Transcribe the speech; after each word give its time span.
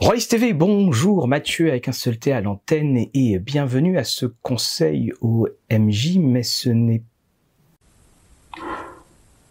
Royce 0.00 0.28
TV, 0.28 0.54
bonjour, 0.54 1.28
Mathieu 1.28 1.68
avec 1.68 1.86
un 1.86 1.92
seul 1.92 2.18
T 2.18 2.32
à 2.32 2.40
l'antenne 2.40 3.08
et 3.12 3.38
bienvenue 3.38 3.98
à 3.98 4.04
ce 4.04 4.24
conseil 4.24 5.12
au 5.20 5.46
MJ, 5.70 6.16
mais 6.18 6.42
ce 6.42 6.70
n'est 6.70 7.02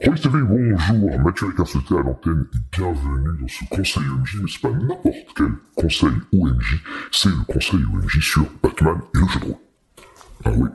Royce 0.04 0.22
TV, 0.22 0.40
bonjour, 0.42 1.20
Mathieu 1.20 1.46
avec 1.46 1.60
un 1.60 1.66
seul 1.66 1.84
T 1.84 1.94
à 1.94 2.02
l'antenne 2.02 2.48
et 2.52 2.58
bienvenue 2.76 3.42
dans 3.42 3.48
ce 3.48 3.64
conseil 3.66 4.04
OMJ, 4.08 4.38
mais 4.42 4.50
c'est 4.52 4.62
pas 4.62 4.72
n'importe 4.72 5.34
quel 5.36 5.52
conseil 5.76 6.18
OMJ, 6.34 6.82
c'est 7.12 7.30
le 7.30 7.46
conseil 7.46 7.82
OMJ 7.94 8.20
sur 8.20 8.46
Batman 8.64 8.98
et 9.14 9.18
le 9.20 9.28
jeu 9.28 9.40
de 9.42 9.46
rôle. 9.46 9.56
Ah 10.46 10.52
oui, 10.56 10.70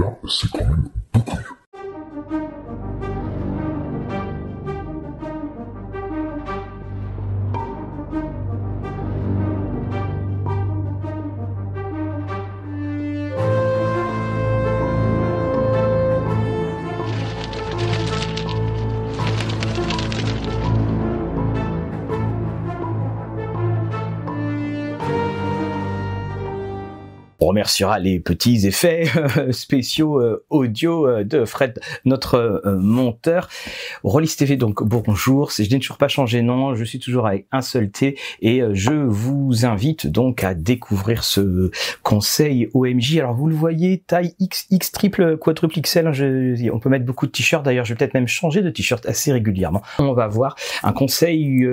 là, 0.00 0.12
c'est 0.28 0.50
quand 0.50 0.68
même 0.68 0.88
beaucoup 1.12 1.36
mieux. 1.36 1.59
Remerciera 27.50 27.98
les 27.98 28.20
petits 28.20 28.66
effets 28.66 29.04
euh, 29.16 29.52
spéciaux 29.52 30.20
euh, 30.20 30.44
audio 30.50 31.06
euh, 31.06 31.24
de 31.24 31.44
Fred, 31.44 31.80
notre 32.04 32.62
monteur. 32.66 33.48
Rollis 34.04 34.34
TV, 34.36 34.56
donc 34.56 34.82
bonjour. 34.82 35.50
Je 35.50 35.62
n'ai 35.62 35.78
toujours 35.78 35.98
pas 35.98 36.08
changé 36.08 36.42
nom, 36.42 36.74
je 36.74 36.84
suis 36.84 36.98
toujours 36.98 37.26
avec 37.26 37.46
un 37.52 37.60
seul 37.60 37.90
T 37.90 38.16
et 38.40 38.62
je 38.72 38.92
vous 38.92 39.66
invite 39.66 40.06
donc 40.06 40.44
à 40.44 40.54
découvrir 40.54 41.24
ce 41.24 41.70
conseil 42.02 42.68
OMJ. 42.74 43.18
Alors 43.18 43.34
vous 43.34 43.48
le 43.48 43.54
voyez, 43.54 44.02
taille 44.06 44.34
XX 44.40 44.92
triple 44.92 45.36
quadruple 45.36 45.80
XL. 45.80 46.06
Hein, 46.06 46.70
on 46.72 46.78
peut 46.78 46.88
mettre 46.88 47.04
beaucoup 47.04 47.26
de 47.26 47.32
t-shirts. 47.32 47.64
D'ailleurs, 47.64 47.84
je 47.84 47.92
vais 47.92 47.98
peut-être 47.98 48.14
même 48.14 48.28
changer 48.28 48.62
de 48.62 48.70
t-shirt 48.70 49.04
assez 49.06 49.32
régulièrement. 49.32 49.82
On 49.98 50.12
va 50.12 50.28
voir 50.28 50.56
un 50.82 50.92
conseil 50.92 51.66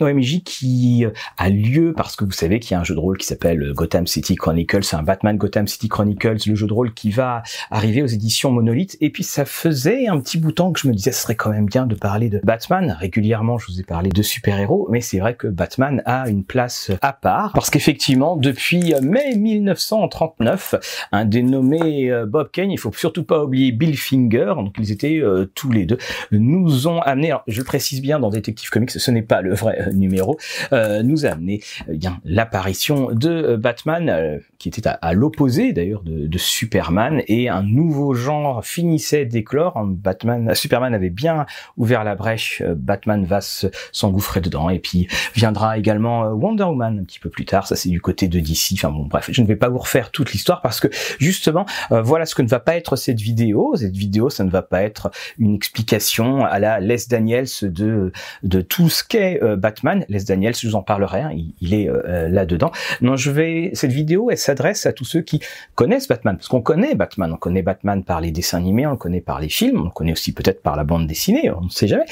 OMJ 0.00 0.42
qui 0.44 1.04
euh, 1.04 1.10
a 1.38 1.48
lieu 1.48 1.94
parce 1.96 2.16
que 2.16 2.24
vous 2.24 2.32
savez 2.32 2.58
qu'il 2.58 2.72
y 2.72 2.74
a 2.74 2.80
un 2.80 2.84
jeu 2.84 2.94
de 2.94 3.00
rôle 3.00 3.16
qui 3.16 3.26
s'appelle 3.26 3.62
euh, 3.62 3.72
Gotham 3.72 4.06
City 4.06 4.34
Chronicles, 4.34 4.82
un 4.92 5.02
Batman 5.02 5.36
Gotham 5.36 5.68
City 5.68 5.88
Chronicles, 5.88 6.38
le 6.46 6.54
jeu 6.56 6.66
de 6.66 6.72
rôle 6.72 6.92
qui 6.94 7.10
va 7.10 7.42
arriver 7.70 8.02
aux 8.02 8.06
éditions 8.06 8.50
Monolith. 8.50 8.96
Et 9.00 9.10
puis 9.10 9.22
ça 9.22 9.44
faisait 9.44 10.08
un 10.08 10.18
petit 10.20 10.38
bout 10.38 10.50
de 10.50 10.54
temps 10.54 10.72
que 10.72 10.80
je 10.80 10.88
me 10.88 10.94
disais 10.94 11.12
ce 11.12 11.22
serait 11.22 11.36
quand 11.36 11.50
même 11.50 11.66
bien 11.66 11.86
de 11.86 11.94
parler 11.94 12.28
de 12.28 12.40
Batman. 12.42 12.96
Régulièrement, 12.98 13.56
je 13.58 13.66
vous 13.68 13.80
ai 13.80 13.84
parlé 13.84 14.10
de 14.10 14.22
super-héros, 14.22 14.88
mais 14.90 15.00
c'est 15.00 15.20
vrai 15.20 15.36
que 15.36 15.46
Batman 15.46 16.02
a 16.06 16.28
une 16.28 16.44
place 16.44 16.90
à 17.00 17.12
part 17.12 17.52
parce 17.52 17.70
qu'effectivement, 17.70 18.36
depuis 18.36 18.94
mai 19.00 19.36
1939, 19.36 20.74
un 21.12 21.24
dénommé 21.24 22.10
euh, 22.10 22.26
Bob 22.26 22.50
Kane, 22.50 22.72
il 22.72 22.78
faut 22.78 22.92
surtout 22.92 23.24
pas 23.24 23.44
oublier 23.44 23.70
Bill 23.70 23.96
Finger, 23.96 24.54
donc 24.56 24.74
ils 24.78 24.90
étaient 24.90 25.22
tous 25.54 25.70
les 25.70 25.86
deux, 25.86 25.98
nous 26.32 26.88
ont 26.88 27.00
amené, 27.00 27.32
je 27.46 27.58
le 27.58 27.64
précise 27.64 28.00
bien 28.02 28.18
dans 28.18 28.30
Detective 28.30 28.70
Comics, 28.70 28.90
ce 28.90 29.10
n'est 29.10 29.22
pas 29.22 29.40
le 29.40 29.54
vrai 29.54 29.83
numéro, 29.92 30.38
euh, 30.72 31.02
nous 31.02 31.26
a 31.26 31.30
amené 31.30 31.62
euh, 31.88 31.96
bien 31.96 32.20
l'apparition 32.24 33.12
de 33.12 33.30
euh, 33.30 33.56
Batman, 33.56 34.40
qui 34.70 34.80
était 34.80 34.90
à, 35.00 35.12
l'opposé 35.12 35.72
d'ailleurs 35.72 36.02
de, 36.02 36.26
de, 36.26 36.38
Superman, 36.38 37.22
et 37.28 37.48
un 37.48 37.62
nouveau 37.62 38.14
genre 38.14 38.64
finissait 38.64 39.26
d'éclore. 39.26 39.84
Batman, 39.84 40.54
Superman 40.54 40.94
avait 40.94 41.10
bien 41.10 41.46
ouvert 41.76 42.04
la 42.04 42.14
brèche, 42.14 42.62
Batman 42.76 43.24
va 43.24 43.40
s'engouffrer 43.40 44.40
dedans, 44.40 44.70
et 44.70 44.78
puis 44.78 45.08
viendra 45.34 45.78
également 45.78 46.28
Wonder 46.30 46.64
Woman 46.64 47.00
un 47.00 47.04
petit 47.04 47.18
peu 47.18 47.28
plus 47.28 47.44
tard. 47.44 47.66
Ça 47.66 47.76
c'est 47.76 47.88
du 47.88 48.00
côté 48.00 48.28
de 48.28 48.40
DC. 48.40 48.72
Enfin 48.74 48.90
bon, 48.90 49.04
bref, 49.04 49.28
je 49.30 49.42
ne 49.42 49.46
vais 49.46 49.56
pas 49.56 49.68
vous 49.68 49.78
refaire 49.78 50.10
toute 50.10 50.32
l'histoire 50.32 50.62
parce 50.62 50.80
que 50.80 50.88
justement, 51.18 51.66
voilà 51.90 52.26
ce 52.26 52.34
que 52.34 52.42
ne 52.42 52.48
va 52.48 52.60
pas 52.60 52.76
être 52.76 52.96
cette 52.96 53.20
vidéo. 53.20 53.74
Cette 53.76 53.96
vidéo, 53.96 54.30
ça 54.30 54.44
ne 54.44 54.50
va 54.50 54.62
pas 54.62 54.82
être 54.82 55.10
une 55.38 55.54
explication 55.54 56.44
à 56.44 56.58
la 56.58 56.80
Les 56.80 56.96
Daniels 57.08 57.48
de 57.62 58.12
de 58.42 58.60
tout 58.60 58.88
ce 58.88 59.04
qu'est 59.04 59.40
Batman 59.56 60.04
Les 60.08 60.24
Daniels, 60.24 60.56
je 60.56 60.68
vous 60.68 60.74
en 60.74 60.82
parlerai, 60.82 61.20
hein, 61.20 61.32
il, 61.60 61.74
est 61.74 61.88
euh, 61.88 62.28
là-dedans. 62.28 62.70
Non, 63.00 63.16
je 63.16 63.30
vais 63.30 63.70
cette 63.74 63.92
vidéo, 63.92 64.30
elle 64.30 64.38
s'adresse 64.54 64.86
à 64.86 64.92
tous 64.92 65.04
ceux 65.04 65.20
qui 65.20 65.40
connaissent 65.74 66.06
Batman, 66.06 66.36
parce 66.36 66.48
qu'on 66.48 66.62
connaît 66.62 66.94
Batman, 66.94 67.32
on 67.32 67.36
connaît 67.36 67.62
Batman 67.62 68.04
par 68.04 68.20
les 68.20 68.30
dessins 68.30 68.58
animés, 68.58 68.86
on 68.86 68.92
le 68.92 68.96
connaît 68.96 69.20
par 69.20 69.40
les 69.40 69.48
films, 69.48 69.80
on 69.80 69.84
le 69.84 69.90
connaît 69.90 70.12
aussi 70.12 70.32
peut-être 70.32 70.62
par 70.62 70.76
la 70.76 70.84
bande 70.84 71.06
dessinée, 71.06 71.50
on 71.50 71.62
ne 71.62 71.70
sait 71.70 71.88
jamais. 71.88 72.04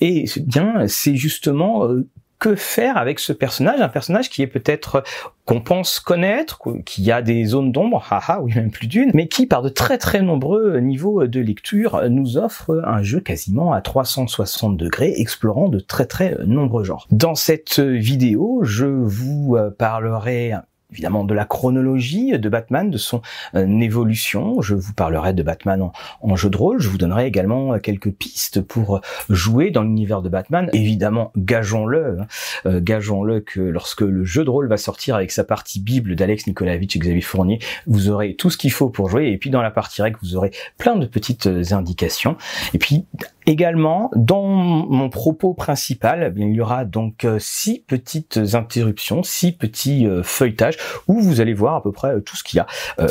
Et 0.00 0.24
bien, 0.46 0.86
c'est 0.88 1.16
justement 1.16 1.84
euh, 1.84 2.08
que 2.38 2.54
faire 2.54 2.96
avec 2.96 3.18
ce 3.18 3.34
personnage, 3.34 3.82
un 3.82 3.90
personnage 3.90 4.30
qui 4.30 4.40
est 4.40 4.46
peut-être 4.46 5.04
qu'on 5.44 5.60
pense 5.60 6.00
connaître, 6.00 6.58
qui 6.86 7.12
a 7.12 7.20
des 7.20 7.44
zones 7.44 7.70
d'ombre, 7.70 8.02
haha, 8.10 8.40
oui 8.40 8.54
même 8.54 8.70
plus 8.70 8.86
d'une, 8.86 9.10
mais 9.12 9.28
qui 9.28 9.46
par 9.46 9.60
de 9.60 9.68
très 9.68 9.98
très 9.98 10.22
nombreux 10.22 10.78
niveaux 10.78 11.26
de 11.26 11.40
lecture 11.40 12.00
nous 12.08 12.38
offre 12.38 12.82
un 12.86 13.02
jeu 13.02 13.20
quasiment 13.20 13.74
à 13.74 13.82
360 13.82 14.78
degrés, 14.78 15.12
explorant 15.18 15.68
de 15.68 15.80
très 15.80 16.06
très 16.06 16.38
nombreux 16.46 16.82
genres. 16.82 17.06
Dans 17.10 17.34
cette 17.34 17.78
vidéo, 17.78 18.60
je 18.62 18.86
vous 18.86 19.58
parlerai 19.76 20.54
évidemment 20.92 21.24
de 21.24 21.34
la 21.34 21.44
chronologie 21.44 22.38
de 22.38 22.48
Batman, 22.48 22.90
de 22.90 22.98
son 22.98 23.22
euh, 23.54 23.80
évolution. 23.80 24.60
Je 24.60 24.74
vous 24.74 24.92
parlerai 24.92 25.32
de 25.32 25.42
Batman 25.42 25.90
en, 26.20 26.36
jeu 26.36 26.50
de 26.50 26.56
rôle. 26.56 26.80
Je 26.80 26.88
vous 26.88 26.98
donnerai 26.98 27.26
également 27.26 27.74
euh, 27.74 27.78
quelques 27.78 28.10
pistes 28.10 28.60
pour 28.60 28.96
euh, 28.96 29.00
jouer 29.28 29.70
dans 29.70 29.82
l'univers 29.82 30.22
de 30.22 30.28
Batman. 30.28 30.68
Évidemment, 30.72 31.32
gageons-le, 31.36 32.18
hein, 32.20 32.80
gageons-le 32.80 33.40
que 33.40 33.60
lorsque 33.60 34.02
le 34.02 34.24
jeu 34.24 34.44
de 34.44 34.50
rôle 34.50 34.68
va 34.68 34.76
sortir 34.76 35.14
avec 35.14 35.30
sa 35.30 35.44
partie 35.44 35.80
Bible 35.80 36.14
d'Alex 36.14 36.46
Nikolavitch 36.46 36.96
et 36.96 36.98
Xavier 36.98 37.20
Fournier, 37.20 37.58
vous 37.86 38.08
aurez 38.08 38.34
tout 38.34 38.50
ce 38.50 38.56
qu'il 38.56 38.72
faut 38.72 38.90
pour 38.90 39.08
jouer. 39.08 39.28
Et 39.28 39.38
puis 39.38 39.50
dans 39.50 39.62
la 39.62 39.70
partie 39.70 40.02
règle, 40.02 40.18
vous 40.22 40.36
aurez 40.36 40.50
plein 40.78 40.96
de 40.96 41.06
petites 41.06 41.48
indications. 41.72 42.36
Et 42.74 42.78
puis 42.78 43.04
Également, 43.46 44.10
dans 44.14 44.44
mon 44.44 45.08
propos 45.08 45.54
principal, 45.54 46.32
il 46.36 46.52
y 46.52 46.60
aura 46.60 46.84
donc 46.84 47.26
six 47.38 47.82
petites 47.84 48.38
interruptions, 48.52 49.22
six 49.22 49.50
petits 49.50 50.06
feuilletages 50.22 50.76
où 51.08 51.20
vous 51.20 51.40
allez 51.40 51.54
voir 51.54 51.76
à 51.76 51.82
peu 51.82 51.92
près 51.92 52.14
euh, 52.14 52.20
tout 52.20 52.36
ce 52.36 52.44
qu'il 52.44 52.58
y 52.58 52.60
a 52.60 52.66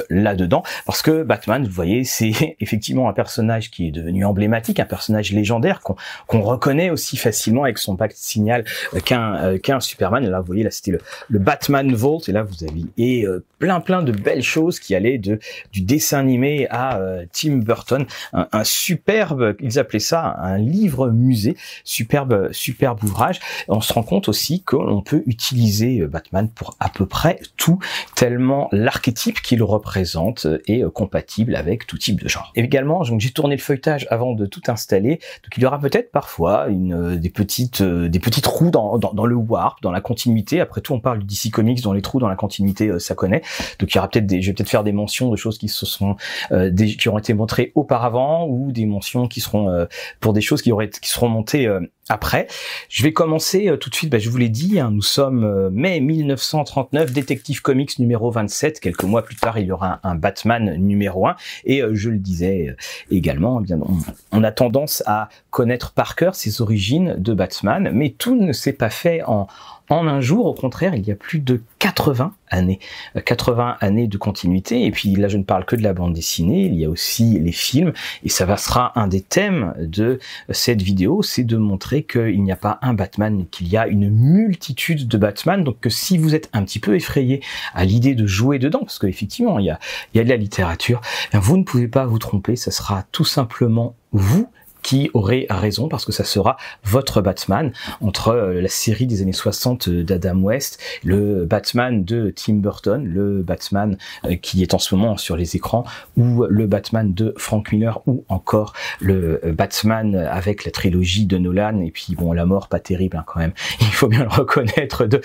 là-dedans. 0.10 0.64
Parce 0.86 1.02
que 1.02 1.24
Batman, 1.24 1.64
vous 1.64 1.72
voyez, 1.72 2.04
c'est 2.06 2.56
effectivement 2.60 3.10
un 3.10 3.14
personnage 3.14 3.72
qui 3.72 3.88
est 3.88 3.92
devenu 3.92 4.26
emblématique, 4.26 4.80
un 4.80 4.86
personnage 4.86 5.32
légendaire 5.32 5.82
qu'on 5.82 6.42
reconnaît 6.42 6.90
aussi 6.90 7.18
facilement 7.18 7.64
avec 7.64 7.78
son 7.78 7.96
pacte 7.96 8.18
signal 8.18 8.64
qu'un 9.06 9.58
qu'un 9.58 9.80
Superman. 9.80 10.28
Là, 10.28 10.40
vous 10.40 10.46
voyez, 10.46 10.64
là 10.64 10.72
c'était 10.72 10.92
le, 10.92 11.40
Batman 11.40 11.94
Vault, 11.94 12.22
et 12.28 12.32
là 12.32 12.44
vous 12.44 12.64
avez 12.64 12.86
et 12.98 13.26
plein 13.58 13.80
plein 13.80 14.04
de 14.04 14.12
belles 14.12 14.44
choses 14.44 14.80
qui 14.80 14.96
allaient 14.96 15.18
de 15.18 15.40
du 15.72 15.82
dessin 15.82 16.20
animé 16.20 16.68
à 16.70 17.00
Tim 17.32 17.58
Burton, 17.58 18.06
un, 18.34 18.48
un 18.52 18.64
superbe, 18.64 19.56
ils 19.60 19.80
appelaient 19.80 20.00
ça 20.00 20.38
un 20.42 20.58
livre 20.58 21.10
musée, 21.10 21.56
superbe, 21.84 22.50
superbe 22.52 23.04
ouvrage. 23.04 23.40
On 23.68 23.82
se 23.82 23.94
rend 23.94 24.04
compte 24.04 24.30
aussi 24.30 24.62
qu'on 24.64 25.02
peut 25.02 25.24
utiliser 25.26 26.00
euh, 26.00 26.08
Batman 26.08 26.50
pour 26.50 26.76
à 26.80 26.90
peu 26.90 27.06
près 27.06 27.40
tout, 27.60 27.78
tellement 28.16 28.70
l'archétype 28.72 29.42
qu'il 29.42 29.62
représente 29.62 30.48
est 30.66 30.84
euh, 30.84 30.90
compatible 30.90 31.56
avec 31.56 31.86
tout 31.86 31.98
type 31.98 32.24
de 32.24 32.28
genre. 32.28 32.52
Et 32.56 32.62
également, 32.62 33.04
j'ai 33.04 33.30
tourné 33.32 33.56
le 33.56 33.62
feuilletage 33.62 34.08
avant 34.10 34.34
de 34.34 34.48
tout 34.48 34.62
installer, 34.68 35.20
donc 35.44 35.58
il 35.58 35.62
y 35.62 35.66
aura 35.68 35.80
peut-être 35.80 36.12
parfois 36.12 36.68
une, 36.70 36.94
euh, 36.94 37.16
des 37.18 37.30
petites, 37.30 37.84
des 37.84 38.20
pettes 38.20 38.42
trous 38.42 38.72
dans, 38.72 38.98
dans, 38.98 39.26
le 39.26 39.36
warp, 39.36 39.82
dans 39.82 39.92
la 39.92 40.02
continuité. 40.02 40.62
Après 40.62 40.82
tout, 40.82 40.94
on 40.94 41.00
parle 41.00 41.20
du 41.20 41.26
DC 41.26 41.52
Comics, 41.52 41.82
dont 41.82 41.94
les 41.94 42.02
trous 42.02 42.20
dans 42.20 42.30
la 42.30 42.36
continuité, 42.36 42.98
ça 43.00 43.14
connaît. 43.14 43.42
Donc 43.80 43.94
il 43.94 43.96
y 43.96 43.98
aura 44.00 44.10
peut-être 44.10 44.30
je 44.30 44.48
vais 44.48 44.54
peut-être 44.54 44.70
faire 44.70 44.84
des 44.84 44.92
mentions 44.92 45.30
de 45.30 45.36
choses 45.36 45.58
qui 45.58 45.68
se 45.68 45.86
sont, 45.86 46.16
des, 46.52 46.96
qui 46.96 47.10
ont 47.10 47.18
été 47.18 47.34
montrées 47.34 47.72
auparavant 47.76 48.48
ou 48.48 48.72
des 48.72 48.86
mentions 48.86 49.28
qui 49.28 49.42
seront 49.42 49.88
pour 50.20 50.34
des 50.34 50.42
choses 50.42 50.62
qui 50.62 50.72
auraient 50.72 50.90
qui 50.90 51.10
seront 51.10 51.30
montées 51.30 51.68
euh, 51.68 51.80
après. 52.10 52.48
Je 52.90 53.04
vais 53.04 53.14
commencer 53.14 53.70
euh, 53.70 53.78
tout 53.78 53.90
de 53.90 53.96
suite, 53.96 54.12
bah, 54.12 54.20
je 54.20 54.30
vous 54.30 54.38
l'ai 54.38 54.50
dit, 54.50 54.80
hein, 54.80 54.92
nous 54.92 55.02
sommes 55.02 55.44
euh, 55.44 55.70
mai 55.72 56.00
1939, 56.00 57.12
Détective 57.12 57.62
Comics 57.62 57.98
numéro 58.00 58.32
27. 58.32 58.80
Quelques 58.80 59.04
mois 59.04 59.24
plus 59.24 59.36
tard, 59.36 59.58
il 59.58 59.68
y 59.68 59.72
aura 59.72 60.00
un, 60.04 60.16
Batman 60.16 60.76
numéro 60.78 61.28
1. 61.28 61.36
Et 61.66 61.82
je 61.94 62.10
le 62.10 62.18
disais 62.18 62.76
également, 63.10 63.62
eh 63.62 63.64
bien, 63.64 63.80
on, 63.82 63.98
on, 64.32 64.44
a 64.44 64.52
tendance 64.52 65.04
à 65.06 65.30
connaître 65.50 65.94
par 65.94 66.16
cœur 66.16 66.36
ses 66.36 66.62
origines 66.62 67.16
de 67.18 67.34
Batman, 67.34 67.92
mais 67.94 68.10
tout 68.10 68.36
ne 68.36 68.52
s'est 68.52 68.74
pas 68.74 68.90
fait 68.90 69.24
en 69.24 69.48
en 69.90 70.08
un 70.08 70.22
jour, 70.22 70.46
au 70.46 70.54
contraire, 70.54 70.96
il 70.96 71.08
y 71.08 71.12
a 71.12 71.16
plus 71.16 71.40
de 71.40 71.62
80 71.80 72.34
années, 72.50 72.80
80 73.26 73.70
euh, 73.70 73.86
années 73.86 74.08
de 74.08 74.18
continuité. 74.18 74.86
Et 74.86 74.92
puis 74.92 75.16
là, 75.16 75.28
je 75.28 75.38
ne 75.38 75.44
parle 75.44 75.66
que 75.66 75.76
de 75.76 75.82
la 75.82 75.94
bande 75.94 76.14
dessinée, 76.14 76.66
il 76.66 76.76
y 76.76 76.86
a 76.86 76.90
aussi 76.90 77.40
les 77.40 77.52
films, 77.52 77.94
et 78.24 78.30
ça 78.30 78.46
va 78.46 78.58
sera 78.58 78.92
un 79.00 79.08
des 79.08 79.22
thèmes 79.22 79.74
de 79.80 80.20
cette 80.50 80.82
vidéo, 80.82 81.22
c'est 81.24 81.44
de 81.44 81.58
montrer 81.58 82.04
qu'il 82.04 82.44
n'y 82.44 82.52
a 82.52 82.56
pas 82.56 82.80
un 82.82 82.94
Batman, 82.94 83.46
qu'il 83.50 83.68
y 83.68 83.78
a 83.78 83.88
une 83.88 84.10
multitude 84.10 85.08
de 85.08 85.18
Batman. 85.18 85.64
Donc 85.64 85.80
que 85.80 85.90
si 85.90 86.18
vous 86.18 86.36
êtes 86.36 86.50
un 86.54 86.64
petit 86.64 86.80
peu 86.80 86.96
effrayé 86.96 87.42
à 87.74 87.86
l'idée 87.86 88.16
de 88.16 88.28
jouer 88.28 88.60
dedans, 88.60 88.80
parce 88.80 89.00
qu'effectivement, 89.00 89.60
il 89.60 89.66
y 89.66 89.70
a, 89.70 89.80
il 90.14 90.18
y 90.18 90.22
a 90.22 90.24
de 90.24 90.30
la 90.30 90.38
littérature, 90.38 91.02
eh 91.34 91.38
vous 91.38 91.58
ne 91.58 91.64
pouvez 91.64 91.88
pas 91.88 92.06
vous 92.06 92.20
tromper, 92.20 92.56
ça 92.56 92.72
sera 92.72 93.06
tout 93.12 93.26
simplement 93.26 93.96
vous 94.12 94.50
qui 94.82 95.10
aurait 95.14 95.46
raison 95.50 95.88
parce 95.88 96.06
que 96.06 96.12
ça 96.12 96.24
sera 96.24 96.58
votre 96.84 97.22
Batman 97.22 97.72
entre 98.02 98.30
euh, 98.30 98.62
la 98.62 98.68
série 98.68 99.08
des 99.08 99.22
années 99.22 99.34
60 99.34 99.90
d'Adam 99.90 100.38
West, 100.40 100.82
le 101.04 101.46
Batman 101.46 102.04
de 102.04 102.34
Tim 102.36 102.56
Burton, 102.56 103.06
le 103.06 103.42
Batman 103.42 103.98
euh, 104.26 104.36
qui 104.36 104.62
est 104.64 104.74
en 104.74 104.80
ce 104.80 104.96
moment 104.96 105.18
sur 105.18 105.36
les 105.36 105.56
écrans 105.56 105.84
ou 106.18 106.46
le 106.50 106.68
Batman 106.68 107.14
de 107.14 107.34
Frank 107.38 107.72
Miller 107.72 108.02
ou 108.08 108.24
encore 108.30 108.74
le 109.00 109.42
euh, 109.46 109.54
Batman 109.54 110.16
avec 110.16 110.66
la 110.66 110.72
trilogie 110.72 111.26
de 111.26 111.38
Nolan 111.38 111.82
et 111.82 111.92
puis 111.92 112.16
bon 112.16 112.34
la 112.34 112.46
mort 112.46 112.68
pas 112.68 112.80
terrible 112.80 113.18
hein, 113.18 113.24
quand 113.26 113.40
même, 113.40 113.54
il 113.82 113.88
faut 113.88 114.08
bien 114.08 114.24
le 114.24 114.30
reconnaître 114.30 115.06
de 115.06 115.22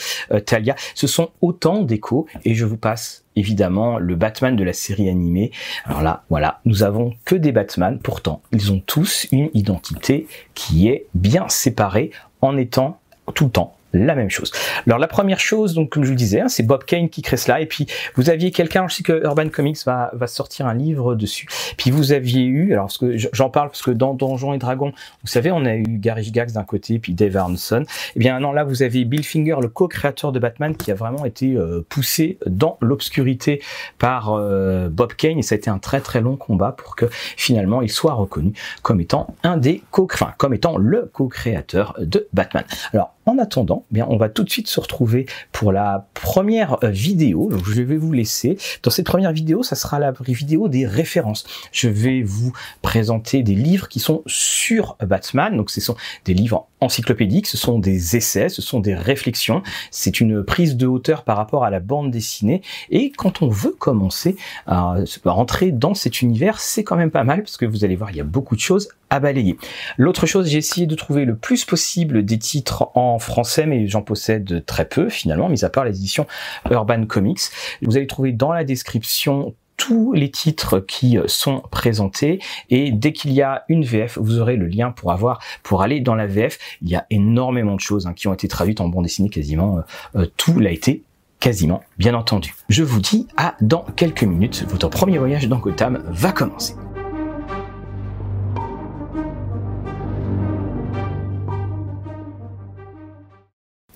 Talia. 0.46 0.74
Ce 0.94 1.06
sont 1.06 1.30
autant 1.40 1.82
d'échos 1.82 2.26
et 2.44 2.54
je 2.54 2.64
vous 2.64 2.76
passe 2.76 3.23
évidemment 3.36 3.98
le 3.98 4.14
Batman 4.14 4.56
de 4.56 4.64
la 4.64 4.72
série 4.72 5.08
animée. 5.08 5.50
Alors 5.84 6.02
là, 6.02 6.24
voilà, 6.30 6.60
nous 6.64 6.82
avons 6.82 7.14
que 7.24 7.34
des 7.34 7.52
Batman, 7.52 7.98
pourtant 8.02 8.42
ils 8.52 8.72
ont 8.72 8.80
tous 8.84 9.26
une 9.32 9.50
identité 9.54 10.26
qui 10.54 10.88
est 10.88 11.06
bien 11.14 11.48
séparée 11.48 12.10
en 12.40 12.56
étant 12.56 13.00
tout 13.34 13.44
le 13.44 13.50
temps 13.50 13.73
la 13.94 14.14
même 14.14 14.30
chose. 14.30 14.52
Alors 14.86 14.98
la 14.98 15.06
première 15.06 15.40
chose, 15.40 15.74
donc 15.74 15.90
comme 15.90 16.02
je 16.02 16.08
vous 16.08 16.14
le 16.14 16.18
disais, 16.18 16.40
hein, 16.40 16.48
c'est 16.48 16.64
Bob 16.64 16.84
Kane 16.84 17.08
qui 17.08 17.22
crée 17.22 17.36
cela. 17.36 17.60
Et 17.60 17.66
puis 17.66 17.86
vous 18.16 18.28
aviez 18.28 18.50
quelqu'un, 18.50 18.86
je 18.88 18.96
sais 18.96 19.02
que 19.02 19.24
Urban 19.24 19.48
Comics 19.48 19.78
va, 19.86 20.10
va 20.12 20.26
sortir 20.26 20.66
un 20.66 20.74
livre 20.74 21.14
dessus. 21.14 21.46
Puis 21.78 21.90
vous 21.90 22.12
aviez 22.12 22.42
eu, 22.42 22.72
alors 22.72 22.88
j'en 23.32 23.50
parle 23.50 23.68
parce 23.68 23.82
que 23.82 23.90
dans 23.90 24.14
Donjons 24.14 24.52
et 24.52 24.58
Dragons, 24.58 24.92
vous 25.22 25.28
savez, 25.28 25.50
on 25.52 25.64
a 25.64 25.74
eu 25.74 25.84
Gary 25.98 26.30
Gax 26.30 26.52
d'un 26.52 26.64
côté, 26.64 26.98
puis 26.98 27.14
Dave 27.14 27.36
Arneson. 27.36 27.82
Et 27.82 27.86
eh 28.16 28.18
bien 28.18 28.38
non, 28.40 28.52
là 28.52 28.64
vous 28.64 28.82
avez 28.82 29.04
Bill 29.04 29.24
Finger, 29.24 29.56
le 29.60 29.68
co-créateur 29.68 30.32
de 30.32 30.38
Batman, 30.38 30.76
qui 30.76 30.90
a 30.90 30.94
vraiment 30.94 31.24
été 31.24 31.54
euh, 31.54 31.84
poussé 31.88 32.38
dans 32.46 32.78
l'obscurité 32.80 33.62
par 33.98 34.32
euh, 34.32 34.88
Bob 34.88 35.14
Kane. 35.14 35.38
Et 35.38 35.42
ça 35.42 35.54
a 35.54 35.58
été 35.58 35.70
un 35.70 35.78
très 35.78 36.00
très 36.00 36.20
long 36.20 36.36
combat 36.36 36.72
pour 36.72 36.96
que 36.96 37.06
finalement 37.36 37.82
il 37.82 37.90
soit 37.90 38.14
reconnu 38.14 38.52
comme 38.82 39.00
étant 39.00 39.34
un 39.42 39.56
des 39.56 39.82
co, 39.90 40.08
enfin 40.12 40.32
comme 40.38 40.54
étant 40.54 40.76
le 40.76 41.10
co-créateur 41.12 41.94
de 41.98 42.28
Batman. 42.32 42.64
Alors 42.92 43.14
en 43.26 43.38
attendant, 43.38 43.84
eh 43.90 43.94
bien, 43.94 44.06
on 44.08 44.16
va 44.16 44.28
tout 44.28 44.44
de 44.44 44.50
suite 44.50 44.68
se 44.68 44.80
retrouver 44.80 45.26
pour 45.52 45.72
la 45.72 46.08
première 46.14 46.82
euh, 46.84 46.90
vidéo. 46.90 47.50
Donc, 47.50 47.64
je 47.66 47.82
vais 47.82 47.96
vous 47.96 48.12
laisser. 48.12 48.58
Dans 48.82 48.90
cette 48.90 49.06
première 49.06 49.32
vidéo, 49.32 49.62
ça 49.62 49.76
sera 49.76 49.98
la 49.98 50.12
vidéo 50.26 50.68
des 50.68 50.86
références. 50.86 51.44
Je 51.72 51.88
vais 51.88 52.22
vous 52.22 52.52
présenter 52.82 53.42
des 53.42 53.54
livres 53.54 53.88
qui 53.88 54.00
sont 54.00 54.22
sur 54.26 54.96
Batman. 55.00 55.56
Donc, 55.56 55.70
ce 55.70 55.80
sont 55.80 55.96
des 56.24 56.34
livres 56.34 56.66
encyclopédiques, 56.84 57.46
ce 57.46 57.56
sont 57.56 57.78
des 57.78 58.16
essais, 58.16 58.48
ce 58.48 58.62
sont 58.62 58.80
des 58.80 58.94
réflexions. 58.94 59.62
C'est 59.90 60.20
une 60.20 60.44
prise 60.44 60.76
de 60.76 60.86
hauteur 60.86 61.24
par 61.24 61.36
rapport 61.36 61.64
à 61.64 61.70
la 61.70 61.80
bande 61.80 62.10
dessinée. 62.10 62.62
Et 62.90 63.10
quand 63.10 63.42
on 63.42 63.48
veut 63.48 63.74
commencer 63.78 64.36
à 64.66 64.96
rentrer 65.24 65.72
dans 65.72 65.94
cet 65.94 66.22
univers, 66.22 66.60
c'est 66.60 66.84
quand 66.84 66.96
même 66.96 67.10
pas 67.10 67.24
mal 67.24 67.42
parce 67.42 67.56
que 67.56 67.66
vous 67.66 67.84
allez 67.84 67.96
voir, 67.96 68.10
il 68.10 68.16
y 68.16 68.20
a 68.20 68.24
beaucoup 68.24 68.54
de 68.54 68.60
choses 68.60 68.88
à 69.10 69.20
balayer. 69.20 69.56
L'autre 69.96 70.26
chose, 70.26 70.48
j'ai 70.48 70.58
essayé 70.58 70.86
de 70.86 70.94
trouver 70.94 71.24
le 71.24 71.36
plus 71.36 71.64
possible 71.64 72.24
des 72.24 72.38
titres 72.38 72.90
en 72.94 73.18
français, 73.18 73.66
mais 73.66 73.86
j'en 73.86 74.02
possède 74.02 74.64
très 74.66 74.84
peu 74.84 75.08
finalement, 75.08 75.48
mis 75.48 75.64
à 75.64 75.70
part 75.70 75.84
les 75.84 75.96
éditions 75.96 76.26
Urban 76.70 77.06
Comics. 77.06 77.40
Vous 77.82 77.96
allez 77.96 78.06
trouver 78.06 78.32
dans 78.32 78.52
la 78.52 78.64
description 78.64 79.54
tous 79.76 80.12
les 80.12 80.30
titres 80.30 80.80
qui 80.80 81.18
sont 81.26 81.62
présentés 81.70 82.40
et 82.70 82.92
dès 82.92 83.12
qu'il 83.12 83.32
y 83.32 83.42
a 83.42 83.64
une 83.68 83.84
VF, 83.84 84.18
vous 84.20 84.38
aurez 84.40 84.56
le 84.56 84.66
lien 84.66 84.90
pour 84.90 85.12
avoir 85.12 85.40
pour 85.62 85.82
aller 85.82 86.00
dans 86.00 86.14
la 86.14 86.26
VF. 86.26 86.58
Il 86.82 86.88
y 86.88 86.96
a 86.96 87.06
énormément 87.10 87.74
de 87.74 87.80
choses 87.80 88.06
hein, 88.06 88.12
qui 88.14 88.28
ont 88.28 88.34
été 88.34 88.48
traduites 88.48 88.80
en 88.80 88.88
bande 88.88 89.04
dessinée 89.04 89.30
quasiment 89.30 89.78
euh, 89.78 90.20
euh, 90.20 90.26
tout 90.36 90.58
l'a 90.58 90.70
été 90.70 91.02
quasiment 91.40 91.82
bien 91.98 92.14
entendu. 92.14 92.54
Je 92.68 92.82
vous 92.82 93.00
dis 93.00 93.26
à 93.36 93.54
dans 93.60 93.84
quelques 93.96 94.24
minutes, 94.24 94.64
votre 94.68 94.88
premier 94.88 95.18
voyage 95.18 95.48
dans 95.48 95.58
Gotham 95.58 96.02
va 96.06 96.32
commencer. 96.32 96.74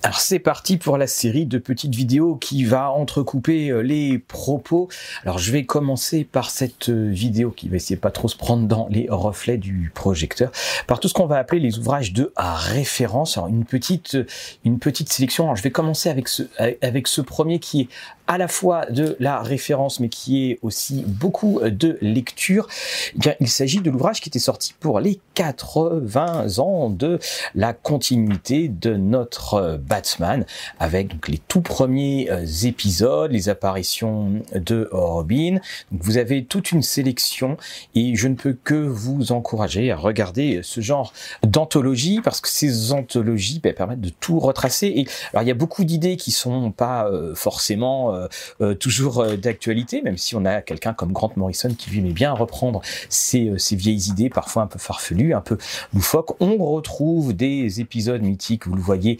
Alors 0.01 0.21
c'est 0.21 0.39
parti 0.39 0.77
pour 0.77 0.97
la 0.97 1.07
série 1.07 1.45
de 1.45 1.57
petites 1.57 1.93
vidéos 1.93 2.35
qui 2.35 2.63
va 2.63 2.89
entrecouper 2.89 3.67
euh, 3.67 3.81
les 3.81 4.17
propos. 4.17 4.87
Alors 5.23 5.39
je 5.39 5.51
vais 5.51 5.65
commencer 5.65 6.23
par 6.23 6.51
cette 6.51 6.87
euh, 6.87 7.09
vidéo 7.09 7.51
qui 7.51 7.67
va 7.67 7.75
essayer 7.75 7.97
pas 7.97 8.09
trop 8.09 8.29
se 8.29 8.37
prendre 8.37 8.65
dans 8.65 8.87
les 8.89 9.07
reflets 9.09 9.57
du 9.57 9.91
projecteur, 9.93 10.51
par 10.87 11.01
tout 11.01 11.09
ce 11.09 11.13
qu'on 11.13 11.25
va 11.25 11.37
appeler 11.37 11.59
les 11.59 11.79
ouvrages 11.79 12.13
de 12.13 12.31
référence. 12.37 13.37
Alors 13.37 13.49
une 13.49 13.65
petite 13.65 14.17
une 14.63 14.79
petite 14.79 15.11
sélection. 15.11 15.43
Alors 15.43 15.57
je 15.57 15.63
vais 15.63 15.71
commencer 15.71 16.09
avec 16.09 16.29
ce 16.29 16.43
avec 16.81 17.09
ce 17.09 17.19
premier 17.19 17.59
qui 17.59 17.81
est 17.81 17.87
à 18.27 18.37
la 18.37 18.47
fois 18.47 18.85
de 18.85 19.17
la 19.19 19.41
référence 19.41 19.99
mais 19.99 20.07
qui 20.07 20.49
est 20.49 20.59
aussi 20.61 21.03
beaucoup 21.05 21.59
de 21.61 21.97
lecture. 21.99 22.67
Eh 23.15 23.19
bien, 23.19 23.33
il 23.41 23.49
s'agit 23.49 23.81
de 23.81 23.89
l'ouvrage 23.89 24.21
qui 24.21 24.29
était 24.29 24.39
sorti 24.39 24.75
pour 24.79 25.01
les 25.01 25.19
80 25.33 26.59
ans 26.59 26.89
de 26.89 27.19
la 27.55 27.73
continuité 27.73 28.69
de 28.69 28.95
notre 28.95 29.77
Batman 29.89 30.45
avec 30.79 31.07
donc 31.07 31.27
les 31.27 31.39
tout 31.39 31.61
premiers 31.61 32.29
euh, 32.29 32.45
épisodes, 32.63 33.31
les 33.31 33.49
apparitions 33.49 34.41
de 34.53 34.87
Robin. 34.91 35.57
Donc, 35.91 36.01
vous 36.03 36.17
avez 36.17 36.45
toute 36.45 36.71
une 36.71 36.83
sélection 36.83 37.57
et 37.95 38.15
je 38.15 38.27
ne 38.27 38.35
peux 38.35 38.53
que 38.53 38.75
vous 38.75 39.31
encourager 39.31 39.91
à 39.91 39.97
regarder 39.97 40.61
ce 40.63 40.79
genre 40.79 41.11
d'anthologie 41.43 42.21
parce 42.23 42.39
que 42.39 42.49
ces 42.49 42.93
anthologies 42.93 43.59
ben, 43.59 43.73
permettent 43.73 44.01
de 44.01 44.09
tout 44.09 44.39
retracer. 44.39 44.87
Et 44.87 45.07
alors 45.33 45.43
il 45.43 45.47
y 45.47 45.51
a 45.51 45.55
beaucoup 45.55 45.83
d'idées 45.83 46.15
qui 46.15 46.31
sont 46.31 46.71
pas 46.71 47.07
euh, 47.07 47.33
forcément 47.33 48.15
euh, 48.61 48.75
toujours 48.75 49.25
d'actualité, 49.37 50.01
même 50.01 50.17
si 50.17 50.35
on 50.35 50.45
a 50.45 50.61
quelqu'un 50.61 50.93
comme 50.93 51.11
Grant 51.11 51.31
Morrison 51.35 51.73
qui 51.75 51.89
lui 51.89 52.01
met 52.01 52.11
bien 52.11 52.31
à 52.31 52.35
reprendre 52.35 52.81
ces, 53.09 53.53
ces 53.57 53.75
vieilles 53.75 54.09
idées, 54.09 54.29
parfois 54.29 54.63
un 54.63 54.67
peu 54.67 54.79
farfelues, 54.79 55.33
un 55.33 55.41
peu 55.41 55.57
loufoques. 55.93 56.39
On 56.39 56.57
retrouve 56.57 57.33
des 57.33 57.81
épisodes 57.81 58.21
mythiques, 58.21 58.67
vous 58.67 58.75
le 58.75 58.81
voyez 58.81 59.17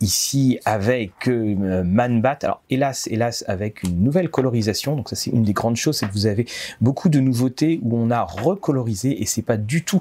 ici 0.00 0.58
avec 0.64 1.28
euh, 1.28 1.82
Manbat. 1.84 2.38
Alors 2.42 2.62
hélas, 2.70 3.08
hélas, 3.10 3.44
avec 3.48 3.82
une 3.82 4.02
nouvelle 4.02 4.30
colorisation. 4.30 4.96
Donc 4.96 5.08
ça 5.08 5.16
c'est 5.16 5.30
une 5.30 5.42
des 5.42 5.52
grandes 5.52 5.76
choses, 5.76 5.98
c'est 5.98 6.06
que 6.06 6.12
vous 6.12 6.26
avez 6.26 6.46
beaucoup 6.80 7.08
de 7.08 7.20
nouveautés 7.20 7.80
où 7.82 7.96
on 7.96 8.10
a 8.10 8.22
recolorisé 8.22 9.20
et 9.22 9.26
c'est 9.26 9.42
pas 9.42 9.56
du 9.56 9.84
tout, 9.84 10.00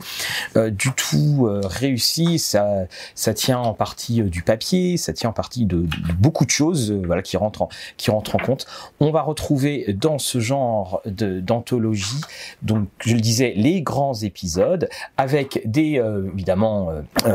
euh, 0.56 0.70
du 0.70 0.92
tout 0.92 1.48
euh, 1.48 1.62
réussi. 1.64 2.40
Ça, 2.40 2.86
ça 3.16 3.34
tient 3.34 3.60
en 3.60 3.74
partie 3.74 4.22
du 4.22 4.44
papier, 4.44 4.98
ça 4.98 5.14
tient 5.14 5.30
en 5.30 5.34
partie 5.34 5.66
de, 5.66 5.86
beaucoup 6.20 6.46
de 6.46 6.52
choses, 6.52 6.92
voilà, 6.92 7.22
qui 7.22 7.38
rentrent 7.38 7.64
en, 7.64 7.70
qui 7.98 8.12
rentrent 8.12 8.36
en 8.36 8.40
compte. 8.40 8.66
On 9.00 9.12
va 9.12 9.22
retrouver 9.22 9.94
dans 9.94 10.20
ce 10.20 10.40
genre 10.40 11.02
d'anthologie, 11.06 12.22
donc 12.62 12.88
je 13.00 13.14
le 13.14 13.22
disais, 13.22 13.54
les 13.56 13.82
grands 13.82 14.14
épisodes 14.14 14.90
avec 15.18 15.62
des 15.66 16.02
évidemment 16.34 16.90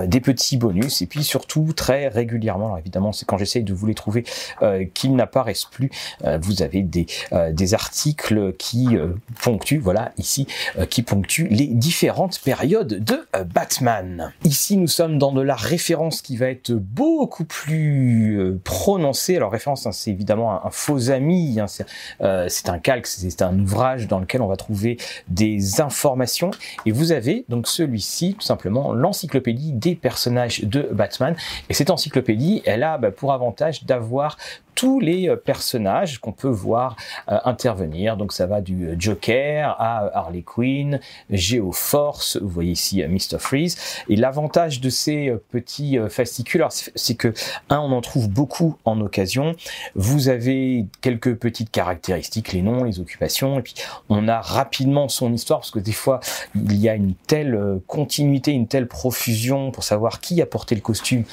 des 0.06 0.20
petits 0.20 0.56
bonus 0.56 1.02
et 1.02 1.06
puis 1.06 1.24
surtout 1.24 1.72
très 1.74 2.08
régulièrement 2.08 2.43
alors 2.48 2.78
évidemment, 2.78 3.12
c'est 3.12 3.26
quand 3.26 3.38
j'essaye 3.38 3.62
de 3.62 3.74
vous 3.74 3.86
les 3.86 3.94
trouver 3.94 4.24
euh, 4.62 4.84
qu'ils 4.92 5.14
n'apparaissent 5.14 5.64
plus. 5.64 5.90
Euh, 6.24 6.38
vous 6.40 6.62
avez 6.62 6.82
des, 6.82 7.06
euh, 7.32 7.52
des 7.52 7.74
articles 7.74 8.54
qui 8.58 8.96
ponctuent, 9.42 9.78
voilà, 9.78 10.12
ici, 10.18 10.46
qui 10.90 11.02
ponctuent 11.02 11.48
les 11.48 11.66
différentes 11.66 12.40
périodes 12.40 13.02
de 13.04 13.26
Batman. 13.52 14.32
Ici, 14.44 14.76
nous 14.76 14.86
sommes 14.86 15.18
dans 15.18 15.32
de 15.32 15.40
la 15.40 15.54
référence 15.54 16.22
qui 16.22 16.36
va 16.36 16.48
être 16.48 16.72
beaucoup 16.72 17.44
plus 17.44 18.58
prononcée. 18.64 19.36
Alors 19.36 19.52
référence, 19.52 19.86
hein, 19.86 19.92
c'est 19.92 20.10
évidemment 20.10 20.64
un, 20.64 20.70
faux 20.70 21.10
ami, 21.10 21.58
hein, 21.60 21.66
c'est 22.48 22.68
un 22.68 22.78
calque, 22.78 23.06
c'est 23.06 23.42
un 23.42 23.58
ouvrage 23.58 24.08
dans 24.08 24.18
lequel 24.18 24.42
on 24.42 24.46
va 24.46 24.56
trouver 24.56 24.96
des 25.28 25.80
informations. 25.80 26.50
Et 26.86 26.92
vous 26.92 27.12
avez 27.12 27.44
donc 27.48 27.66
celui-ci, 27.66 28.34
tout 28.34 28.46
simplement, 28.46 28.92
l'encyclopédie 28.92 29.72
des 29.72 29.94
personnages 29.94 30.64
de 30.64 30.88
Batman. 30.92 31.36
Et 31.68 31.74
cette 31.74 31.90
encyclopédie 31.90 32.33
elle 32.64 32.82
a 32.82 32.98
bah, 32.98 33.10
pour 33.10 33.32
avantage 33.32 33.84
d'avoir 33.84 34.36
tous 34.74 35.00
les 35.00 35.28
euh, 35.28 35.36
personnages 35.36 36.18
qu'on 36.18 36.32
peut 36.32 36.48
voir 36.48 36.96
euh, 37.28 37.38
intervenir. 37.44 38.16
Donc 38.16 38.32
ça 38.32 38.46
va 38.46 38.60
du 38.60 38.88
euh, 38.88 38.96
Joker 38.98 39.76
à 39.80 40.10
Harley 40.18 40.42
Quinn, 40.42 41.00
Geoforce, 41.30 42.36
vous 42.36 42.48
voyez 42.48 42.72
ici 42.72 43.02
Mr. 43.02 43.38
Freeze. 43.38 43.76
Et 44.08 44.16
l'avantage 44.16 44.80
de 44.80 44.90
ces 44.90 45.34
petits 45.50 45.98
fascicules, 46.08 46.64
c'est 46.70 47.14
que, 47.14 47.32
un, 47.70 47.78
on 47.78 47.92
en 47.92 48.00
trouve 48.00 48.28
beaucoup 48.28 48.76
en 48.84 49.00
occasion. 49.00 49.54
Vous 49.94 50.28
avez 50.28 50.86
quelques 51.00 51.34
petites 51.36 51.70
caractéristiques, 51.70 52.52
les 52.52 52.62
noms, 52.62 52.84
les 52.84 53.00
occupations, 53.00 53.58
et 53.58 53.62
puis 53.62 53.74
on 54.08 54.28
a 54.28 54.40
rapidement 54.40 55.08
son 55.08 55.32
histoire, 55.32 55.60
parce 55.60 55.70
que 55.70 55.78
des 55.78 55.92
fois, 55.92 56.20
il 56.54 56.76
y 56.76 56.88
a 56.88 56.94
une 56.94 57.14
telle 57.14 57.80
continuité, 57.86 58.52
une 58.52 58.68
telle 58.68 58.88
profusion 58.88 59.70
pour 59.70 59.84
savoir 59.84 60.20
qui 60.20 60.40
a 60.42 60.46
porté 60.46 60.74
le 60.74 60.80
costume 60.80 61.24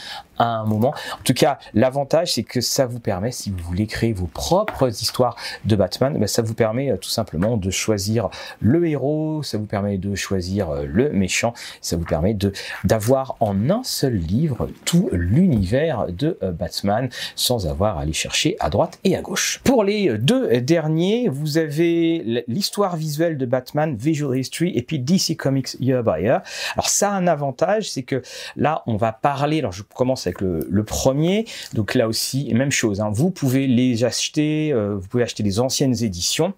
à 0.41 0.45
un 0.45 0.65
moment. 0.65 0.93
En 1.13 1.23
tout 1.23 1.33
cas, 1.33 1.59
l'avantage, 1.73 2.33
c'est 2.33 2.43
que 2.43 2.61
ça 2.61 2.85
vous 2.85 2.99
permet 2.99 3.30
si 3.31 3.49
vous 3.49 3.57
voulez 3.63 3.87
créer 3.87 4.13
vos 4.13 4.27
propres 4.27 4.89
histoires 4.89 5.35
de 5.65 5.75
Batman, 5.75 6.17
bah, 6.19 6.27
ça 6.27 6.41
vous 6.41 6.53
permet 6.53 6.97
tout 6.97 7.09
simplement 7.09 7.57
de 7.57 7.69
choisir 7.69 8.29
le 8.59 8.87
héros, 8.87 9.43
ça 9.43 9.57
vous 9.57 9.65
permet 9.65 9.97
de 9.97 10.15
choisir 10.15 10.69
le 10.83 11.11
méchant, 11.11 11.53
ça 11.81 11.95
vous 11.95 12.05
permet 12.05 12.37
d'avoir 12.83 13.35
en 13.39 13.69
un 13.69 13.83
seul 13.83 14.15
livre 14.15 14.69
tout 14.85 15.09
l'univers 15.11 16.07
de 16.09 16.37
Batman 16.57 17.09
sans 17.35 17.67
avoir 17.67 17.97
à 17.97 18.01
aller 18.01 18.13
chercher 18.13 18.55
à 18.59 18.69
droite 18.69 18.99
et 19.03 19.15
à 19.15 19.21
gauche. 19.21 19.61
Pour 19.63 19.83
les 19.83 20.17
deux 20.17 20.61
derniers, 20.61 21.29
vous 21.29 21.57
avez 21.57 22.43
l'histoire 22.47 22.95
visuelle 22.95 23.37
de 23.37 23.45
Batman, 23.45 23.95
Visual 23.95 24.37
History, 24.37 24.71
et 24.75 24.81
puis 24.81 24.99
DC 24.99 25.35
Comics 25.37 25.75
Year 25.79 26.03
by 26.03 26.23
Year. 26.23 26.41
Alors 26.73 26.89
ça 26.89 27.11
a 27.11 27.13
un 27.13 27.27
avantage, 27.27 27.89
c'est 27.89 28.03
que 28.03 28.21
là, 28.55 28.83
on 28.87 28.95
va 28.95 29.11
parler, 29.11 29.59
alors 29.59 29.71
je 29.71 29.83
commence 29.83 30.27
avec 30.27 30.41
le, 30.41 30.83
premier, 30.83 31.45
donc 31.73 31.93
là 31.93 32.07
aussi, 32.07 32.51
même 32.53 32.71
chose, 32.71 33.01
hein, 33.01 33.11
pouvez 33.29 33.67
les 33.67 34.03
acheter, 34.03 34.71
euh, 34.73 34.95
vous 34.95 35.07
pouvez 35.07 35.23
acheter 35.23 35.43
les 35.43 35.59
anciennes 35.59 36.03
éditions. 36.03 36.53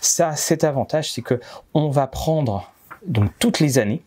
Ça, 0.00 0.36
cet 0.36 0.62
avantage, 0.62 1.10
c'est 1.12 1.22
que 1.22 1.40
on 1.72 1.90
va 1.90 2.06
prendre 2.06 2.70
donc 3.06 3.30
toutes 3.38 3.60
les 3.60 3.78
années, 3.78 4.02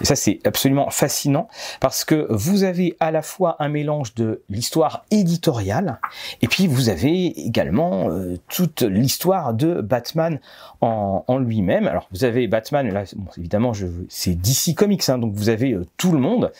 et 0.00 0.04
ça, 0.04 0.16
c'est 0.16 0.40
absolument 0.44 0.90
fascinant 0.90 1.48
parce 1.80 2.04
que 2.04 2.26
vous 2.30 2.64
avez 2.64 2.96
à 3.00 3.10
la 3.10 3.22
fois 3.22 3.56
un 3.58 3.68
mélange 3.68 4.14
de 4.14 4.42
l'histoire 4.48 5.04
éditoriale 5.10 6.00
et 6.42 6.48
puis 6.48 6.66
vous 6.66 6.88
avez 6.88 7.26
également 7.46 8.10
euh, 8.10 8.36
toute 8.48 8.82
l'histoire 8.82 9.54
de 9.54 9.80
Batman 9.80 10.40
en, 10.80 11.38
lui-même. 11.38 11.86
Alors, 11.88 12.08
vous 12.12 12.24
avez 12.24 12.46
Batman, 12.46 12.92
là, 12.92 13.04
bon, 13.16 13.30
évidemment, 13.36 13.72
c'est 14.08 14.34
DC 14.34 14.74
Comics, 14.76 15.08
hein, 15.08 15.18
donc 15.18 15.34
vous 15.34 15.48
avez 15.48 15.72
euh, 15.72 15.86
tout 15.96 16.12
le 16.12 16.18
monde 16.18 16.52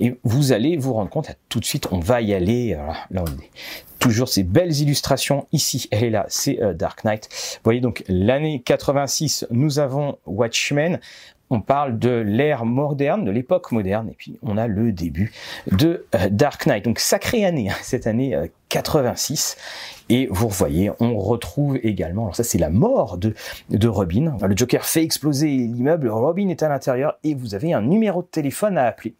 et 0.00 0.18
vous 0.24 0.52
allez 0.52 0.76
vous 0.76 0.92
rendre 0.92 1.10
compte, 1.10 1.30
tout 1.48 1.60
de 1.60 1.64
suite, 1.64 1.88
on 1.92 2.00
va 2.00 2.20
y 2.20 2.34
aller. 2.34 2.76
là, 3.10 3.22
on 3.22 3.40
est 3.40 3.50
toujours 3.98 4.28
ces 4.28 4.42
belles 4.42 4.76
illustrations 4.80 5.46
ici 5.52 5.88
et 5.92 6.10
là, 6.10 6.26
c'est 6.28 6.62
euh, 6.62 6.74
Dark 6.74 7.04
Knight. 7.04 7.28
Vous 7.30 7.60
voyez 7.64 7.80
donc 7.80 8.04
l'année 8.08 8.62
86, 8.64 9.46
nous 9.50 9.78
avons 9.78 10.18
Watchmen 10.26 11.00
on 11.50 11.60
parle 11.60 11.98
de 11.98 12.10
l'ère 12.10 12.64
moderne, 12.64 13.24
de 13.24 13.30
l'époque 13.30 13.72
moderne, 13.72 14.08
et 14.10 14.14
puis 14.14 14.38
on 14.42 14.56
a 14.56 14.66
le 14.66 14.92
début 14.92 15.32
de 15.72 16.06
euh, 16.14 16.28
Dark 16.30 16.66
Knight. 16.66 16.84
Donc 16.84 16.98
sacrée 16.98 17.44
année, 17.44 17.70
hein, 17.70 17.76
cette 17.82 18.06
année 18.06 18.36
86. 18.68 19.56
Euh, 19.58 19.88
et 20.10 20.26
vous 20.30 20.48
voyez, 20.48 20.90
on 21.00 21.18
retrouve 21.18 21.78
également, 21.82 22.22
alors 22.22 22.36
ça 22.36 22.44
c'est 22.44 22.58
la 22.58 22.70
mort 22.70 23.18
de, 23.18 23.34
de 23.68 23.88
Robin. 23.88 24.36
Le 24.40 24.56
Joker 24.56 24.84
fait 24.86 25.02
exploser 25.02 25.48
l'immeuble, 25.48 26.08
Robin 26.08 26.48
est 26.48 26.62
à 26.62 26.68
l'intérieur 26.68 27.18
et 27.24 27.34
vous 27.34 27.54
avez 27.54 27.74
un 27.74 27.82
numéro 27.82 28.22
de 28.22 28.26
téléphone 28.26 28.78
à 28.78 28.86
appeler. 28.86 29.14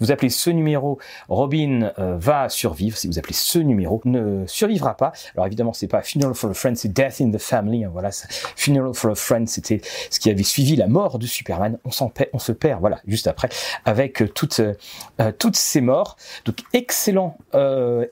Vous 0.00 0.10
appelez 0.10 0.28
ce 0.28 0.50
numéro, 0.50 0.98
Robin 1.28 1.92
euh, 1.98 2.16
va 2.18 2.48
survivre. 2.48 2.96
Si 2.96 3.06
vous 3.06 3.18
appelez 3.18 3.34
ce 3.34 3.58
numéro, 3.58 4.02
ne 4.04 4.44
survivra 4.46 4.96
pas. 4.96 5.12
Alors 5.34 5.46
évidemment, 5.46 5.72
c'est 5.72 5.86
pas 5.86 6.02
Funeral 6.02 6.34
for 6.34 6.50
a 6.50 6.54
Friend, 6.54 6.76
c'est 6.76 6.92
Death 6.92 7.20
in 7.20 7.30
the 7.30 7.38
Family. 7.38 7.84
Hein, 7.84 7.90
voilà, 7.92 8.10
Funeral 8.56 8.92
for 8.92 9.12
a 9.12 9.14
Friend, 9.14 9.48
c'était 9.48 9.80
ce 10.10 10.18
qui 10.18 10.30
avait 10.30 10.42
suivi 10.42 10.76
la 10.76 10.88
mort 10.88 11.18
de 11.18 11.26
Superman. 11.26 11.78
On 11.84 11.90
s'en 11.90 12.12
on 12.32 12.38
se 12.38 12.52
perd, 12.52 12.80
voilà, 12.80 13.00
juste 13.06 13.28
après, 13.28 13.48
avec 13.84 14.20
euh, 14.20 14.28
toutes 14.28 14.60
euh, 14.60 15.32
toutes 15.38 15.56
ces 15.56 15.80
morts. 15.80 16.16
Donc 16.44 16.58
excellent, 16.72 17.38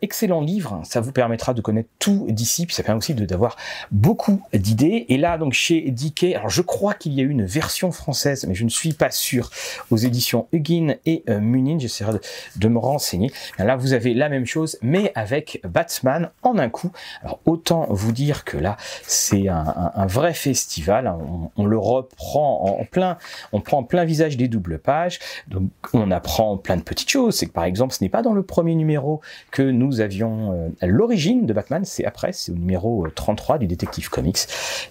excellent 0.00 0.40
livre. 0.40 0.81
Ça 0.84 1.00
vous 1.00 1.12
permettra 1.12 1.54
de 1.54 1.60
connaître 1.60 1.88
tout 1.98 2.26
d'ici, 2.28 2.66
puis 2.66 2.74
ça 2.74 2.82
permet 2.82 2.98
aussi 2.98 3.14
d'avoir 3.14 3.56
beaucoup 3.90 4.42
d'idées. 4.52 5.06
Et 5.08 5.16
là, 5.16 5.38
donc 5.38 5.52
chez 5.52 5.90
DK, 5.90 6.34
alors 6.34 6.48
je 6.50 6.62
crois 6.62 6.94
qu'il 6.94 7.12
y 7.14 7.20
a 7.20 7.24
une 7.24 7.44
version 7.44 7.92
française, 7.92 8.46
mais 8.46 8.54
je 8.54 8.64
ne 8.64 8.68
suis 8.68 8.92
pas 8.92 9.10
sûr, 9.10 9.50
aux 9.90 9.96
éditions 9.96 10.48
Huggin 10.52 10.94
et 11.06 11.24
Munich 11.28 11.72
j'essaierai 11.80 12.18
de, 12.56 12.68
me 12.68 12.78
renseigner. 12.78 13.30
Là, 13.58 13.76
vous 13.76 13.92
avez 13.92 14.14
la 14.14 14.28
même 14.28 14.46
chose, 14.46 14.78
mais 14.82 15.12
avec 15.14 15.60
Batman 15.64 16.30
en 16.42 16.58
un 16.58 16.70
coup. 16.70 16.90
Alors, 17.22 17.40
autant 17.44 17.86
vous 17.90 18.12
dire 18.12 18.44
que 18.44 18.56
là, 18.56 18.76
c'est 19.02 19.48
un, 19.48 20.06
vrai 20.06 20.34
festival. 20.34 21.12
On, 21.56 21.66
le 21.66 21.78
reprend 21.78 22.78
en 22.80 22.84
plein, 22.84 23.18
on 23.52 23.60
prend 23.60 23.82
plein 23.82 24.04
visage 24.04 24.36
des 24.36 24.48
doubles 24.48 24.78
pages. 24.78 25.18
Donc, 25.48 25.70
on 25.92 26.10
apprend 26.10 26.56
plein 26.56 26.76
de 26.76 26.82
petites 26.82 27.10
choses. 27.10 27.36
C'est 27.36 27.46
que, 27.46 27.52
par 27.52 27.64
exemple, 27.64 27.94
ce 27.94 28.02
n'est 28.02 28.10
pas 28.10 28.22
dans 28.22 28.32
le 28.32 28.42
premier 28.42 28.74
numéro 28.74 29.20
que 29.50 29.62
nous 29.62 30.00
avions 30.00 30.52
euh, 30.52 30.68
l'origine 30.80 31.46
de 31.46 31.52
Batman. 31.52 31.84
C'est 31.84 32.04
après, 32.04 32.32
c'est 32.32 32.52
au 32.52 32.54
numéro 32.54 33.06
33 33.14 33.54
euh, 33.54 33.58
du 33.58 33.66
Détective 33.66 34.08
Comics. 34.08 34.38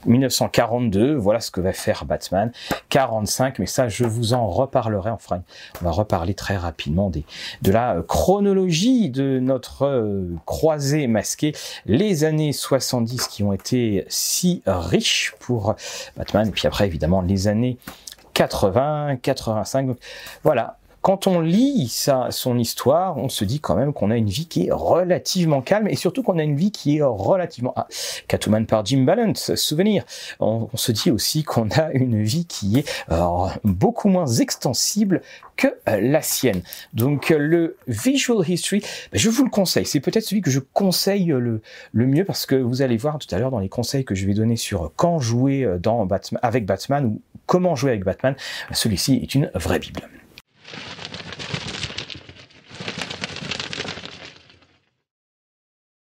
1942, 0.05 1.15
voilà 1.15 1.39
ce 1.39 1.51
que 1.51 1.61
va 1.61 1.73
faire 1.73 2.05
Batman. 2.05 2.51
45, 2.89 3.59
mais 3.59 3.65
ça, 3.65 3.87
je 3.87 4.03
vous 4.03 4.33
en 4.33 4.47
reparlerai. 4.47 5.09
Enfin, 5.09 5.43
on 5.81 5.85
va 5.85 5.91
reparler 5.91 6.33
très 6.33 6.57
rapidement 6.57 7.09
des, 7.09 7.25
de 7.61 7.71
la 7.71 8.01
chronologie 8.07 9.09
de 9.09 9.39
notre 9.39 9.85
euh, 9.85 10.35
croisée 10.45 11.07
masquée, 11.07 11.53
les 11.85 12.23
années 12.23 12.53
70 12.53 13.27
qui 13.27 13.43
ont 13.43 13.53
été 13.53 14.05
si 14.07 14.61
riches 14.65 15.33
pour 15.39 15.75
Batman, 16.17 16.47
et 16.47 16.51
puis 16.51 16.67
après 16.67 16.85
évidemment 16.85 17.21
les 17.21 17.47
années 17.47 17.77
80, 18.33 19.17
85. 19.21 19.97
voilà, 20.43 20.77
quand 21.01 21.25
on 21.27 21.39
lit 21.39 21.87
sa, 21.89 22.29
son 22.31 22.57
histoire, 22.57 23.17
on 23.17 23.29
se 23.29 23.43
dit 23.43 23.59
quand 23.59 23.75
même 23.75 23.93
qu'on 23.93 24.11
a 24.11 24.17
une 24.17 24.29
vie 24.29 24.45
qui 24.45 24.67
est 24.67 24.71
relativement 24.71 25.61
calme 25.61 25.87
et 25.87 25.95
surtout 25.95 26.21
qu'on 26.21 26.37
a 26.37 26.43
une 26.43 26.55
vie 26.55 26.71
qui 26.71 26.97
est 26.97 27.01
relativement... 27.01 27.73
Ah, 27.75 27.87
Catwoman 28.27 28.65
par 28.65 28.85
Jim 28.85 29.03
Balance, 29.03 29.55
souvenir. 29.55 30.03
On, 30.39 30.69
se 30.75 30.91
dit 30.91 31.11
aussi 31.11 31.43
qu'on 31.43 31.69
a 31.71 31.91
une 31.91 32.21
vie 32.21 32.45
qui 32.45 32.79
est 32.79 32.89
euh, 33.11 33.47
beaucoup 33.63 34.09
moins 34.09 34.27
extensible 34.27 35.21
que 35.57 35.67
euh, 35.89 35.99
la 36.01 36.21
sienne. 36.21 36.61
Donc 36.93 37.31
euh, 37.31 37.37
le 37.37 37.77
Visual 37.87 38.47
History, 38.47 38.81
ben, 39.11 39.19
je 39.19 39.29
vous 39.29 39.43
le 39.43 39.49
conseille. 39.49 39.85
C'est 39.85 39.99
peut-être 39.99 40.23
celui 40.23 40.41
que 40.41 40.51
je 40.51 40.59
conseille 40.59 41.25
le, 41.25 41.61
le 41.93 42.05
mieux 42.05 42.25
parce 42.25 42.45
que 42.45 42.55
vous 42.55 42.81
allez 42.81 42.97
voir 42.97 43.17
tout 43.17 43.33
à 43.33 43.39
l'heure 43.39 43.51
dans 43.51 43.59
les 43.59 43.69
conseils 43.69 44.05
que 44.05 44.15
je 44.15 44.25
vais 44.25 44.33
donner 44.33 44.55
sur 44.55 44.91
quand 44.95 45.19
jouer 45.19 45.67
dans 45.79 46.05
Batman, 46.05 46.39
avec 46.43 46.65
Batman 46.65 47.05
ou 47.05 47.21
comment 47.47 47.75
jouer 47.75 47.91
avec 47.91 48.03
Batman, 48.03 48.35
celui-ci 48.71 49.19
est 49.21 49.35
une 49.35 49.51
vraie 49.55 49.79
Bible. 49.79 50.01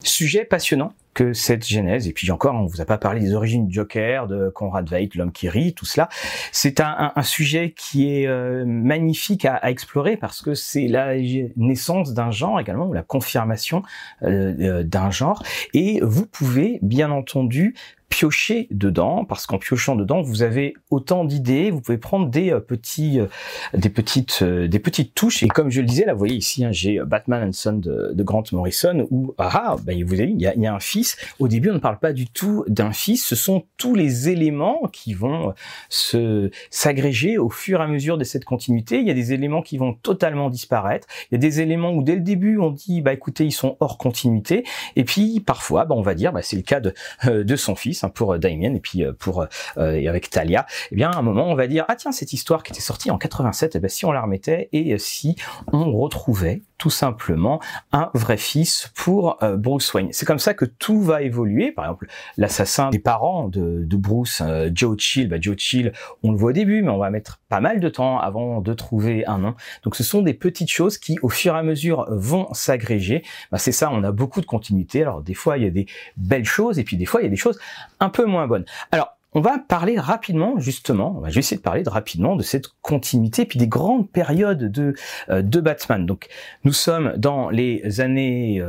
Sujet 0.03 0.45
passionnant 0.45 0.93
que 1.15 1.33
cette 1.33 1.65
genèse. 1.65 2.07
Et 2.07 2.13
puis 2.13 2.29
encore, 2.29 2.53
on 2.53 2.65
vous 2.65 2.81
a 2.81 2.85
pas 2.85 2.99
parlé 2.99 3.21
des 3.21 3.33
origines 3.33 3.67
du 3.67 3.73
Joker, 3.73 4.27
de 4.27 4.49
Conrad 4.49 4.87
Veidt, 4.87 5.17
l'homme 5.17 5.31
qui 5.31 5.49
rit, 5.49 5.73
tout 5.73 5.85
cela. 5.85 6.09
C'est 6.51 6.79
un, 6.79 7.11
sujet 7.23 7.73
qui 7.75 8.13
est 8.13 8.27
euh, 8.27 8.65
magnifique 8.65 9.45
à, 9.45 9.55
à, 9.55 9.71
explorer 9.71 10.17
parce 10.17 10.41
que 10.41 10.53
c'est 10.53 10.87
la 10.87 11.15
naissance 11.55 12.13
d'un 12.13 12.31
genre 12.31 12.59
également, 12.59 12.85
ou 12.85 12.93
la 12.93 13.01
confirmation 13.01 13.81
euh, 14.23 14.53
euh, 14.59 14.83
d'un 14.83 15.09
genre. 15.09 15.41
Et 15.73 16.01
vous 16.03 16.25
pouvez, 16.25 16.79
bien 16.81 17.09
entendu, 17.09 17.73
piocher 18.09 18.67
dedans 18.71 19.25
parce 19.25 19.45
qu'en 19.45 19.57
piochant 19.57 19.95
dedans 19.95 20.21
vous 20.21 20.43
avez 20.43 20.75
autant 20.89 21.25
d'idées 21.25 21.71
vous 21.71 21.81
pouvez 21.81 21.97
prendre 21.97 22.29
des 22.29 22.51
euh, 22.51 22.59
petits 22.59 23.19
euh, 23.19 23.27
des 23.73 23.89
petites 23.89 24.39
euh, 24.41 24.67
des 24.67 24.79
petites 24.79 25.13
touches. 25.15 25.43
Et 25.43 25.47
comme 25.47 25.69
je 25.69 25.81
le 25.81 25.87
disais 25.87 26.05
là 26.05 26.13
vous 26.13 26.19
voyez 26.19 26.35
ici 26.35 26.63
hein, 26.63 26.71
j'ai 26.71 26.99
Batman 26.99 27.49
and 27.49 27.53
Son 27.53 27.73
de, 27.73 28.13
Grant 28.23 28.43
Morrison 28.51 29.07
où 29.11 29.33
ah 29.37 29.75
ben 29.83 30.03
vous 30.03 30.13
avez 30.13 30.29
il 30.29 30.41
y 30.41 30.47
a, 30.47 30.55
y 30.55 30.67
a 30.67 30.73
un 30.73 30.79
fils. 30.79 31.17
Au 31.39 31.47
début 31.47 31.69
on 31.69 31.75
ne 31.75 31.79
parle 31.79 31.99
pas 31.99 32.13
du 32.13 32.27
tout 32.27 32.63
d'un 32.67 32.91
fils. 32.91 33.25
Ce 33.25 33.35
sont 33.35 33.65
tous 33.77 33.95
les 33.95 34.29
éléments 34.29 34.89
qui 34.91 35.13
vont 35.13 35.53
se 35.89 36.51
s'agréger 36.69 37.37
au 37.37 37.49
fur 37.49 37.81
et 37.81 37.83
à 37.83 37.87
mesure 37.87 38.17
de 38.17 38.23
cette 38.23 38.45
continuité. 38.45 38.99
Il 38.99 39.07
y 39.07 39.11
a 39.11 39.15
des 39.15 39.33
éléments 39.33 39.61
qui 39.61 39.77
vont 39.77 39.93
totalement 39.93 40.49
disparaître. 40.49 41.07
Il 41.31 41.35
y 41.35 41.37
a 41.37 41.39
des 41.39 41.61
éléments 41.61 41.91
où 41.91 42.03
dès 42.03 42.15
le 42.15 42.21
début 42.21 42.57
on 42.57 42.71
dit 42.71 43.01
bah 43.01 43.13
écoutez 43.13 43.45
ils 43.45 43.51
sont 43.51 43.77
hors 43.79 43.97
continuité. 43.97 44.63
Et 44.95 45.03
puis 45.03 45.39
parfois 45.39 45.85
bah, 45.85 45.95
on 45.95 46.01
va 46.01 46.13
dire 46.13 46.31
bah, 46.31 46.41
c'est 46.41 46.55
le 46.55 46.61
cas 46.61 46.79
de 46.79 46.93
de 47.25 47.55
son 47.55 47.75
fils 47.75 47.94
Hein, 48.03 48.09
pour 48.09 48.33
euh, 48.33 48.37
Damien 48.37 48.73
et 48.73 48.79
puis 48.79 49.03
euh, 49.03 49.13
pour 49.13 49.45
euh, 49.77 49.91
et 49.91 50.07
avec 50.07 50.29
Talia, 50.29 50.65
eh 50.91 50.95
bien 50.95 51.11
à 51.11 51.17
un 51.17 51.21
moment 51.21 51.47
on 51.47 51.55
va 51.55 51.67
dire 51.67 51.85
ah 51.87 51.95
tiens 51.95 52.11
cette 52.11 52.33
histoire 52.33 52.63
qui 52.63 52.71
était 52.71 52.81
sortie 52.81 53.11
en 53.11 53.17
87, 53.17 53.75
eh 53.75 53.79
bien, 53.79 53.89
si 53.89 54.05
on 54.05 54.11
la 54.11 54.21
remettait 54.21 54.69
et 54.71 54.97
si 54.97 55.35
on 55.71 55.91
retrouvait 55.91 56.61
tout 56.77 56.89
simplement 56.89 57.61
un 57.93 58.09
vrai 58.13 58.35
fils 58.35 58.91
pour 58.95 59.37
Bruce 59.57 59.93
Wayne. 59.93 60.09
C'est 60.11 60.25
comme 60.25 60.39
ça 60.39 60.53
que 60.53 60.65
tout 60.65 61.01
va 61.01 61.21
évoluer. 61.21 61.71
Par 61.71 61.85
exemple, 61.85 62.07
l'assassin 62.35 62.89
des 62.89 62.99
parents 62.99 63.47
de, 63.47 63.85
de 63.85 63.95
Bruce, 63.95 64.43
Joe 64.73 64.97
Chill, 64.99 65.29
bah, 65.29 65.37
Joe 65.39 65.55
Chill, 65.57 65.93
on 66.21 66.31
le 66.31 66.37
voit 66.37 66.49
au 66.49 66.53
début, 66.53 66.81
mais 66.81 66.89
on 66.89 66.97
va 66.97 67.09
mettre 67.09 67.39
pas 67.47 67.61
mal 67.61 67.79
de 67.79 67.87
temps 67.87 68.19
avant 68.19 68.59
de 68.59 68.73
trouver 68.73 69.25
un 69.25 69.37
nom. 69.37 69.55
Donc 69.83 69.95
ce 69.95 70.03
sont 70.03 70.21
des 70.21 70.33
petites 70.33 70.69
choses 70.69 70.97
qui, 70.97 71.17
au 71.21 71.29
fur 71.29 71.55
et 71.55 71.59
à 71.59 71.63
mesure, 71.63 72.07
vont 72.09 72.53
s'agréger. 72.53 73.23
Bah, 73.51 73.57
c'est 73.57 73.71
ça, 73.71 73.89
on 73.91 74.03
a 74.03 74.11
beaucoup 74.11 74.41
de 74.41 74.45
continuité. 74.45 75.01
Alors 75.01 75.21
des 75.21 75.33
fois, 75.33 75.57
il 75.57 75.63
y 75.63 75.67
a 75.67 75.71
des 75.71 75.85
belles 76.17 76.45
choses, 76.45 76.79
et 76.79 76.83
puis 76.83 76.97
des 76.97 77.05
fois, 77.05 77.21
il 77.21 77.25
y 77.25 77.27
a 77.27 77.29
des 77.29 77.35
choses 77.35 77.59
un 77.99 78.09
peu 78.09 78.25
moins 78.25 78.47
bonnes. 78.47 78.65
Alors, 78.91 79.14
on 79.35 79.41
va 79.41 79.59
parler 79.59 79.99
rapidement, 79.99 80.57
justement, 80.59 81.21
je 81.27 81.33
vais 81.33 81.39
essayer 81.39 81.57
de 81.57 81.61
parler 81.61 81.83
de, 81.83 81.89
rapidement 81.89 82.37
de 82.37 82.41
cette 82.41 82.67
continuité, 82.81 83.45
puis 83.45 83.59
des 83.59 83.67
grandes 83.67 84.09
périodes 84.09 84.71
de, 84.71 84.95
euh, 85.29 85.41
Batman. 85.43 86.05
Donc, 86.05 86.27
nous 86.63 86.73
sommes 86.73 87.13
dans 87.17 87.49
les 87.49 87.99
années 87.99 88.63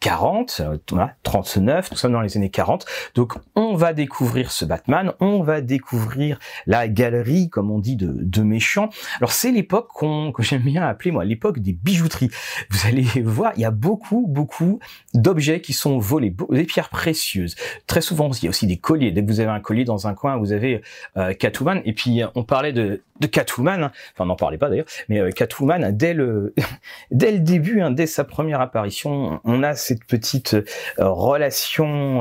40, 0.00 0.60
euh, 0.60 1.08
39, 1.22 1.90
nous 1.90 1.96
sommes 1.96 2.12
dans 2.12 2.20
les 2.20 2.36
années 2.36 2.50
40, 2.50 2.84
donc 3.14 3.34
on 3.54 3.74
va 3.74 3.92
découvrir 3.94 4.50
ce 4.50 4.64
Batman, 4.64 5.12
on 5.20 5.42
va 5.42 5.62
découvrir 5.62 6.38
la 6.66 6.88
galerie, 6.88 7.48
comme 7.48 7.70
on 7.70 7.78
dit, 7.78 7.96
de, 7.96 8.12
de 8.12 8.42
méchants. 8.42 8.90
Alors, 9.18 9.32
c'est 9.32 9.50
l'époque 9.50 9.88
qu'on, 9.94 10.30
que 10.32 10.42
j'aime 10.42 10.62
bien 10.62 10.82
appeler, 10.82 11.10
moi, 11.10 11.24
l'époque 11.24 11.58
des 11.58 11.72
bijouteries. 11.72 12.30
Vous 12.70 12.86
allez 12.86 13.04
voir, 13.22 13.52
il 13.56 13.62
y 13.62 13.64
a 13.64 13.70
beaucoup, 13.70 14.26
beaucoup 14.28 14.78
d'objets 15.14 15.62
qui 15.62 15.72
sont 15.72 15.98
volés, 15.98 16.34
des 16.50 16.64
pierres 16.64 16.90
précieuses. 16.90 17.54
Très 17.86 18.02
souvent, 18.02 18.30
il 18.30 18.44
y 18.44 18.46
a 18.46 18.50
aussi 18.50 18.66
des 18.66 18.76
colliers. 18.76 19.10
Dès 19.10 19.22
que 19.24 19.28
vous 19.28 19.40
avez 19.40 19.50
un 19.50 19.60
collier 19.60 19.84
dans 19.84 20.01
un 20.06 20.14
coin, 20.14 20.36
vous 20.36 20.52
avez 20.52 20.82
euh, 21.16 21.32
Catwoman. 21.34 21.82
Et 21.84 21.92
puis, 21.92 22.22
on 22.34 22.44
parlait 22.44 22.72
de, 22.72 23.02
Catwoman, 23.30 23.84
hein. 23.84 23.92
enfin, 24.14 24.26
n'en 24.26 24.34
parlait 24.34 24.58
pas 24.58 24.68
d'ailleurs, 24.68 24.86
mais 25.08 25.20
euh, 25.20 25.30
Catwoman, 25.30 25.96
dès 25.96 26.12
le, 26.12 26.54
dès 27.10 27.32
le 27.32 27.38
début, 27.38 27.80
hein, 27.80 27.90
dès 27.90 28.06
sa 28.06 28.24
première 28.24 28.60
apparition, 28.60 29.40
on 29.44 29.62
a 29.62 29.74
cette 29.74 30.04
petite 30.04 30.54
euh, 30.54 30.64
relation 30.98 32.20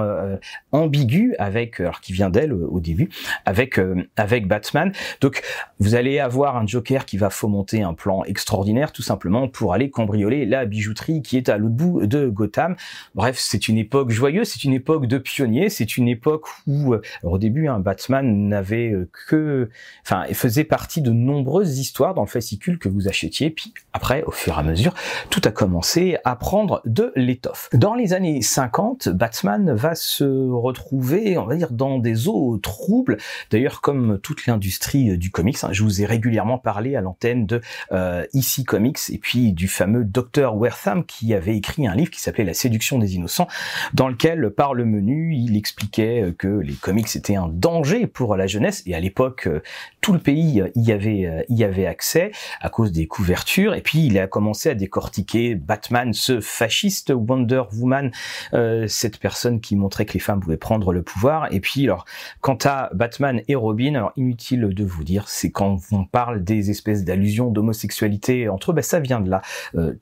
ambiguë 0.71 1.35
avec, 1.39 1.79
alors 1.79 2.01
qui 2.01 2.13
vient 2.13 2.29
d'elle 2.29 2.53
au 2.53 2.79
début, 2.79 3.09
avec, 3.45 3.79
avec 4.15 4.47
Batman. 4.47 4.91
Donc, 5.21 5.41
vous 5.79 5.95
allez 5.95 6.19
avoir 6.19 6.57
un 6.57 6.67
Joker 6.67 7.05
qui 7.05 7.17
va 7.17 7.29
fomenter 7.29 7.81
un 7.81 7.93
plan 7.93 8.23
extraordinaire, 8.25 8.91
tout 8.91 9.01
simplement 9.01 9.47
pour 9.47 9.73
aller 9.73 9.89
cambrioler 9.89 10.45
la 10.45 10.65
bijouterie 10.65 11.21
qui 11.21 11.37
est 11.37 11.49
à 11.49 11.57
l'autre 11.57 11.75
bout 11.75 12.05
de 12.05 12.27
Gotham. 12.27 12.75
Bref, 13.15 13.37
c'est 13.39 13.67
une 13.67 13.77
époque 13.77 14.11
joyeuse, 14.11 14.47
c'est 14.47 14.63
une 14.63 14.73
époque 14.73 15.07
de 15.07 15.17
pionniers, 15.17 15.69
c'est 15.69 15.97
une 15.97 16.07
époque 16.07 16.45
où, 16.67 16.93
euh, 16.93 17.01
au 17.23 17.37
début, 17.37 17.67
Batman 17.79 18.49
n'avait 18.49 18.91
euh, 18.91 19.09
que, 19.27 19.69
enfin, 20.03 20.25
faisait 20.33 20.63
partie 20.63 21.01
de 21.01 21.11
nombreuses 21.11 21.79
histoires 21.79 22.13
dans 22.13 22.21
le 22.21 22.27
fascicule 22.27 22.79
que 22.79 22.89
vous 22.89 23.07
achetiez, 23.07 23.49
puis 23.49 23.73
après, 23.93 24.23
au 24.23 24.31
fur 24.31 24.55
et 24.55 24.59
à 24.59 24.63
mesure, 24.63 24.93
tout 25.29 25.41
a 25.45 25.51
commencé 25.51 26.17
à 26.23 26.35
prendre 26.35 26.81
de 26.85 27.11
l'étoffe. 27.15 27.69
Dans 27.73 27.95
les 27.95 28.13
années 28.13 28.41
50, 28.41 29.09
Batman 29.09 29.73
va 29.73 29.95
se 29.95 30.23
retrouver, 30.23 31.37
on 31.37 31.45
va 31.45 31.55
dire, 31.55 31.71
dans 31.71 31.99
des 31.99 32.27
eaux 32.27 32.57
troubles. 32.57 33.17
D'ailleurs, 33.49 33.81
comme 33.81 34.19
toute 34.19 34.45
l'industrie 34.45 35.17
du 35.17 35.31
comics, 35.31 35.57
hein, 35.63 35.69
je 35.71 35.83
vous 35.83 36.01
ai 36.01 36.05
régulièrement 36.05 36.57
parlé 36.57 36.95
à 36.95 37.01
l'antenne 37.01 37.45
de 37.45 37.61
euh, 37.91 38.25
IC 38.33 38.65
Comics 38.65 38.99
et 39.09 39.17
puis 39.17 39.53
du 39.53 39.67
fameux 39.67 40.03
Dr. 40.03 40.55
Wertham 40.55 41.03
qui 41.05 41.33
avait 41.33 41.55
écrit 41.55 41.87
un 41.87 41.95
livre 41.95 42.11
qui 42.11 42.21
s'appelait 42.21 42.43
La 42.43 42.53
séduction 42.53 42.97
des 42.97 43.15
innocents, 43.15 43.47
dans 43.93 44.07
lequel, 44.07 44.49
par 44.51 44.73
le 44.73 44.85
menu, 44.85 45.35
il 45.35 45.57
expliquait 45.57 46.23
euh, 46.23 46.31
que 46.31 46.47
les 46.47 46.73
comics 46.73 47.15
étaient 47.15 47.35
un 47.35 47.47
danger 47.61 48.07
pour 48.07 48.35
la 48.35 48.47
jeunesse, 48.47 48.81
et 48.87 48.95
à 48.95 48.99
l'époque, 48.99 49.47
euh, 49.47 49.61
tout 50.01 50.13
le 50.13 50.19
pays 50.19 50.63
y 50.75 50.91
avait, 50.91 51.25
euh, 51.27 51.43
y 51.47 51.63
avait 51.63 51.85
accès 51.85 52.31
à 52.59 52.69
cause 52.69 52.91
des 52.91 53.05
couvertures, 53.05 53.75
et 53.75 53.81
puis 53.81 54.07
il 54.07 54.17
a 54.17 54.27
commencé 54.27 54.69
à 54.69 54.73
décortiquer 54.73 55.53
Batman, 55.55 56.11
ce 56.11 56.41
fasciste, 56.41 57.13
Wonder 57.15 57.63
Woman, 57.73 58.11
cette 58.87 59.19
personne 59.19 59.61
qui 59.61 59.75
montrait 59.75 60.05
que 60.05 60.13
les 60.13 60.19
femmes 60.19 60.39
pouvaient 60.39 60.57
prendre 60.57 60.91
le 60.91 61.03
pouvoir, 61.03 61.53
et 61.53 61.59
puis 61.59 61.85
alors, 61.85 62.05
quant 62.41 62.57
à 62.65 62.89
Batman 62.93 63.41
et 63.47 63.55
Robin, 63.55 63.93
alors 63.95 64.11
inutile 64.15 64.69
de 64.69 64.83
vous 64.83 65.03
dire, 65.03 65.27
c'est 65.27 65.51
quand 65.51 65.77
on 65.91 66.05
parle 66.05 66.43
des 66.43 66.71
espèces 66.71 67.03
d'allusions 67.03 67.51
d'homosexualité 67.51 68.49
entre 68.49 68.71
eux, 68.71 68.73
ben 68.73 68.81
ça 68.81 68.99
vient 68.99 69.19
de 69.19 69.29
là, 69.29 69.41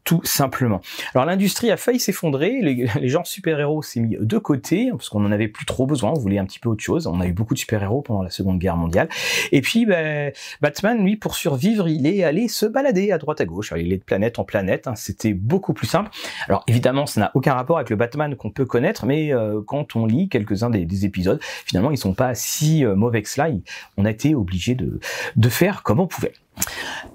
tout 0.04 0.22
simplement. 0.24 0.80
Alors 1.14 1.26
l'industrie 1.26 1.72
a 1.72 1.78
failli 1.78 2.00
s'effondrer, 2.00 2.60
les, 2.62 2.88
les 3.00 3.10
genres 3.10 3.28
super-héros 3.28 3.82
s'est 3.82 4.00
mis 4.00 4.18
de 4.20 4.38
côté, 4.38 4.90
parce 4.92 5.10
qu'on 5.10 5.26
en 5.26 5.32
avait 5.32 5.50
plus 5.50 5.66
trop 5.66 5.86
besoin, 5.86 6.12
on 6.12 6.20
voulait 6.20 6.40
un 6.40 6.46
petit 6.46 6.60
peu 6.60 6.70
autre 6.70 6.84
chose, 6.84 7.08
on 7.08 7.20
a 7.20 7.28
eu 7.28 7.34
beaucoup 7.34 7.49
de 7.54 7.60
super-héros 7.60 8.02
pendant 8.02 8.24
la 8.24 8.30
Seconde 8.30 8.60
Guerre 8.60 8.78
mondiale, 8.78 9.10
et 9.52 9.62
puis 9.62 9.86
ben, 9.86 10.32
Batman, 10.62 11.04
lui, 11.04 11.16
pour 11.16 11.36
survivre, 11.36 11.88
il 11.88 12.08
est 12.08 12.24
allé 12.24 12.48
se 12.48 12.66
balader 12.66 13.12
à 13.12 13.18
droite 13.18 13.42
à 13.42 13.46
gauche, 13.46 13.74
il 13.78 13.94
est 13.94 13.98
de 13.98 14.04
planète 14.04 14.40
en 14.40 14.44
planète, 14.44 14.88
hein, 14.88 14.96
c'était 14.96 15.34
beaucoup 15.34 15.74
plus 15.74 15.88
simple. 15.88 16.10
Alors 16.48 16.64
évidemment, 16.68 17.06
ça 17.06 17.20
n'a 17.22 17.32
aucun 17.34 17.54
rapport 17.54 17.78
avec 17.78 17.90
le 17.90 17.96
Batman 17.96 18.36
qu'on 18.36 18.52
peut 18.52 18.66
connaître, 18.66 19.06
mais 19.06 19.34
euh, 19.34 19.62
quand 19.66 19.96
on 19.96 20.06
lit 20.06 20.30
quelques-uns 20.30 20.70
des, 20.70 21.06
épisodes, 21.06 21.40
finalement, 21.42 21.92
ils 21.92 21.98
sont 21.98 22.14
pas 22.14 22.36
si 22.36 22.84
euh, 22.84 22.96
mauvais 22.96 23.22
que 23.22 23.30
cela, 23.30 23.50
on 23.98 24.06
a 24.06 24.12
été 24.12 24.36
obligé 24.36 24.76
de 24.76 25.50
faire 25.50 25.84
comme 25.84 26.00
on 26.00 26.08
pouvait. 26.08 26.34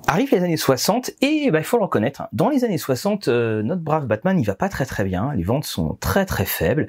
Arrive 0.07 0.31
les 0.33 0.43
années 0.43 0.57
60 0.57 1.13
et 1.23 1.51
bah, 1.51 1.59
il 1.59 1.65
faut 1.65 1.79
le 1.79 1.85
reconnaître, 1.85 2.23
hein. 2.23 2.29
dans 2.33 2.51
les 2.51 2.65
années 2.65 2.79
60, 2.79 3.29
euh, 3.29 3.63
notre 3.63 3.83
brave 3.83 4.07
Batman 4.07 4.39
il 4.39 4.45
va 4.45 4.55
pas 4.55 4.69
très 4.69 4.85
très 4.85 5.05
bien, 5.05 5.33
les 5.35 5.43
ventes 5.43 5.65
sont 5.65 5.97
très 6.01 6.27
très 6.27 6.45
faibles 6.45 6.87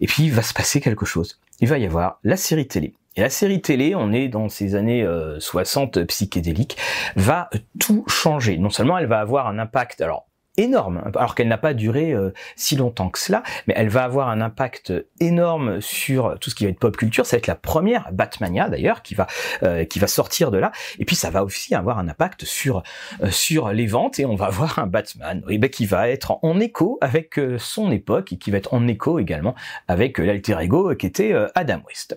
et 0.00 0.06
puis 0.06 0.24
il 0.24 0.32
va 0.32 0.42
se 0.42 0.54
passer 0.54 0.80
quelque 0.80 1.04
chose. 1.04 1.40
Il 1.60 1.68
va 1.68 1.78
y 1.78 1.86
avoir 1.86 2.18
la 2.24 2.36
série 2.36 2.66
télé. 2.66 2.94
Et 3.16 3.20
la 3.20 3.30
série 3.30 3.60
télé, 3.60 3.94
on 3.94 4.12
est 4.12 4.28
dans 4.28 4.48
ces 4.48 4.74
années 4.74 5.06
60 5.38 5.98
euh, 5.98 6.04
psychédéliques, 6.06 6.76
va 7.14 7.48
tout 7.78 8.04
changer. 8.08 8.58
Non 8.58 8.70
seulement 8.70 8.98
elle 8.98 9.06
va 9.06 9.20
avoir 9.20 9.46
un 9.46 9.58
impact, 9.58 10.00
alors 10.00 10.26
énorme, 10.56 11.02
alors 11.14 11.34
qu'elle 11.34 11.48
n'a 11.48 11.58
pas 11.58 11.74
duré 11.74 12.12
euh, 12.12 12.32
si 12.56 12.76
longtemps 12.76 13.08
que 13.08 13.18
cela, 13.18 13.42
mais 13.66 13.74
elle 13.76 13.88
va 13.88 14.04
avoir 14.04 14.28
un 14.28 14.40
impact 14.40 14.92
énorme 15.20 15.80
sur 15.80 16.38
tout 16.40 16.50
ce 16.50 16.54
qui 16.54 16.64
va 16.64 16.70
être 16.70 16.78
pop 16.78 16.96
culture. 16.96 17.26
Ça 17.26 17.36
va 17.36 17.38
être 17.38 17.46
la 17.46 17.54
première 17.54 18.10
Batmania 18.12 18.68
d'ailleurs 18.68 19.02
qui 19.02 19.14
va 19.14 19.26
euh, 19.62 19.84
qui 19.84 19.98
va 19.98 20.06
sortir 20.06 20.50
de 20.50 20.58
là, 20.58 20.72
et 20.98 21.04
puis 21.04 21.16
ça 21.16 21.30
va 21.30 21.44
aussi 21.44 21.74
avoir 21.74 21.98
un 21.98 22.08
impact 22.08 22.44
sur 22.44 22.82
euh, 23.22 23.30
sur 23.30 23.70
les 23.70 23.86
ventes 23.86 24.18
et 24.18 24.26
on 24.26 24.36
va 24.36 24.46
avoir 24.54 24.78
un 24.78 24.86
Batman 24.86 25.42
et 25.48 25.58
ben, 25.58 25.70
qui 25.70 25.86
va 25.86 26.08
être 26.08 26.38
en 26.42 26.60
écho 26.60 26.98
avec 27.00 27.40
son 27.58 27.90
époque 27.90 28.32
et 28.32 28.36
qui 28.36 28.50
va 28.50 28.58
être 28.58 28.74
en 28.74 28.86
écho 28.86 29.18
également 29.18 29.54
avec 29.88 30.18
l'alter 30.18 30.56
ego 30.60 30.94
qui 30.94 31.06
était 31.06 31.34
Adam 31.54 31.80
West. 31.86 32.16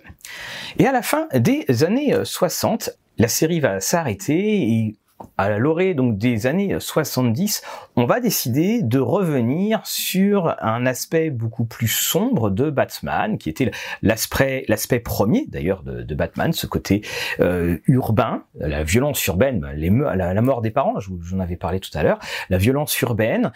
Et 0.78 0.86
à 0.86 0.92
la 0.92 1.02
fin 1.02 1.28
des 1.34 1.84
années 1.84 2.14
60, 2.24 2.90
la 3.18 3.28
série 3.28 3.60
va 3.60 3.80
s'arrêter 3.80 4.62
et 4.62 4.96
à 5.36 5.56
l'orée 5.58 5.94
donc 5.94 6.18
des 6.18 6.46
années 6.46 6.76
70, 6.78 7.62
on 7.96 8.06
va 8.06 8.20
décider 8.20 8.82
de 8.82 8.98
revenir 8.98 9.80
sur 9.84 10.56
un 10.60 10.86
aspect 10.86 11.30
beaucoup 11.30 11.64
plus 11.64 11.88
sombre 11.88 12.50
de 12.50 12.70
Batman, 12.70 13.38
qui 13.38 13.48
était 13.48 13.70
l'aspect 14.02 15.00
premier 15.04 15.46
d'ailleurs 15.48 15.82
de, 15.82 16.14
Batman, 16.14 16.52
ce 16.52 16.66
côté 16.66 17.02
euh, 17.40 17.78
urbain, 17.86 18.42
la 18.58 18.82
violence 18.82 19.24
urbaine, 19.26 19.64
la, 19.74 20.34
la 20.34 20.42
mort 20.42 20.60
des 20.60 20.70
parents, 20.70 20.94
j'en 20.98 21.38
avais 21.38 21.56
parlé 21.56 21.78
tout 21.78 21.96
à 21.96 22.02
l'heure, 22.02 22.18
la 22.50 22.58
violence 22.58 23.00
urbaine 23.00 23.52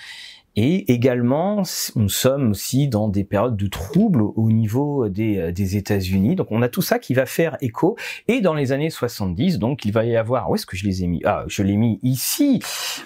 et 0.55 0.93
également, 0.93 1.63
nous 1.97 2.11
sommes 2.11 2.51
aussi 2.51 2.87
dans 2.87 3.09
des 3.09 3.25
périodes 3.25 3.57
de 3.57 3.67
troubles 3.69 4.23
au 4.23 4.51
niveau 4.51 5.09
des, 5.09 5.39
euh, 5.39 5.53
des 5.53 5.79
États-Unis. 5.79 6.35
Donc, 6.37 6.49
on 6.51 6.61
a 6.61 6.69
tout 6.69 6.83
ça 6.83 6.99
qui 6.99 7.15
va 7.15 7.25
faire 7.25 7.57
écho. 7.63 7.97
Et 8.29 8.43
dans 8.43 8.53
les 8.53 8.73
années 8.73 8.91
70, 8.91 9.59
donc, 9.59 9.87
il 9.87 9.93
va 9.93 10.05
y 10.05 10.15
avoir... 10.15 10.51
Où 10.51 10.55
est-ce 10.55 10.67
que 10.67 10.77
je 10.77 10.85
les 10.85 11.05
ai 11.05 11.07
mis? 11.07 11.23
Ah, 11.25 11.45
je 11.47 11.63
l'ai 11.63 11.77
mis 11.77 11.99
ici. 12.03 12.61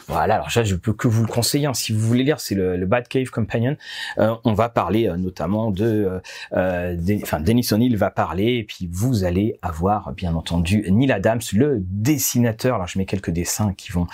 Voilà, 0.08 0.34
alors 0.34 0.50
ça, 0.50 0.64
je 0.64 0.74
peux 0.74 0.92
que 0.92 1.06
vous 1.06 1.22
le 1.22 1.28
conseiller. 1.28 1.66
Hein. 1.66 1.74
Si 1.74 1.92
vous 1.92 2.00
voulez 2.00 2.24
lire, 2.24 2.40
c'est 2.40 2.56
le, 2.56 2.76
le 2.76 2.86
Bad 2.86 3.06
Cave 3.06 3.30
Companion. 3.30 3.76
Euh, 4.18 4.34
on 4.42 4.52
va 4.52 4.68
parler 4.68 5.06
euh, 5.08 5.16
notamment 5.16 5.70
de... 5.70 6.20
Euh, 6.52 6.96
enfin, 7.22 7.38
Dennis 7.38 7.68
O'Neill 7.70 7.96
va 7.96 8.10
parler. 8.10 8.56
Et 8.56 8.64
puis, 8.64 8.88
vous 8.90 9.22
allez 9.22 9.56
avoir, 9.62 10.12
bien 10.14 10.34
entendu, 10.34 10.84
Neil 10.90 11.12
Adams, 11.12 11.40
le 11.52 11.78
dessinateur. 11.80 12.74
Alors, 12.74 12.88
je 12.88 12.98
mets 12.98 13.06
quelques 13.06 13.30
dessins 13.30 13.72
qui 13.72 13.92
vont, 13.92 14.08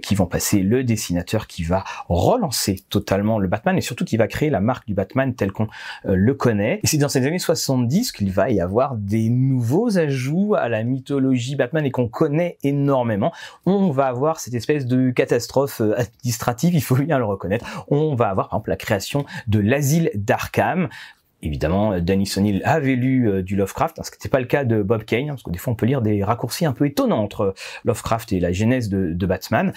qui 0.00 0.14
vont 0.14 0.26
passer. 0.26 0.60
Le 0.60 0.84
dessinateur 0.84 1.48
qui 1.48 1.64
va 1.64 1.82
relancer 2.08 2.51
c'est 2.52 2.88
totalement 2.88 3.38
le 3.38 3.48
Batman 3.48 3.76
et 3.76 3.80
surtout 3.80 4.04
qu'il 4.04 4.18
va 4.18 4.26
créer 4.26 4.50
la 4.50 4.60
marque 4.60 4.86
du 4.86 4.94
Batman 4.94 5.34
tel 5.34 5.52
qu'on 5.52 5.68
euh, 6.06 6.14
le 6.14 6.34
connaît. 6.34 6.80
Et 6.82 6.86
c'est 6.86 6.98
dans 6.98 7.08
ces 7.08 7.26
années 7.26 7.38
70 7.38 8.12
qu'il 8.12 8.30
va 8.30 8.50
y 8.50 8.60
avoir 8.60 8.96
des 8.96 9.28
nouveaux 9.28 9.98
ajouts 9.98 10.54
à 10.54 10.68
la 10.68 10.82
mythologie 10.82 11.56
Batman 11.56 11.84
et 11.84 11.90
qu'on 11.90 12.08
connaît 12.08 12.58
énormément. 12.62 13.32
On 13.66 13.90
va 13.90 14.06
avoir 14.06 14.40
cette 14.40 14.54
espèce 14.54 14.86
de 14.86 15.10
catastrophe 15.10 15.80
euh, 15.80 15.94
administrative, 15.98 16.74
il 16.74 16.82
faut 16.82 16.96
bien 16.96 17.18
le 17.18 17.24
reconnaître. 17.24 17.84
On 17.88 18.14
va 18.14 18.28
avoir 18.28 18.48
par 18.48 18.58
exemple 18.58 18.70
la 18.70 18.76
création 18.76 19.24
de 19.46 19.58
l'asile 19.58 20.10
d'Arkham 20.14 20.88
évidemment, 21.42 21.98
Danny 21.98 22.30
O'Neill 22.36 22.62
avait 22.64 22.94
lu 22.94 23.28
euh, 23.28 23.42
du 23.42 23.56
Lovecraft, 23.56 23.98
hein, 23.98 24.02
ce 24.04 24.10
qui 24.10 24.16
n'était 24.16 24.28
pas 24.28 24.38
le 24.38 24.46
cas 24.46 24.64
de 24.64 24.82
Bob 24.82 25.04
Kane, 25.04 25.24
hein, 25.24 25.32
parce 25.32 25.42
que 25.42 25.50
des 25.50 25.58
fois 25.58 25.72
on 25.72 25.76
peut 25.76 25.86
lire 25.86 26.00
des 26.00 26.22
raccourcis 26.22 26.64
un 26.64 26.72
peu 26.72 26.86
étonnants 26.86 27.22
entre 27.22 27.54
Lovecraft 27.84 28.32
et 28.32 28.40
la 28.40 28.52
genèse 28.52 28.88
de, 28.88 29.12
de, 29.12 29.26
Batman. 29.26 29.72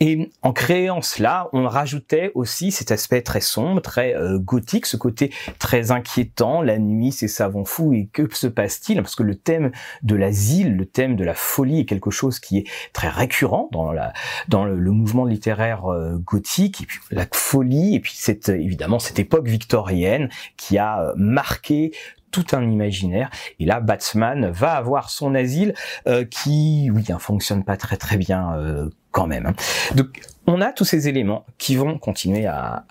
Et 0.00 0.30
en 0.42 0.52
créant 0.52 1.02
cela, 1.02 1.48
on 1.52 1.66
rajoutait 1.66 2.30
aussi 2.34 2.70
cet 2.70 2.92
aspect 2.92 3.22
très 3.22 3.40
sombre, 3.40 3.82
très 3.82 4.14
euh, 4.14 4.38
gothique, 4.38 4.86
ce 4.86 4.96
côté 4.96 5.32
très 5.58 5.90
inquiétant, 5.90 6.62
la 6.62 6.78
nuit, 6.78 7.10
ces 7.10 7.28
savants 7.28 7.64
fous, 7.64 7.92
et 7.92 8.08
que 8.12 8.32
se 8.32 8.46
passe-t-il? 8.46 9.02
Parce 9.02 9.16
que 9.16 9.24
le 9.24 9.34
thème 9.34 9.72
de 10.02 10.14
l'asile, 10.14 10.76
le 10.76 10.86
thème 10.86 11.16
de 11.16 11.24
la 11.24 11.34
folie 11.34 11.80
est 11.80 11.84
quelque 11.84 12.10
chose 12.10 12.38
qui 12.38 12.58
est 12.58 12.66
très 12.92 13.08
récurrent 13.08 13.68
dans, 13.72 13.92
la, 13.92 14.12
dans 14.48 14.64
le, 14.64 14.76
mouvement 14.92 15.24
littéraire 15.24 15.86
euh, 15.86 16.16
gothique, 16.18 16.82
et 16.82 16.86
puis 16.86 17.00
la 17.10 17.26
folie, 17.32 17.96
et 17.96 18.00
puis 18.00 18.14
cette, 18.14 18.48
évidemment 18.48 18.98
cette 18.98 19.18
époque 19.18 19.48
victorienne 19.48 20.28
qui 20.56 20.78
a 20.78 21.07
marqué 21.16 21.92
tout 22.30 22.46
un 22.52 22.68
imaginaire. 22.70 23.30
Et 23.58 23.64
là, 23.64 23.80
Batman 23.80 24.50
va 24.50 24.72
avoir 24.72 25.10
son 25.10 25.34
asile 25.34 25.74
euh, 26.06 26.24
qui, 26.24 26.90
oui, 26.92 27.04
hein, 27.10 27.18
fonctionne 27.18 27.64
pas 27.64 27.76
très 27.76 27.96
très 27.96 28.16
bien 28.16 28.54
euh, 28.56 28.90
même. 29.26 29.46
Hein. 29.46 29.54
Donc 29.94 30.20
on 30.50 30.62
a 30.62 30.72
tous 30.72 30.86
ces 30.86 31.08
éléments 31.08 31.44
qui 31.58 31.76
vont 31.76 31.98
continuer 31.98 32.46
à, 32.46 32.84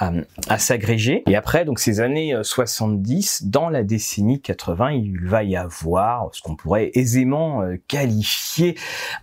s'agréger. 0.60 1.24
Et 1.28 1.36
après, 1.36 1.66
donc 1.66 1.80
ces 1.80 2.02
années 2.02 2.36
70, 2.40 3.42
euh, 3.42 3.50
dans 3.50 3.70
la 3.70 3.84
décennie 3.84 4.40
80, 4.40 4.92
il 4.92 5.20
va 5.26 5.44
y 5.44 5.56
avoir 5.56 6.30
ce 6.34 6.42
qu'on 6.44 6.56
pourrait 6.56 6.92
aisément 6.94 7.64
euh, 7.64 7.78
qualifier 7.88 8.76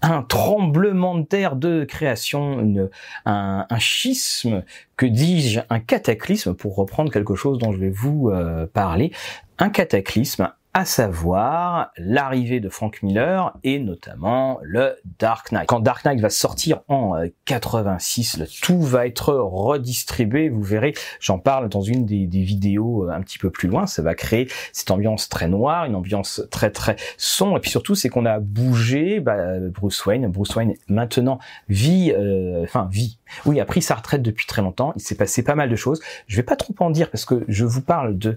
un 0.03 0.23
tremblement 0.23 1.17
de 1.17 1.23
terre 1.23 1.55
de 1.55 1.85
création, 1.85 2.89
un, 3.25 3.79
schisme, 3.79 4.65
que 4.97 5.07
dis-je, 5.07 5.61
un 5.71 5.79
cataclysme, 5.79 6.55
pour 6.55 6.75
reprendre 6.75 7.13
quelque 7.13 7.37
chose 7.37 7.59
dont 7.59 7.71
je 7.71 7.79
vais 7.79 7.91
vous 7.91 8.31
euh, 8.31 8.67
parler, 8.67 9.13
un 9.59 9.71
cataclysme 9.71 10.51
à 10.77 10.85
savoir 10.85 11.93
l'arrivée 11.97 12.59
de 12.59 12.69
Frank 12.69 13.01
Miller 13.05 13.57
et 13.63 13.79
notamment 13.79 14.59
le 14.61 14.97
Dark 15.21 15.53
Knight. 15.53 15.69
Quand 15.69 15.79
Dark 15.79 16.05
Knight 16.05 16.19
va 16.21 16.31
sortir 16.31 16.81
en 16.89 17.15
86, 17.45 18.41
euh, 18.41 18.45
tout 18.61 18.83
va 18.83 19.07
être 19.07 19.33
redistribué, 19.33 20.49
vous 20.49 20.65
verrez, 20.65 20.95
j'en 21.21 21.39
parle 21.39 21.69
dans 21.69 21.81
une 21.81 22.05
des, 22.05 22.27
vidéos 22.27 23.05
euh, 23.05 23.13
un 23.13 23.21
petit 23.21 23.39
peu 23.39 23.51
plus 23.51 23.69
loin, 23.69 23.87
ça 23.87 24.03
va 24.03 24.17
créer 24.17 24.49
cette 24.73 24.91
ambiance 24.91 25.29
très 25.29 25.47
noire, 25.47 25.85
une 25.85 25.95
ambiance 25.95 26.43
très 26.51 26.73
très 26.73 26.97
sombre, 27.19 27.59
et 27.59 27.61
puis 27.61 27.71
surtout 27.71 27.95
c'est 27.95 28.09
qu'on 28.09 28.27
a 28.27 28.41
bougé 28.41 29.21
bah, 29.21 29.61
Bruce 29.61 30.05
Wayne, 30.05 30.27
Bruce 30.27 30.57
Wayne 30.57 30.75
maintenant 30.89 31.39
vit, 31.69 32.11
euh, 32.11 32.65
enfin 32.65 32.89
vit, 32.91 33.21
oui, 33.47 33.61
a 33.61 33.65
pris 33.65 33.81
sa 33.81 33.95
retraite 33.95 34.23
depuis 34.23 34.47
très 34.47 34.61
longtemps, 34.61 34.93
il 34.97 35.03
s'est 35.03 35.15
passé 35.15 35.45
pas 35.45 35.55
mal 35.55 35.71
de 35.71 35.77
choses, 35.77 36.01
je 36.27 36.35
vais 36.35 36.43
pas 36.43 36.57
trop 36.57 36.75
en 36.81 36.91
dire 36.91 37.13
parce 37.13 37.25
que 37.25 37.45
je 37.47 37.65
vous 37.65 37.83
parle 37.83 38.19
de 38.19 38.37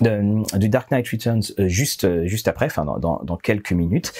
du 0.00 0.68
Dark 0.68 0.90
Knight 0.90 1.08
Returns 1.08 1.42
euh, 1.58 1.68
juste 1.68 2.04
euh, 2.04 2.26
juste 2.26 2.48
après, 2.48 2.66
enfin 2.66 2.84
dans, 2.84 2.98
dans, 2.98 3.20
dans, 3.22 3.36
quelques 3.36 3.72
minutes. 3.72 4.12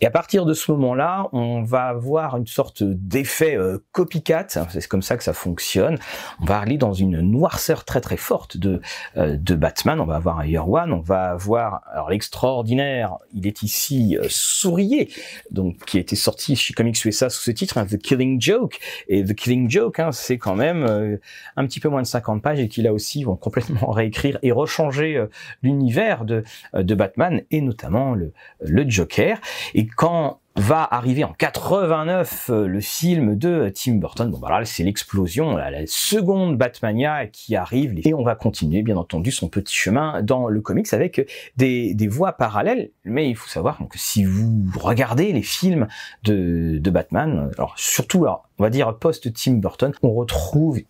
Et 0.00 0.06
à 0.06 0.10
partir 0.10 0.46
de 0.46 0.54
ce 0.54 0.70
moment-là, 0.72 1.28
on 1.32 1.62
va 1.62 1.84
avoir 1.84 2.36
une 2.36 2.46
sorte 2.46 2.82
d'effet 2.82 3.56
euh, 3.56 3.78
copycat. 3.92 4.46
C'est 4.48 4.88
comme 4.88 5.02
ça 5.02 5.16
que 5.16 5.24
ça 5.24 5.32
fonctionne. 5.32 5.98
On 6.40 6.44
va 6.44 6.58
aller 6.58 6.78
dans 6.78 6.92
une 6.92 7.20
noirceur 7.20 7.84
très 7.84 8.00
très 8.00 8.16
forte 8.16 8.56
de 8.56 8.80
de 9.16 9.54
Batman. 9.54 10.00
On 10.00 10.06
va 10.06 10.16
avoir 10.16 10.40
un 10.40 10.46
Year 10.46 10.68
One. 10.68 10.92
On 10.92 11.00
va 11.00 11.30
avoir 11.30 11.82
alors 11.92 12.10
l'extraordinaire. 12.10 13.16
Il 13.32 13.46
est 13.46 13.62
ici 13.62 14.16
sourier, 14.28 15.10
donc 15.50 15.84
qui 15.86 15.98
a 15.98 16.00
été 16.00 16.16
sorti 16.16 16.56
chez 16.56 16.74
Comics 16.74 17.04
USA 17.04 17.28
sous 17.30 17.42
ce 17.42 17.50
titre, 17.50 17.78
hein, 17.78 17.86
The 17.86 17.98
Killing 17.98 18.40
Joke. 18.40 18.78
Et 19.08 19.24
The 19.24 19.34
Killing 19.34 19.70
Joke, 19.70 20.00
hein, 20.00 20.12
c'est 20.12 20.38
quand 20.38 20.54
même 20.56 21.18
un 21.56 21.66
petit 21.66 21.80
peu 21.80 21.88
moins 21.88 22.02
de 22.02 22.06
50 22.06 22.42
pages 22.42 22.60
et 22.60 22.68
qui 22.68 22.82
là 22.82 22.92
aussi 22.92 23.24
vont 23.24 23.36
complètement 23.36 23.90
réécrire 23.90 24.38
et 24.42 24.52
rechanger 24.52 25.25
l'univers 25.62 26.24
de, 26.24 26.44
de 26.74 26.94
Batman 26.94 27.42
et 27.50 27.60
notamment 27.60 28.14
le, 28.14 28.32
le 28.60 28.88
Joker. 28.88 29.40
Et 29.74 29.86
quand 29.86 30.40
va 30.56 30.88
arriver 30.90 31.22
en 31.22 31.32
89 31.32 32.50
euh, 32.50 32.66
le 32.66 32.80
film 32.80 33.36
de 33.36 33.70
Tim 33.74 33.96
Burton. 33.96 34.30
Bon, 34.30 34.38
voilà, 34.38 34.64
c'est 34.64 34.82
l'explosion, 34.82 35.56
la 35.56 35.86
seconde 35.86 36.56
Batmania 36.56 37.26
qui 37.26 37.56
arrive 37.56 37.94
et 38.04 38.14
on 38.14 38.22
va 38.22 38.34
continuer, 38.34 38.82
bien 38.82 38.96
entendu, 38.96 39.30
son 39.30 39.48
petit 39.48 39.74
chemin 39.74 40.22
dans 40.22 40.48
le 40.48 40.60
comics 40.60 40.92
avec 40.92 41.30
des, 41.56 41.94
des 41.94 42.08
voies 42.08 42.32
parallèles. 42.32 42.90
Mais 43.04 43.28
il 43.28 43.36
faut 43.36 43.48
savoir 43.48 43.78
que 43.90 43.98
si 43.98 44.24
vous 44.24 44.64
regardez 44.80 45.32
les 45.32 45.42
films 45.42 45.88
de, 46.24 46.78
de 46.78 46.90
Batman, 46.90 47.50
alors 47.58 47.74
surtout, 47.76 48.24
alors, 48.24 48.48
on 48.58 48.62
va 48.62 48.70
dire 48.70 48.96
post 48.96 49.30
Tim 49.34 49.54
Burton, 49.54 49.92
on 50.02 50.14
retrouve 50.14 50.80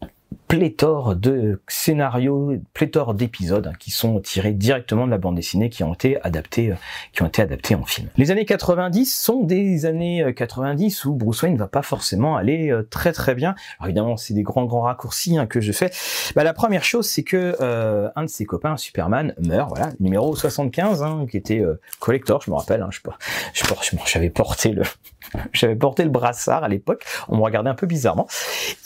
pléthore 0.49 1.17
de 1.17 1.61
scénarios, 1.67 2.53
pléthore 2.73 3.15
d'épisodes 3.15 3.67
hein, 3.67 3.73
qui 3.79 3.91
sont 3.91 4.21
tirés 4.21 4.53
directement 4.53 5.07
de 5.07 5.11
la 5.11 5.19
bande 5.19 5.35
dessinée, 5.35 5.71
qui 5.71 5.83
ont 5.83 5.95
été 5.95 6.21
adaptés, 6.23 6.71
euh, 6.71 6.77
qui 7.12 7.23
ont 7.23 7.27
été 7.27 7.43
adaptés 7.43 7.75
en 7.75 7.85
film. 7.85 8.09
Les 8.17 8.31
années 8.31 8.45
90 8.45 9.07
sont 9.07 9.43
des 9.43 9.87
années 9.87 10.33
90 10.35 11.05
euh, 11.05 11.09
où 11.09 11.15
Bruce 11.15 11.43
Wayne 11.43 11.55
ne 11.55 11.59
va 11.59 11.67
pas 11.67 11.83
forcément 11.83 12.37
aller 12.37 12.71
euh, 12.71 12.87
très 12.89 13.12
très 13.12 13.35
bien. 13.35 13.55
Alors 13.79 13.89
évidemment, 13.89 14.17
c'est 14.17 14.35
des 14.35 14.43
grands 14.43 14.65
grands 14.67 14.83
raccourcis 14.83 15.37
hein, 15.37 15.47
que 15.47 15.61
je 15.61 15.73
fais. 15.73 15.91
Bah, 16.35 16.45
la 16.45 16.53
première 16.53 16.85
chose, 16.85 17.07
c'est 17.07 17.25
que 17.25 17.57
un 18.15 18.23
de 18.25 18.29
ses 18.29 18.45
copains, 18.45 18.77
Superman, 18.77 19.35
meurt. 19.39 19.69
Voilà, 19.69 19.91
numéro 20.01 20.35
75, 20.35 21.03
hein, 21.03 21.27
qui 21.31 21.37
était 21.37 21.62
collector, 21.99 22.43
je 22.43 22.51
me 22.51 22.57
rappelle. 22.57 22.83
Hein, 22.83 22.91
je, 22.91 23.01
je, 23.53 23.65
je, 23.65 23.97
j'avais 24.07 24.31
porté 24.31 24.73
le, 24.73 24.83
j'avais 25.53 25.77
porté 25.77 26.05
le 26.05 26.11
brassard 26.11 26.65
à 26.65 26.69
l'époque. 26.69 27.05
On 27.29 27.37
me 27.37 27.43
regardait 27.43 27.71
un 27.71 27.75
peu 27.75 27.87
bizarrement. 27.87 28.27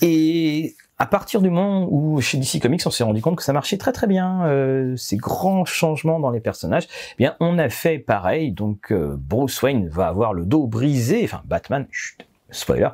Et 0.03 0.75
à 1.01 1.07
partir 1.07 1.41
du 1.41 1.49
moment 1.49 1.89
où 1.91 2.21
chez 2.21 2.37
DC 2.37 2.61
Comics 2.61 2.83
on 2.85 2.91
s'est 2.91 3.05
rendu 3.05 3.23
compte 3.23 3.37
que 3.37 3.43
ça 3.43 3.55
marchait 3.55 3.79
très 3.79 3.91
très 3.91 4.07
bien, 4.07 4.45
euh, 4.45 4.95
ces 4.97 5.17
grands 5.17 5.65
changements 5.65 6.21
dans 6.21 6.31
les 6.31 6.41
personnages, 6.41 6.87
eh 7.13 7.15
bien 7.17 7.37
on 7.41 7.59
a 7.59 7.71
fait 7.71 7.99
pareil. 7.99 8.53
Donc 8.53 8.93
euh, 8.93 9.17
Bruce 9.19 9.63
Wayne 9.63 9.89
va 9.89 10.09
avoir 10.09 10.35
le 10.35 10.45
dos 10.45 10.67
brisé, 10.67 11.23
enfin 11.25 11.41
Batman, 11.47 11.87
chut, 11.91 12.27
spoiler, 12.53 12.89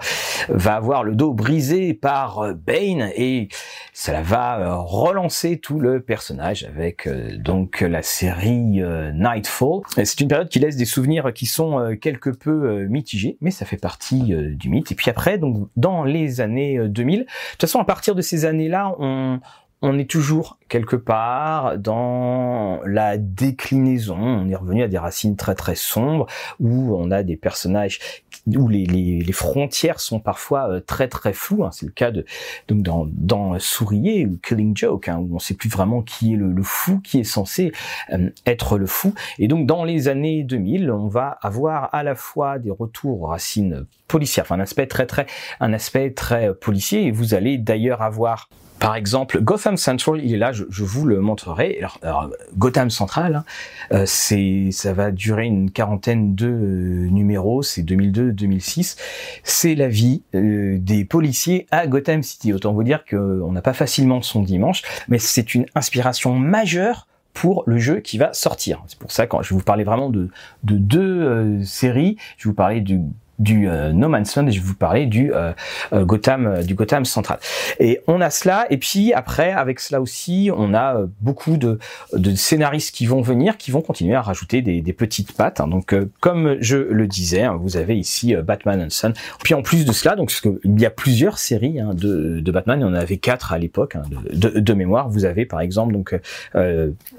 va 0.48 0.74
avoir 0.74 1.04
le 1.04 1.14
dos 1.14 1.32
brisé 1.32 1.94
par 1.94 2.40
euh, 2.40 2.54
Bane 2.54 3.10
et 3.16 3.48
ça 3.92 4.22
va 4.22 4.58
euh, 4.58 4.74
relancer 4.76 5.58
tout 5.58 5.80
le 5.80 6.00
personnage 6.00 6.64
avec 6.64 7.06
euh, 7.06 7.36
donc 7.36 7.80
la 7.80 8.02
série 8.02 8.82
Nightfall. 9.14 9.82
C'est 10.04 10.20
une 10.20 10.28
période 10.28 10.48
qui 10.48 10.58
laisse 10.58 10.76
des 10.76 10.84
souvenirs 10.84 11.32
qui 11.34 11.46
sont 11.46 11.96
quelque 12.00 12.30
peu 12.30 12.86
mitigés, 12.86 13.36
mais 13.40 13.50
ça 13.50 13.64
fait 13.64 13.76
partie 13.76 14.34
du 14.34 14.68
mythe. 14.68 14.92
Et 14.92 14.94
puis 14.94 15.10
après, 15.10 15.38
donc 15.38 15.68
dans 15.76 16.04
les 16.04 16.40
années 16.40 16.78
2000, 16.88 17.20
de 17.20 17.24
toute 17.24 17.60
façon 17.60 17.80
à 17.80 17.84
partir 17.84 18.14
de 18.14 18.22
ces 18.22 18.44
années-là, 18.44 18.94
on 18.98 19.40
on 19.82 19.98
est 19.98 20.10
toujours 20.10 20.58
quelque 20.68 20.96
part 20.96 21.78
dans 21.78 22.80
la 22.86 23.18
déclinaison. 23.18 24.16
On 24.16 24.48
est 24.48 24.56
revenu 24.56 24.82
à 24.82 24.88
des 24.88 24.98
racines 24.98 25.36
très 25.36 25.54
très 25.54 25.74
sombres 25.74 26.26
où 26.60 26.96
on 26.96 27.10
a 27.10 27.22
des 27.22 27.36
personnages 27.36 28.00
où 28.46 28.68
les, 28.68 28.86
les, 28.86 29.32
frontières 29.32 30.00
sont 30.00 30.20
parfois 30.20 30.70
euh, 30.70 30.80
très 30.80 31.08
très 31.08 31.32
floues. 31.32 31.64
Hein. 31.64 31.70
C'est 31.72 31.86
le 31.86 31.92
cas 31.92 32.10
de 32.10 32.24
donc 32.68 32.82
dans, 32.82 33.06
dans 33.10 33.58
Sourier 33.58 34.26
ou 34.26 34.38
Killing 34.38 34.76
Joke 34.76 35.08
hein, 35.08 35.18
où 35.18 35.32
on 35.32 35.34
ne 35.34 35.40
sait 35.40 35.54
plus 35.54 35.68
vraiment 35.68 36.02
qui 36.02 36.34
est 36.34 36.36
le, 36.36 36.62
fou, 36.62 37.00
qui 37.00 37.20
est 37.20 37.24
censé 37.24 37.72
euh, 38.12 38.30
être 38.46 38.78
le 38.78 38.86
fou. 38.86 39.14
Et 39.38 39.48
donc 39.48 39.66
dans 39.66 39.84
les 39.84 40.08
années 40.08 40.44
2000, 40.44 40.90
on 40.90 41.08
va 41.08 41.38
avoir 41.42 41.94
à 41.94 42.02
la 42.02 42.14
fois 42.14 42.58
des 42.58 42.70
retours 42.70 43.22
aux 43.22 43.26
racines 43.26 43.86
policières, 44.08 44.44
enfin 44.44 44.56
un 44.56 44.60
aspect 44.60 44.86
très 44.86 45.06
très 45.06 45.26
un 45.60 45.72
aspect 45.72 46.12
très 46.12 46.54
policier. 46.54 47.06
Et 47.06 47.10
vous 47.10 47.34
allez 47.34 47.58
d'ailleurs 47.58 48.02
avoir 48.02 48.48
par 48.78 48.94
exemple, 48.94 49.40
Gotham 49.40 49.76
Central, 49.76 50.20
il 50.22 50.34
est 50.34 50.38
là, 50.38 50.52
je, 50.52 50.64
vous 50.68 51.06
le 51.06 51.20
montrerai. 51.20 51.80
Alors, 52.02 52.30
Gotham 52.56 52.90
Central, 52.90 53.36
hein, 53.36 53.44
euh, 53.92 54.06
ça 54.06 54.92
va 54.92 55.10
durer 55.10 55.46
une 55.46 55.70
quarantaine 55.70 56.34
de 56.34 56.46
euh, 56.46 57.08
numéros, 57.10 57.62
c'est 57.62 57.82
2002-2006. 57.82 58.96
C'est 59.44 59.74
la 59.74 59.88
vie 59.88 60.22
euh, 60.34 60.76
des 60.78 61.04
policiers 61.04 61.66
à 61.70 61.86
Gotham 61.86 62.22
City. 62.22 62.52
Autant 62.52 62.72
vous 62.72 62.82
dire 62.82 63.04
qu'on 63.04 63.50
n'a 63.50 63.62
pas 63.62 63.72
facilement 63.72 64.20
son 64.20 64.42
dimanche, 64.42 64.82
mais 65.08 65.18
c'est 65.18 65.54
une 65.54 65.66
inspiration 65.74 66.34
majeure 66.34 67.06
pour 67.32 67.64
le 67.66 67.78
jeu 67.78 68.00
qui 68.00 68.18
va 68.18 68.32
sortir. 68.32 68.82
C'est 68.88 68.98
pour 68.98 69.12
ça 69.12 69.26
quand 69.26 69.42
je 69.42 69.50
vais 69.50 69.56
vous 69.56 69.64
parler 69.64 69.84
vraiment 69.84 70.10
de, 70.10 70.30
de 70.64 70.76
deux 70.76 71.62
séries, 71.64 72.16
je 72.38 72.44
vais 72.44 72.50
vous 72.50 72.56
parler 72.56 72.80
du 72.80 73.00
du 73.38 73.68
euh, 73.68 73.92
No 73.92 74.08
Man's 74.08 74.34
Land 74.36 74.46
et 74.46 74.52
je 74.52 74.60
vais 74.60 74.66
vous 74.66 74.74
parler 74.74 75.06
du 75.06 75.32
euh, 75.32 75.52
euh, 75.92 76.04
Gotham 76.04 76.62
du 76.62 76.74
Gotham 76.74 77.04
central. 77.04 77.38
Et 77.80 78.00
on 78.06 78.20
a 78.20 78.30
cela 78.30 78.66
et 78.70 78.78
puis 78.78 79.12
après 79.12 79.52
avec 79.52 79.80
cela 79.80 80.00
aussi 80.00 80.50
on 80.56 80.74
a 80.74 81.02
beaucoup 81.20 81.56
de, 81.56 81.78
de 82.12 82.34
scénaristes 82.34 82.94
qui 82.94 83.06
vont 83.06 83.20
venir 83.20 83.56
qui 83.56 83.70
vont 83.70 83.82
continuer 83.82 84.14
à 84.14 84.22
rajouter 84.22 84.62
des, 84.62 84.80
des 84.80 84.92
petites 84.92 85.32
pattes. 85.32 85.60
Hein. 85.60 85.68
Donc 85.68 85.94
comme 86.20 86.56
je 86.60 86.76
le 86.76 87.06
disais, 87.06 87.42
hein, 87.42 87.58
vous 87.60 87.76
avez 87.76 87.96
ici 87.96 88.34
Batman 88.34 88.82
and 88.82 88.90
Son. 88.90 89.12
Puis 89.42 89.54
en 89.54 89.62
plus 89.62 89.84
de 89.84 89.92
cela, 89.92 90.16
donc 90.16 90.32
il 90.64 90.80
y 90.80 90.86
a 90.86 90.90
plusieurs 90.90 91.38
séries 91.38 91.80
hein, 91.80 91.92
de, 91.94 92.40
de 92.40 92.52
Batman, 92.52 92.80
il 92.80 92.82
y 92.82 92.86
en 92.86 92.94
avait 92.94 93.18
quatre 93.18 93.52
à 93.52 93.58
l'époque 93.58 93.96
hein, 93.96 94.02
de, 94.10 94.48
de, 94.50 94.60
de, 94.60 94.72
mémoire. 94.74 95.08
Vous 95.08 95.24
avez 95.24 95.46
par 95.46 95.60
exemple 95.60 95.92
donc 95.92 96.18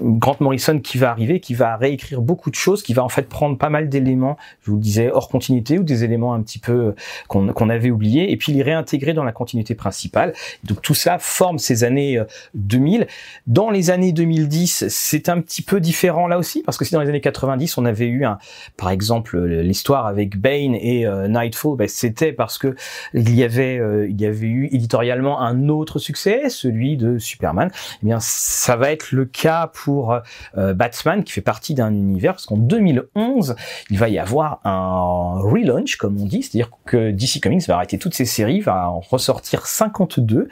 Grant 0.00 0.36
Morrison 0.40 0.78
qui 0.80 0.98
va 0.98 1.10
arriver, 1.10 1.40
qui 1.40 1.54
va 1.54 1.76
réécrire 1.76 2.20
beaucoup 2.20 2.50
de 2.50 2.54
choses, 2.54 2.82
qui 2.82 2.94
va 2.94 3.04
en 3.04 3.08
fait 3.08 3.28
prendre 3.28 3.56
pas 3.56 3.70
mal 3.70 3.88
d'éléments, 3.88 4.36
je 4.62 4.70
vous 4.70 4.76
le 4.76 4.82
disais, 4.82 5.10
hors 5.10 5.28
continuité 5.28 5.78
ou 5.78 5.82
des 5.82 6.04
éléments 6.08 6.34
un 6.34 6.42
petit 6.42 6.58
peu 6.58 6.94
qu'on 7.28 7.68
avait 7.68 7.90
oubliés, 7.90 8.32
et 8.32 8.36
puis 8.36 8.52
les 8.52 8.62
réintégrer 8.62 9.14
dans 9.14 9.24
la 9.24 9.32
continuité 9.32 9.74
principale. 9.74 10.32
Donc 10.64 10.82
tout 10.82 10.94
ça 10.94 11.18
forme 11.18 11.58
ces 11.58 11.84
années 11.84 12.20
2000. 12.54 13.02
Euh, 13.02 13.04
dans 13.46 13.70
les 13.70 13.90
années 13.90 14.12
2010, 14.12 14.88
c'est 14.88 15.28
un 15.28 15.40
petit 15.40 15.62
peu 15.62 15.80
différent 15.80 16.26
là 16.26 16.38
aussi, 16.38 16.62
parce 16.62 16.76
que 16.76 16.84
si 16.84 16.94
dans 16.94 17.00
les 17.00 17.08
années 17.08 17.20
90, 17.20 17.78
on 17.78 17.84
avait 17.84 18.06
eu, 18.06 18.24
un, 18.24 18.38
par 18.76 18.90
exemple, 18.90 19.38
l'histoire 19.38 20.06
avec 20.06 20.38
Bane 20.38 20.74
et 20.74 21.06
euh, 21.06 21.28
Nightfall, 21.28 21.76
ben, 21.76 21.88
c'était 21.88 22.32
parce 22.32 22.58
que 22.58 22.74
il 23.14 23.34
y 23.34 23.42
avait, 23.42 23.78
euh, 23.78 24.08
il 24.08 24.20
y 24.20 24.26
avait 24.26 24.46
eu 24.46 24.68
éditorialement 24.72 25.40
un 25.40 25.68
autre 25.68 25.98
succès, 25.98 26.48
celui 26.48 26.96
de 26.96 27.18
Superman. 27.18 27.70
Eh 28.02 28.06
bien, 28.06 28.18
ça 28.20 28.76
va 28.76 28.92
être 28.92 29.12
le 29.12 29.24
cas 29.24 29.70
pour 29.72 30.18
Batman, 30.54 31.24
qui 31.24 31.32
fait 31.32 31.40
partie 31.40 31.74
d'un 31.74 31.92
univers, 31.92 32.32
parce 32.32 32.46
qu'en 32.46 32.56
2011, 32.56 33.56
il 33.90 33.98
va 33.98 34.08
y 34.08 34.18
avoir 34.18 34.60
un 34.64 35.40
relaunch, 35.40 35.96
comme 35.98 36.20
on 36.20 36.26
dit, 36.26 36.42
c'est-à-dire 36.42 36.70
que 36.86 37.10
DC 37.10 37.40
Comics 37.42 37.66
va 37.66 37.76
arrêter 37.76 37.98
toutes 37.98 38.14
ses 38.14 38.24
séries, 38.24 38.60
va 38.60 38.90
en 38.90 39.00
ressortir 39.00 39.66
52 39.66 40.48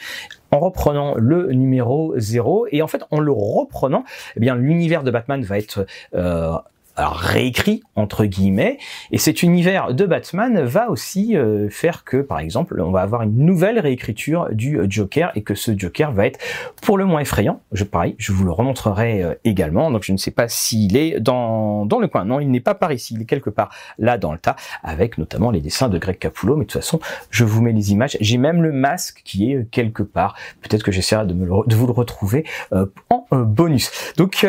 en 0.50 0.58
reprenant 0.60 1.14
le 1.16 1.52
numéro 1.52 2.14
0 2.16 2.68
et 2.70 2.82
en 2.82 2.86
fait 2.86 3.02
en 3.10 3.20
le 3.20 3.32
reprenant, 3.32 4.04
eh 4.36 4.40
bien 4.40 4.54
l'univers 4.54 5.02
de 5.02 5.10
Batman 5.10 5.42
va 5.42 5.58
être 5.58 5.86
euh, 6.14 6.52
alors 6.96 7.16
réécrit 7.16 7.82
entre 7.94 8.24
guillemets 8.24 8.78
et 9.10 9.18
cet 9.18 9.42
univers 9.42 9.94
de 9.94 10.06
Batman 10.06 10.64
va 10.64 10.90
aussi 10.90 11.36
euh, 11.36 11.68
faire 11.70 12.04
que 12.04 12.18
par 12.18 12.38
exemple 12.38 12.80
on 12.80 12.90
va 12.90 13.02
avoir 13.02 13.22
une 13.22 13.36
nouvelle 13.36 13.78
réécriture 13.78 14.48
du 14.52 14.78
Joker 14.88 15.30
et 15.34 15.42
que 15.42 15.54
ce 15.54 15.76
Joker 15.76 16.12
va 16.12 16.26
être 16.26 16.38
pour 16.82 16.98
le 16.98 17.04
moins 17.04 17.20
effrayant. 17.20 17.60
Je 17.72 17.84
pareil 17.84 18.14
je 18.18 18.32
vous 18.32 18.44
le 18.44 18.52
remontrerai 18.52 19.22
euh, 19.22 19.34
également. 19.44 19.90
Donc 19.90 20.04
je 20.04 20.12
ne 20.12 20.16
sais 20.16 20.30
pas 20.30 20.48
s'il 20.48 20.96
est 20.96 21.20
dans, 21.20 21.86
dans 21.86 21.98
le 21.98 22.08
coin. 22.08 22.24
Non 22.24 22.40
il 22.40 22.50
n'est 22.50 22.60
pas 22.60 22.74
par 22.74 22.92
ici. 22.92 23.14
Il 23.14 23.22
est 23.22 23.26
quelque 23.26 23.50
part 23.50 23.70
là 23.98 24.18
dans 24.18 24.32
le 24.32 24.38
tas 24.38 24.56
avec 24.82 25.18
notamment 25.18 25.50
les 25.50 25.60
dessins 25.60 25.88
de 25.88 25.98
Greg 25.98 26.18
Capullo. 26.18 26.56
Mais 26.56 26.64
de 26.64 26.70
toute 26.70 26.80
façon 26.80 27.00
je 27.30 27.44
vous 27.44 27.62
mets 27.62 27.72
les 27.72 27.92
images. 27.92 28.16
J'ai 28.20 28.38
même 28.38 28.62
le 28.62 28.72
masque 28.72 29.20
qui 29.24 29.52
est 29.52 29.70
quelque 29.70 30.02
part. 30.02 30.34
Peut-être 30.62 30.82
que 30.82 30.92
j'essaierai 30.92 31.26
de, 31.26 31.34
me 31.34 31.46
de 31.66 31.76
vous 31.76 31.86
le 31.86 31.92
retrouver 31.92 32.44
euh, 32.72 32.86
en 33.10 33.26
bonus. 33.32 33.90
Donc 34.16 34.46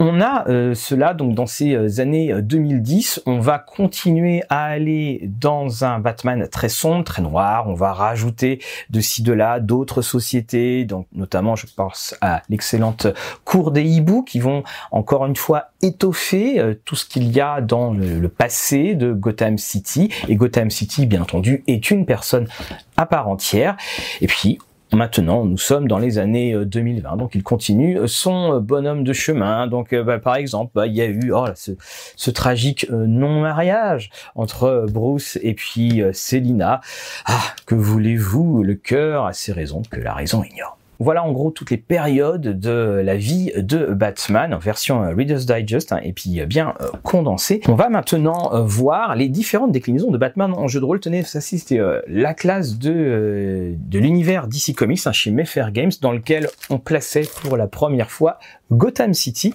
on 0.00 0.20
a 0.20 0.48
euh, 0.48 0.74
cela 0.74 1.14
donc 1.14 1.34
dans 1.34 1.46
ces 1.46 1.74
euh, 1.74 2.00
années 2.00 2.32
2010, 2.40 3.18
euh, 3.18 3.30
on 3.30 3.40
va 3.40 3.58
continuer 3.58 4.42
à 4.48 4.64
aller 4.64 5.22
dans 5.24 5.84
un 5.84 5.98
Batman 5.98 6.46
très 6.48 6.68
sombre, 6.68 7.04
très 7.04 7.22
noir, 7.22 7.68
on 7.68 7.74
va 7.74 7.92
rajouter 7.92 8.60
de 8.90 9.00
ci 9.00 9.22
de 9.22 9.32
là 9.32 9.58
d'autres 9.60 10.02
sociétés, 10.02 10.84
donc 10.84 11.06
notamment 11.12 11.56
je 11.56 11.66
pense 11.66 12.14
à 12.20 12.42
l'excellente 12.48 13.08
cour 13.44 13.72
des 13.72 13.82
hiboux 13.82 14.22
qui 14.22 14.38
vont 14.38 14.62
encore 14.92 15.26
une 15.26 15.36
fois 15.36 15.70
étoffer 15.82 16.76
tout 16.84 16.96
ce 16.96 17.04
qu'il 17.04 17.30
y 17.30 17.40
a 17.40 17.60
dans 17.60 17.92
le 17.92 18.28
passé 18.28 18.94
de 18.94 19.12
Gotham 19.12 19.58
City. 19.58 20.12
Et 20.28 20.36
Gotham 20.36 20.70
City 20.70 21.06
bien 21.06 21.22
entendu 21.22 21.62
est 21.66 21.90
une 21.90 22.06
personne 22.06 22.48
à 22.96 23.06
part 23.06 23.28
entière. 23.28 23.76
Et 24.20 24.26
puis 24.26 24.58
Maintenant, 24.92 25.44
nous 25.44 25.58
sommes 25.58 25.86
dans 25.86 25.98
les 25.98 26.18
années 26.18 26.54
2020, 26.64 27.12
euh, 27.12 27.16
donc 27.16 27.34
il 27.34 27.42
continue 27.42 28.08
son 28.08 28.54
euh, 28.54 28.60
bonhomme 28.60 29.04
de 29.04 29.12
chemin. 29.12 29.66
Donc, 29.66 29.92
euh, 29.92 30.02
bah, 30.02 30.18
par 30.18 30.36
exemple, 30.36 30.72
bah, 30.74 30.86
il 30.86 30.94
y 30.94 31.02
a 31.02 31.06
eu 31.06 31.30
oh, 31.32 31.46
ce, 31.54 32.30
tragique 32.30 32.88
non-mariage 32.90 34.10
entre 34.34 34.86
Bruce 34.90 35.38
et 35.42 35.54
puis 35.54 36.02
Selina. 36.12 36.80
Ah, 37.26 37.40
que 37.66 37.74
voulez-vous? 37.74 38.62
Le 38.62 38.74
cœur 38.74 39.26
a 39.26 39.32
ses 39.32 39.52
raisons 39.52 39.82
que 39.90 40.00
la 40.00 40.14
raison 40.14 40.42
ignore. 40.42 40.77
Voilà 41.00 41.22
en 41.22 41.30
gros 41.30 41.52
toutes 41.52 41.70
les 41.70 41.76
périodes 41.76 42.58
de 42.58 43.00
la 43.04 43.16
vie 43.16 43.52
de 43.56 43.86
Batman 43.86 44.52
en 44.52 44.58
version 44.58 45.04
euh, 45.04 45.14
Reader's 45.14 45.46
Digest 45.46 45.92
hein, 45.92 46.00
et 46.02 46.12
puis 46.12 46.40
euh, 46.40 46.46
bien 46.46 46.74
euh, 46.80 46.88
condensée. 47.04 47.60
On 47.68 47.74
va 47.74 47.88
maintenant 47.88 48.50
voir 48.64 49.14
les 49.14 49.28
différentes 49.28 49.70
déclinaisons 49.70 50.10
de 50.10 50.18
Batman 50.18 50.52
en 50.52 50.66
jeu 50.66 50.80
de 50.80 50.84
rôle. 50.84 50.98
Tenez, 50.98 51.22
ça 51.22 51.40
c'était 51.40 51.80
la 52.08 52.34
classe 52.34 52.78
de, 52.78 53.74
de 53.76 53.98
l'univers 53.98 54.48
DC 54.48 54.74
Comics 54.74 55.06
hein, 55.06 55.12
chez 55.12 55.30
Mayfair 55.30 55.70
Games 55.70 55.92
dans 56.00 56.12
lequel 56.12 56.48
on 56.68 56.78
plaçait 56.78 57.28
pour 57.42 57.56
la 57.56 57.68
première 57.68 58.10
fois 58.10 58.38
Gotham 58.72 59.14
City. 59.14 59.54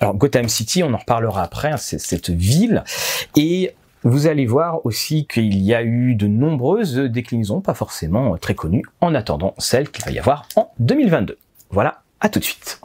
Alors 0.00 0.14
Gotham 0.14 0.48
City, 0.48 0.82
on 0.82 0.94
en 0.94 0.98
reparlera 0.98 1.42
après, 1.42 1.72
hein, 1.72 1.76
c'est 1.76 1.98
cette 1.98 2.30
ville 2.30 2.84
et 3.36 3.74
vous 4.04 4.26
allez 4.26 4.46
voir 4.46 4.84
aussi 4.84 5.26
qu'il 5.26 5.56
y 5.58 5.74
a 5.74 5.82
eu 5.82 6.14
de 6.14 6.26
nombreuses 6.26 6.96
déclinaisons, 6.96 7.60
pas 7.60 7.74
forcément 7.74 8.36
très 8.36 8.54
connues, 8.54 8.84
en 9.00 9.14
attendant 9.14 9.54
celle 9.58 9.90
qu'il 9.90 10.04
va 10.04 10.10
y 10.10 10.18
avoir 10.18 10.46
en 10.56 10.70
2022. 10.78 11.38
Voilà, 11.70 12.02
à 12.20 12.28
tout 12.28 12.38
de 12.38 12.44
suite. 12.44 12.80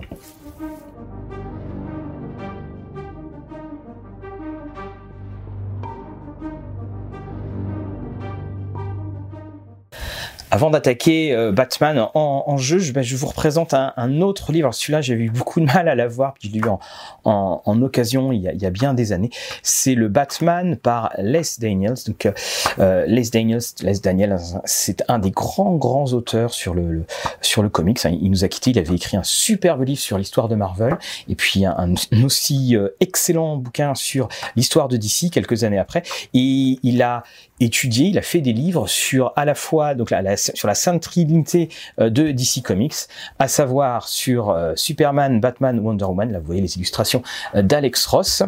Avant 10.51 10.71
d'attaquer 10.71 11.31
euh, 11.31 11.51
Batman 11.51 12.07
en, 12.13 12.57
jeu, 12.57 12.79
je, 12.79 12.91
ben, 12.91 13.03
je, 13.03 13.15
vous 13.15 13.27
représente 13.27 13.73
un, 13.73 14.21
autre 14.21 14.51
livre. 14.51 14.73
Celui-là, 14.73 15.01
j'ai 15.01 15.13
eu 15.13 15.29
beaucoup 15.29 15.59
de 15.59 15.65
mal 15.65 15.88
à 15.88 15.95
l'avoir, 15.95 16.33
puis 16.33 16.49
je 16.49 16.53
l'ai 16.53 16.59
lu 16.59 16.69
en, 16.69 17.62
en, 17.63 17.81
occasion 17.81 18.31
il 18.31 18.41
y, 18.41 18.65
a, 18.65 18.69
bien 18.69 18.93
des 18.93 19.12
années. 19.12 19.29
C'est 19.62 19.93
le 19.93 20.07
Batman 20.07 20.75
par 20.75 21.13
Les 21.19 21.41
Daniels. 21.59 21.95
Donc, 22.07 22.31
euh, 22.79 23.05
Les 23.07 23.29
Daniels, 23.29 23.62
Les 23.81 23.99
Daniels, 23.99 24.38
c'est 24.65 25.03
un 25.07 25.19
des 25.19 25.31
grands 25.31 25.75
grands 25.75 26.12
auteurs 26.13 26.53
sur 26.53 26.73
le, 26.73 27.05
sur 27.41 27.62
le 27.62 27.69
comics. 27.69 27.99
Il 28.05 28.31
nous 28.31 28.43
a 28.43 28.47
quitté. 28.47 28.71
Il 28.71 28.79
avait 28.79 28.95
écrit 28.95 29.17
un 29.17 29.23
superbe 29.23 29.83
livre 29.83 29.99
sur 29.99 30.17
l'histoire 30.17 30.47
de 30.47 30.55
Marvel, 30.55 30.97
et 31.27 31.35
puis 31.35 31.65
un, 31.65 31.93
aussi 32.23 32.75
euh, 32.75 32.89
excellent 32.99 33.57
bouquin 33.57 33.93
sur 33.93 34.29
l'histoire 34.55 34.88
de 34.88 34.97
DC 34.97 35.29
quelques 35.31 35.63
années 35.63 35.79
après. 35.79 36.01
Et 36.33 36.79
il 36.81 37.01
a 37.03 37.23
étudié, 37.60 38.08
il 38.08 38.17
a 38.17 38.22
fait 38.22 38.41
des 38.41 38.54
livres 38.54 38.88
sur 38.88 39.34
à 39.36 39.45
la 39.45 39.56
fois 39.56 39.95
donc 39.95 40.12
la, 40.12 40.38
sur 40.38 40.67
la 40.67 40.76
sainte 40.76 41.02
trinité 41.02 41.69
euh, 42.00 42.10
de 42.10 42.32
DC 42.32 42.62
Comics, 42.63 42.95
à 43.39 43.48
savoir 43.48 44.08
sur 44.08 44.50
euh, 44.50 44.74
Superman, 44.76 45.39
Batman, 45.39 45.80
Wonder 45.80 46.06
Woman. 46.06 46.32
Là, 46.32 46.39
vous 46.39 46.45
voyez 46.45 46.62
les 46.62 46.76
illustrations 46.76 47.22
euh, 47.56 47.62
d'Alex 47.62 48.06
Ross, 48.06 48.43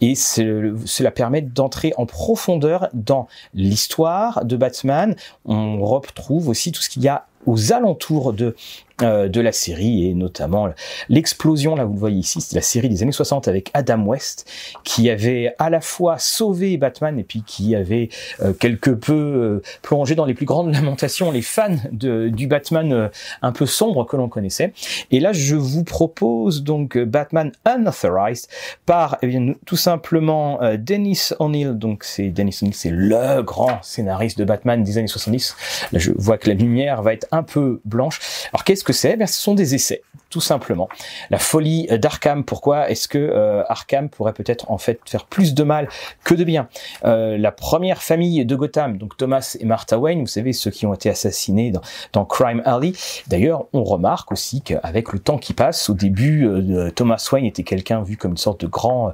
et 0.00 0.14
cela 0.14 1.10
permet 1.10 1.42
d'entrer 1.42 1.92
en 1.96 2.06
profondeur 2.06 2.88
dans 2.92 3.28
l'histoire 3.54 4.44
de 4.44 4.56
Batman. 4.56 5.16
On 5.44 5.80
retrouve 5.84 6.48
aussi 6.48 6.72
tout 6.72 6.82
ce 6.82 6.88
qu'il 6.88 7.02
y 7.02 7.08
a 7.08 7.26
aux 7.46 7.72
alentours 7.72 8.32
de 8.32 8.56
de 9.02 9.40
la 9.40 9.52
série 9.52 10.08
et 10.08 10.14
notamment 10.14 10.68
l'explosion 11.10 11.76
là 11.76 11.84
vous 11.84 11.92
le 11.92 11.98
voyez 11.98 12.18
ici 12.18 12.40
c'est 12.40 12.54
la 12.54 12.62
série 12.62 12.88
des 12.88 13.02
années 13.02 13.12
60 13.12 13.46
avec 13.46 13.70
Adam 13.74 14.02
West 14.06 14.50
qui 14.84 15.10
avait 15.10 15.54
à 15.58 15.68
la 15.68 15.82
fois 15.82 16.18
sauvé 16.18 16.78
Batman 16.78 17.18
et 17.18 17.24
puis 17.24 17.42
qui 17.46 17.74
avait 17.74 18.08
euh, 18.40 18.54
quelque 18.54 18.90
peu 18.90 19.12
euh, 19.12 19.62
plongé 19.82 20.14
dans 20.14 20.24
les 20.24 20.32
plus 20.32 20.46
grandes 20.46 20.72
lamentations 20.72 21.30
les 21.30 21.42
fans 21.42 21.76
de, 21.92 22.28
du 22.28 22.46
Batman 22.46 23.10
un 23.42 23.52
peu 23.52 23.66
sombre 23.66 24.06
que 24.06 24.16
l'on 24.16 24.28
connaissait. 24.28 24.72
Et 25.10 25.20
là 25.20 25.32
je 25.32 25.56
vous 25.56 25.84
propose 25.84 26.62
donc 26.62 26.96
Batman 26.96 27.52
Unauthorized 27.66 28.48
par 28.86 29.18
eh 29.22 29.26
bien, 29.26 29.54
tout 29.66 29.76
simplement 29.76 30.58
Dennis 30.78 31.30
O'Neill. 31.38 31.74
Donc 31.74 32.04
c'est 32.04 32.30
Dennis 32.30 32.58
O'Neill 32.62 32.74
c'est 32.74 32.90
le 32.90 33.42
grand 33.42 33.82
scénariste 33.82 34.38
de 34.38 34.44
Batman 34.44 34.82
des 34.82 34.96
années 34.98 35.06
70 35.06 35.56
là 35.92 35.98
je 35.98 36.12
vois 36.16 36.38
que 36.38 36.48
la 36.48 36.54
lumière 36.54 37.02
va 37.02 37.12
être 37.12 37.26
un 37.30 37.42
peu 37.42 37.80
blanche. 37.84 38.20
Alors 38.52 38.64
qu'est-ce 38.64 38.85
que 38.86 38.92
c'est 38.92 39.18
eh 39.20 39.26
Ce 39.26 39.40
sont 39.40 39.54
des 39.54 39.74
essais, 39.74 40.02
tout 40.30 40.40
simplement. 40.40 40.88
La 41.30 41.38
folie 41.38 41.86
d'Arkham, 41.86 42.44
pourquoi 42.44 42.90
est-ce 42.90 43.06
que 43.06 43.18
euh, 43.18 43.62
Arkham 43.68 44.08
pourrait 44.08 44.32
peut-être 44.32 44.70
en 44.70 44.78
fait 44.78 44.98
faire 45.06 45.24
plus 45.24 45.54
de 45.54 45.62
mal 45.62 45.88
que 46.24 46.34
de 46.34 46.42
bien? 46.42 46.68
Euh, 47.04 47.38
La 47.38 47.52
première 47.52 48.02
famille 48.02 48.44
de 48.44 48.56
Gotham, 48.56 48.98
donc 48.98 49.16
Thomas 49.16 49.56
et 49.60 49.64
Martha 49.64 49.98
Wayne, 49.98 50.20
vous 50.20 50.26
savez 50.26 50.52
ceux 50.52 50.70
qui 50.70 50.84
ont 50.84 50.94
été 50.94 51.08
assassinés 51.08 51.72
dans, 52.12 52.24
Crime 52.24 52.60
Alley. 52.64 52.92
D'ailleurs, 53.28 53.66
on 53.72 53.84
remarque 53.84 54.32
aussi 54.32 54.62
qu'avec 54.62 55.12
le 55.12 55.20
temps 55.20 55.38
qui 55.38 55.52
passe, 55.52 55.88
au 55.88 55.94
début, 55.94 56.44
euh, 56.44 56.90
Thomas 56.90 57.24
Wayne 57.30 57.44
était 57.44 57.62
quelqu'un 57.62 58.02
vu 58.02 58.16
comme 58.16 58.32
une 58.32 58.36
sorte 58.36 58.62
de 58.62 58.66
grand 58.66 59.12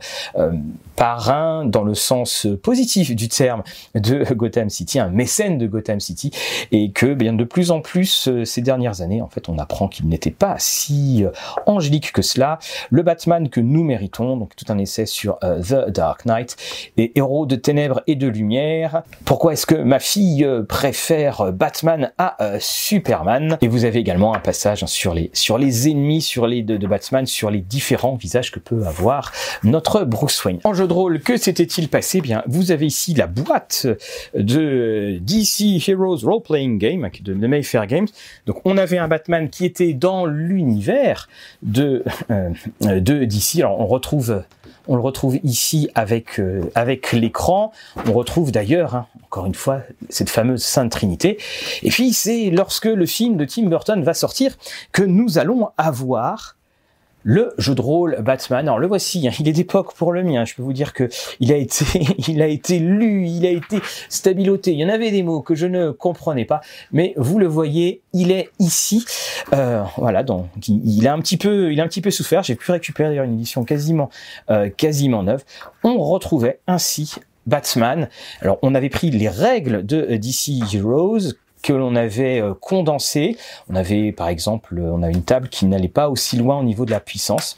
parrain 0.96 1.64
dans 1.66 1.84
le 1.84 1.94
sens 1.94 2.46
positif 2.62 3.14
du 3.14 3.28
terme 3.28 3.62
de 3.94 4.24
Gotham 4.32 4.70
City, 4.70 4.98
un 4.98 5.10
mécène 5.10 5.58
de 5.58 5.66
Gotham 5.66 6.00
City, 6.00 6.30
et 6.70 6.90
que 6.90 7.12
bien 7.12 7.34
de 7.34 7.44
plus 7.44 7.70
en 7.70 7.80
plus 7.80 8.30
ces 8.44 8.62
dernières 8.62 9.02
années, 9.02 9.20
en 9.20 9.28
fait, 9.28 9.48
on 9.48 9.58
apprend 9.58 9.88
qu'il 9.88 10.08
n'était 10.08 10.30
pas 10.30 10.56
si 10.58 11.01
euh, 11.24 11.30
angélique 11.66 12.12
que 12.12 12.22
cela. 12.22 12.58
Le 12.90 13.02
Batman 13.02 13.48
que 13.48 13.60
nous 13.60 13.84
méritons, 13.84 14.36
donc 14.36 14.56
tout 14.56 14.64
un 14.68 14.78
essai 14.78 15.06
sur 15.06 15.38
euh, 15.42 15.60
The 15.60 15.90
Dark 15.90 16.24
Knight, 16.24 16.56
et 16.96 17.12
héros 17.16 17.46
de 17.46 17.56
ténèbres 17.56 18.02
et 18.06 18.14
de 18.14 18.28
lumière. 18.28 19.02
Pourquoi 19.24 19.52
est-ce 19.52 19.66
que 19.66 19.74
ma 19.74 19.98
fille 19.98 20.44
euh, 20.44 20.62
préfère 20.62 21.52
Batman 21.52 22.12
à 22.18 22.36
Superman? 22.58 23.58
Et 23.60 23.68
vous 23.68 23.84
avez 23.84 23.98
également 23.98 24.34
un 24.34 24.38
passage 24.38 24.82
hein, 24.82 24.86
sur 24.86 25.14
les 25.14 25.30
sur 25.32 25.58
les 25.58 25.88
ennemis, 25.88 26.22
sur 26.22 26.46
les 26.46 26.62
de, 26.62 26.86
Batman, 26.86 27.26
sur 27.26 27.50
les 27.50 27.60
différents 27.60 28.14
visages 28.14 28.50
que 28.50 28.58
peut 28.58 28.84
avoir 28.86 29.32
notre 29.62 30.04
Bruce 30.04 30.44
Wayne. 30.44 30.60
En 30.64 30.74
jeu 30.74 30.86
de 30.86 30.92
rôle, 30.92 31.20
que 31.20 31.36
s'était-il 31.36 31.88
passé? 31.88 32.18
Eh 32.18 32.20
Bien, 32.20 32.42
vous 32.46 32.70
avez 32.70 32.86
ici 32.86 33.14
la 33.14 33.26
boîte 33.26 33.86
de 34.34 35.18
DC 35.20 35.88
Heroes 35.88 36.18
Role 36.24 36.42
Playing 36.42 36.78
Game 36.78 37.08
de, 37.22 37.34
de 37.34 37.46
Mayfair 37.46 37.86
Games. 37.86 38.08
Donc, 38.46 38.60
on 38.64 38.76
avait 38.76 38.98
un 38.98 39.08
Batman 39.08 39.48
qui 39.48 39.64
était 39.64 39.92
dans 39.92 40.26
l'univers 40.26 40.91
de 41.62 42.04
euh, 42.30 42.50
de 42.80 43.24
DC. 43.24 43.56
Alors 43.60 43.80
on 43.80 43.86
retrouve 43.86 44.42
on 44.88 44.96
le 44.96 45.02
retrouve 45.02 45.38
ici 45.44 45.88
avec 45.94 46.40
euh, 46.40 46.62
avec 46.74 47.12
l'écran. 47.12 47.72
On 48.06 48.12
retrouve 48.12 48.52
d'ailleurs 48.52 48.94
hein, 48.94 49.06
encore 49.24 49.46
une 49.46 49.54
fois 49.54 49.80
cette 50.08 50.30
fameuse 50.30 50.62
Sainte 50.62 50.90
Trinité. 50.90 51.38
Et 51.82 51.90
puis 51.90 52.12
c'est 52.12 52.50
lorsque 52.50 52.86
le 52.86 53.06
film 53.06 53.36
de 53.36 53.44
Tim 53.44 53.66
Burton 53.66 54.02
va 54.02 54.14
sortir 54.14 54.56
que 54.92 55.02
nous 55.02 55.38
allons 55.38 55.70
avoir 55.78 56.56
le 57.22 57.52
jeu 57.58 57.74
de 57.74 57.80
rôle 57.80 58.18
Batman. 58.20 58.66
Alors 58.66 58.78
le 58.78 58.86
voici, 58.86 59.26
hein, 59.26 59.32
il 59.38 59.48
est 59.48 59.52
d'époque 59.52 59.94
pour 59.94 60.12
le 60.12 60.22
mien. 60.22 60.44
Je 60.44 60.54
peux 60.54 60.62
vous 60.62 60.72
dire 60.72 60.92
que 60.92 61.08
il 61.40 61.52
a 61.52 61.56
été, 61.56 61.84
il 62.28 62.42
a 62.42 62.46
été 62.46 62.78
lu, 62.78 63.26
il 63.26 63.46
a 63.46 63.50
été 63.50 63.78
stabiloté. 64.08 64.72
Il 64.72 64.78
y 64.78 64.84
en 64.84 64.88
avait 64.88 65.10
des 65.10 65.22
mots 65.22 65.40
que 65.40 65.54
je 65.54 65.66
ne 65.66 65.90
comprenais 65.90 66.44
pas, 66.44 66.60
mais 66.92 67.14
vous 67.16 67.38
le 67.38 67.46
voyez, 67.46 68.02
il 68.12 68.30
est 68.30 68.50
ici. 68.58 69.04
Euh, 69.52 69.82
voilà, 69.96 70.22
donc 70.22 70.46
il, 70.66 71.06
a 71.06 71.12
un 71.12 71.20
petit 71.20 71.36
peu, 71.36 71.72
il 71.72 71.80
a 71.80 71.84
un 71.84 71.88
petit 71.88 72.00
peu 72.00 72.10
souffert. 72.10 72.42
J'ai 72.42 72.54
pu 72.54 72.70
récupérer 72.70 73.18
une 73.18 73.34
édition 73.34 73.64
quasiment, 73.64 74.10
euh, 74.50 74.68
quasiment 74.68 75.22
neuve. 75.22 75.44
On 75.84 75.98
retrouvait 75.98 76.60
ainsi 76.66 77.14
Batman. 77.46 78.08
Alors 78.40 78.58
on 78.62 78.74
avait 78.74 78.88
pris 78.88 79.10
les 79.10 79.28
règles 79.28 79.84
de 79.84 80.16
DC 80.16 80.74
Heroes 80.74 81.32
que 81.62 81.72
l'on 81.72 81.96
avait 81.96 82.40
euh, 82.40 82.54
condensées. 82.54 83.36
On 83.70 83.76
avait 83.76 84.12
par 84.12 84.28
exemple, 84.28 84.80
on 84.80 85.02
a 85.02 85.10
une 85.10 85.22
table 85.22 85.48
qui 85.48 85.66
n'allait 85.66 85.88
pas 85.88 86.08
aussi 86.08 86.36
loin 86.36 86.58
au 86.58 86.64
niveau 86.64 86.84
de 86.84 86.90
la 86.90 87.00
puissance. 87.00 87.56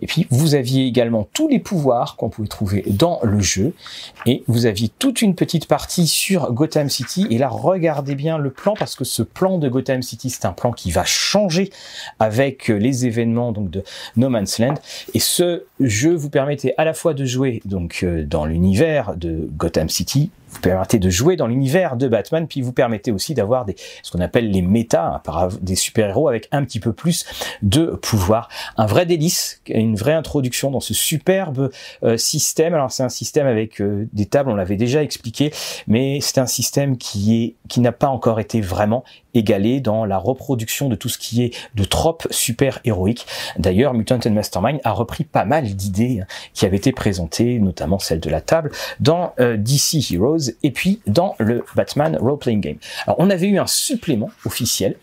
Et 0.00 0.06
puis 0.06 0.26
vous 0.30 0.54
aviez 0.54 0.86
également 0.86 1.28
tous 1.32 1.48
les 1.48 1.58
pouvoirs 1.58 2.16
qu'on 2.16 2.28
pouvait 2.28 2.48
trouver 2.48 2.84
dans 2.86 3.20
le 3.22 3.40
jeu. 3.40 3.74
Et 4.26 4.42
vous 4.46 4.66
aviez 4.66 4.88
toute 4.88 5.22
une 5.22 5.34
petite 5.34 5.66
partie 5.66 6.06
sur 6.06 6.52
Gotham 6.52 6.88
City. 6.88 7.26
Et 7.30 7.38
là, 7.38 7.48
regardez 7.48 8.14
bien 8.14 8.38
le 8.38 8.50
plan 8.50 8.74
parce 8.78 8.96
que 8.96 9.04
ce 9.04 9.22
plan 9.22 9.58
de 9.58 9.68
Gotham 9.68 10.02
City, 10.02 10.30
c'est 10.30 10.44
un 10.44 10.52
plan 10.52 10.72
qui 10.72 10.90
va 10.90 11.04
changer 11.04 11.70
avec 12.18 12.68
les 12.68 13.06
événements 13.06 13.52
donc 13.52 13.70
de 13.70 13.84
No 14.16 14.28
Man's 14.28 14.58
Land. 14.58 14.74
Et 15.14 15.20
ce 15.20 15.64
jeu 15.80 16.14
vous 16.14 16.30
permettait 16.30 16.74
à 16.76 16.84
la 16.84 16.94
fois 16.94 17.14
de 17.14 17.24
jouer 17.24 17.62
donc 17.64 18.00
euh, 18.02 18.24
dans 18.24 18.44
l'univers 18.44 19.16
de 19.16 19.48
Gotham 19.56 19.88
City, 19.88 20.30
vous 20.54 20.60
permettez 20.60 20.98
de 20.98 21.10
jouer 21.10 21.36
dans 21.36 21.46
l'univers 21.46 21.96
de 21.96 22.08
Batman, 22.08 22.46
puis 22.46 22.62
vous 22.62 22.72
permettez 22.72 23.12
aussi 23.12 23.34
d'avoir 23.34 23.66
ce 24.02 24.10
qu'on 24.10 24.20
appelle 24.20 24.50
les 24.50 24.62
méta, 24.62 25.22
des 25.60 25.74
super-héros 25.74 26.28
avec 26.28 26.48
un 26.52 26.64
petit 26.64 26.80
peu 26.80 26.92
plus 26.92 27.26
de 27.62 27.86
pouvoir. 27.86 28.48
Un 28.76 28.86
vrai 28.86 29.04
délice, 29.04 29.60
une 29.68 29.96
vraie 29.96 30.12
introduction 30.12 30.70
dans 30.70 30.80
ce 30.80 30.94
superbe 30.94 31.70
euh, 32.02 32.16
système. 32.16 32.74
Alors 32.74 32.92
c'est 32.92 33.02
un 33.02 33.08
système 33.08 33.46
avec 33.46 33.80
euh, 33.80 34.06
des 34.12 34.26
tables, 34.26 34.50
on 34.50 34.54
l'avait 34.54 34.76
déjà 34.76 35.02
expliqué, 35.02 35.52
mais 35.86 36.20
c'est 36.20 36.38
un 36.38 36.46
système 36.46 36.96
qui 36.96 37.42
est 37.42 37.54
qui 37.68 37.80
n'a 37.80 37.92
pas 37.92 38.08
encore 38.08 38.40
été 38.40 38.60
vraiment 38.60 39.04
égalé 39.34 39.80
dans 39.80 40.04
la 40.04 40.18
reproduction 40.18 40.88
de 40.88 40.94
tout 40.94 41.08
ce 41.08 41.18
qui 41.18 41.42
est 41.42 41.54
de 41.74 41.84
tropes 41.84 42.26
super 42.30 42.80
héroïques. 42.84 43.26
D'ailleurs, 43.58 43.94
Mutant 43.94 44.20
and 44.24 44.30
Mastermind 44.30 44.80
a 44.84 44.92
repris 44.92 45.24
pas 45.24 45.44
mal 45.44 45.64
d'idées 45.74 46.22
qui 46.52 46.66
avaient 46.66 46.76
été 46.76 46.92
présentées, 46.92 47.58
notamment 47.58 47.98
celle 47.98 48.20
de 48.20 48.30
la 48.30 48.40
table, 48.40 48.70
dans 49.00 49.32
euh, 49.40 49.56
DC 49.56 50.12
Heroes 50.12 50.50
et 50.62 50.70
puis 50.70 51.00
dans 51.06 51.34
le 51.38 51.64
Batman 51.74 52.16
Role 52.20 52.38
Playing 52.38 52.60
Game. 52.60 52.76
Alors, 53.06 53.16
on 53.18 53.30
avait 53.30 53.48
eu 53.48 53.58
un 53.58 53.66
supplément 53.66 54.30
officiel 54.44 54.96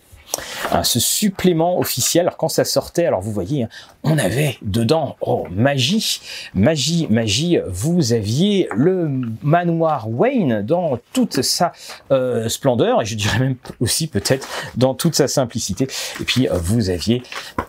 Ce 0.83 0.99
supplément 0.99 1.77
officiel. 1.79 2.21
Alors 2.21 2.37
quand 2.37 2.49
ça 2.49 2.63
sortait, 2.63 3.05
alors 3.05 3.21
vous 3.21 3.31
voyez, 3.31 3.63
hein, 3.63 3.69
on 4.03 4.17
avait 4.17 4.57
dedans, 4.61 5.17
oh 5.21 5.45
magie, 5.51 6.21
magie, 6.53 7.07
magie. 7.09 7.59
Vous 7.67 8.13
aviez 8.13 8.67
le 8.73 9.09
manoir 9.43 10.09
Wayne 10.09 10.61
dans 10.61 10.97
toute 11.13 11.41
sa 11.41 11.73
euh, 12.11 12.47
splendeur 12.49 13.01
et 13.01 13.05
je 13.05 13.15
dirais 13.15 13.39
même 13.39 13.55
aussi 13.79 14.07
peut-être 14.07 14.47
dans 14.75 14.93
toute 14.93 15.15
sa 15.15 15.27
simplicité. 15.27 15.87
Et 16.19 16.23
puis 16.23 16.47
euh, 16.47 16.53
vous 16.53 16.89
aviez 16.89 17.21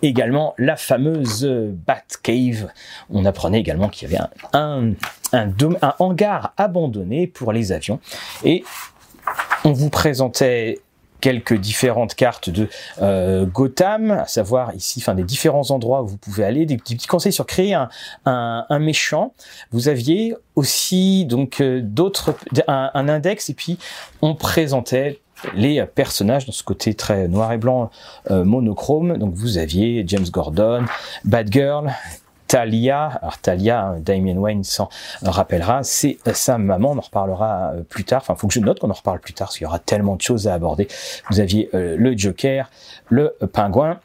également 0.02 0.54
la 0.58 0.76
fameuse 0.76 1.44
Batcave. 1.86 2.68
On 3.10 3.24
apprenait 3.24 3.60
également 3.60 3.88
qu'il 3.88 4.10
y 4.10 4.16
avait 4.16 4.24
un 4.52 4.94
hangar 5.98 6.54
abandonné 6.56 7.26
pour 7.26 7.52
les 7.52 7.72
avions 7.72 8.00
et 8.44 8.64
on 9.64 9.72
vous 9.72 9.90
présentait 9.90 10.80
quelques 11.22 11.54
différentes 11.54 12.14
cartes 12.14 12.50
de 12.50 12.68
euh, 13.00 13.46
Gotham, 13.46 14.10
à 14.10 14.26
savoir 14.26 14.74
ici, 14.74 14.98
enfin 15.00 15.14
des 15.14 15.22
différents 15.22 15.70
endroits 15.70 16.02
où 16.02 16.08
vous 16.08 16.16
pouvez 16.18 16.44
aller, 16.44 16.66
des, 16.66 16.76
petits 16.76 17.06
conseils 17.06 17.32
sur 17.32 17.46
créer 17.46 17.72
un, 17.72 17.88
un, 18.26 18.78
méchant. 18.80 19.32
Vous 19.70 19.88
aviez 19.88 20.34
aussi 20.56 21.24
donc 21.24 21.60
euh, 21.60 21.80
d'autres 21.80 22.34
un, 22.66 22.90
un, 22.92 23.08
index 23.08 23.48
et 23.48 23.54
puis 23.54 23.78
on 24.20 24.34
présentait 24.34 25.20
les 25.54 25.84
personnages 25.86 26.46
dans 26.46 26.52
ce 26.52 26.62
côté 26.62 26.94
très 26.94 27.28
noir 27.28 27.52
et 27.52 27.58
blanc 27.58 27.90
euh, 28.30 28.44
monochrome. 28.44 29.16
Donc 29.16 29.34
vous 29.34 29.58
aviez 29.58 30.04
James 30.06 30.26
Gordon, 30.30 30.84
Batgirl, 31.24 31.92
Talia, 32.52 33.18
alors 33.22 33.38
Talia, 33.38 33.82
hein, 33.82 34.00
Damien 34.00 34.36
Wayne 34.36 34.62
s'en 34.62 34.90
rappellera, 35.22 35.82
c'est 35.84 36.18
sa 36.34 36.58
maman, 36.58 36.90
on 36.90 36.98
en 36.98 37.00
reparlera 37.00 37.72
euh, 37.72 37.82
plus 37.82 38.04
tard, 38.04 38.20
enfin 38.20 38.34
faut 38.34 38.46
que 38.46 38.52
je 38.52 38.60
note 38.60 38.78
qu'on 38.78 38.90
en 38.90 38.92
reparle 38.92 39.20
plus 39.20 39.32
tard, 39.32 39.46
parce 39.46 39.56
qu'il 39.56 39.64
y 39.64 39.66
aura 39.66 39.78
tellement 39.78 40.16
de 40.16 40.20
choses 40.20 40.46
à 40.48 40.52
aborder. 40.52 40.86
Vous 41.30 41.40
aviez 41.40 41.70
euh, 41.72 41.96
le 41.96 42.14
Joker, 42.14 42.68
le 43.08 43.34
pingouin, 43.54 44.00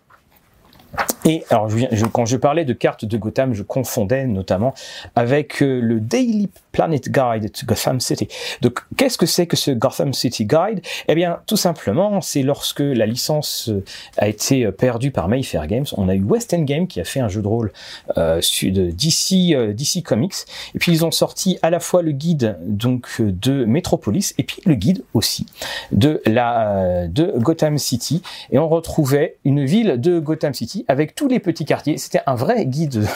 et 1.26 1.44
alors, 1.50 1.70
quand 2.14 2.26
je 2.26 2.38
parlais 2.38 2.64
de 2.64 2.74
cartes 2.74 3.04
de 3.04 3.18
Gotham, 3.18 3.54
je 3.54 3.64
confondais 3.64 4.26
notamment 4.28 4.74
avec 5.16 5.62
euh, 5.62 5.82
le 5.82 6.00
Daily 6.00 6.50
Planet 6.78 7.10
Guide 7.10 7.52
to 7.52 7.66
Gotham 7.66 8.00
City. 8.00 8.28
Donc, 8.62 8.82
qu'est-ce 8.98 9.18
que 9.18 9.26
c'est 9.26 9.48
que 9.48 9.58
ce 9.58 9.72
Gotham 9.72 10.14
City 10.14 10.46
Guide? 10.46 10.82
Eh 11.08 11.16
bien, 11.16 11.40
tout 11.48 11.58
simplement, 11.58 12.22
c'est 12.22 12.44
lorsque 12.44 12.82
la 12.82 13.08
licence 13.08 13.70
euh, 13.70 13.84
a 14.18 14.28
été 14.28 14.64
euh, 14.64 14.72
perdue 14.72 15.10
par 15.10 15.28
Mayfair 15.28 15.66
Games, 15.66 15.88
on 15.98 16.08
a 16.08 16.14
eu 16.14 16.22
West 16.22 16.54
End 16.54 16.62
Game 16.62 16.86
qui 16.86 17.02
a 17.02 17.04
fait 17.04 17.20
un 17.20 17.30
jeu 17.30 17.42
de 17.42 17.48
rôle 17.48 17.74
euh, 18.18 18.42
de 18.62 18.92
DC, 18.92 19.74
DC 19.74 20.04
Comics, 20.04 20.36
et 20.76 20.78
puis 20.78 20.92
ils 20.92 21.04
ont 21.04 21.10
sorti 21.10 21.58
à 21.64 21.72
la 21.72 21.80
fois 21.80 22.04
le 22.04 22.12
guide 22.12 22.58
donc 22.62 23.20
de 23.20 23.66
Metropolis 23.66 24.36
et 24.38 24.44
puis 24.44 24.62
le 24.66 24.76
guide 24.76 25.04
aussi 25.16 25.48
de 25.92 26.22
la 26.28 27.08
de 27.08 27.34
Gotham 27.38 27.80
City, 27.80 28.22
et 28.52 28.60
on 28.60 28.70
retrouvait 28.70 29.38
une 29.46 29.66
ville 29.66 30.00
de 30.00 30.20
Gotham 30.20 30.54
City 30.54 30.86
avec 30.88 31.16
tous 31.16 31.28
les 31.28 31.40
petits 31.40 31.66
quartiers. 31.66 31.98
C'était 31.98 32.22
un 32.26 32.36
vrai 32.36 32.66
guide, 32.66 33.08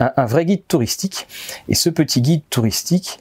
un, 0.00 0.26
vrai 0.26 0.44
guide 0.44 0.66
touristique. 0.66 1.26
Et 1.68 1.74
ce 1.74 1.90
petit 1.90 2.20
guide 2.20 2.42
touristique, 2.50 3.18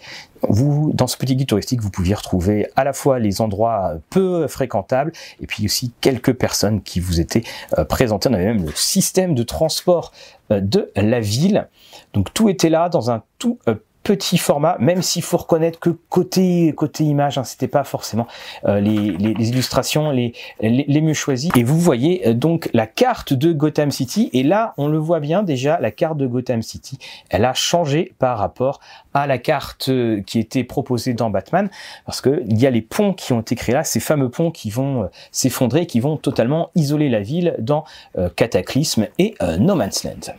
vous, 0.47 0.91
dans 0.93 1.07
ce 1.07 1.17
petit 1.17 1.35
guide 1.35 1.47
touristique, 1.47 1.81
vous 1.81 1.89
pouviez 1.89 2.13
retrouver 2.13 2.67
à 2.75 2.83
la 2.83 2.93
fois 2.93 3.19
les 3.19 3.41
endroits 3.41 3.95
peu 4.09 4.47
fréquentables 4.47 5.11
et 5.41 5.47
puis 5.47 5.65
aussi 5.65 5.91
quelques 6.01 6.33
personnes 6.33 6.81
qui 6.81 6.99
vous 6.99 7.19
étaient 7.19 7.43
euh, 7.77 7.85
présentées. 7.85 8.29
On 8.29 8.33
avait 8.33 8.45
même 8.45 8.65
le 8.65 8.71
système 8.75 9.33
de 9.33 9.43
transport 9.43 10.11
euh, 10.51 10.61
de 10.61 10.91
la 10.95 11.19
ville. 11.19 11.67
Donc 12.13 12.33
tout 12.33 12.49
était 12.49 12.69
là 12.69 12.89
dans 12.89 13.09
un 13.11 13.23
tout 13.39 13.59
euh, 13.67 13.75
petit 14.05 14.37
format, 14.37 14.77
même 14.79 15.01
s'il 15.01 15.23
faut 15.23 15.37
reconnaître 15.37 15.79
que 15.79 15.89
côté 15.89 16.71
côté 16.77 17.03
image, 17.03 17.39
hein, 17.39 17.43
c'était 17.43 17.67
pas 17.67 17.83
forcément 17.83 18.27
euh, 18.65 18.79
les, 18.79 19.49
illustrations 19.49 20.11
les, 20.11 20.33
les, 20.61 21.01
mieux 21.01 21.15
choisies. 21.15 21.49
Et 21.55 21.63
vous 21.63 21.79
voyez 21.79 22.27
euh, 22.27 22.33
donc 22.35 22.69
la 22.73 22.85
carte 22.85 23.33
de 23.33 23.51
Gotham 23.51 23.89
City, 23.89 24.29
et 24.31 24.43
là 24.43 24.75
on 24.77 24.87
le 24.87 24.99
voit 24.99 25.19
bien 25.19 25.41
déjà, 25.41 25.79
la 25.81 25.89
carte 25.89 26.17
de 26.17 26.27
Gotham 26.27 26.61
City, 26.61 26.99
elle 27.31 27.45
a 27.45 27.55
changé 27.55 28.13
par 28.19 28.37
rapport 28.37 28.79
à 29.15 29.25
la 29.25 29.39
carte 29.39 29.89
euh, 29.89 30.21
qui 30.21 30.37
était 30.37 30.63
proposée 30.63 31.15
dans 31.15 31.31
Batman, 31.31 31.71
parce 32.05 32.21
que 32.21 32.43
il 32.47 32.61
y 32.61 32.67
a 32.67 32.69
les 32.69 32.83
ponts 32.83 33.13
qui 33.13 33.33
ont 33.33 33.41
été 33.41 33.55
créés 33.55 33.73
là, 33.73 33.83
ces 33.83 33.99
fameux 33.99 34.29
ponts 34.29 34.51
qui 34.51 34.69
vont 34.69 35.09
s'effondrer, 35.31 35.87
qui 35.87 35.99
vont 35.99 36.17
totalement 36.17 36.69
isoler 36.75 37.09
la 37.09 37.21
ville 37.21 37.55
dans 37.57 37.85
Cataclysme 38.35 39.07
et 39.17 39.33
No 39.59 39.75
Man's 39.75 40.03
Land. 40.03 40.35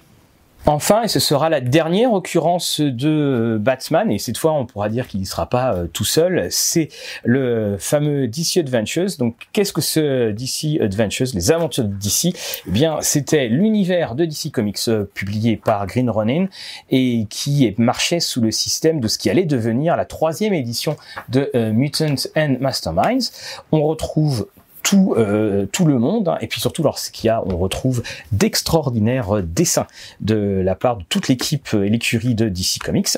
Enfin, 0.69 1.05
et 1.05 1.09
ce 1.09 1.21
sera 1.21 1.49
la 1.49 1.61
dernière 1.61 2.13
occurrence 2.13 2.81
de 2.81 3.57
Batman, 3.61 4.11
et 4.11 4.19
cette 4.19 4.37
fois 4.37 4.53
on 4.53 4.67
pourra 4.67 4.89
dire 4.89 5.07
qu'il 5.07 5.21
ne 5.21 5.25
sera 5.25 5.49
pas 5.49 5.73
euh, 5.73 5.87
tout 5.87 6.05
seul, 6.05 6.49
c'est 6.51 6.89
le 7.23 7.77
fameux 7.79 8.27
DC 8.27 8.57
Adventures. 8.57 9.11
Donc 9.21 9.47
qu'est-ce 9.53 9.73
que 9.73 9.81
ce 9.81 10.33
DC 10.33 10.81
Adventures, 10.83 11.29
les 11.35 11.53
aventures 11.53 11.85
de 11.85 11.95
DC 11.95 12.37
Eh 12.67 12.71
bien 12.73 12.99
c'était 13.01 13.47
l'univers 13.47 14.17
de 14.17 14.25
DC 14.25 14.51
Comics 14.51 14.77
euh, 14.89 15.05
publié 15.15 15.57
par 15.57 15.87
Green 15.87 16.11
Ronin 16.11 16.47
et 16.91 17.27
qui 17.31 17.73
marchait 17.79 18.19
sous 18.19 18.41
le 18.41 18.51
système 18.51 18.99
de 18.99 19.07
ce 19.07 19.19
qui 19.19 19.31
allait 19.31 19.45
devenir 19.45 19.97
la 19.97 20.05
troisième 20.05 20.53
édition 20.53 20.97
de 21.29 21.49
euh, 21.55 21.73
Mutants 21.73 22.27
and 22.37 22.57
Masterminds. 22.59 23.31
On 23.71 23.85
retrouve 23.85 24.49
tout, 24.87 25.15
euh, 25.17 25.67
tout 25.67 25.85
le 25.85 25.99
monde, 25.99 26.29
hein, 26.29 26.39
et 26.41 26.47
puis 26.47 26.61
surtout 26.61 26.85
lorsqu'il 26.85 27.27
y 27.27 27.29
a, 27.29 27.43
on 27.45 27.57
retrouve 27.57 28.05
d'extraordinaires 28.31 29.43
dessins 29.43 29.89
de 30.21 30.63
la 30.65 30.77
part 30.77 30.99
de 30.99 31.03
toute 31.09 31.27
l'équipe 31.27 31.75
et 31.75 31.89
l'écurie 31.89 32.37
de 32.37 32.49
DC 32.49 32.79
Comics. 32.85 33.09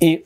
Et 0.00 0.24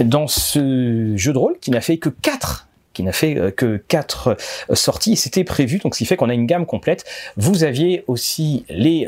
dans 0.00 0.26
ce 0.26 1.12
jeu 1.16 1.34
de 1.34 1.38
rôle 1.38 1.58
qui 1.60 1.70
n'a 1.70 1.82
fait 1.82 1.98
que 1.98 2.08
quatre 2.08 2.66
qui 2.94 3.02
n'a 3.02 3.12
fait 3.12 3.36
euh, 3.36 3.50
que 3.50 3.76
quatre 3.76 4.38
euh, 4.70 4.74
sorties, 4.74 5.16
c'était 5.16 5.44
prévu, 5.44 5.76
donc 5.76 5.94
ce 5.94 5.98
qui 5.98 6.06
fait 6.06 6.16
qu'on 6.16 6.30
a 6.30 6.34
une 6.34 6.46
gamme 6.46 6.64
complète. 6.64 7.04
Vous 7.36 7.62
aviez 7.62 8.02
aussi 8.06 8.64
les 8.70 9.06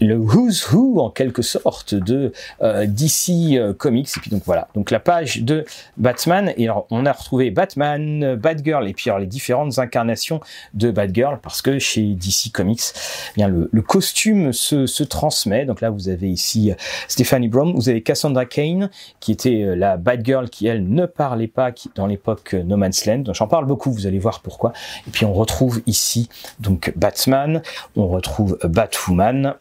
le 0.00 0.16
who's 0.16 0.72
who 0.72 1.00
en 1.00 1.10
quelque 1.10 1.42
sorte 1.42 1.94
de 1.94 2.32
euh, 2.62 2.86
DC 2.86 3.56
euh, 3.56 3.72
Comics. 3.72 4.08
Et 4.16 4.20
puis 4.20 4.30
donc 4.30 4.42
voilà. 4.44 4.68
Donc 4.74 4.90
la 4.90 5.00
page 5.00 5.42
de 5.42 5.64
Batman. 5.96 6.52
Et 6.56 6.64
alors 6.64 6.86
on 6.90 7.06
a 7.06 7.12
retrouvé 7.12 7.50
Batman, 7.50 8.36
Batgirl 8.36 8.88
et 8.88 8.94
puis 8.94 9.10
alors 9.10 9.20
les 9.20 9.26
différentes 9.26 9.78
incarnations 9.78 10.40
de 10.74 10.90
Batgirl 10.90 11.38
parce 11.42 11.62
que 11.62 11.78
chez 11.78 12.14
DC 12.14 12.52
Comics 12.52 12.80
eh 12.94 13.34
bien 13.36 13.48
le, 13.48 13.68
le 13.72 13.82
costume 13.82 14.52
se, 14.52 14.86
se, 14.86 15.02
transmet. 15.02 15.64
Donc 15.64 15.80
là 15.80 15.90
vous 15.90 16.08
avez 16.08 16.30
ici 16.30 16.70
euh, 16.70 16.74
Stephanie 17.08 17.48
Brown. 17.48 17.72
Vous 17.74 17.88
avez 17.88 18.02
Cassandra 18.02 18.46
Kane 18.46 18.90
qui 19.20 19.32
était 19.32 19.62
euh, 19.62 19.74
la 19.74 19.96
Batgirl 19.96 20.48
qui 20.48 20.66
elle 20.66 20.88
ne 20.88 21.06
parlait 21.06 21.48
pas 21.48 21.72
dans 21.94 22.06
l'époque 22.06 22.54
No 22.54 22.76
Man's 22.76 23.06
Land. 23.06 23.18
Donc 23.18 23.34
j'en 23.34 23.48
parle 23.48 23.66
beaucoup. 23.66 23.92
Vous 23.92 24.06
allez 24.06 24.18
voir 24.18 24.40
pourquoi. 24.40 24.72
Et 25.06 25.10
puis 25.10 25.24
on 25.24 25.32
retrouve 25.32 25.82
ici 25.86 26.28
donc 26.60 26.92
Batman. 26.96 27.62
On 27.96 28.08
retrouve 28.08 28.58
Batwoman 28.64 29.54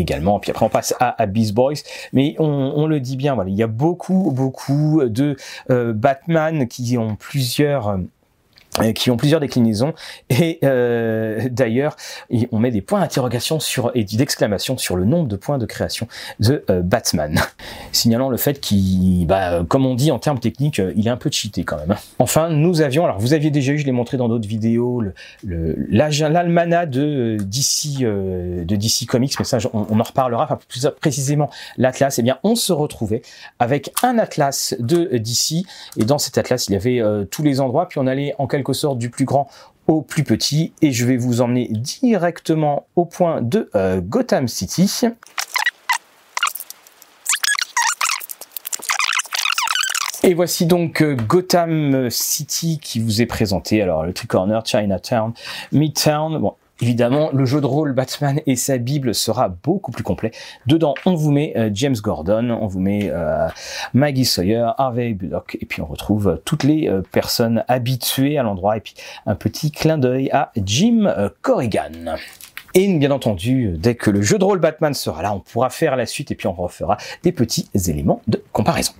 également. 0.00 0.38
Puis 0.38 0.50
après, 0.50 0.64
on 0.64 0.70
passe 0.70 0.94
à, 1.00 1.20
à 1.20 1.26
Beast 1.26 1.54
Boys. 1.54 1.74
Mais 2.12 2.34
on, 2.38 2.86
le 2.86 3.00
dit 3.00 3.16
bien, 3.16 3.36
il 3.46 3.54
y 3.54 3.62
a 3.62 3.66
beaucoup, 3.66 4.32
beaucoup 4.34 5.02
de 5.04 5.36
euh, 5.70 5.92
Batman 5.92 6.66
qui 6.68 6.96
ont 6.98 7.16
plusieurs... 7.16 7.98
Euh, 8.80 8.88
euh, 8.88 8.92
qui 8.92 9.10
ont 9.10 9.16
plusieurs 9.16 9.40
déclinaisons. 9.40 9.94
Et 10.30 10.58
euh, 10.64 11.48
d'ailleurs 11.50 11.96
on 12.52 12.58
met 12.58 12.70
des 12.70 12.80
points 12.80 13.00
d'interrogation 13.00 13.60
sur 13.60 13.90
et 13.94 14.04
d'exclamation 14.04 14.76
sur 14.76 14.96
le 14.96 15.04
nombre 15.04 15.28
de 15.28 15.36
points 15.36 15.58
de 15.58 15.66
création 15.66 16.08
de 16.40 16.64
euh, 16.70 16.82
Batman. 16.82 17.38
Signalant 17.92 18.28
le 18.28 18.36
fait 18.36 18.60
qu'il 18.60 19.26
bah, 19.26 19.64
comme 19.68 19.86
on 19.86 19.94
dit 19.94 20.10
en 20.10 20.18
termes 20.18 20.40
techniques 20.40 20.80
il 20.96 21.06
est 21.06 21.10
un 21.10 21.16
peu 21.16 21.30
cheaté 21.30 21.64
quand 21.64 21.76
même 21.76 21.96
enfin 22.18 22.50
nous 22.50 22.80
avions 22.80 23.04
alors 23.04 23.18
vous 23.18 23.32
aviez 23.32 23.50
déjà 23.50 23.72
eu 23.72 23.78
je 23.78 23.86
l'ai 23.86 23.92
montré 23.92 24.16
dans 24.16 24.28
d'autres 24.28 24.48
vidéos 24.48 25.02
le 25.44 25.86
l'almanach 25.90 26.88
de 26.88 27.36
DC 27.40 28.00
de 28.00 28.76
DC 28.76 29.06
Comics 29.06 29.34
mais 29.38 29.44
ça 29.44 29.58
on, 29.72 29.98
en 29.98 30.02
reparlera. 30.02 30.44
Enfin 30.44 30.58
plus 30.68 30.86
précisément 31.00 31.50
l'atlas. 31.76 32.18
Et 32.18 32.20
eh 32.20 32.22
bien 32.22 32.38
on 32.42 32.54
se 32.54 32.72
retrouvait 32.72 33.22
avec 33.58 33.92
un 34.02 34.18
atlas 34.18 34.74
de 34.78 35.16
DC 35.18 35.64
et 35.96 36.04
dans 36.04 36.18
cet 36.18 36.38
atlas 36.38 36.66
il 36.68 36.72
y 36.72 36.76
avait 36.76 37.02
tous 37.30 37.42
les 37.42 37.60
endroits. 37.60 37.88
Puis 37.88 37.98
on 37.98 38.06
allait 38.06 38.34
en 38.38 38.46
quelque 38.46 38.67
sorte 38.72 38.98
du 38.98 39.10
plus 39.10 39.24
grand 39.24 39.48
au 39.86 40.02
plus 40.02 40.22
petit 40.22 40.72
et 40.82 40.92
je 40.92 41.06
vais 41.06 41.16
vous 41.16 41.40
emmener 41.40 41.66
directement 41.70 42.86
au 42.94 43.04
point 43.04 43.40
de 43.40 43.70
euh, 43.74 44.00
Gotham 44.00 44.46
City. 44.46 44.90
Et 50.22 50.34
voici 50.34 50.66
donc 50.66 51.00
euh, 51.00 51.14
Gotham 51.14 52.10
City 52.10 52.78
qui 52.82 53.00
vous 53.00 53.22
est 53.22 53.26
présenté. 53.26 53.80
Alors 53.80 54.04
le 54.04 54.12
Tricorner, 54.12 54.60
Chinatown, 54.64 55.32
Midtown. 55.72 56.38
Bon, 56.38 56.54
Évidemment, 56.80 57.30
le 57.32 57.44
jeu 57.44 57.60
de 57.60 57.66
rôle 57.66 57.92
Batman 57.92 58.40
et 58.46 58.54
sa 58.54 58.78
Bible 58.78 59.12
sera 59.12 59.48
beaucoup 59.48 59.90
plus 59.90 60.04
complet. 60.04 60.30
Dedans, 60.66 60.94
on 61.06 61.14
vous 61.14 61.32
met 61.32 61.52
euh, 61.56 61.70
James 61.72 61.96
Gordon, 62.00 62.50
on 62.50 62.66
vous 62.66 62.78
met 62.78 63.10
euh, 63.10 63.48
Maggie 63.94 64.24
Sawyer, 64.24 64.70
Harvey 64.78 65.12
Bullock, 65.14 65.58
et 65.60 65.66
puis 65.66 65.82
on 65.82 65.86
retrouve 65.86 66.28
euh, 66.28 66.36
toutes 66.44 66.62
les 66.62 66.88
personnes 67.10 67.64
habituées 67.66 68.38
à 68.38 68.44
l'endroit, 68.44 68.76
et 68.76 68.80
puis 68.80 68.94
un 69.26 69.34
petit 69.34 69.72
clin 69.72 69.98
d'œil 69.98 70.30
à 70.30 70.52
Jim 70.56 71.12
Corrigan. 71.42 72.16
Et 72.74 72.98
bien 72.98 73.10
entendu, 73.10 73.74
dès 73.76 73.96
que 73.96 74.10
le 74.10 74.22
jeu 74.22 74.38
de 74.38 74.44
rôle 74.44 74.60
Batman 74.60 74.94
sera 74.94 75.22
là, 75.22 75.34
on 75.34 75.40
pourra 75.40 75.70
faire 75.70 75.96
la 75.96 76.06
suite 76.06 76.30
et 76.30 76.34
puis 76.34 76.46
on 76.46 76.52
refera 76.52 76.96
des 77.22 77.32
petits 77.32 77.68
éléments 77.74 78.22
de 78.28 78.42
comparaison. 78.52 78.92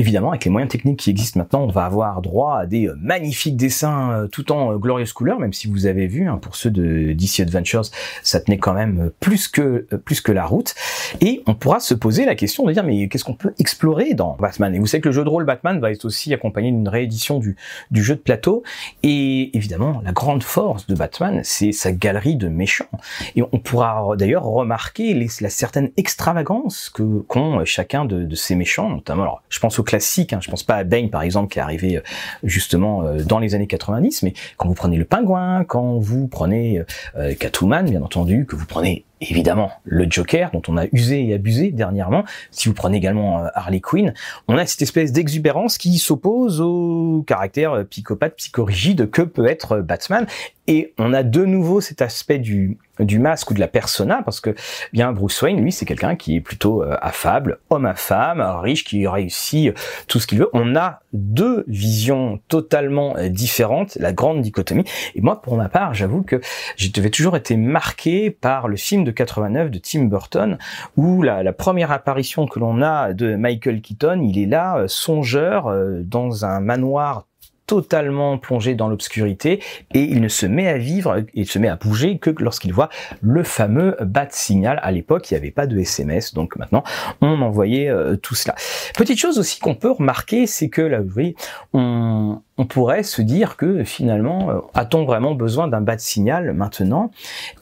Évidemment, 0.00 0.30
avec 0.30 0.44
les 0.44 0.50
moyens 0.50 0.72
techniques 0.72 0.98
qui 0.98 1.10
existent 1.10 1.38
maintenant, 1.38 1.62
on 1.62 1.68
va 1.68 1.84
avoir 1.84 2.20
droit 2.20 2.58
à 2.58 2.66
des 2.66 2.88
euh, 2.88 2.96
magnifiques 3.00 3.56
dessins 3.56 4.10
euh, 4.10 4.26
tout 4.26 4.50
en 4.50 4.72
euh, 4.72 4.76
glorious 4.76 5.06
couleur, 5.14 5.38
même 5.38 5.52
si 5.52 5.68
vous 5.68 5.86
avez 5.86 6.08
vu, 6.08 6.28
hein, 6.28 6.36
pour 6.38 6.56
ceux 6.56 6.70
de 6.70 7.12
DC 7.12 7.40
Adventures, 7.40 7.84
ça 8.24 8.40
tenait 8.40 8.58
quand 8.58 8.72
même 8.72 9.12
plus 9.20 9.46
que 9.46 9.86
plus 10.04 10.20
que 10.20 10.32
la 10.32 10.46
route. 10.46 10.74
Et 11.20 11.44
on 11.46 11.54
pourra 11.54 11.78
se 11.78 11.94
poser 11.94 12.24
la 12.24 12.34
question 12.34 12.64
de 12.64 12.72
dire, 12.72 12.82
mais 12.82 13.08
qu'est-ce 13.08 13.22
qu'on 13.22 13.34
peut 13.34 13.54
explorer 13.60 14.14
dans 14.14 14.36
Batman? 14.40 14.74
Et 14.74 14.80
vous 14.80 14.86
savez 14.86 15.00
que 15.00 15.08
le 15.08 15.14
jeu 15.14 15.22
de 15.22 15.28
rôle 15.28 15.44
Batman 15.44 15.78
va 15.78 15.92
être 15.92 16.04
aussi 16.04 16.34
accompagné 16.34 16.72
d'une 16.72 16.88
réédition 16.88 17.38
du, 17.38 17.56
jeu 17.92 18.16
de 18.16 18.20
plateau. 18.20 18.64
Et 19.04 19.56
évidemment, 19.56 20.02
la 20.04 20.10
grande 20.10 20.42
force 20.42 20.86
de 20.88 20.96
Batman, 20.96 21.40
c'est 21.44 21.70
sa 21.70 21.92
galerie 21.92 22.34
de 22.34 22.48
méchants. 22.48 22.90
Et 23.36 23.42
on 23.42 23.58
pourra 23.60 24.16
d'ailleurs 24.16 24.44
remarquer 24.44 25.14
la 25.40 25.50
certaine 25.50 25.92
extravagance 25.96 26.90
que 26.90 27.20
qu'ont 27.28 27.64
chacun 27.64 28.04
de, 28.04 28.24
de 28.24 28.34
ces 28.34 28.56
méchants, 28.56 28.90
notamment, 28.90 29.22
alors, 29.22 29.42
je 29.48 29.60
pense 29.60 29.78
au 29.78 29.83
classique 29.84 30.24
Hein. 30.32 30.40
Je 30.40 30.50
pense 30.50 30.62
pas 30.62 30.76
à 30.76 30.84
Bane 30.84 31.10
par 31.10 31.22
exemple 31.22 31.52
qui 31.52 31.58
est 31.58 31.62
arrivé 31.62 31.96
euh, 31.96 32.02
justement 32.42 33.02
euh, 33.02 33.22
dans 33.22 33.38
les 33.38 33.54
années 33.54 33.66
90, 33.66 34.22
mais 34.22 34.34
quand 34.56 34.68
vous 34.68 34.74
prenez 34.74 34.96
le 34.96 35.04
Pingouin, 35.04 35.64
quand 35.64 35.98
vous 35.98 36.28
prenez 36.28 36.82
euh, 37.16 37.34
Catwoman, 37.34 37.88
bien 37.88 38.02
entendu, 38.02 38.46
que 38.46 38.56
vous 38.56 38.66
prenez 38.66 39.04
évidemment 39.30 39.70
le 39.84 40.06
Joker 40.08 40.50
dont 40.52 40.62
on 40.68 40.76
a 40.76 40.86
usé 40.92 41.28
et 41.28 41.34
abusé 41.34 41.70
dernièrement. 41.70 42.24
Si 42.50 42.68
vous 42.68 42.74
prenez 42.74 42.96
également 42.96 43.44
Harley 43.54 43.80
Quinn, 43.80 44.14
on 44.48 44.56
a 44.56 44.66
cette 44.66 44.82
espèce 44.82 45.12
d'exubérance 45.12 45.78
qui 45.78 45.98
s'oppose 45.98 46.60
au 46.60 47.24
caractère 47.26 47.84
psychopathe, 47.88 48.36
psychorigide 48.36 49.10
que 49.10 49.22
peut 49.22 49.46
être 49.46 49.78
Batman. 49.78 50.26
Et 50.66 50.94
on 50.98 51.12
a 51.12 51.22
de 51.22 51.44
nouveau 51.44 51.80
cet 51.80 52.00
aspect 52.00 52.38
du, 52.38 52.78
masque 52.98 53.50
ou 53.50 53.54
de 53.54 53.60
la 53.60 53.68
persona, 53.68 54.22
parce 54.24 54.40
que 54.40 54.54
bien 54.92 55.12
Bruce 55.12 55.40
Wayne, 55.42 55.60
lui, 55.60 55.72
c'est 55.72 55.84
quelqu'un 55.84 56.16
qui 56.16 56.36
est 56.36 56.40
plutôt 56.40 56.82
euh, 56.82 56.96
affable, 57.02 57.58
homme 57.68 57.84
à 57.84 57.94
femme, 57.94 58.40
riche, 58.62 58.84
qui 58.84 59.06
réussit 59.06 59.68
euh, 59.68 59.72
tout 60.08 60.20
ce 60.20 60.26
qu'il 60.26 60.38
veut. 60.38 60.48
On 60.54 60.74
a 60.74 61.00
deux 61.14 61.64
visions 61.68 62.40
totalement 62.48 63.16
euh, 63.16 63.28
différentes, 63.28 63.96
la 63.96 64.12
grande 64.12 64.42
dichotomie. 64.42 64.84
Et 65.14 65.20
moi, 65.20 65.40
pour 65.40 65.56
ma 65.56 65.68
part, 65.68 65.94
j'avoue 65.94 66.22
que 66.22 66.40
j'avais 66.76 67.10
toujours 67.10 67.36
été 67.36 67.56
marqué 67.56 68.30
par 68.30 68.68
le 68.68 68.76
film 68.76 69.04
de 69.04 69.10
89 69.10 69.70
de 69.70 69.78
Tim 69.78 70.04
Burton, 70.04 70.58
où 70.96 71.22
la, 71.22 71.42
la 71.42 71.52
première 71.52 71.92
apparition 71.92 72.46
que 72.46 72.58
l'on 72.58 72.82
a 72.82 73.12
de 73.12 73.36
Michael 73.36 73.80
Keaton, 73.80 74.20
il 74.22 74.38
est 74.38 74.46
là, 74.46 74.84
songeur, 74.88 75.74
dans 76.02 76.44
un 76.44 76.60
manoir 76.60 77.26
totalement 77.66 78.38
plongé 78.38 78.74
dans 78.74 78.88
l'obscurité 78.88 79.62
et 79.92 80.02
il 80.02 80.20
ne 80.20 80.28
se 80.28 80.46
met 80.46 80.68
à 80.68 80.78
vivre 80.78 81.22
et 81.34 81.44
se 81.44 81.58
met 81.58 81.68
à 81.68 81.76
bouger 81.76 82.18
que 82.18 82.30
lorsqu'il 82.38 82.72
voit 82.72 82.88
le 83.22 83.42
fameux 83.42 83.96
bat 84.00 84.26
signal. 84.30 84.78
À 84.82 84.90
l'époque, 84.90 85.30
il 85.30 85.34
n'y 85.34 85.38
avait 85.38 85.50
pas 85.50 85.66
de 85.66 85.78
SMS, 85.78 86.34
donc 86.34 86.56
maintenant 86.56 86.84
on 87.20 87.40
envoyait 87.40 87.88
euh, 87.88 88.16
tout 88.16 88.34
cela. 88.34 88.54
Petite 88.96 89.18
chose 89.18 89.38
aussi 89.38 89.60
qu'on 89.60 89.74
peut 89.74 89.90
remarquer, 89.90 90.46
c'est 90.46 90.68
que 90.68 90.82
là, 90.82 91.00
vous 91.00 91.08
voyez, 91.08 91.36
on, 91.72 92.40
on 92.58 92.66
pourrait 92.66 93.02
se 93.02 93.22
dire 93.22 93.56
que 93.56 93.84
finalement, 93.84 94.50
euh, 94.50 94.58
a-t-on 94.74 95.04
vraiment 95.04 95.34
besoin 95.34 95.68
d'un 95.68 95.80
bat 95.80 95.98
signal 95.98 96.52
maintenant? 96.52 97.10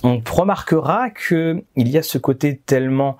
On 0.03 0.21
remarquera 0.31 1.11
que 1.11 1.63
il 1.77 1.89
y 1.89 1.99
a 1.99 2.03
ce 2.03 2.19
côté 2.19 2.57
tellement 2.57 3.17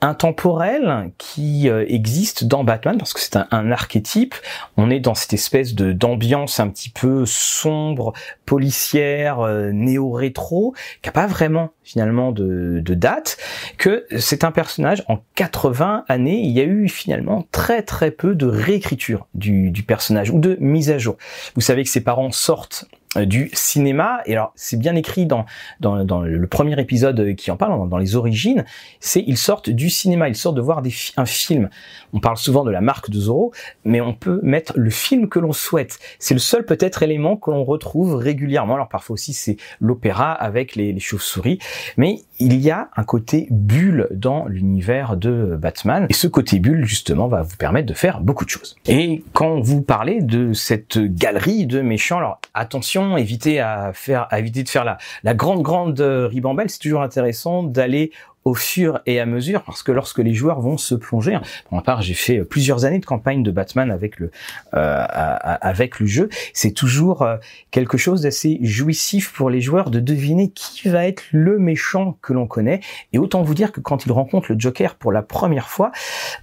intemporel 0.00 1.10
qui 1.18 1.68
euh, 1.68 1.84
existe 1.88 2.44
dans 2.44 2.64
Batman 2.64 2.98
parce 2.98 3.12
que 3.12 3.20
c'est 3.20 3.36
un, 3.36 3.70
archétype. 3.70 4.34
On 4.76 4.90
est 4.90 5.00
dans 5.00 5.14
cette 5.14 5.32
espèce 5.32 5.74
de 5.74 5.92
d'ambiance 5.92 6.60
un 6.60 6.68
petit 6.68 6.88
peu 6.88 7.26
sombre, 7.26 8.12
policière, 8.46 9.40
euh, 9.40 9.70
néo-rétro, 9.72 10.74
qui 11.02 11.08
a 11.08 11.12
pas 11.12 11.26
vraiment 11.26 11.70
finalement 11.84 12.32
de, 12.32 12.80
de 12.82 12.94
date. 12.94 13.36
Que 13.78 14.06
c'est 14.18 14.44
un 14.44 14.52
personnage 14.52 15.04
en 15.08 15.18
80 15.34 16.04
années, 16.08 16.40
il 16.40 16.50
y 16.50 16.60
a 16.60 16.64
eu 16.64 16.88
finalement 16.88 17.46
très 17.52 17.82
très 17.82 18.10
peu 18.10 18.34
de 18.34 18.46
réécriture 18.46 19.26
du, 19.34 19.70
du 19.70 19.82
personnage 19.82 20.30
ou 20.30 20.38
de 20.38 20.56
mise 20.60 20.90
à 20.90 20.98
jour. 20.98 21.16
Vous 21.54 21.60
savez 21.60 21.84
que 21.84 21.90
ses 21.90 22.02
parents 22.02 22.32
sortent 22.32 22.86
du 23.16 23.50
cinéma. 23.52 24.20
Et 24.26 24.32
alors, 24.32 24.52
c'est 24.54 24.78
bien 24.78 24.94
écrit 24.94 25.26
dans, 25.26 25.44
dans, 25.80 26.04
dans, 26.04 26.22
le 26.22 26.46
premier 26.46 26.78
épisode 26.80 27.34
qui 27.34 27.50
en 27.50 27.56
parle, 27.56 27.88
dans, 27.88 27.98
les 27.98 28.16
origines, 28.16 28.64
c'est 29.00 29.24
ils 29.26 29.36
sortent 29.36 29.70
du 29.70 29.90
cinéma, 29.90 30.28
ils 30.28 30.36
sortent 30.36 30.56
de 30.56 30.60
voir 30.60 30.82
des 30.82 30.92
un 31.16 31.26
film. 31.26 31.70
On 32.12 32.20
parle 32.20 32.36
souvent 32.36 32.64
de 32.64 32.70
la 32.70 32.80
marque 32.80 33.10
de 33.10 33.18
Zorro, 33.18 33.52
mais 33.84 34.00
on 34.00 34.14
peut 34.14 34.40
mettre 34.42 34.72
le 34.76 34.90
film 34.90 35.28
que 35.28 35.38
l'on 35.38 35.52
souhaite. 35.52 35.98
C'est 36.18 36.34
le 36.34 36.40
seul 36.40 36.64
peut-être 36.64 37.02
élément 37.02 37.36
que 37.36 37.50
l'on 37.50 37.64
retrouve 37.64 38.14
régulièrement. 38.14 38.74
Alors 38.74 38.88
parfois 38.88 39.14
aussi 39.14 39.32
c'est 39.32 39.56
l'opéra 39.80 40.32
avec 40.32 40.76
les, 40.76 40.92
les 40.92 41.00
chauves-souris, 41.00 41.58
mais 41.96 42.20
il 42.40 42.56
y 42.56 42.70
a 42.70 42.88
un 42.96 43.04
côté 43.04 43.46
bulle 43.50 44.08
dans 44.10 44.46
l'univers 44.46 45.16
de 45.16 45.56
Batman. 45.60 46.06
Et 46.08 46.14
ce 46.14 46.26
côté 46.26 46.58
bulle, 46.58 46.84
justement, 46.84 47.28
va 47.28 47.42
vous 47.42 47.56
permettre 47.56 47.86
de 47.86 47.94
faire 47.94 48.20
beaucoup 48.20 48.44
de 48.44 48.50
choses. 48.50 48.76
Et 48.86 49.22
quand 49.32 49.60
vous 49.60 49.82
parlez 49.82 50.22
de 50.22 50.52
cette 50.52 50.98
galerie 50.98 51.66
de 51.66 51.80
méchants, 51.82 52.18
alors 52.18 52.40
attention, 52.54 53.16
évitez 53.16 53.60
à 53.60 53.92
faire, 53.92 54.26
à 54.30 54.38
éviter 54.38 54.62
de 54.62 54.68
faire 54.68 54.84
la, 54.84 54.98
la 55.22 55.34
grande, 55.34 55.62
grande 55.62 56.00
ribambelle. 56.00 56.70
C'est 56.70 56.80
toujours 56.80 57.02
intéressant 57.02 57.62
d'aller 57.62 58.10
au 58.44 58.54
fur 58.54 59.00
et 59.06 59.20
à 59.20 59.26
mesure, 59.26 59.62
parce 59.62 59.82
que 59.82 59.92
lorsque 59.92 60.18
les 60.18 60.32
joueurs 60.34 60.60
vont 60.60 60.78
se 60.78 60.94
plonger, 60.94 61.38
pour 61.66 61.76
ma 61.76 61.82
part, 61.82 62.00
j'ai 62.00 62.14
fait 62.14 62.42
plusieurs 62.44 62.84
années 62.84 62.98
de 62.98 63.04
campagne 63.04 63.42
de 63.42 63.50
Batman 63.50 63.90
avec 63.90 64.18
le 64.18 64.30
euh, 64.74 65.06
avec 65.10 66.00
le 66.00 66.06
jeu, 66.06 66.28
c'est 66.54 66.72
toujours 66.72 67.22
euh, 67.22 67.36
quelque 67.70 67.98
chose 67.98 68.22
d'assez 68.22 68.58
jouissif 68.62 69.32
pour 69.32 69.50
les 69.50 69.60
joueurs 69.60 69.90
de 69.90 70.00
deviner 70.00 70.50
qui 70.50 70.88
va 70.88 71.06
être 71.06 71.24
le 71.32 71.58
méchant 71.58 72.16
que 72.22 72.32
l'on 72.32 72.46
connaît. 72.46 72.80
Et 73.12 73.18
autant 73.18 73.42
vous 73.42 73.54
dire 73.54 73.72
que 73.72 73.80
quand 73.80 74.06
ils 74.06 74.12
rencontrent 74.12 74.52
le 74.52 74.58
Joker 74.58 74.94
pour 74.94 75.12
la 75.12 75.22
première 75.22 75.68
fois, 75.68 75.92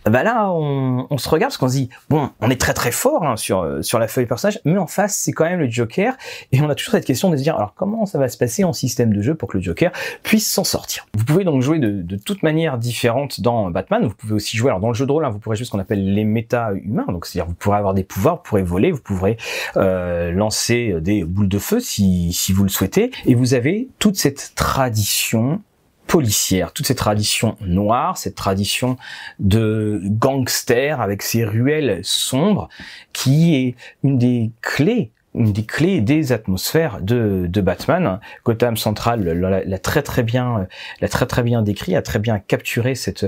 bah 0.06 0.24
là, 0.24 0.52
on, 0.52 1.08
on 1.10 1.18
se 1.18 1.30
regarde 1.30 1.52
parce 1.52 1.58
qu'on 1.58 1.68
se 1.68 1.74
dit 1.74 1.90
bon, 2.10 2.30
on 2.42 2.50
est 2.50 2.62
très 2.62 2.74
très 2.74 2.92
fort 2.92 3.24
hein, 3.24 3.38
sur 3.38 3.62
euh, 3.62 3.82
sur 3.82 3.98
la 3.98 4.08
feuille 4.08 4.28
personnage, 4.28 4.60
mais 4.66 4.78
en 4.78 4.88
face, 4.88 5.16
c'est 5.16 5.32
quand 5.32 5.46
même 5.46 5.60
le 5.60 5.70
Joker, 5.70 6.16
et 6.52 6.62
on 6.62 6.70
a 6.70 6.76
toujours 6.76 6.92
cette 6.92 7.06
question 7.06 7.30
de 7.30 7.38
se 7.38 7.44
dire 7.44 7.56
alors 7.56 7.74
comment 7.76 8.06
ça 8.06 8.20
va 8.20 8.30
se 8.30 8.38
passer 8.38 8.64
en 8.64 8.74
système 8.74 9.14
de 9.14 9.22
jeu 9.22 9.34
pour 9.34 9.50
que 9.50 9.58
le 9.58 9.64
Joker 9.64 9.92
puisse 10.22 10.52
s'en 10.52 10.64
sortir? 10.64 11.08
Vous 11.18 11.26
pouvez 11.26 11.44
donc 11.44 11.62
jouer 11.62 11.80
de 11.80 11.87
de, 11.88 12.16
toute 12.18 12.44
manière 12.44 12.78
différente 12.78 13.42
dans 13.42 13.70
Batman. 13.70 14.06
Vous 14.06 14.16
pouvez 14.16 14.34
aussi 14.34 14.58
jouer, 14.58 14.70
alors 14.70 14.80
dans 14.80 14.90
le 14.90 14.94
jeu 14.94 15.06
de 15.06 15.12
rôle, 15.12 15.26
hein, 15.26 15.30
vous 15.30 15.40
pourrez 15.40 15.56
jouer 15.56 15.66
ce 15.66 15.72
qu'on 15.72 15.80
appelle 15.80 16.14
les 16.14 16.24
méta-humains. 16.24 17.06
Donc 17.10 17.26
c'est-à-dire 17.26 17.48
vous 17.48 17.56
pourrez 17.56 17.78
avoir 17.78 17.94
des 17.94 18.04
pouvoirs, 18.04 18.38
vous 18.38 18.44
pourrez 18.44 18.64
voler, 18.64 18.92
vous 18.92 19.02
pourrez 19.02 19.38
euh, 19.78 20.32
lancer 20.32 20.96
des 21.02 21.24
boules 21.24 21.50
de 21.50 21.60
feu 21.60 21.80
si, 21.80 22.34
si 22.34 22.54
vous 22.54 22.64
le 22.64 22.70
souhaitez. 22.70 23.12
Et 23.26 23.36
vous 23.36 23.54
avez 23.54 23.90
toute 24.00 24.16
cette 24.16 24.54
tradition 24.56 25.62
policière, 26.08 26.72
toute 26.74 26.88
cette 26.88 26.98
tradition 26.98 27.58
noire, 27.62 28.18
cette 28.18 28.36
tradition 28.36 28.98
de 29.40 30.02
gangster 30.04 31.02
avec 31.02 31.22
ses 31.22 31.46
ruelles 31.46 32.00
sombres, 32.04 32.70
qui 33.14 33.56
est 33.56 33.76
une 34.04 34.18
des 34.18 34.52
clés 34.62 35.12
des 35.38 35.66
clés 35.66 36.02
des 36.02 36.32
atmosphères 36.32 37.00
de, 37.02 37.48
de 37.48 37.62
Batman. 37.62 38.20
Gotham 38.46 38.78
Central 38.78 39.24
l'a 39.24 39.80
très 39.80 40.02
très 40.02 40.24
bien, 40.24 40.68
l'a 41.02 41.10
très 41.10 41.26
très 41.26 41.44
bien 41.44 41.62
décrit, 41.62 41.96
a 41.96 42.02
très 42.02 42.20
bien 42.20 42.40
capturé 42.40 42.96
cette 42.96 43.26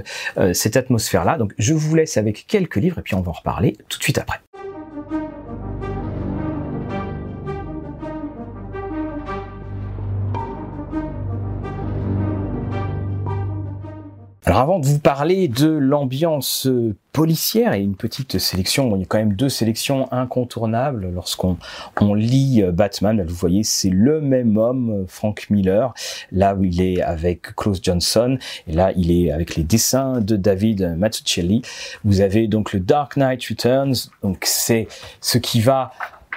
cette 0.54 0.78
atmosphère 0.78 1.26
là. 1.26 1.38
Donc 1.38 1.54
je 1.58 1.74
vous 1.74 1.96
laisse 1.96 2.18
avec 2.18 2.46
quelques 2.48 2.78
livres 2.78 3.00
et 3.00 3.02
puis 3.02 3.16
on 3.16 3.22
va 3.22 3.30
en 3.30 3.34
reparler 3.34 3.78
tout 3.88 3.98
de 3.98 4.04
suite 4.04 4.18
après. 4.18 4.40
Alors 14.46 14.60
avant 14.60 14.80
de 14.80 14.86
vous 14.86 15.00
parler 15.00 15.50
de 15.50 15.68
l'ambiance 15.68 16.68
policière 17.12 17.74
et 17.74 17.82
une 17.82 17.96
petite 17.96 18.40
sélection, 18.40 18.96
il 18.96 19.02
y 19.02 19.04
a 19.04 19.06
quand 19.06 19.18
même 19.18 19.34
deux 19.34 19.50
sélections 19.50 20.12
incontournables 20.14 21.12
lorsqu'on 21.14 21.58
on 22.00 22.14
lit 22.14 22.64
euh, 22.64 22.72
Batman. 22.72 23.22
Vous 23.28 23.36
voyez, 23.36 23.64
c'est 23.64 23.90
le 23.90 24.22
même 24.22 24.56
homme, 24.56 24.92
euh, 24.92 25.06
Frank 25.08 25.48
Miller. 25.50 25.94
Là 26.32 26.56
où 26.56 26.64
il 26.64 26.82
est 26.82 27.02
avec 27.02 27.54
Klaus 27.56 27.80
Johnson 27.84 28.38
et 28.68 28.72
là 28.72 28.94
il 28.96 29.12
est 29.12 29.30
avec 29.32 29.58
les 29.58 29.64
dessins 29.64 30.22
de 30.22 30.38
David 30.38 30.96
Mazzucchelli. 30.98 31.62
Vous 32.06 32.22
avez 32.22 32.48
donc 32.48 32.72
le 32.72 32.80
Dark 32.80 33.18
Knight 33.18 33.44
Returns. 33.46 34.10
Donc 34.24 34.44
c'est 34.46 34.88
ce 35.20 35.38
qui 35.38 35.60
va 35.60 35.92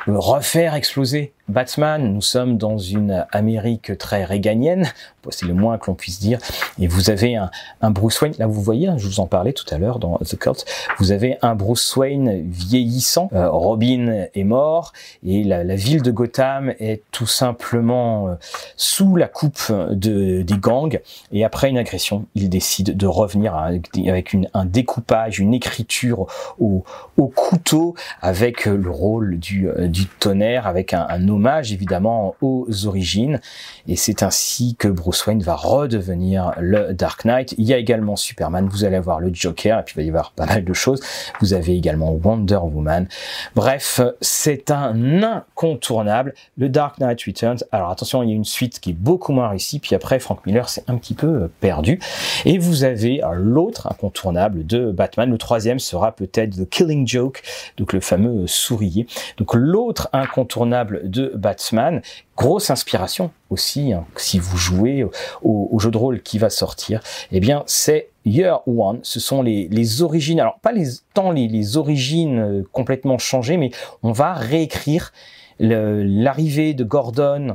refaire 0.08 0.74
exploser 0.74 1.32
Batman, 1.48 2.12
nous 2.12 2.22
sommes 2.22 2.56
dans 2.56 2.78
une 2.78 3.26
Amérique 3.32 3.98
très 3.98 4.24
réganienne, 4.24 4.86
c'est 5.30 5.46
le 5.46 5.54
moins 5.54 5.78
que 5.78 5.86
l'on 5.86 5.94
puisse 5.94 6.20
dire, 6.20 6.38
et 6.78 6.86
vous 6.86 7.10
avez 7.10 7.36
un, 7.36 7.90
Bruce 7.90 8.20
Wayne, 8.20 8.34
là 8.38 8.46
vous 8.46 8.62
voyez, 8.62 8.88
hein, 8.88 8.96
je 8.96 9.06
vous 9.06 9.20
en 9.20 9.26
parlais 9.26 9.52
tout 9.52 9.66
à 9.72 9.78
l'heure 9.78 9.98
dans 9.98 10.18
The 10.18 10.36
Cult, 10.36 10.64
vous 10.98 11.12
avez 11.12 11.38
un 11.42 11.54
Bruce 11.54 11.96
Wayne 11.96 12.48
vieillissant, 12.48 13.28
euh, 13.32 13.50
Robin 13.50 14.26
est 14.34 14.44
mort, 14.44 14.92
et 15.26 15.44
la, 15.44 15.62
ville 15.74 16.02
de 16.02 16.10
Gotham 16.10 16.74
est 16.78 17.02
tout 17.10 17.26
simplement 17.26 18.28
euh, 18.28 18.34
sous 18.76 19.16
la 19.16 19.28
coupe 19.28 19.72
de, 19.90 20.42
des 20.42 20.56
gangs, 20.56 21.00
et 21.32 21.44
après 21.44 21.70
une 21.70 21.78
agression, 21.78 22.26
il 22.34 22.48
décide 22.48 22.96
de 22.96 23.06
revenir 23.06 23.56
avec 23.56 24.36
un 24.54 24.64
découpage, 24.64 25.38
une 25.38 25.54
écriture 25.54 26.26
au, 26.60 26.84
au 27.16 27.26
couteau, 27.26 27.94
avec 28.20 28.66
le 28.66 28.90
rôle 28.90 29.38
du, 29.38 29.68
euh, 29.68 29.88
tonnerre, 30.18 30.66
avec 30.66 30.94
un, 30.94 31.06
un 31.08 31.28
hommage 31.32 31.72
évidemment 31.72 32.36
aux 32.40 32.66
origines. 32.86 33.40
Et 33.88 33.96
c'est 33.96 34.22
ainsi 34.22 34.76
que 34.76 34.88
Bruce 34.88 35.26
Wayne 35.26 35.42
va 35.42 35.54
redevenir 35.54 36.52
le 36.58 36.92
Dark 36.92 37.24
Knight. 37.24 37.54
Il 37.58 37.64
y 37.64 37.72
a 37.72 37.78
également 37.78 38.16
Superman, 38.16 38.68
vous 38.68 38.84
allez 38.84 38.96
avoir 38.96 39.20
le 39.20 39.30
Joker, 39.32 39.80
et 39.80 39.82
puis 39.82 39.94
il 39.96 39.98
va 39.98 40.02
y 40.02 40.08
avoir 40.08 40.32
pas 40.32 40.46
mal 40.46 40.64
de 40.64 40.72
choses. 40.72 41.00
Vous 41.40 41.54
avez 41.54 41.76
également 41.76 42.12
Wonder 42.12 42.60
Woman. 42.62 43.08
Bref, 43.54 44.00
c'est 44.20 44.70
un 44.70 45.22
incontournable. 45.22 46.34
Le 46.56 46.68
Dark 46.68 46.98
Knight 46.98 47.22
Returns. 47.22 47.58
Alors 47.72 47.90
attention, 47.90 48.22
il 48.22 48.30
y 48.30 48.32
a 48.32 48.36
une 48.36 48.44
suite 48.44 48.80
qui 48.80 48.90
est 48.90 48.98
beaucoup 48.98 49.32
moins 49.32 49.48
réussie, 49.48 49.78
puis 49.78 49.94
après 49.94 50.18
Frank 50.18 50.44
Miller 50.46 50.68
c'est 50.68 50.88
un 50.88 50.96
petit 50.96 51.14
peu 51.14 51.48
perdu. 51.60 52.00
Et 52.44 52.58
vous 52.58 52.84
avez 52.84 53.20
l'autre 53.34 53.88
incontournable 53.90 54.66
de 54.66 54.90
Batman. 54.90 55.30
Le 55.30 55.38
troisième 55.38 55.78
sera 55.78 56.12
peut-être 56.12 56.56
The 56.56 56.68
Killing 56.68 57.06
Joke, 57.06 57.42
donc 57.76 57.92
le 57.92 58.00
fameux 58.00 58.46
souririer. 58.46 59.06
Donc 59.38 59.54
l'autre 59.54 60.08
incontournable 60.12 61.08
de 61.08 61.21
Batman. 61.34 62.02
Grosse 62.36 62.70
inspiration 62.70 63.30
aussi, 63.50 63.92
hein, 63.92 64.04
si 64.16 64.38
vous 64.38 64.56
jouez 64.56 65.06
au, 65.42 65.78
jeu 65.78 65.90
de 65.90 65.96
rôle 65.96 66.22
qui 66.22 66.38
va 66.38 66.50
sortir, 66.50 67.00
eh 67.30 67.40
bien 67.40 67.62
c'est 67.66 68.08
Year 68.24 68.66
One. 68.66 69.00
Ce 69.02 69.20
sont 69.20 69.42
les, 69.42 70.02
origines, 70.02 70.40
alors 70.40 70.58
pas 70.60 70.72
les, 70.72 70.86
tant 71.14 71.30
les, 71.30 71.76
origines 71.76 72.38
euh, 72.38 72.62
complètement 72.72 73.18
changées, 73.18 73.56
mais 73.56 73.70
on 74.02 74.12
va 74.12 74.32
réécrire 74.34 75.12
l'arrivée 75.58 76.74
de 76.74 76.82
Gordon 76.82 77.54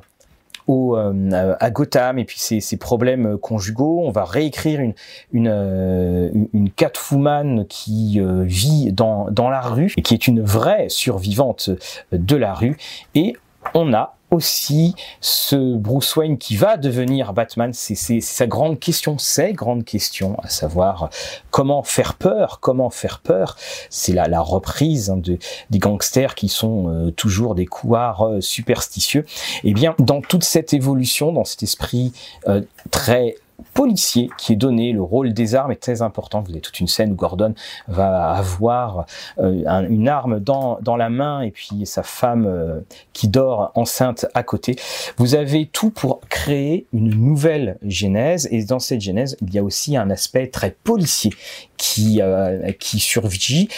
au, 0.67 0.95
euh, 0.95 1.55
à 1.59 1.71
Gotham 1.71 2.19
et 2.19 2.25
puis 2.25 2.39
ses, 2.39 2.77
problèmes 2.77 3.37
conjugaux. 3.37 4.01
On 4.03 4.11
va 4.11 4.23
réécrire 4.23 4.79
une 4.79 4.93
une, 5.33 5.49
euh, 5.51 6.29
une 6.53 6.69
Catwoman 6.69 7.65
qui 7.67 8.21
vit 8.43 8.93
dans, 8.93 9.29
dans 9.31 9.49
la 9.49 9.61
rue 9.61 9.93
et 9.97 10.01
qui 10.01 10.13
est 10.13 10.27
une 10.27 10.41
vraie 10.41 10.87
survivante 10.89 11.69
de 12.11 12.35
la 12.35 12.53
rue. 12.53 12.77
Et 13.15 13.35
on 13.73 13.93
a 13.93 14.17
aussi 14.29 14.93
ce 15.21 15.75
Bruce 15.77 16.15
Wayne 16.15 16.37
qui 16.37 16.57
va 16.57 16.77
devenir 16.77 17.33
Batman, 17.33 17.71
c'est 17.73 18.19
sa 18.19 18.45
grande 18.47 18.79
question, 18.79 19.17
c'est 19.17 19.53
grande 19.53 19.85
question, 19.85 20.37
à 20.43 20.49
savoir 20.49 21.09
comment 21.49 21.81
faire 21.81 22.15
peur, 22.15 22.59
comment 22.59 22.89
faire 22.89 23.19
peur. 23.19 23.55
C'est 23.89 24.13
la, 24.13 24.27
la, 24.27 24.41
reprise 24.41 25.09
hein, 25.09 25.17
de, 25.17 25.39
des 25.69 25.79
gangsters 25.79 26.35
qui 26.35 26.49
sont 26.49 26.89
euh, 26.89 27.11
toujours 27.11 27.55
des 27.55 27.65
couards 27.65 28.27
euh, 28.27 28.41
superstitieux. 28.41 29.25
Et 29.63 29.69
eh 29.69 29.73
bien, 29.73 29.95
dans 29.99 30.21
toute 30.21 30.43
cette 30.43 30.73
évolution, 30.73 31.31
dans 31.31 31.45
cet 31.45 31.63
esprit 31.63 32.11
euh, 32.47 32.61
très 32.91 33.35
policier 33.73 34.29
qui 34.37 34.53
est 34.53 34.57
donné. 34.57 34.91
Le 34.91 35.01
rôle 35.01 35.33
des 35.33 35.55
armes 35.55 35.71
est 35.71 35.81
très 35.81 36.01
important. 36.01 36.41
Vous 36.41 36.51
avez 36.51 36.61
toute 36.61 36.79
une 36.79 36.87
scène 36.87 37.11
où 37.11 37.15
Gordon 37.15 37.53
va 37.87 38.31
avoir 38.31 39.05
euh, 39.39 39.87
une 39.89 40.07
arme 40.07 40.39
dans, 40.39 40.79
dans 40.81 40.95
la 40.95 41.09
main 41.09 41.41
et 41.41 41.51
puis 41.51 41.85
sa 41.85 42.03
femme 42.03 42.45
euh, 42.45 42.79
qui 43.13 43.27
dort 43.27 43.71
enceinte 43.75 44.25
à 44.33 44.43
côté. 44.43 44.75
Vous 45.17 45.35
avez 45.35 45.65
tout 45.65 45.89
pour 45.89 46.21
créer 46.29 46.87
une 46.93 47.09
nouvelle 47.09 47.77
genèse 47.83 48.47
et 48.51 48.63
dans 48.63 48.79
cette 48.79 49.01
genèse, 49.01 49.37
il 49.41 49.53
y 49.53 49.59
a 49.59 49.63
aussi 49.63 49.97
un 49.97 50.09
aspect 50.09 50.47
très 50.47 50.71
policier 50.83 51.31
qui, 51.77 52.21
euh, 52.21 52.71
qui 52.73 52.99
survit 52.99 53.69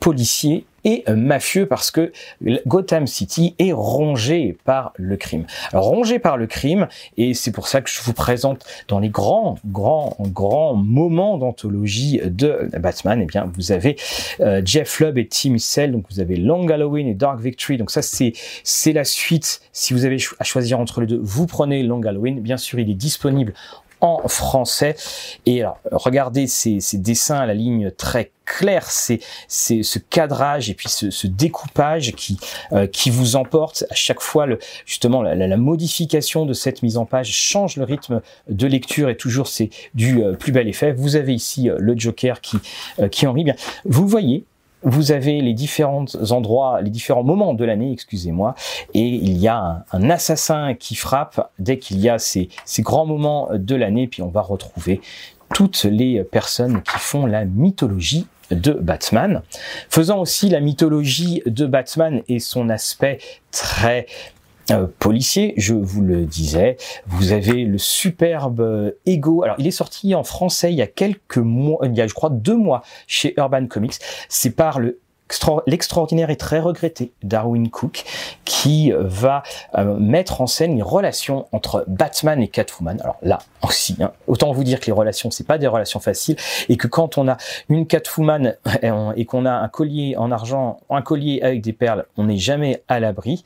policier 0.00 0.66
et 0.84 1.04
mafieux 1.14 1.66
parce 1.66 1.90
que 1.90 2.12
Gotham 2.66 3.06
City 3.06 3.54
est 3.58 3.72
rongé 3.72 4.56
par 4.64 4.92
le 4.96 5.16
crime. 5.16 5.46
Alors, 5.72 5.86
rongé 5.86 6.18
par 6.18 6.36
le 6.36 6.46
crime 6.46 6.88
et 7.16 7.34
c'est 7.34 7.52
pour 7.52 7.68
ça 7.68 7.80
que 7.80 7.90
je 7.90 8.00
vous 8.02 8.12
présente 8.12 8.64
dans 8.88 8.98
les 8.98 9.08
grands, 9.08 9.58
grands, 9.66 10.16
grands 10.20 10.74
moments 10.74 11.38
d'anthologie 11.38 12.20
de 12.24 12.70
Batman, 12.78 13.20
eh 13.22 13.26
bien 13.26 13.50
vous 13.54 13.72
avez 13.72 13.96
euh, 14.40 14.62
Jeff 14.64 15.00
Lubb 15.00 15.18
et 15.18 15.26
Tim 15.26 15.58
Cell, 15.58 15.92
donc 15.92 16.04
vous 16.10 16.20
avez 16.20 16.36
Long 16.36 16.68
Halloween 16.68 17.08
et 17.08 17.14
Dark 17.14 17.40
Victory, 17.40 17.78
donc 17.78 17.90
ça 17.90 18.02
c'est 18.02 18.32
c'est 18.62 18.92
la 18.92 19.04
suite. 19.04 19.60
Si 19.72 19.94
vous 19.94 20.04
avez 20.04 20.18
à 20.38 20.44
choisir 20.44 20.80
entre 20.80 21.00
les 21.00 21.06
deux, 21.06 21.20
vous 21.22 21.46
prenez 21.46 21.82
Long 21.82 22.02
Halloween. 22.02 22.40
Bien 22.40 22.56
sûr, 22.56 22.78
il 22.78 22.90
est 22.90 22.94
disponible 22.94 23.52
en 24.00 24.26
français. 24.28 24.96
Et 25.46 25.60
alors, 25.60 25.78
regardez 25.90 26.46
ces, 26.46 26.80
dessins 26.94 27.38
à 27.38 27.46
la 27.46 27.54
ligne 27.54 27.90
très 27.90 28.32
claire, 28.44 28.90
c'est 28.90 29.20
ce 29.48 29.98
cadrage 29.98 30.70
et 30.70 30.74
puis 30.74 30.88
ce, 30.88 31.26
découpage 31.26 32.12
qui 32.12 32.38
euh, 32.72 32.86
qui 32.86 33.10
vous 33.10 33.36
emporte 33.36 33.84
à 33.90 33.94
chaque 33.94 34.20
fois 34.20 34.46
justement 34.86 35.20
la, 35.20 35.34
la, 35.34 35.56
modification 35.56 36.46
de 36.46 36.54
cette 36.54 36.82
mise 36.82 36.96
en 36.96 37.04
page 37.04 37.30
change 37.30 37.76
le 37.76 37.84
rythme 37.84 38.22
de 38.48 38.66
lecture 38.66 39.10
et 39.10 39.16
toujours 39.16 39.48
c'est 39.48 39.68
du 39.94 40.22
euh, 40.22 40.32
plus 40.32 40.52
bel 40.52 40.66
effet. 40.66 40.92
Vous 40.92 41.16
avez 41.16 41.34
ici 41.34 41.68
euh, 41.68 41.76
le 41.78 41.98
Joker 41.98 42.40
qui 42.40 42.58
qui 43.10 43.26
en 43.26 43.32
rit 43.32 43.44
bien. 43.44 43.54
Vous 43.84 44.08
voyez 44.08 44.44
vous 44.82 45.12
avez 45.12 45.40
les 45.40 45.54
différents 45.54 46.04
endroits, 46.30 46.80
les 46.80 46.90
différents 46.90 47.24
moments 47.24 47.54
de 47.54 47.64
l'année, 47.64 47.92
excusez-moi, 47.92 48.54
et 48.94 49.06
il 49.06 49.36
y 49.38 49.48
a 49.48 49.84
un, 49.92 50.10
assassin 50.10 50.74
qui 50.74 50.94
frappe 50.94 51.50
dès 51.58 51.78
qu'il 51.78 51.98
y 52.00 52.08
a 52.08 52.18
ces, 52.18 52.48
grands 52.80 53.06
moments 53.06 53.48
de 53.52 53.74
l'année, 53.74 54.06
puis 54.06 54.22
on 54.22 54.28
va 54.28 54.40
retrouver 54.40 55.00
toutes 55.54 55.84
les 55.84 56.22
personnes 56.24 56.82
qui 56.82 56.98
font 56.98 57.26
la 57.26 57.44
mythologie 57.44 58.26
de 58.50 58.72
Batman, 58.72 59.42
faisant 59.90 60.20
aussi 60.20 60.48
la 60.48 60.60
mythologie 60.60 61.42
de 61.46 61.66
Batman 61.66 62.22
et 62.28 62.38
son 62.38 62.70
aspect 62.70 63.18
très 63.50 64.06
euh, 64.70 64.86
policier, 64.98 65.54
je 65.56 65.74
vous 65.74 66.02
le 66.02 66.26
disais. 66.26 66.76
Vous 67.06 67.32
avez 67.32 67.64
le 67.64 67.78
superbe 67.78 68.94
Ego. 69.06 69.42
Alors, 69.42 69.56
il 69.58 69.66
est 69.66 69.72
sorti 69.72 70.14
en 70.14 70.24
français 70.24 70.72
il 70.72 70.76
y 70.76 70.82
a 70.82 70.86
quelques 70.86 71.38
mois, 71.38 71.78
il 71.84 71.94
y 71.94 72.00
a, 72.00 72.06
je 72.06 72.14
crois, 72.14 72.30
deux 72.30 72.56
mois 72.56 72.82
chez 73.06 73.34
Urban 73.38 73.66
Comics. 73.66 73.94
C'est 74.28 74.54
par 74.54 74.78
le 74.78 75.00
l'extraordinaire 75.66 76.30
et 76.30 76.36
très 76.36 76.60
regretté 76.60 77.12
Darwin 77.22 77.68
Cook 77.70 78.04
qui 78.44 78.92
va 78.96 79.42
euh, 79.76 79.96
mettre 79.98 80.40
en 80.40 80.46
scène 80.46 80.76
les 80.76 80.82
relations 80.82 81.46
entre 81.52 81.84
Batman 81.86 82.40
et 82.40 82.48
Catwoman. 82.48 83.00
Alors 83.02 83.18
là 83.22 83.38
aussi, 83.62 83.96
hein, 84.00 84.12
autant 84.26 84.52
vous 84.52 84.64
dire 84.64 84.80
que 84.80 84.86
les 84.86 84.92
relations 84.92 85.30
c'est 85.30 85.46
pas 85.46 85.58
des 85.58 85.66
relations 85.66 86.00
faciles 86.00 86.36
et 86.68 86.76
que 86.76 86.86
quand 86.86 87.18
on 87.18 87.28
a 87.28 87.36
une 87.68 87.86
Catwoman 87.86 88.56
et 89.16 89.24
qu'on 89.26 89.44
a 89.44 89.52
un 89.52 89.68
collier 89.68 90.16
en 90.16 90.30
argent, 90.30 90.80
un 90.90 91.02
collier 91.02 91.40
avec 91.42 91.60
des 91.60 91.72
perles, 91.72 92.06
on 92.16 92.24
n'est 92.24 92.38
jamais 92.38 92.82
à 92.88 93.00
l'abri 93.00 93.44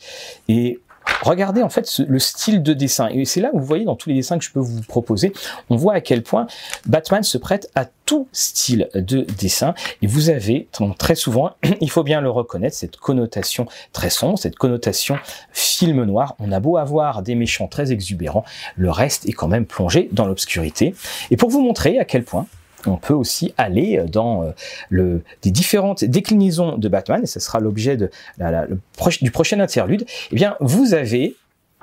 et 0.48 0.78
Regardez 1.22 1.62
en 1.62 1.68
fait 1.68 2.00
le 2.06 2.18
style 2.18 2.62
de 2.62 2.72
dessin. 2.72 3.08
Et 3.08 3.24
c'est 3.24 3.40
là 3.40 3.50
où 3.52 3.58
vous 3.58 3.64
voyez 3.64 3.84
dans 3.84 3.96
tous 3.96 4.08
les 4.08 4.14
dessins 4.14 4.38
que 4.38 4.44
je 4.44 4.52
peux 4.52 4.60
vous 4.60 4.82
proposer, 4.82 5.32
on 5.70 5.76
voit 5.76 5.94
à 5.94 6.00
quel 6.00 6.22
point 6.22 6.46
Batman 6.86 7.22
se 7.22 7.38
prête 7.38 7.70
à 7.74 7.86
tout 8.06 8.28
style 8.32 8.88
de 8.94 9.22
dessin. 9.38 9.74
Et 10.02 10.06
vous 10.06 10.30
avez 10.30 10.68
très 10.98 11.14
souvent, 11.14 11.52
il 11.80 11.90
faut 11.90 12.02
bien 12.02 12.20
le 12.20 12.30
reconnaître, 12.30 12.76
cette 12.76 12.96
connotation 12.96 13.66
très 13.92 14.10
sombre, 14.10 14.38
cette 14.38 14.56
connotation 14.56 15.16
film 15.52 16.04
noir. 16.04 16.34
On 16.38 16.52
a 16.52 16.60
beau 16.60 16.76
avoir 16.76 17.22
des 17.22 17.34
méchants 17.34 17.68
très 17.68 17.92
exubérants, 17.92 18.44
le 18.76 18.90
reste 18.90 19.28
est 19.28 19.32
quand 19.32 19.48
même 19.48 19.66
plongé 19.66 20.08
dans 20.12 20.26
l'obscurité. 20.26 20.94
Et 21.30 21.36
pour 21.36 21.50
vous 21.50 21.62
montrer 21.62 21.98
à 21.98 22.04
quel 22.04 22.24
point 22.24 22.46
on 22.88 22.96
peut 22.96 23.14
aussi 23.14 23.54
aller 23.58 24.02
dans 24.10 24.52
le, 24.88 25.22
des 25.42 25.50
différentes 25.50 26.04
déclinaisons 26.04 26.78
de 26.78 26.88
Batman, 26.88 27.22
et 27.22 27.26
ce 27.26 27.40
sera 27.40 27.60
l'objet 27.60 27.96
du 27.96 29.30
prochain 29.30 29.60
interlude. 29.60 30.06
Eh 30.30 30.34
bien, 30.34 30.56
vous 30.60 30.94
avez 30.94 31.36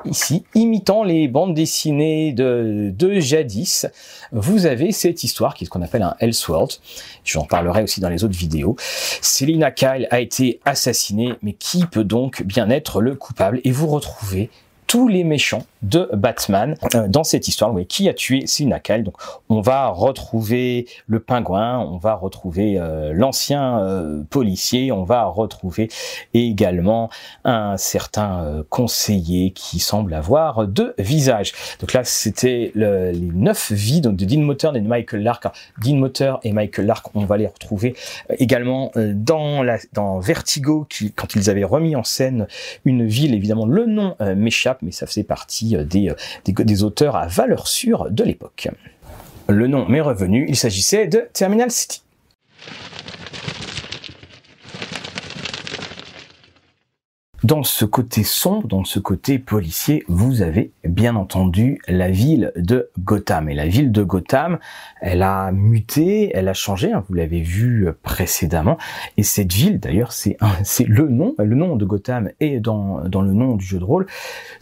ici, 0.05 0.45
imitant 0.55 1.03
les 1.03 1.27
bandes 1.27 1.53
dessinées 1.53 2.31
de, 2.31 2.93
de 2.97 3.19
jadis, 3.19 3.85
vous 4.31 4.65
avez 4.65 4.93
cette 4.93 5.25
histoire 5.25 5.53
qui 5.53 5.63
est 5.63 5.65
ce 5.65 5.69
qu'on 5.69 5.81
appelle 5.81 6.03
un 6.03 6.15
Elseworld. 6.19 6.71
J'en 7.25 7.43
parlerai 7.43 7.83
aussi 7.83 7.99
dans 7.99 8.07
les 8.07 8.23
autres 8.23 8.37
vidéos. 8.37 8.77
Selina 8.79 9.71
Kyle 9.71 10.07
a 10.09 10.21
été 10.21 10.61
assassinée, 10.63 11.33
mais 11.41 11.51
qui 11.51 11.85
peut 11.85 12.05
donc 12.05 12.43
bien 12.43 12.69
être 12.69 13.01
le 13.01 13.15
coupable? 13.15 13.59
Et 13.65 13.71
vous 13.71 13.87
retrouvez 13.87 14.49
tous 14.89 15.07
les 15.07 15.23
méchants 15.23 15.65
de 15.83 16.09
Batman 16.13 16.75
euh, 16.95 17.07
dans 17.07 17.23
cette 17.23 17.47
histoire. 17.47 17.71
Oui, 17.71 17.85
qui 17.85 18.09
a 18.09 18.13
tué 18.13 18.47
Selina 18.47 18.79
Kyle 18.79 19.03
Donc, 19.03 19.15
on 19.47 19.61
va 19.61 19.87
retrouver 19.87 20.87
le 21.05 21.19
pingouin, 21.19 21.77
on 21.77 21.97
va 21.97 22.15
retrouver 22.15 22.79
euh, 22.79 23.13
l'ancien 23.13 23.79
euh, 23.79 24.23
policier, 24.31 24.91
on 24.91 25.03
va 25.03 25.25
retrouver 25.25 25.89
également 26.33 27.11
un 27.43 27.77
certain 27.77 28.63
conseiller 28.69 29.51
qui 29.51 29.79
semble 29.79 30.15
avoir 30.15 30.67
deux 30.67 30.95
visages. 30.97 31.53
Donc 31.79 31.93
là, 31.93 32.03
c'était 32.03 32.71
le, 32.73 33.11
les 33.11 33.19
neuf 33.19 33.71
vies 33.71 34.01
de 34.01 34.09
Dean 34.09 34.41
Motter 34.41 34.71
et 34.73 34.81
de 34.81 34.87
Michael 34.87 35.21
Lark. 35.21 35.45
Dean 35.83 35.97
Motter 35.97 36.33
et 36.41 36.51
Michael 36.51 36.87
Lark, 36.87 37.05
on 37.13 37.25
va 37.25 37.37
les 37.37 37.47
retrouver 37.47 37.95
également 38.39 38.91
dans 38.95 39.61
la 39.61 39.77
Vertigo, 40.19 40.87
qui 40.89 41.13
quand 41.13 41.35
ils 41.35 41.51
avaient 41.51 41.63
remis 41.63 41.95
en 41.95 42.03
scène 42.03 42.47
une 42.85 43.05
ville, 43.05 43.35
évidemment, 43.35 43.67
le 43.67 43.85
nom 43.85 44.15
m'échappe 44.19 44.78
mais 44.81 44.91
ça 44.91 45.05
faisait 45.07 45.23
partie 45.23 45.75
euh, 45.75 45.83
des, 45.83 46.09
euh, 46.09 46.15
des 46.45 46.83
auteurs 46.83 47.15
à 47.15 47.27
valeur 47.27 47.67
sûre 47.67 48.09
de 48.09 48.23
l'époque. 48.23 48.69
Le 49.47 49.67
nom 49.67 49.87
m'est 49.87 50.01
revenu, 50.01 50.45
il 50.47 50.55
s'agissait 50.55 51.07
de 51.07 51.27
Terminal 51.33 51.71
City. 51.71 52.03
Dans 57.43 57.63
ce 57.63 57.85
côté 57.85 58.23
sombre, 58.23 58.67
dans 58.67 58.83
ce 58.83 58.99
côté 58.99 59.39
policier, 59.39 60.03
vous 60.09 60.41
avez 60.41 60.71
bien 60.83 61.15
entendu 61.15 61.79
la 61.87 62.09
ville 62.09 62.51
de 62.57 62.89
Gotham. 62.99 63.49
Et 63.49 63.55
la 63.55 63.65
ville 63.65 63.93
de 63.93 64.03
Gotham, 64.03 64.59
elle 64.99 65.23
a 65.23 65.53
muté, 65.53 66.31
elle 66.35 66.49
a 66.49 66.53
changé, 66.53 66.91
hein, 66.91 67.05
vous 67.07 67.13
l'avez 67.15 67.39
vu 67.39 67.87
précédemment. 68.03 68.77
Et 69.15 69.23
cette 69.23 69.53
ville, 69.53 69.79
d'ailleurs, 69.79 70.11
c'est 70.11 70.35
c'est 70.63 70.83
le 70.83 71.07
nom, 71.07 71.33
le 71.37 71.55
nom 71.55 71.77
de 71.77 71.85
Gotham 71.85 72.29
est 72.41 72.59
dans, 72.59 73.07
dans 73.07 73.21
le 73.21 73.31
nom 73.31 73.55
du 73.55 73.65
jeu 73.65 73.79
de 73.79 73.85
rôle. 73.85 74.05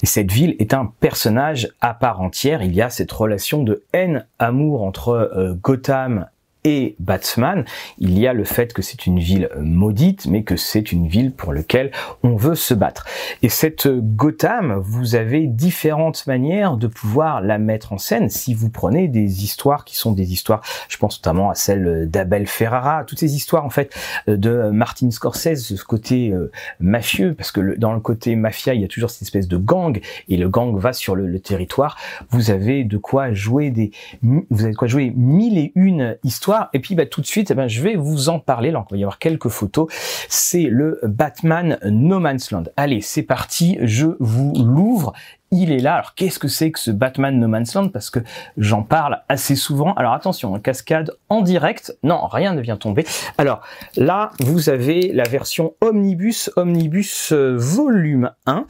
Et 0.04 0.06
cette 0.06 0.32
ville 0.32 0.56
est 0.60 0.76
un 0.76 0.94
personnage 1.00 1.70
à 1.82 1.96
part 1.96 2.22
entière. 2.22 2.62
Il 2.62 2.76
y 2.76 2.84
a 2.84 2.92
cette 2.92 3.12
relation 3.12 3.64
de 3.64 3.84
haine-amour 3.94 4.84
entre 4.84 5.10
euh, 5.10 5.56
Gotham 5.56 6.28
et 6.68 6.98
Batman, 7.00 7.64
il 7.98 8.20
y 8.20 8.28
a 8.28 8.34
le 8.34 8.44
fait 8.44 8.74
que 8.74 8.82
c'est 8.82 9.06
une 9.06 9.20
ville 9.20 9.50
maudite, 9.58 10.28
mais 10.28 10.44
que 10.44 10.58
c'est 10.58 10.92
une 10.92 11.08
ville 11.08 11.32
pour 11.32 11.54
laquelle 11.54 11.92
on 12.24 12.36
veut 12.36 12.56
se 12.56 12.74
battre. 12.74 13.06
Et 13.42 13.48
cette 13.48 13.88
Gotham, 13.88 14.74
vous 14.84 15.16
avez 15.16 15.48
différentes 15.48 16.28
manières 16.28 16.76
de 16.76 16.88
pouvoir 16.88 17.40
la 17.40 17.58
mettre 17.58 17.94
en 17.94 17.98
scène. 17.98 18.30
Si 18.30 18.54
vous 18.54 18.70
prenez 18.70 19.08
des 19.08 19.46
histoires 19.46 19.86
qui 19.86 19.96
sont 19.96 20.12
des 20.12 20.34
histoires, 20.34 20.62
je 20.90 20.98
pense 20.98 21.22
notamment 21.22 21.50
à 21.50 21.56
celle 21.56 22.10
d'Abel 22.10 22.48
Ferrara, 22.48 23.06
toutes 23.06 23.20
ces 23.20 23.34
histoires 23.34 23.64
en 23.64 23.70
fait 23.70 23.96
de 24.28 24.70
Martin 24.70 25.10
Scorsese, 25.10 25.74
ce 25.74 25.84
côté 25.86 26.32
euh, 26.32 26.52
mafieux, 26.82 27.34
parce 27.34 27.54
que 27.54 27.78
dans 27.78 27.94
le 27.94 28.02
côté 28.02 28.36
mafia, 28.36 28.74
il 28.74 28.82
y 28.82 28.86
a 28.86 28.90
toujours 28.90 29.10
cette 29.10 29.22
espèce 29.22 29.48
de 29.48 29.56
gang, 29.56 30.02
et 30.28 30.36
le 30.36 30.50
gang 30.50 30.78
va 30.78 30.92
sur 30.92 31.16
le, 31.16 31.28
le 31.28 31.40
territoire. 31.40 31.98
Vous 32.30 32.52
avez 32.52 32.84
de 32.84 32.98
quoi 32.98 33.32
jouer 33.32 33.70
des, 33.70 33.92
vous 34.22 34.64
avez 34.64 34.72
de 34.72 34.78
quoi 34.78 34.90
jouer 34.90 35.14
mille 35.16 35.58
et 35.58 35.72
une 35.76 36.18
histoires 36.26 36.57
et 36.74 36.80
puis 36.80 36.96
bah, 36.96 37.06
tout 37.06 37.22
de 37.22 37.26
suite, 37.26 37.52
eh 37.52 37.54
ben, 37.54 37.68
je 37.68 37.82
vais 37.82 37.96
vous 37.96 38.30
en 38.30 38.40
parler. 38.40 38.72
Là, 38.72 38.86
il 38.90 38.94
va 38.94 38.98
y 38.98 39.04
avoir 39.04 39.20
quelques 39.20 39.50
photos. 39.50 39.88
C'est 40.30 40.68
le 40.70 41.00
Batman 41.04 41.78
No 41.84 42.20
Man's 42.20 42.52
Land. 42.52 42.66
Allez, 42.76 43.02
c'est 43.02 43.24
parti. 43.24 43.78
Je 43.82 44.08
vous 44.20 44.54
l'ouvre 44.56 45.14
il 45.52 45.72
est 45.72 45.80
là. 45.80 45.96
Alors 45.96 46.14
qu'est-ce 46.16 46.40
que 46.40 46.48
c'est 46.48 46.72
que 46.72 46.80
ce 46.80 46.92
Batman 46.92 47.40
No 47.40 47.48
Man's 47.48 47.74
Land? 47.74 47.90
Parce 47.90 48.10
que 48.10 48.20
j'en 48.58 48.84
parle 48.84 49.22
assez 49.30 49.56
souvent. 49.56 49.94
Alors 49.94 50.14
attention, 50.14 50.54
hein, 50.56 50.60
cascade 50.60 51.12
en 51.30 51.42
direct. 51.42 51.98
Non, 52.04 52.28
rien 52.28 52.54
ne 52.54 52.62
vient 52.62 52.78
tomber. 52.78 53.06
Alors 53.38 53.62
là, 53.96 54.32
vous 54.40 54.70
avez 54.70 55.12
la 55.14 55.24
version 55.24 55.74
Omnibus, 55.82 56.52
Omnibus 56.56 57.32
euh, 57.32 57.56
volume 57.58 58.32
1. 58.46 58.66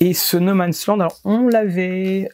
Et 0.00 0.14
ce 0.14 0.36
No 0.36 0.54
Man's 0.54 0.86
Land, 0.86 1.00
alors 1.00 1.16
on 1.24 1.48
l'avait 1.48 2.28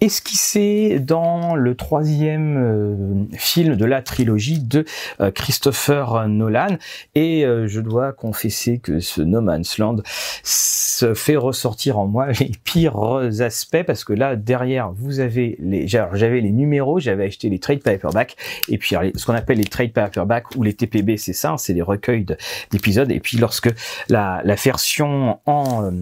esquissé 0.00 1.00
dans 1.00 1.54
le 1.54 1.74
troisième 1.74 2.56
euh, 2.56 3.36
film 3.36 3.76
de 3.76 3.84
la 3.84 4.02
trilogie 4.02 4.60
de 4.60 4.84
euh, 5.20 5.30
Christopher 5.30 6.28
Nolan. 6.28 6.76
Et 7.14 7.44
euh, 7.44 7.66
je 7.66 7.80
dois 7.80 8.12
confesser 8.12 8.78
que 8.78 9.00
ce 9.00 9.22
No 9.22 9.40
Man's 9.40 9.78
Land 9.78 9.96
se 10.42 11.14
fait 11.14 11.36
ressortir 11.36 11.98
en 11.98 12.06
moi 12.06 12.32
les 12.40 12.52
pires 12.64 12.98
aspects 13.40 13.82
parce 13.86 14.04
que 14.04 14.12
là 14.12 14.36
derrière 14.36 14.92
vous 14.92 15.20
avez 15.20 15.56
les 15.60 15.88
j'avais 15.88 16.40
les 16.40 16.52
numéros 16.52 17.00
j'avais 17.00 17.26
acheté 17.26 17.48
les 17.48 17.58
trade 17.58 17.82
paperback 17.82 18.36
et 18.68 18.78
puis 18.78 18.94
ce 19.14 19.26
qu'on 19.26 19.34
appelle 19.34 19.58
les 19.58 19.64
trade 19.64 19.92
paperback 19.92 20.54
ou 20.56 20.62
les 20.62 20.74
TPB 20.74 21.16
c'est 21.16 21.32
ça 21.32 21.54
c'est 21.58 21.72
les 21.72 21.82
recueils 21.82 22.26
d'épisodes. 22.70 23.10
Et 23.10 23.20
puis 23.20 23.36
lorsque 23.36 23.70
la, 24.08 24.42
la 24.44 24.54
version 24.54 25.38
en 25.46 25.92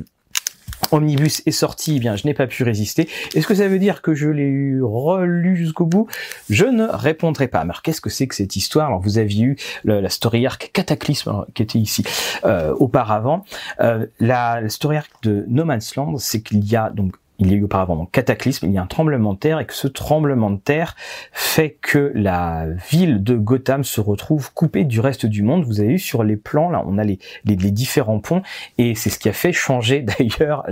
Omnibus 0.93 1.43
est 1.47 1.51
sorti, 1.51 1.97
eh 1.97 2.01
bien 2.01 2.17
je 2.17 2.27
n'ai 2.27 2.35
pas 2.35 2.47
pu 2.47 2.63
résister. 2.63 3.09
Est-ce 3.35 3.47
que 3.47 3.55
ça 3.55 3.69
veut 3.69 3.79
dire 3.79 4.03
que 4.03 4.15
je 4.15 4.29
l'ai 4.29 4.43
eu 4.43 4.83
relu 4.83 5.57
jusqu'au 5.57 5.87
bout? 5.87 6.07
Je 6.49 6.65
ne 6.65 6.85
répondrai 6.85 7.49
pas. 7.49 7.61
Alors 7.61 7.83
qu'est-ce 7.83 8.01
que 8.01 8.11
c'est 8.11 8.27
que 8.27 8.35
cette 8.35 8.57
histoire? 8.57 8.87
Alors 8.87 9.01
vous 9.01 9.19
aviez 9.19 9.45
eu 9.45 9.57
la 9.85 10.09
story 10.09 10.47
arc 10.47 10.71
Cataclysme 10.73 11.45
qui 11.55 11.63
était 11.63 11.79
ici 11.79 12.05
euh, 12.45 12.75
auparavant. 12.75 13.45
Euh, 13.81 14.07
la, 14.19 14.61
la 14.61 14.69
story 14.69 14.97
arc 14.97 15.11
de 15.23 15.45
No 15.49 15.65
Man's 15.65 15.95
Land, 15.97 16.17
c'est 16.19 16.43
qu'il 16.43 16.65
y 16.65 16.77
a 16.77 16.91
donc 16.91 17.15
il 17.41 17.51
y 17.51 17.55
a 17.55 17.57
eu 17.57 17.65
auparavant 17.65 18.03
un 18.03 18.07
cataclysme, 18.07 18.67
il 18.67 18.73
y 18.73 18.79
a 18.79 18.83
un 18.83 18.87
tremblement 18.87 19.33
de 19.33 19.39
terre 19.39 19.59
et 19.59 19.67
que 19.67 19.75
ce 19.75 19.89
tremblement 19.89 20.51
de 20.51 20.59
terre 20.59 20.95
fait 21.33 21.79
que 21.81 22.13
la 22.15 22.67
ville 22.91 23.23
de 23.23 23.35
Gotham 23.35 23.83
se 23.83 24.01
retrouve 24.01 24.53
coupée 24.53 24.85
du 24.85 25.01
reste 25.01 25.27
du 25.27 25.43
monde. 25.43 25.65
Vous 25.65 25.81
avez 25.81 25.91
vu 25.91 25.99
sur 25.99 26.23
les 26.23 26.37
plans, 26.37 26.71
là, 26.71 26.85
on 26.87 26.99
a 26.99 27.05
les, 27.05 27.19
les, 27.45 27.57
différents 27.71 28.21
ponts 28.21 28.43
et 28.79 28.95
c'est 28.95 29.11
ce 29.11 29.19
qui 29.19 29.29
a 29.29 29.33
fait 29.33 29.53
changer 29.53 30.03
d'ailleurs 30.19 30.67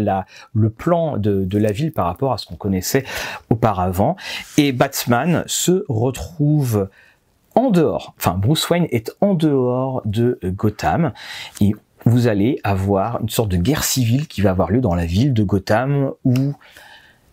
le 0.54 0.70
plan 0.70 1.16
de, 1.16 1.44
de 1.44 1.58
la 1.58 1.72
ville 1.72 1.92
par 1.92 2.06
rapport 2.06 2.32
à 2.32 2.38
ce 2.38 2.46
qu'on 2.46 2.56
connaissait 2.56 3.04
auparavant. 3.50 4.16
Et 4.58 4.72
Batman 4.72 5.44
se 5.46 5.84
retrouve 5.88 6.88
en 7.54 7.70
dehors, 7.70 8.14
enfin 8.18 8.36
Bruce 8.38 8.68
Wayne 8.70 8.86
est 8.90 9.10
en 9.20 9.34
dehors 9.34 10.02
de 10.04 10.38
Gotham 10.44 11.12
vous 12.08 12.26
allez 12.26 12.58
avoir 12.64 13.20
une 13.20 13.28
sorte 13.28 13.50
de 13.50 13.56
guerre 13.56 13.84
civile 13.84 14.26
qui 14.26 14.40
va 14.40 14.50
avoir 14.50 14.70
lieu 14.70 14.80
dans 14.80 14.94
la 14.94 15.06
ville 15.06 15.32
de 15.34 15.42
Gotham 15.42 16.12
où 16.24 16.54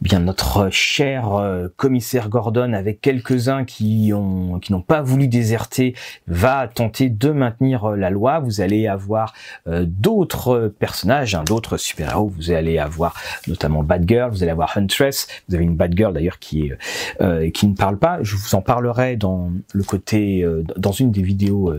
bien 0.02 0.20
notre 0.20 0.70
cher 0.70 1.34
euh, 1.34 1.68
commissaire 1.78 2.30
Gordon 2.30 2.74
avec 2.74 3.02
quelques-uns 3.02 3.66
qui 3.66 4.12
ont 4.14 4.60
qui 4.60 4.72
n'ont 4.72 4.82
pas 4.82 5.02
voulu 5.02 5.28
déserter 5.28 5.96
va 6.28 6.68
tenter 6.68 7.10
de 7.10 7.30
maintenir 7.30 7.86
euh, 7.86 7.96
la 7.96 8.10
loi. 8.10 8.40
Vous 8.40 8.62
allez 8.62 8.88
avoir 8.88 9.34
euh, 9.68 9.86
d'autres 9.88 10.74
personnages, 10.80 11.36
hein, 11.36 11.44
d'autres 11.46 11.78
super-héros. 11.78 12.32
Vous 12.36 12.52
allez 12.52 12.78
avoir 12.78 13.16
notamment 13.48 13.84
Batgirl, 13.84 14.32
vous 14.32 14.44
allez 14.44 14.52
avoir 14.52 14.78
Huntress. 14.78 15.28
Vous 15.48 15.56
avez 15.56 15.64
une 15.64 15.76
Batgirl 15.76 16.14
d'ailleurs 16.14 16.40
qui 16.40 16.70
est 16.70 17.52
qui 17.52 17.68
ne 17.68 17.76
parle 17.76 17.98
pas. 17.98 18.20
Je 18.22 18.36
vous 18.36 18.56
en 18.56 18.62
parlerai 18.62 19.16
dans 19.16 19.52
le 19.74 19.84
côté 19.84 20.46
dans 20.78 20.92
une 20.92 21.12
des 21.12 21.22
vidéos 21.22 21.74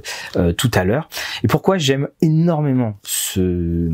tout 0.56 0.70
à 0.74 0.84
l'heure. 0.84 1.08
Et 1.42 1.48
pourquoi 1.48 1.78
j'aime 1.78 2.08
énormément 2.20 2.94
ce 3.02 3.90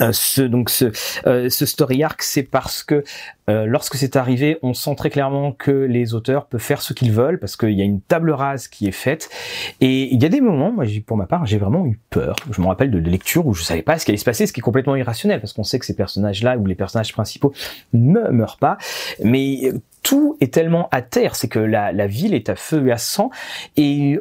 euh, 0.00 0.12
ce 0.12 0.42
donc 0.42 0.70
ce, 0.70 0.92
euh, 1.26 1.48
ce 1.48 1.66
story 1.66 2.02
arc, 2.02 2.22
c'est 2.22 2.42
parce 2.42 2.82
que 2.82 3.02
euh, 3.48 3.66
lorsque 3.66 3.96
c'est 3.96 4.16
arrivé, 4.16 4.58
on 4.62 4.74
sent 4.74 4.94
très 4.96 5.10
clairement 5.10 5.52
que 5.52 5.70
les 5.70 6.14
auteurs 6.14 6.46
peuvent 6.46 6.60
faire 6.60 6.82
ce 6.82 6.92
qu'ils 6.92 7.12
veulent 7.12 7.38
parce 7.38 7.56
qu'il 7.56 7.72
y 7.72 7.80
a 7.80 7.84
une 7.84 8.00
table 8.00 8.30
rase 8.30 8.68
qui 8.68 8.86
est 8.86 8.92
faite. 8.92 9.30
Et 9.80 10.12
il 10.12 10.22
y 10.22 10.26
a 10.26 10.28
des 10.28 10.40
moments, 10.40 10.72
moi 10.72 10.84
pour 11.06 11.16
ma 11.16 11.26
part, 11.26 11.46
j'ai 11.46 11.58
vraiment 11.58 11.86
eu 11.86 11.98
peur. 12.10 12.36
Je 12.50 12.60
me 12.60 12.66
rappelle 12.66 12.90
de 12.90 12.98
lectures 12.98 13.46
où 13.46 13.54
je 13.54 13.62
savais 13.62 13.82
pas 13.82 13.98
ce 13.98 14.04
qui 14.04 14.10
allait 14.10 14.18
se 14.18 14.24
passer, 14.24 14.46
ce 14.46 14.52
qui 14.52 14.60
est 14.60 14.62
complètement 14.62 14.96
irrationnel 14.96 15.40
parce 15.40 15.52
qu'on 15.52 15.64
sait 15.64 15.78
que 15.78 15.86
ces 15.86 15.96
personnages-là 15.96 16.58
ou 16.58 16.66
les 16.66 16.74
personnages 16.74 17.12
principaux 17.12 17.52
ne 17.92 18.30
meurent 18.30 18.58
pas, 18.58 18.76
mais 19.24 19.72
tout 20.02 20.36
est 20.40 20.52
tellement 20.52 20.88
à 20.92 21.02
terre, 21.02 21.34
c'est 21.34 21.48
que 21.48 21.58
la, 21.58 21.92
la 21.92 22.06
ville 22.06 22.34
est 22.34 22.48
à 22.48 22.56
feu 22.56 22.86
et 22.86 22.92
à 22.92 22.98
sang. 22.98 23.30
Et 23.76 24.18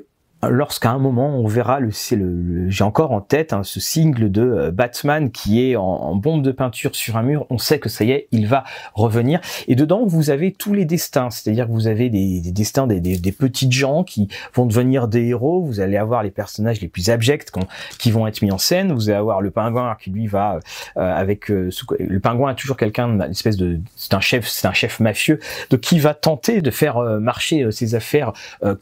lorsqu'à 0.47 0.91
un 0.91 0.99
moment 0.99 1.37
on 1.37 1.47
verra 1.47 1.79
le, 1.79 1.91
c'est 1.91 2.15
le, 2.15 2.69
j'ai 2.69 2.83
encore 2.83 3.11
en 3.11 3.19
tête 3.19 3.51
hein, 3.51 3.63
ce 3.63 3.79
single 3.79 4.31
de 4.31 4.41
euh, 4.41 4.71
Batman 4.71 5.31
qui 5.31 5.61
est 5.61 5.75
en, 5.75 6.15
bombe 6.15 6.43
de 6.43 6.51
peinture 6.51 6.95
sur 6.95 7.17
un 7.17 7.23
mur, 7.23 7.45
on 7.49 7.57
sait 7.57 7.79
que 7.79 7.87
ça 7.87 8.03
y 8.03 8.11
est, 8.11 8.27
il 8.31 8.47
va 8.47 8.63
revenir. 8.93 9.39
Et 9.67 9.75
dedans 9.75 10.05
vous 10.05 10.29
avez 10.29 10.51
tous 10.51 10.73
les 10.73 10.85
destins, 10.85 11.29
c'est-à-dire 11.29 11.67
que 11.67 11.71
vous 11.71 11.87
avez 11.87 12.09
des, 12.09 12.41
des 12.41 12.51
destins 12.51 12.87
des, 12.87 12.99
des, 12.99 13.31
petites 13.31 13.71
gens 13.71 14.03
qui 14.03 14.27
vont 14.53 14.65
devenir 14.65 15.07
des 15.07 15.27
héros. 15.27 15.61
Vous 15.61 15.79
allez 15.79 15.97
avoir 15.97 16.23
les 16.23 16.31
personnages 16.31 16.81
les 16.81 16.87
plus 16.87 17.09
abjects 17.09 17.51
qui 17.97 18.11
vont 18.11 18.27
être 18.27 18.41
mis 18.41 18.51
en 18.51 18.57
scène. 18.57 18.91
Vous 18.91 19.09
allez 19.09 19.17
avoir 19.17 19.41
le 19.41 19.51
pingouin 19.51 19.95
qui 20.01 20.09
lui 20.09 20.27
va 20.27 20.59
euh, 20.97 21.15
avec 21.15 21.51
euh, 21.51 21.69
le 21.99 22.19
pingouin 22.19 22.51
a 22.51 22.53
toujours 22.53 22.75
quelqu'un, 22.75 23.07
une 23.07 23.21
espèce 23.31 23.57
de, 23.57 23.79
c'est 23.95 24.13
un 24.13 24.19
chef, 24.19 24.47
c'est 24.47 24.67
un 24.67 24.73
chef 24.73 24.99
mafieux, 24.99 25.39
donc 25.69 25.81
qui 25.81 25.99
va 25.99 26.13
tenter 26.13 26.61
de 26.61 26.71
faire 26.71 26.99
marcher 27.19 27.71
ses 27.71 27.95
affaires 27.95 28.33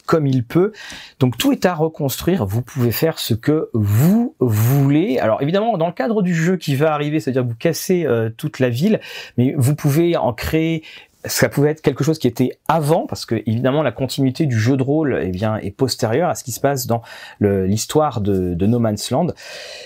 comme 0.06 0.26
il 0.26 0.44
peut. 0.44 0.72
Donc 1.20 1.36
tout 1.36 1.47
est 1.52 1.66
à 1.66 1.74
reconstruire, 1.74 2.46
vous 2.46 2.62
pouvez 2.62 2.92
faire 2.92 3.18
ce 3.18 3.34
que 3.34 3.70
vous 3.72 4.34
voulez. 4.40 5.18
Alors 5.18 5.42
évidemment, 5.42 5.76
dans 5.78 5.86
le 5.86 5.92
cadre 5.92 6.22
du 6.22 6.34
jeu 6.34 6.56
qui 6.56 6.74
va 6.74 6.92
arriver, 6.92 7.20
c'est-à-dire 7.20 7.44
vous 7.44 7.54
cassez 7.54 8.04
euh, 8.04 8.30
toute 8.30 8.58
la 8.58 8.68
ville, 8.68 9.00
mais 9.36 9.54
vous 9.56 9.74
pouvez 9.74 10.16
en 10.16 10.32
créer 10.32 10.82
ça 11.28 11.48
pouvait 11.48 11.70
être 11.70 11.82
quelque 11.82 12.04
chose 12.04 12.18
qui 12.18 12.26
était 12.26 12.58
avant, 12.66 13.06
parce 13.06 13.26
que 13.26 13.36
évidemment 13.46 13.82
la 13.82 13.92
continuité 13.92 14.46
du 14.46 14.58
jeu 14.58 14.76
de 14.76 14.82
rôle 14.82 15.20
eh 15.22 15.30
bien, 15.30 15.56
est 15.56 15.70
postérieure 15.70 16.28
à 16.28 16.34
ce 16.34 16.44
qui 16.44 16.52
se 16.52 16.60
passe 16.60 16.86
dans 16.86 17.02
l'histoire 17.40 18.20
de, 18.20 18.66
No 18.66 18.78
Man's 18.78 19.10
Land. 19.10 19.28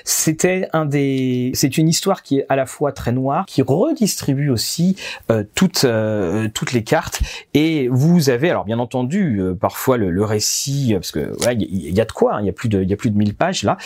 C'était 0.04 0.68
un 0.72 0.86
des, 0.86 1.52
c'est 1.54 1.78
une 1.78 1.88
histoire 1.88 2.22
qui 2.22 2.38
est 2.38 2.46
à 2.48 2.56
la 2.56 2.66
fois 2.66 2.92
très 2.92 3.12
noire, 3.12 3.44
qui 3.46 3.62
redistribue 3.62 4.50
aussi 4.50 4.96
euh, 5.30 5.44
toutes 5.54 5.84
euh, 5.84 6.48
toutes 6.52 6.72
les 6.72 6.82
cartes. 6.82 7.20
Et 7.54 7.88
vous 7.88 8.30
avez, 8.30 8.50
alors 8.50 8.64
bien 8.64 8.78
entendu, 8.78 9.40
euh, 9.40 9.54
parfois 9.54 9.96
le, 9.96 10.24
récit, 10.24 10.94
parce 10.94 11.12
que 11.12 11.32
il 11.52 11.62
y, 11.62 11.92
y, 11.92 12.00
a 12.00 12.04
de 12.04 12.12
quoi, 12.12 12.36
hein, 12.36 12.40
il 12.40 12.46
y 12.46 12.50
a 12.50 12.52
plus 12.52 12.68
de 12.68 12.82
il 12.82 12.88
y 12.88 12.92
a 12.92 12.96
plus 12.96 13.10
de 13.10 13.16
1000 13.16 13.34
pages 13.34 13.62
là. 13.62 13.76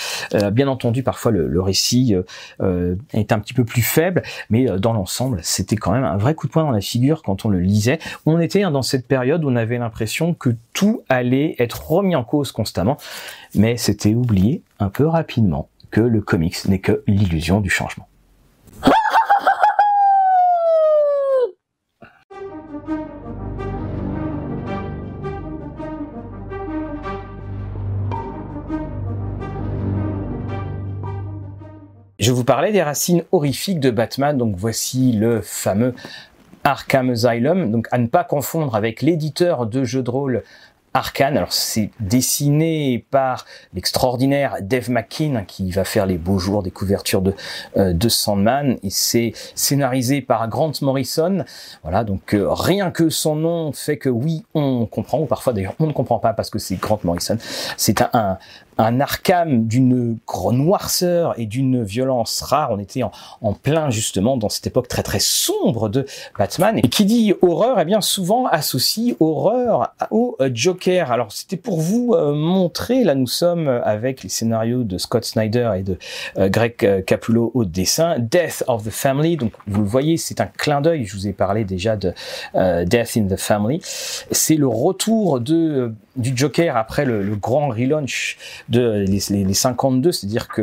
bien 0.50 0.68
entendu, 0.68 1.02
parfois 1.02 1.32
le, 1.32 1.48
le 1.48 1.60
récit 1.60 2.14
est 3.12 3.32
un 3.32 3.38
petit 3.38 3.54
peu 3.54 3.64
plus 3.64 3.82
faible, 3.82 4.22
mais 4.50 4.66
dans 4.78 4.92
l'ensemble, 4.92 5.40
c'était 5.42 5.76
quand 5.76 5.92
même 5.92 6.04
un 6.04 6.16
vrai 6.16 6.34
coup 6.34 6.46
de 6.46 6.52
poing 6.52 6.64
dans 6.64 6.70
la 6.70 6.80
figure 6.80 7.22
quand 7.22 7.44
on 7.44 7.45
le 7.48 7.60
lisait, 7.60 7.98
on 8.24 8.40
était 8.40 8.62
dans 8.62 8.82
cette 8.82 9.06
période 9.06 9.44
où 9.44 9.50
on 9.50 9.56
avait 9.56 9.78
l'impression 9.78 10.34
que 10.34 10.50
tout 10.72 11.02
allait 11.08 11.56
être 11.58 11.90
remis 11.90 12.16
en 12.16 12.24
cause 12.24 12.52
constamment, 12.52 12.96
mais 13.54 13.76
c'était 13.76 14.14
oublié 14.14 14.62
un 14.78 14.88
peu 14.88 15.06
rapidement 15.06 15.68
que 15.90 16.00
le 16.00 16.20
comics 16.20 16.66
n'est 16.66 16.80
que 16.80 17.02
l'illusion 17.06 17.60
du 17.60 17.70
changement. 17.70 18.08
Je 32.18 32.32
vous 32.32 32.44
parlais 32.44 32.72
des 32.72 32.82
racines 32.82 33.22
horrifiques 33.30 33.78
de 33.78 33.90
Batman, 33.90 34.36
donc 34.36 34.56
voici 34.56 35.12
le 35.12 35.42
fameux 35.42 35.94
Arkham 36.66 37.10
Asylum, 37.10 37.70
donc 37.70 37.86
à 37.92 37.98
ne 37.98 38.08
pas 38.08 38.24
confondre 38.24 38.74
avec 38.74 39.00
l'éditeur 39.00 39.66
de 39.66 39.84
jeux 39.84 40.02
de 40.02 40.10
rôle 40.10 40.42
Arkane. 40.94 41.36
Alors 41.36 41.52
c'est 41.52 41.90
dessiné 42.00 43.06
par 43.10 43.44
l'extraordinaire 43.72 44.56
Dave 44.62 44.90
McKean 44.90 45.44
qui 45.46 45.70
va 45.70 45.84
faire 45.84 46.06
les 46.06 46.18
beaux 46.18 46.38
jours 46.38 46.64
des 46.64 46.72
couvertures 46.72 47.22
de, 47.22 47.34
euh, 47.76 47.92
de 47.92 48.08
Sandman 48.08 48.78
et 48.82 48.90
c'est 48.90 49.32
scénarisé 49.54 50.22
par 50.22 50.48
Grant 50.48 50.72
Morrison. 50.80 51.44
Voilà, 51.82 52.02
donc 52.02 52.34
euh, 52.34 52.48
rien 52.50 52.90
que 52.90 53.10
son 53.10 53.36
nom 53.36 53.72
fait 53.72 53.98
que 53.98 54.08
oui, 54.08 54.44
on 54.54 54.86
comprend 54.86 55.20
ou 55.20 55.26
parfois 55.26 55.52
d'ailleurs 55.52 55.74
on 55.78 55.86
ne 55.86 55.92
comprend 55.92 56.18
pas 56.18 56.32
parce 56.32 56.50
que 56.50 56.58
c'est 56.58 56.76
Grant 56.76 56.98
Morrison. 57.04 57.38
C'est 57.76 58.00
un, 58.00 58.10
un 58.12 58.38
Arkham 58.78 59.66
d'une 59.66 60.18
noirceur 60.52 61.34
et 61.38 61.46
d'une 61.46 61.82
violence 61.82 62.42
rare. 62.42 62.70
On 62.70 62.78
était 62.78 63.02
en, 63.02 63.10
plein 63.54 63.90
justement 63.90 64.36
dans 64.36 64.48
cette 64.48 64.66
époque 64.66 64.88
très 64.88 65.02
très 65.02 65.18
sombre 65.18 65.88
de 65.88 66.06
Batman. 66.38 66.78
Et 66.78 66.88
qui 66.88 67.04
dit 67.04 67.34
horreur, 67.42 67.80
eh 67.80 67.84
bien 67.84 68.00
souvent 68.00 68.46
associe 68.46 69.16
horreur 69.20 69.94
au 70.10 70.36
euh, 70.40 70.50
Joker. 70.52 71.10
Alors 71.10 71.32
c'était 71.32 71.56
pour 71.56 71.80
vous 71.80 72.14
euh, 72.14 72.34
montrer, 72.34 73.04
là 73.04 73.14
nous 73.14 73.26
sommes 73.26 73.68
avec 73.68 74.22
les 74.22 74.28
scénarios 74.28 74.84
de 74.84 74.98
Scott 74.98 75.24
Snyder 75.24 75.72
et 75.78 75.82
de 75.82 75.98
euh, 76.38 76.48
Greg 76.48 77.04
Capullo 77.04 77.50
au 77.54 77.64
dessin, 77.64 78.18
Death 78.18 78.64
of 78.66 78.84
the 78.84 78.90
Family. 78.90 79.36
Donc 79.36 79.52
vous 79.66 79.82
le 79.82 79.88
voyez, 79.88 80.16
c'est 80.16 80.40
un 80.40 80.46
clin 80.46 80.80
d'œil. 80.80 81.04
Je 81.04 81.16
vous 81.16 81.26
ai 81.26 81.32
parlé 81.32 81.64
déjà 81.64 81.96
de 81.96 82.12
Death 82.54 83.16
in 83.16 83.26
the 83.26 83.36
Family. 83.36 83.80
C'est 83.82 84.56
le 84.56 84.68
retour 84.68 85.40
de 85.40 85.94
du 86.16 86.32
Joker 86.36 86.76
après 86.76 87.04
le, 87.04 87.36
grand 87.36 87.68
relaunch 87.68 88.38
de 88.68 89.04
les, 89.06 89.44
les, 89.44 89.54
52, 89.54 90.12
c'est-à-dire 90.12 90.48
que 90.48 90.62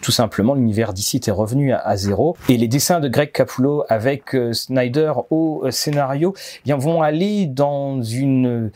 tout 0.00 0.10
simplement 0.10 0.54
l'univers 0.54 0.92
d'ici 0.92 1.18
était 1.18 1.30
revenu 1.30 1.72
à, 1.72 1.96
zéro 1.96 2.36
et 2.48 2.56
les 2.56 2.68
dessins 2.68 3.00
de 3.00 3.08
Greg 3.08 3.32
Capullo 3.32 3.84
avec 3.88 4.34
euh, 4.34 4.52
Snyder 4.52 5.12
au 5.30 5.62
euh, 5.64 5.70
scénario 5.70 6.34
eh 6.36 6.60
bien 6.64 6.76
vont 6.76 7.02
aller 7.02 7.46
dans 7.46 8.02
une 8.02 8.70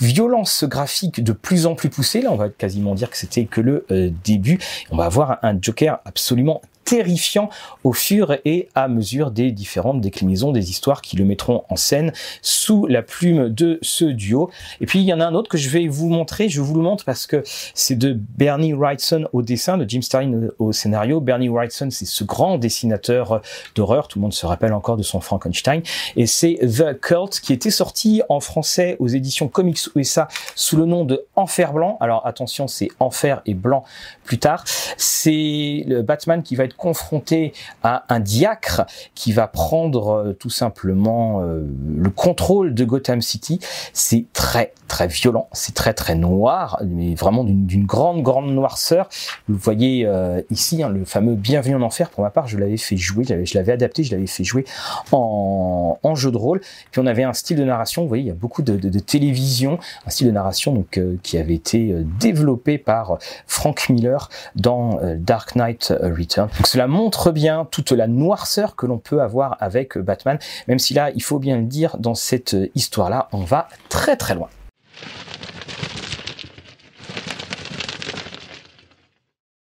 violence 0.00 0.64
graphique 0.64 1.22
de 1.22 1.32
plus 1.32 1.66
en 1.66 1.74
plus 1.74 1.88
poussée. 1.88 2.20
Là, 2.20 2.32
on 2.32 2.36
va 2.36 2.48
quasiment 2.48 2.94
dire 2.94 3.10
que 3.10 3.16
c'était 3.16 3.44
que 3.44 3.60
le 3.60 3.86
euh, 3.90 4.10
début. 4.24 4.58
On 4.90 4.96
va 4.96 5.04
avoir 5.04 5.38
un 5.42 5.56
Joker 5.60 6.00
absolument 6.04 6.62
terrifiant 6.86 7.50
au 7.84 7.92
fur 7.92 8.36
et 8.44 8.68
à 8.74 8.88
mesure 8.88 9.32
des 9.32 9.50
différentes 9.50 10.00
déclinaisons 10.00 10.52
des 10.52 10.70
histoires 10.70 11.02
qui 11.02 11.16
le 11.16 11.24
mettront 11.24 11.64
en 11.68 11.76
scène 11.76 12.12
sous 12.42 12.86
la 12.86 13.02
plume 13.02 13.50
de 13.50 13.78
ce 13.82 14.04
duo. 14.04 14.50
Et 14.80 14.86
puis 14.86 15.00
il 15.00 15.04
y 15.04 15.12
en 15.12 15.20
a 15.20 15.26
un 15.26 15.34
autre 15.34 15.50
que 15.50 15.58
je 15.58 15.68
vais 15.68 15.88
vous 15.88 16.08
montrer, 16.08 16.48
je 16.48 16.60
vous 16.60 16.74
le 16.74 16.82
montre 16.82 17.04
parce 17.04 17.26
que 17.26 17.42
c'est 17.74 17.96
de 17.96 18.16
Bernie 18.38 18.72
Wrightson 18.72 19.28
au 19.32 19.42
dessin, 19.42 19.76
de 19.76 19.88
Jim 19.88 20.00
Starlin 20.00 20.48
au 20.58 20.72
scénario. 20.72 21.20
Bernie 21.20 21.48
Wrightson, 21.48 21.88
c'est 21.90 22.06
ce 22.06 22.22
grand 22.24 22.56
dessinateur 22.56 23.42
d'horreur, 23.74 24.06
tout 24.06 24.20
le 24.20 24.22
monde 24.22 24.32
se 24.32 24.46
rappelle 24.46 24.72
encore 24.72 24.96
de 24.96 25.02
son 25.02 25.20
Frankenstein, 25.20 25.82
et 26.14 26.26
c'est 26.26 26.58
The 26.62 26.98
Cult 27.00 27.40
qui 27.40 27.52
était 27.52 27.70
sorti 27.70 28.22
en 28.28 28.38
français 28.38 28.96
aux 29.00 29.08
éditions 29.08 29.48
Comics 29.48 29.80
USA 29.96 30.28
sous 30.54 30.76
le 30.76 30.84
nom 30.84 31.04
de 31.04 31.24
Enfer 31.34 31.72
Blanc. 31.72 31.96
Alors 32.00 32.24
attention, 32.26 32.68
c'est 32.68 32.88
Enfer 33.00 33.42
et 33.44 33.54
Blanc 33.54 33.82
plus 34.24 34.38
tard. 34.38 34.64
C'est 34.96 35.84
le 35.86 36.02
Batman 36.02 36.42
qui 36.42 36.54
va 36.54 36.64
être 36.64 36.75
confronté 36.76 37.52
à 37.82 38.04
un 38.08 38.20
diacre 38.20 38.82
qui 39.14 39.32
va 39.32 39.46
prendre 39.46 40.08
euh, 40.08 40.32
tout 40.32 40.50
simplement 40.50 41.42
euh, 41.42 41.64
le 41.96 42.10
contrôle 42.10 42.74
de 42.74 42.84
Gotham 42.84 43.20
City. 43.20 43.58
C'est 43.92 44.26
très 44.32 44.72
très 44.88 45.08
violent, 45.08 45.48
c'est 45.52 45.74
très 45.74 45.94
très 45.94 46.14
noir, 46.14 46.80
mais 46.86 47.14
vraiment 47.14 47.42
d'une 47.42 47.86
grande 47.86 48.22
grande 48.22 48.52
noirceur. 48.52 49.08
Vous 49.48 49.56
voyez 49.56 50.06
euh, 50.06 50.40
ici 50.50 50.82
hein, 50.82 50.88
le 50.88 51.04
fameux 51.04 51.34
Bienvenue 51.34 51.74
en 51.74 51.82
enfer. 51.82 52.10
Pour 52.10 52.22
ma 52.22 52.30
part, 52.30 52.46
je 52.46 52.56
l'avais 52.56 52.76
fait 52.76 52.96
jouer, 52.96 53.24
je 53.24 53.58
l'avais 53.58 53.72
adapté, 53.72 54.04
je 54.04 54.12
l'avais 54.12 54.26
fait 54.26 54.44
jouer 54.44 54.64
en, 55.12 55.98
en, 56.02 56.14
jeu 56.14 56.30
de 56.30 56.36
rôle. 56.36 56.60
Puis 56.90 57.00
on 57.00 57.06
avait 57.06 57.24
un 57.24 57.32
style 57.32 57.56
de 57.56 57.64
narration. 57.64 58.02
Vous 58.02 58.08
voyez, 58.08 58.24
il 58.24 58.28
y 58.28 58.30
a 58.30 58.34
beaucoup 58.34 58.62
de, 58.62 58.76
de, 58.76 58.88
de 58.88 58.98
télévision, 58.98 59.78
un 60.06 60.10
style 60.10 60.28
de 60.28 60.32
narration 60.32 60.72
donc 60.72 61.00
qui 61.22 61.38
avait 61.38 61.54
été 61.54 61.94
développé 62.20 62.78
par 62.78 63.18
Frank 63.46 63.88
Miller 63.88 64.30
dans 64.54 65.00
Dark 65.16 65.56
Knight 65.56 65.92
Return. 66.00 66.48
Cela 66.66 66.88
montre 66.88 67.30
bien 67.30 67.64
toute 67.70 67.92
la 67.92 68.08
noirceur 68.08 68.74
que 68.74 68.86
l'on 68.86 68.98
peut 68.98 69.22
avoir 69.22 69.56
avec 69.60 69.96
Batman, 69.98 70.36
même 70.66 70.80
si 70.80 70.94
là, 70.94 71.12
il 71.14 71.22
faut 71.22 71.38
bien 71.38 71.58
le 71.58 71.62
dire, 71.62 71.96
dans 71.98 72.16
cette 72.16 72.56
histoire-là, 72.74 73.28
on 73.30 73.44
va 73.44 73.68
très 73.88 74.16
très 74.16 74.34
loin. 74.34 74.48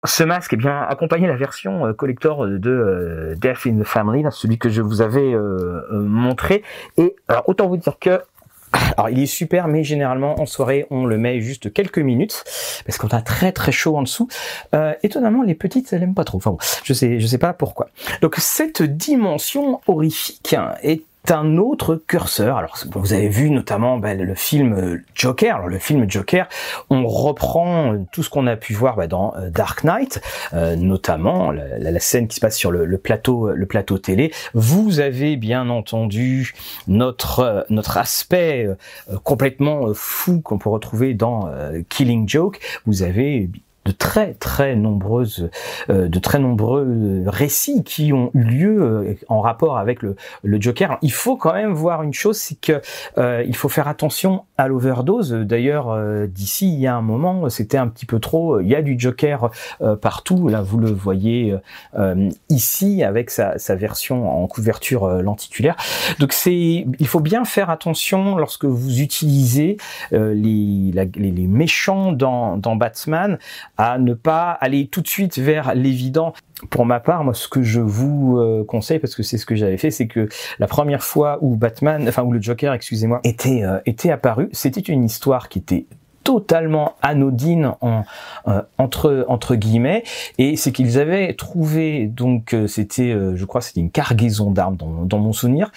Ce 0.05 0.22
masque, 0.24 0.53
eh 0.55 0.57
bien, 0.57 0.80
accompagnait 0.82 1.28
la 1.28 1.36
version 1.36 1.86
euh, 1.86 1.92
collector 1.92 2.46
de 2.46 2.70
euh, 2.70 3.34
Death 3.36 3.66
in 3.66 3.78
the 3.78 3.84
Family, 3.84 4.24
celui 4.30 4.59
que 4.59 4.68
je 4.68 4.82
vous 4.82 5.03
avais 5.03 5.32
euh, 5.34 5.82
montré. 5.92 6.62
Et 6.98 7.16
alors, 7.28 7.48
autant 7.48 7.68
vous 7.68 7.76
dire 7.76 7.98
que 7.98 8.20
alors 9.01 9.16
il 9.16 9.22
est 9.22 9.26
super, 9.26 9.66
mais 9.66 9.82
généralement 9.82 10.38
en 10.38 10.44
soirée 10.44 10.86
on 10.90 11.07
le 11.07 11.16
met 11.16 11.40
juste 11.40 11.72
quelques 11.72 11.98
minutes 11.98 12.44
parce 12.84 12.98
qu'on 12.98 13.09
a 13.09 13.22
très 13.22 13.51
très 13.51 13.72
chaud 13.72 13.96
en 13.96 14.03
dessous. 14.03 14.28
Euh, 14.74 14.92
étonnamment 15.03 15.42
les 15.42 15.55
petites 15.55 15.90
elles 15.92 16.03
aiment 16.03 16.14
pas 16.14 16.24
trop. 16.24 16.36
Enfin 16.36 16.51
bon, 16.51 16.59
je 16.84 16.92
sais 16.92 17.18
je 17.18 17.26
sais 17.26 17.38
pas 17.38 17.55
pourquoi. 17.55 17.88
Donc 18.20 18.36
cette 18.38 18.82
dimension 18.82 19.80
horrifique 19.86 20.55
est 20.82 21.03
un 21.29 21.57
autre 21.59 21.97
curseur. 21.97 22.57
Alors 22.57 22.77
vous 22.95 23.12
avez 23.12 23.29
vu 23.29 23.51
notamment 23.51 23.99
ben, 23.99 24.21
le 24.21 24.35
film 24.35 24.73
euh, 24.73 25.05
Joker. 25.14 25.57
Alors 25.57 25.68
le 25.68 25.79
film 25.79 26.11
Joker, 26.11 26.49
on 26.89 27.07
reprend 27.07 28.05
tout 28.12 28.23
ce 28.23 28.31
qu'on 28.31 28.47
a 28.47 28.57
pu 28.57 28.75
voir 28.75 28.97
ben, 28.97 29.07
dans 29.07 29.35
euh, 29.37 29.51
Dark 29.51 29.85
Knight, 29.85 30.21
euh, 30.55 30.77
notamment 30.77 31.53
la, 31.53 32.01
scène 32.01 32.29
qui 32.29 32.37
se 32.37 32.41
passe 32.41 32.57
sur 32.57 32.71
le, 32.71 32.99
plateau, 32.99 33.51
le 33.51 33.66
plateau 33.66 33.99
télé. 33.99 34.33
Vous 34.55 35.01
avez 35.01 35.37
bien 35.37 35.68
entendu 35.68 36.55
notre 36.89 37.66
notre 37.68 37.99
aspect 37.99 38.68
complètement 39.23 39.93
fou 39.93 40.41
qu'on 40.41 40.59
peut 40.59 40.71
retrouver 40.71 41.12
dans 41.12 41.51
Killing 41.91 42.27
Joke. 42.27 42.59
Vous 42.87 43.03
avez 43.03 43.51
de 43.87 43.93
très 43.93 44.35
très 44.35 44.76
nombreuses, 44.76 45.51
euh, 45.89 46.09
de 46.09 46.18
très 46.18 46.39
nombreux 46.39 47.22
récits 47.26 47.83
qui 47.83 48.12
ont 48.12 48.31
eu 48.35 48.43
lieu 48.43 48.83
euh, 48.83 49.14
en 49.28 49.41
rapport 49.41 49.78
avec 49.78 50.03
le, 50.03 50.16
le 50.43 50.61
Joker. 50.61 50.99
il 51.01 51.12
faut 51.12 51.37
quand 51.37 51.55
même 51.55 51.72
voir 51.72 52.03
une 52.03 52.12
chose, 52.12 52.37
c'est 52.37 52.61
que 52.61 52.83
euh, 53.16 53.43
il 53.47 53.57
faut 53.57 53.70
faire 53.70 53.89
attention 53.89 54.45
à 54.59 54.68
l'overdose. 54.68 55.33
D'ailleurs, 55.33 55.97
d'ici 56.28 56.72
il 56.72 56.81
y 56.81 56.87
a 56.87 56.95
un 56.95 57.01
moment, 57.01 57.49
c'était 57.49 57.78
un 57.78 57.89
petit 57.89 58.05
peu 58.05 58.18
trop. 58.18 58.61
Il 58.61 58.68
y 58.68 58.74
a 58.74 58.83
du 58.83 58.99
Joker 58.99 59.51
partout. 60.03 60.49
Là, 60.49 60.61
vous 60.61 60.78
le 60.78 60.91
voyez 60.91 61.55
ici 62.51 63.03
avec 63.03 63.31
sa, 63.31 63.59
sa, 63.59 63.74
version 63.74 64.43
en 64.43 64.47
couverture 64.47 65.22
lenticulaire. 65.22 65.76
Donc 66.18 66.35
c'est, 66.35 66.85
il 66.99 67.07
faut 67.07 67.20
bien 67.20 67.45
faire 67.47 67.70
attention 67.70 68.37
lorsque 68.37 68.66
vous 68.66 69.01
utilisez 69.01 69.78
les, 70.12 70.93
les, 70.93 71.31
les, 71.31 71.47
méchants 71.47 72.12
dans, 72.12 72.59
dans 72.59 72.76
Batman 72.76 73.39
à 73.81 73.97
ne 73.97 74.12
pas 74.12 74.51
aller 74.51 74.89
tout 74.89 75.01
de 75.01 75.09
suite 75.09 75.39
vers 75.39 75.74
l'évident. 75.74 76.35
Pour 76.68 76.85
ma 76.85 77.01
part, 77.01 77.24
moi, 77.24 77.33
ce 77.33 77.49
que 77.49 77.62
je 77.62 77.81
vous 77.81 78.37
euh, 78.37 78.62
conseille, 78.62 78.99
parce 78.99 79.14
que 79.14 79.22
c'est 79.22 79.39
ce 79.39 79.47
que 79.47 79.55
j'avais 79.55 79.78
fait, 79.78 79.91
c'est 79.91 80.07
que 80.07 80.28
la 80.59 80.66
première 80.66 81.03
fois 81.03 81.39
où 81.41 81.57
Batman, 81.57 82.07
enfin 82.07 82.22
où 82.22 82.31
le 82.31 82.43
Joker, 82.43 82.74
excusez-moi, 82.74 83.20
était 83.24 83.64
euh, 83.64 83.78
était 83.87 84.11
apparu, 84.11 84.51
c'était 84.53 84.83
une 84.83 85.03
histoire 85.03 85.49
qui 85.49 85.61
était 85.61 85.87
totalement 86.25 86.97
anodine 87.03 87.73
euh, 88.47 88.62
entre 88.79 89.55
guillemets. 89.55 90.05
Et 90.39 90.57
c'est 90.57 90.73
qu'ils 90.73 90.99
avaient 90.99 91.35
trouvé 91.35 92.07
donc 92.07 92.55
euh, 92.55 92.66
c'était 92.66 93.12
euh, 93.12 93.37
je 93.37 93.45
crois 93.45 93.61
c'était 93.61 93.81
une 93.81 93.91
cargaison 93.91 94.51
d'armes 94.51 94.77
dans, 94.77 95.18
mon 95.18 95.33
souvenir. 95.33 95.71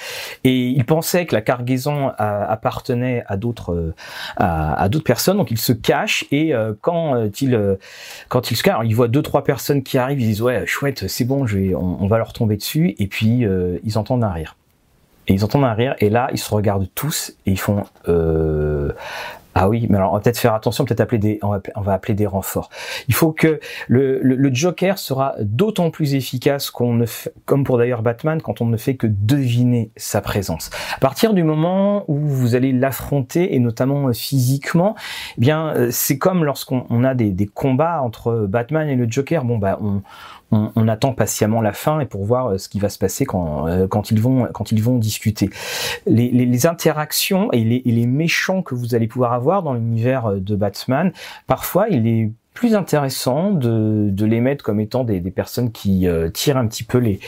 Et 0.44 0.68
ils 0.68 0.86
pensaient 0.86 1.26
que 1.26 1.36
la 1.36 1.42
cargaison 1.42 2.12
appartenait 2.18 3.24
à 3.28 3.38
d'autres 3.38 3.94
à, 4.38 4.88
d'autres 4.90 5.04
personnes. 5.04 5.38
Donc 5.38 5.52
ils 5.52 5.58
se 5.58 5.74
cachent 5.74 6.26
et 6.32 6.54
quand 6.82 7.42
ils 7.42 7.78
quand 8.30 8.52
ils 8.52 8.56
se 8.56 8.64
cachent 8.64 8.80
ils 8.84 8.96
voient 8.96 9.08
deux 9.08 9.22
trois 9.22 9.44
personnes 9.44 9.84
qui 9.84 9.98
arrivent. 9.98 10.22
Ils 10.22 10.28
disent 10.28 10.42
ouais 10.42 10.66
chouette 10.66 11.08
c'est 11.08 11.26
bon 11.26 11.46
on, 11.76 12.08
va 12.08 12.18
leur 12.18 12.34
tomber 12.34 12.58
dessus. 12.58 12.96
Et 13.00 13.08
puis 13.08 13.46
ils 13.84 13.98
entendent 13.98 14.24
un 14.24 14.32
rire. 14.32 14.56
Et 15.28 15.34
ils 15.34 15.44
entendent 15.44 15.66
un 15.66 15.74
rire. 15.74 15.96
Et 16.00 16.10
là 16.10 16.30
ils 16.32 16.38
se 16.38 16.54
regardent 16.54 16.90
tous 16.96 17.34
et 17.46 17.52
ils 17.52 17.60
font 17.60 17.84
ah 19.56 19.70
oui, 19.70 19.88
mais 19.90 19.98
alors 19.98 20.12
on 20.12 20.16
va 20.16 20.22
peut-être 20.22 20.38
faire 20.38 20.54
attention, 20.54 20.86
peut-être 20.86 21.02
appeler 21.02 21.20
des, 21.20 21.40
on 21.42 21.50
va, 21.82 21.94
appeler 21.94 22.16
des 22.16 22.26
renforts. 22.26 22.70
Il 23.08 23.14
faut 23.14 23.32
que 23.32 23.60
le, 23.88 24.20
le, 24.22 24.54
Joker 24.54 24.98
sera 24.98 25.36
d'autant 25.40 25.90
plus 25.92 26.16
efficace 26.16 26.72
qu'on 26.72 26.94
ne 26.94 27.06
fait, 27.06 27.34
comme 27.46 27.64
pour 27.64 27.78
d'ailleurs 27.78 28.02
Batman, 28.02 28.42
quand 28.42 28.62
on 28.62 28.66
ne 28.66 28.78
fait 28.78 28.96
que 28.96 29.08
deviner 29.08 29.92
sa 29.96 30.22
présence. 30.22 30.70
À 30.96 31.00
partir 31.00 31.34
du 31.34 31.44
moment 31.44 32.06
où 32.08 32.18
vous 32.18 32.56
allez 32.56 32.72
l'affronter 32.72 33.56
et 33.56 33.60
notamment 33.60 34.08
euh, 34.08 34.14
physiquement, 34.14 34.96
eh 35.38 35.42
bien 35.42 35.70
euh, 35.70 35.90
c'est 35.92 36.18
comme 36.18 36.44
lorsqu'on 36.44 37.04
a 37.04 37.14
des, 37.14 37.32
des 37.32 37.48
combats 37.48 38.02
entre 38.02 38.48
Batman 38.48 38.88
et 38.90 38.96
le 38.96 39.10
Joker. 39.10 39.44
Bon 39.44 39.58
bah 39.58 39.78
on 39.82 40.02
on, 40.52 40.88
attend 40.88 41.14
patiemment 41.14 41.62
la 41.62 41.74
fin 41.74 42.00
et 42.00 42.06
pour 42.06 42.26
voir 42.26 42.48
euh, 42.48 42.58
ce 42.58 42.70
qui 42.70 42.80
va 42.80 42.90
se 42.90 43.00
passer 43.00 43.26
quand, 43.26 43.68
euh, 43.68 43.88
quand 43.88 44.12
ils 44.12 44.22
vont 44.22 44.48
quand 44.54 44.72
ils 44.72 44.82
vont 44.82 44.98
discuter. 44.98 45.50
Les, 46.06 46.66
interactions 46.66 47.52
et 47.52 47.64
les, 47.64 47.82
les, 47.86 48.06
méchants 48.06 48.62
que 48.62 48.76
vous 48.76 48.96
allez 48.96 49.08
pouvoir 49.08 49.34
avoir 49.34 49.64
dans 49.64 49.74
l'univers 49.74 50.28
euh, 50.28 50.40
de 50.40 50.56
Batman, 50.56 51.12
parfois 51.48 51.88
il 51.90 52.08
est 52.08 52.32
plus 52.54 52.76
intéressant 52.76 53.50
de, 53.50 54.10
de 54.12 54.26
les 54.26 54.40
mettre 54.40 54.64
comme 54.64 54.80
étant 54.80 55.04
des, 55.04 55.20
des 55.20 55.32
personnes 55.32 55.72
qui 55.72 56.06
tirent 56.36 56.58
un 56.58 56.68
petit 56.68 56.84
peu 56.84 57.00
les, 57.00 57.20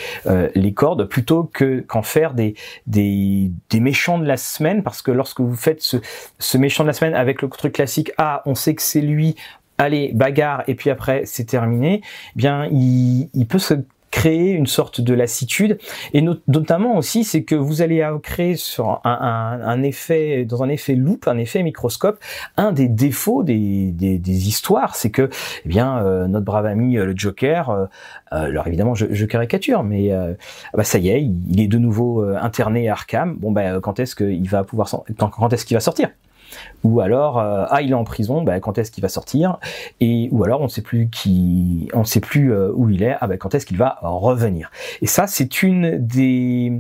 les 0.54 0.74
cordes 0.76 1.06
plutôt 1.06 1.50
que 1.52 1.80
qu'en 1.80 2.04
faire 2.04 2.36
des, 2.36 2.54
des, 2.86 3.52
des 3.72 3.80
méchants 3.80 4.20
de 4.20 4.26
la 4.26 4.38
semaine 4.38 4.84
parce 4.84 5.02
que 5.02 5.10
lorsque 5.10 5.42
vous 5.42 5.56
faites 5.56 5.82
ce, 5.82 5.98
ce 6.38 6.60
méchant 6.60 6.84
de 6.84 6.90
la 6.90 6.94
semaine 6.94 7.16
avec 7.16 7.42
le 7.42 7.50
truc 7.50 7.74
classique 7.74 8.12
ah 8.20 8.44
on 8.46 8.54
sait 8.54 8.76
que 8.76 8.84
c'est 8.84 9.02
lui 9.02 9.36
allez, 9.78 10.12
bagarre, 10.14 10.64
et 10.68 10.76
puis 10.76 10.90
après 10.90 11.24
c'est 11.26 11.46
terminé, 11.46 12.02
eh 12.04 12.38
bien 12.38 12.68
il, 12.72 13.46
peut 13.48 13.60
se 13.60 13.76
créer 14.12 14.52
une 14.52 14.66
sorte 14.66 15.02
de 15.02 15.14
lassitude. 15.14 15.78
Et 16.14 16.22
notamment 16.22 16.98
aussi 16.98 17.26
c'est 17.26 17.44
que 17.44 17.56
vous 17.56 17.82
allez 17.82 18.08
créer 18.24 18.56
sur 18.56 19.02
un, 19.04 19.84
effet 19.84 20.46
dans 20.46 20.64
un 20.64 20.70
effet 20.70 20.96
loupe 20.96 21.28
un 21.28 21.38
effet 21.38 21.64
microscope. 21.64 22.18
Un 22.56 22.72
des 22.72 22.88
défauts 22.88 23.44
des, 23.44 23.92
des, 23.92 24.48
histoires 24.48 24.96
c'est 24.96 25.12
que 25.12 25.30
eh 25.66 25.70
bien 25.70 25.98
euh, 25.98 26.28
notre 26.28 26.46
brave 26.46 26.66
ami 26.66 26.98
euh, 26.98 27.06
le 27.06 27.14
Joker 27.16 27.70
euh, 27.70 27.86
alors 28.32 28.68
évidemment 28.68 28.96
je, 28.96 29.26
caricature 29.26 29.84
mais 29.84 30.12
bah 30.74 30.84
ça 30.84 30.98
y 30.98 31.10
est 31.10 31.22
il, 31.22 31.60
est 31.60 31.68
de 31.68 31.78
nouveau 31.78 32.24
interné 32.24 32.88
à 32.88 32.94
Arkham. 32.94 33.36
Bon 33.36 33.52
ben 33.52 33.82
quand 33.82 34.00
est-ce 34.00 34.16
qu'il 34.16 34.48
va 34.48 34.64
pouvoir 34.64 34.90
quand, 35.18 35.30
quand 35.30 35.52
est-ce 35.52 35.66
qu'il 35.66 35.76
va 35.76 35.82
sortir? 35.82 36.10
Ou 36.84 37.02
alors 37.02 37.40
euh, 37.40 37.66
ah 37.70 37.82
il 37.82 37.92
est 37.92 37.96
en 37.96 38.04
prison, 38.04 38.42
bah, 38.42 38.60
quand 38.60 38.78
est-ce 38.78 38.92
qu'il 38.92 39.02
va 39.02 39.10
sortir? 39.10 39.58
Et 40.00 40.30
ou 40.32 40.44
alors 40.44 40.62
on 40.62 40.66
ne 40.66 40.70
sait 40.70 40.82
plus 40.82 41.10
qui, 41.10 41.90
on 41.94 42.04
sait 42.04 42.20
plus 42.20 42.54
euh, 42.54 42.72
où 42.74 42.90
il 42.90 43.04
est, 43.04 43.16
ah 43.20 43.28
bah, 43.28 43.38
quand 43.38 43.56
est-ce 43.56 43.66
qu'il 43.66 43.78
va 43.78 43.98
revenir? 44.02 44.72
Et 45.02 45.08
ça 45.08 45.28
c'est 45.28 45.64
une 45.64 45.98
des 45.98 46.74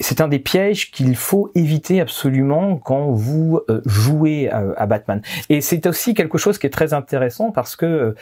c'est 0.00 0.20
un 0.20 0.28
des 0.28 0.38
pièges 0.38 0.90
qu'il 0.90 1.16
faut 1.16 1.50
éviter 1.54 2.00
absolument 2.00 2.76
quand 2.76 3.10
vous 3.10 3.60
euh, 3.68 3.80
jouez 3.86 4.50
à, 4.50 4.86
Batman. 4.86 5.22
Et 5.48 5.60
c'est 5.60 5.86
aussi 5.86 6.14
quelque 6.14 6.38
chose 6.38 6.58
qui 6.58 6.66
est 6.66 6.70
très 6.70 6.92
intéressant 6.92 7.50
parce 7.50 7.76
que 7.76 8.14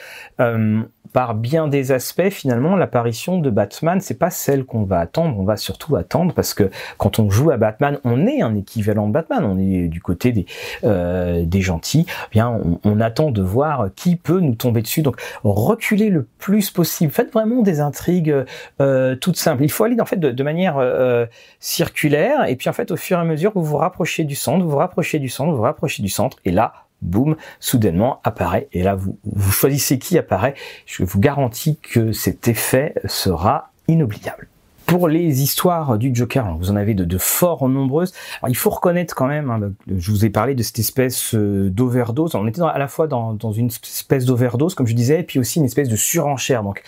par 1.13 1.35
bien 1.35 1.67
des 1.67 1.91
aspects, 1.91 2.29
finalement, 2.29 2.75
l'apparition 2.75 3.39
de 3.39 3.49
Batman, 3.49 3.99
c'est 3.99 4.17
pas 4.17 4.29
celle 4.29 4.63
qu'on 4.63 4.83
va 4.83 4.99
attendre. 4.99 5.37
On 5.39 5.43
va 5.43 5.57
surtout 5.57 5.95
attendre 5.95 6.33
parce 6.33 6.53
que 6.53 6.69
quand 6.97 7.19
on 7.19 7.29
joue 7.29 7.51
à 7.51 7.57
Batman, 7.57 7.99
on 8.03 8.25
est 8.27 8.41
un 8.41 8.55
équivalent 8.55 9.07
de 9.07 9.13
Batman. 9.13 9.43
On 9.43 9.57
est 9.57 9.87
du 9.87 10.01
côté 10.01 10.31
des 10.31 10.45
euh, 10.83 11.45
gentils. 11.59 12.05
Eh 12.07 12.29
bien, 12.31 12.59
on, 12.83 13.01
attend 13.01 13.31
de 13.31 13.41
voir 13.41 13.89
qui 13.95 14.15
peut 14.15 14.39
nous 14.39 14.55
tomber 14.55 14.81
dessus. 14.81 15.01
Donc, 15.01 15.19
reculez 15.43 16.09
le 16.09 16.27
plus 16.37 16.69
possible. 16.69 17.11
Faites 17.11 17.33
vraiment 17.33 17.61
des 17.61 17.81
intrigues 17.81 18.45
euh, 18.79 19.15
toutes 19.15 19.37
simples. 19.37 19.63
Il 19.63 19.71
faut 19.71 19.83
aller 19.83 19.99
en 19.99 20.05
fait 20.05 20.19
de, 20.19 20.43
manière 20.43 20.77
euh, 20.77 21.25
circulaire. 21.59 22.47
Et 22.47 22.55
puis 22.55 22.69
en 22.69 22.73
fait, 22.73 22.91
au 22.91 22.97
fur 22.97 23.17
et 23.17 23.21
à 23.21 23.23
mesure, 23.23 23.51
vous 23.55 23.63
vous 23.63 23.77
rapprochez 23.77 24.23
du 24.23 24.35
centre, 24.35 24.63
vous 24.63 24.71
vous 24.71 24.77
rapprochez 24.77 25.19
du 25.19 25.29
centre, 25.29 25.51
vous 25.51 25.57
vous 25.57 25.63
rapprochez 25.63 26.03
du 26.03 26.09
centre. 26.09 26.37
Et 26.45 26.51
là, 26.51 26.73
boum, 27.01 27.35
soudainement 27.59 28.19
apparaît. 28.23 28.67
Et 28.73 28.83
là, 28.83 28.95
vous, 28.95 29.17
vous 29.23 29.51
choisissez 29.51 29.99
qui 29.99 30.17
apparaît. 30.17 30.53
Je 30.85 31.03
vous 31.03 31.19
garantis 31.19 31.77
que 31.81 32.11
cet 32.11 32.47
effet 32.47 32.93
sera 33.05 33.71
inoubliable 33.87 34.50
pour 34.91 35.07
les 35.07 35.41
histoires 35.41 35.97
du 35.97 36.13
Joker, 36.13 36.57
vous 36.57 36.69
en 36.69 36.75
avez 36.75 36.93
de, 36.93 37.05
de 37.05 37.17
fort 37.17 37.69
nombreuses. 37.69 38.11
Alors, 38.41 38.49
il 38.49 38.57
faut 38.57 38.69
reconnaître 38.69 39.15
quand 39.15 39.27
même, 39.27 39.49
hein, 39.49 39.71
je 39.87 40.11
vous 40.11 40.25
ai 40.25 40.29
parlé 40.29 40.53
de 40.53 40.61
cette 40.63 40.79
espèce 40.79 41.33
euh, 41.33 41.69
d'overdose. 41.69 42.35
On 42.35 42.45
était 42.45 42.61
à 42.61 42.77
la 42.77 42.89
fois 42.89 43.07
dans, 43.07 43.33
dans 43.33 43.53
une 43.53 43.67
espèce 43.67 44.25
d'overdose, 44.25 44.75
comme 44.75 44.87
je 44.87 44.93
disais, 44.93 45.21
et 45.21 45.23
puis 45.23 45.39
aussi 45.39 45.59
une 45.59 45.65
espèce 45.65 45.87
de 45.87 45.95
surenchère. 45.95 46.61
Donc, 46.61 46.83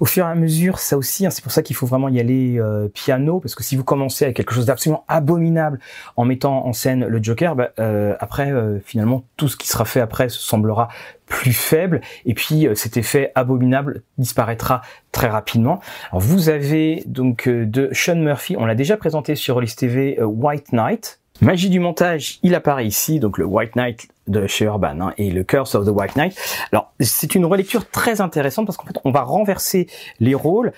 au 0.00 0.06
fur 0.06 0.24
et 0.24 0.30
à 0.30 0.34
mesure, 0.34 0.78
ça 0.78 0.96
aussi, 0.96 1.26
hein, 1.26 1.30
c'est 1.30 1.42
pour 1.42 1.52
ça 1.52 1.60
qu'il 1.60 1.76
faut 1.76 1.84
vraiment 1.84 2.08
y 2.08 2.20
aller 2.20 2.58
euh, 2.58 2.88
piano, 2.88 3.38
parce 3.38 3.54
que 3.54 3.62
si 3.62 3.76
vous 3.76 3.84
commencez 3.84 4.24
avec 4.24 4.38
quelque 4.38 4.54
chose 4.54 4.64
d'absolument 4.64 5.04
abominable 5.06 5.78
en 6.16 6.24
mettant 6.24 6.66
en 6.66 6.72
scène 6.72 7.04
le 7.04 7.22
Joker, 7.22 7.54
bah, 7.54 7.68
euh, 7.78 8.14
après, 8.18 8.50
finalement, 8.82 9.24
tout 9.36 9.48
ce 9.48 9.58
qui 9.58 9.68
sera 9.68 9.84
fait 9.84 10.00
après 10.00 10.30
semblera 10.30 10.88
plus 11.26 11.52
faible 11.52 12.00
et 12.24 12.34
puis 12.34 12.66
euh, 12.66 12.74
cet 12.74 12.96
effet 12.96 13.32
abominable 13.34 14.02
disparaîtra 14.18 14.82
très 15.12 15.28
rapidement. 15.28 15.80
Alors 16.10 16.20
vous 16.20 16.48
avez 16.48 17.02
donc 17.06 17.48
euh, 17.48 17.64
de 17.66 17.88
Sean 17.92 18.16
Murphy, 18.16 18.56
on 18.58 18.66
l'a 18.66 18.74
déjà 18.74 18.96
présenté 18.96 19.34
sur 19.34 19.54
Rollis 19.54 19.74
TV, 19.76 20.18
euh, 20.18 20.24
White 20.24 20.72
Knight. 20.72 21.20
Magie 21.40 21.70
du 21.70 21.80
montage, 21.80 22.38
il 22.44 22.54
apparaît 22.54 22.86
ici, 22.86 23.18
donc 23.18 23.36
le 23.36 23.44
White 23.44 23.74
Knight 23.74 24.08
de 24.28 24.46
chez 24.46 24.66
Urban 24.66 25.00
hein, 25.00 25.14
et 25.18 25.30
le 25.30 25.42
Curse 25.42 25.74
of 25.74 25.86
the 25.86 25.88
White 25.88 26.14
Knight. 26.14 26.36
Alors 26.70 26.92
c'est 27.00 27.34
une 27.34 27.44
relecture 27.46 27.88
très 27.88 28.20
intéressante 28.20 28.66
parce 28.66 28.76
qu'en 28.76 28.86
fait 28.86 28.98
on 29.04 29.10
va 29.10 29.22
renverser 29.22 29.88
les 30.20 30.34
rôles. 30.34 30.72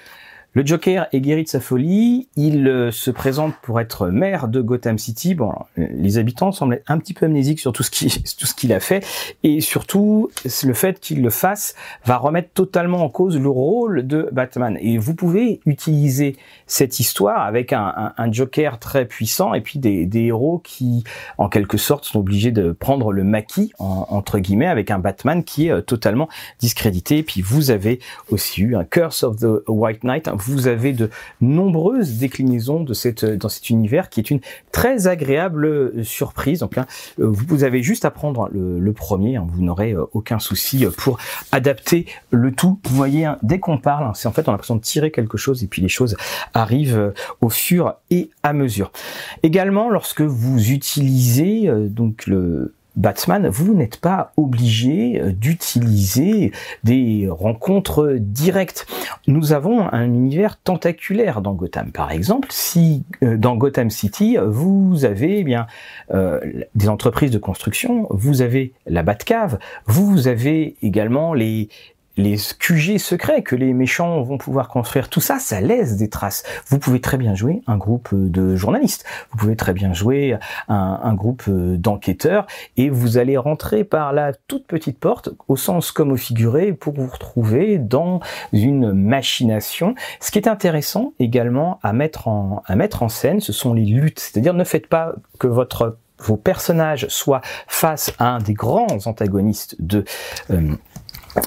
Le 0.56 0.64
Joker 0.64 1.08
est 1.12 1.20
guéri 1.20 1.42
de 1.42 1.48
sa 1.48 1.58
folie, 1.58 2.28
il 2.36 2.68
euh, 2.68 2.92
se 2.92 3.10
présente 3.10 3.56
pour 3.60 3.80
être 3.80 4.06
maire 4.06 4.46
de 4.46 4.60
Gotham 4.60 4.98
City. 4.98 5.34
Bon, 5.34 5.52
les 5.76 6.16
habitants 6.16 6.52
semblent 6.52 6.80
un 6.86 6.98
petit 6.98 7.12
peu 7.12 7.26
amnésiques 7.26 7.58
sur 7.58 7.72
tout 7.72 7.82
ce 7.82 7.90
qu'il 8.56 8.72
a 8.72 8.78
fait 8.78 9.04
et 9.42 9.60
surtout 9.60 10.30
le 10.62 10.74
fait 10.74 11.00
qu'il 11.00 11.22
le 11.22 11.30
fasse 11.30 11.74
va 12.04 12.18
remettre 12.18 12.50
totalement 12.54 13.02
en 13.02 13.08
cause 13.08 13.36
le 13.36 13.48
rôle 13.48 14.06
de 14.06 14.28
Batman. 14.30 14.78
Et 14.80 14.96
vous 14.96 15.16
pouvez 15.16 15.58
utiliser 15.66 16.36
cette 16.68 17.00
histoire 17.00 17.40
avec 17.40 17.72
un, 17.72 18.12
Joker 18.30 18.78
très 18.78 19.06
puissant 19.06 19.54
et 19.54 19.60
puis 19.60 19.80
des, 19.80 20.06
des, 20.06 20.26
héros 20.26 20.60
qui, 20.62 21.02
en 21.36 21.48
quelque 21.48 21.78
sorte, 21.78 22.04
sont 22.04 22.20
obligés 22.20 22.52
de 22.52 22.70
prendre 22.70 23.12
le 23.12 23.24
maquis 23.24 23.72
entre 23.78 24.38
guillemets 24.38 24.68
avec 24.68 24.92
un 24.92 25.00
Batman 25.00 25.42
qui 25.42 25.66
est 25.66 25.72
euh, 25.72 25.80
totalement 25.80 26.28
discrédité. 26.60 27.18
Et 27.18 27.22
puis 27.24 27.42
vous 27.42 27.72
avez 27.72 27.98
aussi 28.30 28.62
eu 28.62 28.76
un 28.76 28.84
Curse 28.84 29.24
of 29.24 29.36
the 29.38 29.68
White 29.68 30.04
Knight 30.04 30.28
vous 30.46 30.66
avez 30.66 30.92
de 30.92 31.10
nombreuses 31.40 32.18
déclinaisons 32.18 32.80
dans 32.80 32.94
cet 32.94 33.70
univers 33.70 34.08
qui 34.10 34.20
est 34.20 34.30
une 34.30 34.40
très 34.72 35.06
agréable 35.06 35.66
euh, 35.66 36.04
surprise. 36.04 36.60
Donc 36.60 36.76
euh, 36.78 36.84
vous 37.18 37.64
avez 37.64 37.82
juste 37.82 38.04
à 38.04 38.10
prendre 38.10 38.48
le, 38.52 38.92
premier, 38.92 39.36
hein, 39.36 39.46
vous 39.50 39.62
n'aurez 39.62 39.92
euh, 39.92 40.04
aucun 40.12 40.38
souci 40.38 40.86
pour 40.96 41.18
adapter 41.52 42.06
le 42.30 42.52
tout. 42.52 42.78
Vous 42.84 42.96
voyez, 42.96 43.24
hein, 43.24 43.38
dès 43.42 43.58
qu'on 43.58 43.78
parle, 43.78 44.04
hein, 44.04 44.12
c'est 44.14 44.28
en 44.28 44.32
fait 44.32 44.42
on 44.46 44.48
a 44.48 44.52
l'impression 44.52 44.76
de 44.76 44.80
tirer 44.80 45.10
quelque 45.10 45.36
chose 45.36 45.64
et 45.64 45.66
puis 45.66 45.82
les 45.82 45.88
choses 45.88 46.16
arrivent 46.52 47.12
au 47.40 47.48
fur 47.48 47.94
et 48.10 48.30
à 48.42 48.52
mesure. 48.52 48.92
Également, 49.42 49.90
lorsque 49.90 50.20
vous 50.20 50.70
utilisez 50.70 51.68
donc 51.88 52.26
le 52.26 52.74
Batman, 52.96 53.48
vous 53.48 53.74
n'êtes 53.74 53.98
pas 53.98 54.32
obligé 54.36 55.20
euh, 55.20 55.32
d'utiliser 55.32 56.52
des 56.84 57.28
rencontres 57.28 58.16
directes. 58.20 58.86
Nous 59.26 59.52
avons 59.52 59.92
un 59.92 60.04
univers 60.04 60.56
tentaculaire 60.56 61.40
dans 61.40 61.54
Gotham. 61.54 61.90
Par 61.90 62.12
exemple, 62.12 62.48
si 62.50 63.04
euh, 63.22 63.36
dans 63.36 63.56
Gotham 63.56 63.90
City, 63.90 64.36
vous 64.46 65.04
avez 65.04 65.40
eh 65.40 65.44
bien 65.44 65.66
euh, 66.12 66.40
des 66.74 66.88
entreprises 66.88 67.30
de 67.30 67.38
construction, 67.38 68.06
vous 68.10 68.42
avez 68.42 68.72
la 68.86 69.02
Batcave, 69.02 69.58
vous 69.86 70.28
avez 70.28 70.76
également 70.82 71.34
les 71.34 71.68
les 72.16 72.36
QG 72.58 72.98
secrets 72.98 73.42
que 73.42 73.56
les 73.56 73.72
méchants 73.72 74.22
vont 74.22 74.38
pouvoir 74.38 74.68
construire, 74.68 75.08
tout 75.08 75.20
ça, 75.20 75.38
ça 75.38 75.60
laisse 75.60 75.96
des 75.96 76.08
traces. 76.08 76.44
Vous 76.68 76.78
pouvez 76.78 77.00
très 77.00 77.16
bien 77.16 77.34
jouer 77.34 77.62
un 77.66 77.76
groupe 77.76 78.10
de 78.12 78.56
journalistes, 78.56 79.04
vous 79.30 79.38
pouvez 79.38 79.56
très 79.56 79.72
bien 79.72 79.92
jouer 79.92 80.36
un, 80.68 81.14
groupe 81.14 81.48
d'enquêteurs, 81.48 82.46
et 82.76 82.90
vous 82.90 83.18
allez 83.18 83.36
rentrer 83.36 83.84
par 83.84 84.12
la 84.12 84.32
toute 84.32 84.66
petite 84.66 84.98
porte, 84.98 85.30
au 85.48 85.56
sens 85.56 85.92
comme 85.92 86.12
au 86.12 86.16
figuré, 86.16 86.72
pour 86.72 86.94
vous 86.94 87.06
retrouver 87.06 87.78
dans 87.78 88.20
une 88.52 88.92
machination. 88.92 89.94
Ce 90.20 90.30
qui 90.30 90.38
est 90.38 90.48
intéressant 90.48 91.12
également 91.18 91.78
à 91.82 91.92
mettre 91.92 92.28
en, 92.28 92.62
scène, 93.08 93.40
ce 93.40 93.52
sont 93.52 93.74
les 93.74 93.84
luttes. 93.84 94.20
C'est-à-dire 94.20 94.54
ne 94.54 94.64
faites 94.64 94.86
pas 94.86 95.14
que 95.38 95.46
votre 95.46 95.98
vos 96.18 96.36
personnages 96.36 97.06
soient 97.08 97.40
face 97.66 98.12
à 98.18 98.28
un 98.28 98.38
des 98.38 98.54
grands 98.54 98.86
antagonistes 99.06 99.76
de 99.80 100.04
euh, 100.50 100.54
euh, 100.54 100.76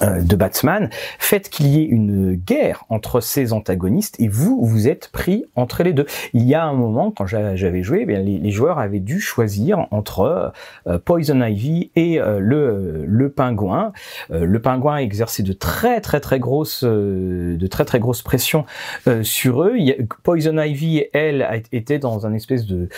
de 0.01 0.35
Batman, 0.35 0.89
faites 1.19 1.49
qu'il 1.49 1.67
y 1.67 1.81
ait 1.81 1.85
une 1.85 2.33
guerre 2.33 2.83
entre 2.89 3.21
ces 3.21 3.53
antagonistes 3.53 4.19
et 4.19 4.27
vous, 4.27 4.63
vous 4.63 4.87
êtes 4.87 5.09
pris 5.09 5.45
entre 5.55 5.83
les 5.83 5.93
deux. 5.93 6.05
Il 6.33 6.43
y 6.43 6.55
a 6.55 6.63
un 6.63 6.73
moment, 6.73 7.11
quand 7.11 7.25
j'avais 7.25 7.83
joué, 7.83 8.05
eh 8.07 8.17
les, 8.17 8.51
joueurs 8.51 8.79
avaient 8.79 8.99
dû 8.99 9.19
choisir 9.19 9.87
entre 9.91 10.53
euh, 10.87 10.99
Poison 10.99 11.41
Ivy 11.41 11.91
et 11.95 12.19
euh, 12.19 12.39
le, 12.39 13.05
le 13.05 13.29
pingouin. 13.29 13.91
le 14.29 14.59
pingouin 14.61 14.97
exerçait 14.97 15.43
de 15.43 15.53
très 15.53 16.01
très 16.01 16.19
très 16.19 16.39
grosses 16.39 16.83
de 16.83 17.67
très 17.67 17.85
très 17.85 17.99
grosses 17.99 18.21
pressions 18.21 18.65
sur 19.21 19.63
eux. 19.63 19.75
Poison 20.23 20.57
Ivy, 20.57 21.05
elle, 21.13 21.47
était 21.71 21.99
dans 21.99 22.25
un 22.25 22.33
espèce 22.33 22.65
de, 22.65 22.89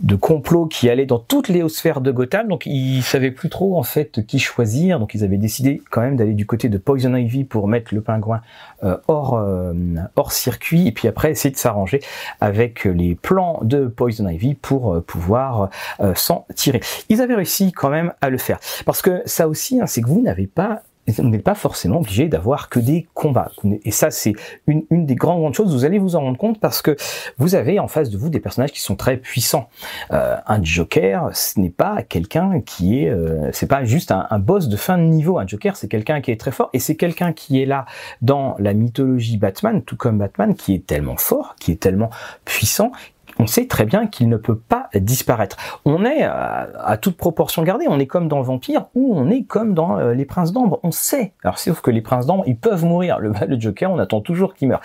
de 0.00 0.14
complot 0.14 0.66
qui 0.66 0.88
allait 0.88 1.06
dans 1.06 1.18
toutes 1.18 1.48
les 1.48 1.66
sphères 1.68 2.00
de 2.00 2.10
Gotham, 2.10 2.48
donc 2.48 2.66
ils 2.66 3.02
savaient 3.02 3.30
plus 3.30 3.48
trop 3.48 3.78
en 3.78 3.82
fait 3.82 4.24
qui 4.26 4.38
choisir, 4.38 5.00
donc 5.00 5.14
ils 5.14 5.24
avaient 5.24 5.38
décidé 5.38 5.82
quand 5.90 6.00
même 6.00 6.16
d'aller 6.16 6.33
du 6.34 6.46
côté 6.46 6.68
de 6.68 6.78
Poison 6.78 7.14
Ivy 7.14 7.44
pour 7.44 7.68
mettre 7.68 7.94
le 7.94 8.00
pingouin 8.00 8.40
euh, 8.82 8.96
hors, 9.08 9.34
euh, 9.34 9.72
hors 10.16 10.32
circuit 10.32 10.88
et 10.88 10.92
puis 10.92 11.08
après 11.08 11.30
essayer 11.30 11.52
de 11.52 11.56
s'arranger 11.56 12.00
avec 12.40 12.84
les 12.84 13.14
plans 13.14 13.60
de 13.62 13.86
Poison 13.86 14.28
Ivy 14.28 14.54
pour 14.54 14.94
euh, 14.94 15.00
pouvoir 15.00 15.70
s'en 16.14 16.46
tirer. 16.54 16.80
Ils 17.08 17.20
avaient 17.20 17.34
réussi 17.34 17.72
quand 17.72 17.90
même 17.90 18.12
à 18.20 18.30
le 18.30 18.38
faire 18.38 18.58
parce 18.84 19.02
que 19.02 19.22
ça 19.26 19.48
aussi, 19.48 19.80
hein, 19.80 19.86
c'est 19.86 20.02
que 20.02 20.08
vous 20.08 20.20
n'avez 20.20 20.46
pas 20.46 20.82
on 21.18 21.24
n'est 21.24 21.38
pas 21.38 21.54
forcément 21.54 21.98
obligé 21.98 22.28
d'avoir 22.28 22.68
que 22.68 22.80
des 22.80 23.06
combats. 23.14 23.50
Et 23.84 23.90
ça, 23.90 24.10
c'est 24.10 24.32
une, 24.66 24.84
une, 24.90 25.06
des 25.06 25.14
grandes, 25.14 25.40
grandes 25.40 25.54
choses. 25.54 25.72
Vous 25.72 25.84
allez 25.84 25.98
vous 25.98 26.16
en 26.16 26.20
rendre 26.20 26.38
compte 26.38 26.60
parce 26.60 26.82
que 26.82 26.96
vous 27.38 27.54
avez 27.54 27.78
en 27.78 27.88
face 27.88 28.10
de 28.10 28.16
vous 28.16 28.30
des 28.30 28.40
personnages 28.40 28.72
qui 28.72 28.80
sont 28.80 28.96
très 28.96 29.16
puissants. 29.16 29.68
Euh, 30.12 30.36
un 30.46 30.62
Joker, 30.62 31.30
ce 31.32 31.60
n'est 31.60 31.70
pas 31.70 32.02
quelqu'un 32.02 32.60
qui 32.60 33.00
est, 33.00 33.10
euh, 33.10 33.50
c'est 33.52 33.66
pas 33.66 33.84
juste 33.84 34.10
un, 34.10 34.26
un, 34.30 34.38
boss 34.38 34.68
de 34.68 34.76
fin 34.76 34.98
de 34.98 35.04
niveau. 35.04 35.38
Un 35.38 35.46
Joker, 35.46 35.76
c'est 35.76 35.88
quelqu'un 35.88 36.20
qui 36.20 36.30
est 36.30 36.40
très 36.40 36.52
fort 36.52 36.70
et 36.72 36.78
c'est 36.78 36.96
quelqu'un 36.96 37.32
qui 37.32 37.60
est 37.60 37.66
là 37.66 37.86
dans 38.22 38.56
la 38.58 38.72
mythologie 38.72 39.36
Batman, 39.36 39.82
tout 39.82 39.96
comme 39.96 40.18
Batman, 40.18 40.54
qui 40.54 40.74
est 40.74 40.86
tellement 40.86 41.16
fort, 41.16 41.56
qui 41.58 41.72
est 41.72 41.80
tellement 41.80 42.10
puissant, 42.44 42.92
on 43.38 43.46
sait 43.46 43.66
très 43.66 43.84
bien 43.84 44.06
qu'il 44.06 44.28
ne 44.28 44.36
peut 44.36 44.58
pas 44.58 44.88
disparaître. 44.94 45.56
On 45.84 46.04
est 46.04 46.22
à, 46.22 46.98
toute 47.00 47.16
proportion 47.16 47.62
gardée, 47.62 47.86
on 47.88 47.98
est 47.98 48.06
comme 48.06 48.28
dans 48.28 48.42
Vampire 48.42 48.86
ou 48.94 49.14
on 49.16 49.30
est 49.30 49.44
comme 49.44 49.74
dans 49.74 49.98
euh, 49.98 50.14
les 50.14 50.24
Princes 50.24 50.52
d'Ambre. 50.52 50.80
On 50.82 50.90
sait. 50.90 51.32
Alors 51.42 51.58
sauf 51.58 51.80
que 51.80 51.90
les 51.90 52.00
Princes 52.00 52.26
d'Ambre, 52.26 52.44
ils 52.46 52.56
peuvent 52.56 52.84
mourir. 52.84 53.18
Le, 53.18 53.32
le 53.48 53.60
Joker, 53.60 53.90
on 53.90 53.98
attend 53.98 54.20
toujours 54.20 54.54
qu'il 54.54 54.68
meure. 54.68 54.80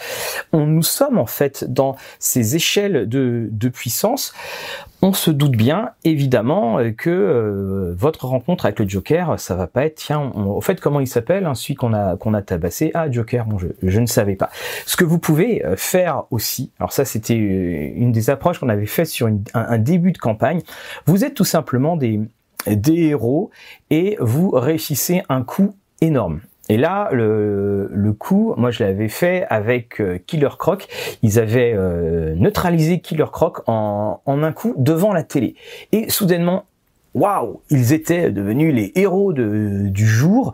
On 0.51 0.65
nous 0.65 0.83
sommes 0.83 1.17
en 1.17 1.25
fait 1.25 1.71
dans 1.71 1.95
ces 2.19 2.55
échelles 2.55 3.07
de, 3.07 3.49
de 3.51 3.69
puissance 3.69 4.33
on 5.01 5.13
se 5.13 5.31
doute 5.31 5.55
bien, 5.55 5.91
évidemment, 6.03 6.79
que 6.97 7.09
euh, 7.09 7.93
votre 7.97 8.25
rencontre 8.25 8.65
avec 8.65 8.79
le 8.79 8.87
Joker, 8.87 9.39
ça 9.39 9.55
va 9.55 9.67
pas 9.67 9.85
être, 9.85 9.95
tiens, 9.95 10.31
au 10.35 10.59
fait, 10.61 10.81
comment 10.81 10.99
il 10.99 11.07
s'appelle, 11.07 11.49
celui 11.53 11.75
qu'on 11.75 11.93
a 11.93 12.17
qu'on 12.17 12.33
a 12.33 12.41
tabassé, 12.41 12.91
ah 12.93 13.09
Joker, 13.09 13.45
bon, 13.45 13.57
je, 13.57 13.67
je 13.81 13.99
ne 13.99 14.05
savais 14.05 14.35
pas. 14.35 14.49
Ce 14.85 14.97
que 14.97 15.05
vous 15.05 15.19
pouvez 15.19 15.65
euh, 15.65 15.75
faire 15.77 16.23
aussi, 16.31 16.71
alors 16.79 16.91
ça 16.91 17.05
c'était 17.05 17.37
euh, 17.37 17.91
une 17.95 18.11
des 18.11 18.29
approches 18.29 18.59
qu'on 18.59 18.69
avait 18.69 18.85
fait 18.85 19.05
sur 19.05 19.27
un, 19.27 19.39
un, 19.53 19.77
début 19.77 20.11
de 20.11 20.17
campagne, 20.17 20.61
vous 21.05 21.23
êtes 21.23 21.33
tout 21.33 21.45
simplement 21.45 21.95
des 21.95 22.19
des 22.67 23.07
héros 23.07 23.51
et 23.89 24.17
vous 24.19 24.49
réussissez 24.51 25.23
un 25.29 25.43
coup 25.43 25.75
énorme. 26.01 26.41
Et 26.69 26.77
là, 26.77 27.09
le, 27.11 28.13
coup, 28.17 28.53
moi 28.57 28.69
je 28.71 28.83
l'avais 28.83 29.09
fait 29.09 29.45
avec 29.49 29.99
euh, 29.99 30.19
Killer 30.25 30.49
Croc. 30.57 30.87
Ils 31.23 31.39
avaient 31.39 31.73
euh, 31.75 32.35
neutralisé 32.35 32.99
Killer 32.99 33.25
Croc 33.31 33.61
en, 33.67 34.21
un 34.27 34.51
coup 34.51 34.75
devant 34.77 35.11
la 35.11 35.23
télé. 35.23 35.55
Et 35.91 36.09
soudainement, 36.09 36.65
waouh, 37.15 37.61
ils 37.71 37.93
étaient 37.93 38.29
devenus 38.29 38.73
les 38.73 38.91
héros 38.95 39.33
du 39.33 40.07
jour. 40.07 40.53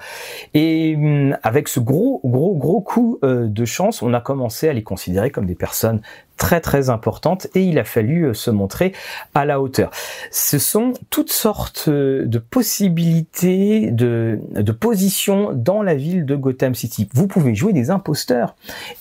Et 0.54 0.96
hum, 0.96 1.38
avec 1.44 1.68
ce 1.68 1.82
gros, 1.82 2.22
gros, 2.24 2.56
gros 2.56 2.82
coup 2.82 3.20
euh, 3.24 3.48
de 3.48 3.66
chance, 3.66 4.02
on 4.02 4.14
a 4.14 4.22
commencé 4.22 4.70
à 4.70 4.74
les 4.74 4.84
considérer 4.84 5.32
comme 5.32 5.46
des 5.46 5.56
personnes 5.56 6.02
très 6.38 6.62
très 6.62 6.90
importantes 6.90 7.48
et 7.56 7.64
il 7.64 7.80
a 7.80 7.84
fallu 7.84 8.24
euh, 8.24 8.34
se 8.34 8.52
montrer 8.52 8.94
à 9.34 9.46
la 9.46 9.62
hauteur. 9.62 9.92
Ce 10.32 10.60
sont 10.60 10.94
toutes 11.10 11.32
sortes 11.32 11.86
euh, 11.88 12.26
de 12.26 12.40
possibilités 12.40 13.92
de, 13.92 14.40
de 14.52 14.72
positions 14.72 15.52
dans 15.54 15.82
la 15.82 15.96
ville 15.96 16.26
de 16.26 16.36
Gotham 16.36 16.76
City. 16.76 17.10
Vous 17.14 17.28
pouvez 17.28 17.56
jouer 17.56 17.74
des 17.74 17.90
imposteurs 17.90 18.56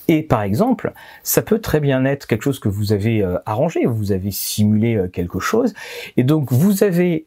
et 0.07 0.23
par 0.23 0.41
exemple, 0.43 0.93
ça 1.23 1.41
peut 1.41 1.59
très 1.59 1.79
bien 1.79 2.05
être 2.05 2.27
quelque 2.27 2.43
chose 2.43 2.59
que 2.59 2.69
vous 2.69 2.93
avez 2.93 3.25
arrangé, 3.45 3.85
vous 3.85 4.11
avez 4.11 4.31
simulé 4.31 5.09
quelque 5.11 5.39
chose 5.39 5.73
et 6.17 6.23
donc 6.23 6.51
vous 6.51 6.83
avez 6.83 7.25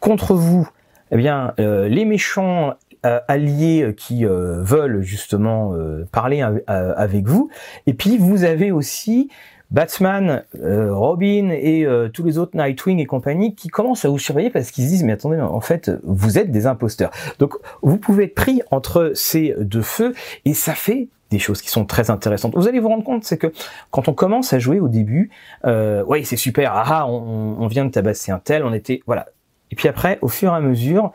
contre 0.00 0.34
vous, 0.34 0.68
eh 1.10 1.16
bien, 1.16 1.54
euh, 1.58 1.88
les 1.88 2.04
méchants 2.04 2.70
euh, 2.70 2.72
alliés 3.02 3.94
qui 3.96 4.24
euh, 4.24 4.62
veulent 4.62 5.02
justement 5.02 5.74
parler 6.12 6.44
avec 6.66 7.26
vous, 7.26 7.50
et 7.86 7.94
puis 7.94 8.18
vous 8.18 8.44
avez 8.44 8.72
aussi 8.72 9.30
Batman, 9.70 10.44
Robin 10.54 11.50
et 11.50 11.86
tous 12.12 12.24
les 12.24 12.38
autres 12.38 12.56
Nightwing 12.56 12.98
et 13.00 13.06
compagnie 13.06 13.54
qui 13.54 13.68
commencent 13.68 14.04
à 14.04 14.08
vous 14.08 14.18
surveiller 14.18 14.50
parce 14.50 14.70
qu'ils 14.70 14.84
se 14.84 14.88
disent 14.88 15.04
mais 15.04 15.12
attendez 15.12 15.40
en 15.40 15.60
fait 15.60 15.90
vous 16.04 16.38
êtes 16.38 16.50
des 16.50 16.66
imposteurs. 16.66 17.10
Donc 17.38 17.54
vous 17.82 17.98
pouvez 17.98 18.24
être 18.24 18.34
pris 18.34 18.62
entre 18.70 19.12
ces 19.14 19.54
deux 19.58 19.82
feux 19.82 20.14
et 20.44 20.54
ça 20.54 20.74
fait 20.74 21.08
des 21.30 21.38
choses 21.38 21.62
qui 21.62 21.68
sont 21.68 21.84
très 21.84 22.10
intéressantes. 22.10 22.54
Vous 22.56 22.68
allez 22.68 22.80
vous 22.80 22.88
rendre 22.88 23.04
compte, 23.04 23.24
c'est 23.24 23.38
que 23.38 23.52
quand 23.90 24.08
on 24.08 24.14
commence 24.14 24.52
à 24.52 24.58
jouer 24.58 24.80
au 24.80 24.88
début, 24.88 25.30
euh, 25.64 26.02
ouais 26.04 26.24
c'est 26.24 26.36
super, 26.36 26.72
ah, 26.74 27.06
on, 27.06 27.56
on, 27.58 27.66
vient 27.66 27.84
de 27.84 27.90
tabasser 27.90 28.32
un 28.32 28.38
tel, 28.38 28.64
on 28.64 28.72
était, 28.72 29.02
voilà, 29.06 29.26
et 29.70 29.76
puis 29.76 29.88
après, 29.88 30.18
au 30.22 30.28
fur 30.28 30.52
et 30.52 30.56
à 30.56 30.60
mesure, 30.60 31.12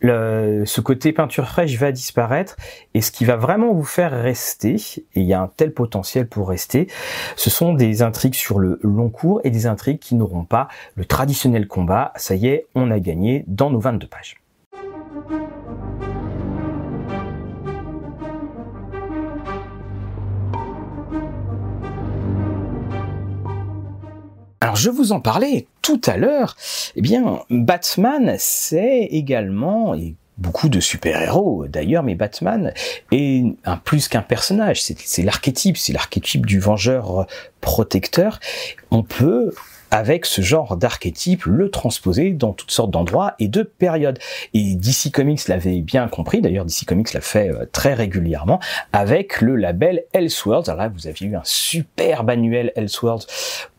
le, 0.00 0.64
ce 0.66 0.80
côté 0.80 1.12
peinture 1.12 1.48
fraîche 1.48 1.76
va 1.76 1.92
disparaître 1.92 2.56
et 2.94 3.00
ce 3.00 3.10
qui 3.10 3.24
va 3.24 3.36
vraiment 3.36 3.72
vous 3.72 3.84
faire 3.84 4.10
rester, 4.10 4.74
et 4.74 5.20
il 5.20 5.24
y 5.24 5.34
a 5.34 5.40
un 5.40 5.48
tel 5.48 5.72
potentiel 5.72 6.26
pour 6.26 6.48
rester, 6.48 6.88
ce 7.36 7.50
sont 7.50 7.74
des 7.74 8.02
intrigues 8.02 8.34
sur 8.34 8.58
le 8.58 8.78
long 8.82 9.10
cours 9.10 9.40
et 9.44 9.50
des 9.50 9.66
intrigues 9.66 9.98
qui 9.98 10.14
n'auront 10.14 10.44
pas 10.44 10.68
le 10.94 11.04
traditionnel 11.04 11.66
combat. 11.66 12.12
Ça 12.16 12.34
y 12.34 12.48
est, 12.48 12.66
on 12.74 12.90
a 12.90 12.98
gagné 12.98 13.44
dans 13.46 13.70
nos 13.70 13.80
22 13.80 14.06
pages. 14.06 14.36
Alors 24.62 24.76
je 24.76 24.90
vous 24.90 25.12
en 25.12 25.20
parlais 25.20 25.66
tout 25.80 26.00
à 26.06 26.18
l'heure. 26.18 26.56
Eh 26.94 27.00
bien, 27.00 27.40
Batman, 27.48 28.36
c'est 28.38 29.08
également 29.10 29.94
et 29.94 30.14
beaucoup 30.36 30.68
de 30.68 30.80
super-héros 30.80 31.66
d'ailleurs, 31.66 32.02
mais 32.02 32.14
Batman 32.14 32.72
est 33.10 33.44
plus 33.84 34.08
qu'un 34.08 34.22
personnage. 34.22 34.82
C'est 34.82 35.22
l'archétype, 35.22 35.78
c'est 35.78 35.94
l'archétype 35.94 36.44
du 36.44 36.58
vengeur 36.58 37.26
protecteur. 37.60 38.38
On 38.90 39.02
peut 39.02 39.54
avec 39.90 40.26
ce 40.26 40.42
genre 40.42 40.76
d'archétype, 40.76 41.44
le 41.44 41.70
transposer 41.70 42.32
dans 42.32 42.52
toutes 42.52 42.70
sortes 42.70 42.90
d'endroits 42.90 43.34
et 43.38 43.48
de 43.48 43.62
périodes. 43.62 44.18
Et 44.54 44.74
DC 44.74 45.12
Comics 45.12 45.48
l'avait 45.48 45.80
bien 45.80 46.08
compris, 46.08 46.40
d'ailleurs 46.40 46.64
DC 46.64 46.84
Comics 46.86 47.12
l'a 47.12 47.20
fait 47.20 47.50
euh, 47.50 47.66
très 47.70 47.94
régulièrement, 47.94 48.60
avec 48.92 49.40
le 49.40 49.56
label 49.56 50.04
Elseworlds. 50.12 50.68
Alors 50.68 50.82
là, 50.84 50.88
vous 50.88 51.06
aviez 51.06 51.28
eu 51.28 51.36
un 51.36 51.42
super 51.44 52.28
annuel 52.28 52.72
Elseworlds, 52.76 53.26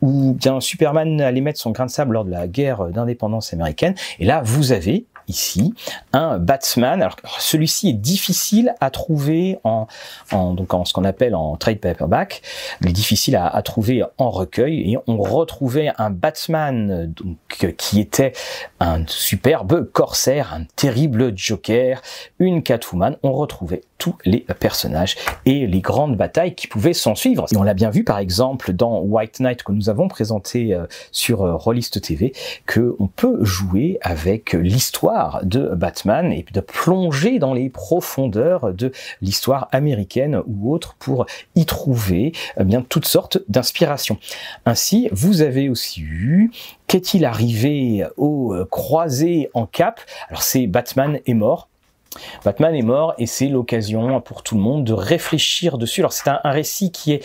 où 0.00 0.34
bien 0.34 0.60
Superman 0.60 1.20
allait 1.20 1.40
mettre 1.40 1.60
son 1.60 1.70
grain 1.70 1.86
de 1.86 1.90
sable 1.90 2.14
lors 2.14 2.24
de 2.24 2.30
la 2.30 2.46
guerre 2.46 2.86
d'indépendance 2.86 3.52
américaine, 3.52 3.94
et 4.18 4.24
là, 4.24 4.42
vous 4.44 4.72
avez 4.72 5.06
ici 5.28 5.74
un 6.12 6.38
Batman. 6.38 7.02
Alors 7.02 7.16
celui-ci 7.38 7.90
est 7.90 7.94
difficile 7.94 8.74
à 8.80 8.90
trouver 8.90 9.58
en, 9.64 9.86
en 10.30 10.54
donc 10.54 10.74
en 10.74 10.84
ce 10.84 10.92
qu'on 10.92 11.04
appelle 11.04 11.34
en 11.34 11.56
trade 11.56 11.78
paperback, 11.78 12.42
il 12.80 12.88
est 12.88 12.92
difficile 12.92 13.36
à, 13.36 13.62
trouver 13.62 14.02
en 14.18 14.30
recueil 14.30 14.92
et 14.92 14.98
on 15.06 15.18
retrouvait 15.18 15.92
un 15.98 16.10
Batman 16.10 17.12
donc 17.12 17.76
qui 17.76 18.00
était 18.00 18.32
un 18.80 19.04
superbe 19.06 19.90
corsaire, 19.92 20.52
un 20.54 20.64
terrible 20.76 21.32
Joker, 21.36 22.02
une 22.38 22.62
Catwoman. 22.62 23.16
On 23.22 23.32
retrouvait 23.32 23.82
les 24.24 24.40
personnages 24.58 25.16
et 25.46 25.66
les 25.66 25.80
grandes 25.80 26.16
batailles 26.16 26.54
qui 26.54 26.66
pouvaient 26.66 26.92
s'en 26.92 27.14
suivre. 27.14 27.46
Et 27.52 27.56
on 27.56 27.62
l'a 27.62 27.74
bien 27.74 27.90
vu 27.90 28.04
par 28.04 28.18
exemple 28.18 28.72
dans 28.72 29.00
White 29.00 29.40
Knight 29.40 29.62
que 29.62 29.72
nous 29.72 29.88
avons 29.88 30.08
présenté 30.08 30.74
euh, 30.74 30.86
sur 31.10 31.42
euh, 31.42 31.56
Rollist 31.56 32.00
TV, 32.00 32.32
que 32.66 32.94
on 32.98 33.06
peut 33.06 33.44
jouer 33.44 33.98
avec 34.02 34.52
l'histoire 34.52 35.40
de 35.44 35.68
Batman 35.74 36.32
et 36.32 36.44
de 36.52 36.60
plonger 36.60 37.38
dans 37.38 37.54
les 37.54 37.68
profondeurs 37.68 38.72
de 38.72 38.92
l'histoire 39.20 39.68
américaine 39.72 40.42
ou 40.46 40.72
autre 40.72 40.94
pour 40.98 41.26
y 41.54 41.66
trouver 41.66 42.32
eh 42.58 42.64
bien 42.64 42.82
toutes 42.82 43.06
sortes 43.06 43.38
d'inspirations. 43.48 44.18
Ainsi, 44.66 45.08
vous 45.12 45.42
avez 45.42 45.68
aussi 45.68 46.00
eu 46.00 46.50
qu'est-il 46.86 47.24
arrivé 47.24 48.04
au 48.16 48.52
euh, 48.54 48.66
croisé 48.70 49.50
en 49.54 49.66
cap? 49.66 50.00
Alors 50.28 50.42
c'est 50.42 50.66
Batman 50.66 51.20
est 51.26 51.34
mort 51.34 51.68
Batman 52.44 52.74
est 52.74 52.82
mort 52.82 53.14
et 53.18 53.26
c'est 53.26 53.48
l'occasion 53.48 54.20
pour 54.20 54.42
tout 54.42 54.54
le 54.54 54.60
monde 54.60 54.84
de 54.84 54.92
réfléchir 54.92 55.78
dessus. 55.78 56.00
Alors 56.00 56.12
c'est 56.12 56.28
un, 56.28 56.40
récit 56.44 56.92
qui 56.92 57.12
est 57.12 57.24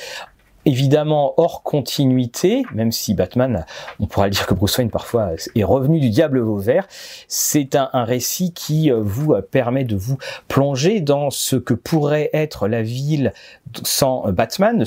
évidemment 0.67 1.33
hors 1.37 1.63
continuité, 1.63 2.63
même 2.73 2.91
si 2.91 3.13
Batman, 3.13 3.65
on 4.01 4.05
pourrait 4.05 4.29
dire 4.29 4.45
que 4.45 4.53
Bruce 4.53 4.77
Wayne 4.77 4.89
parfois 4.89 5.31
est 5.55 5.63
revenu 5.63 6.01
du 6.01 6.09
diable 6.09 6.43
vert, 6.59 6.87
c'est 7.29 7.75
un, 7.75 7.89
récit 8.03 8.53
qui 8.53 8.91
euh, 8.91 8.99
vous 9.01 9.33
permet 9.49 9.85
de 9.85 9.95
vous 9.95 10.17
plonger 10.47 10.99
dans 10.99 11.29
ce 11.29 11.55
que 11.55 11.73
pourrait 11.73 12.29
être 12.33 12.67
la 12.67 12.83
ville 12.83 13.33
sans 13.83 14.29
Batman, 14.31 14.79
de 14.79 14.85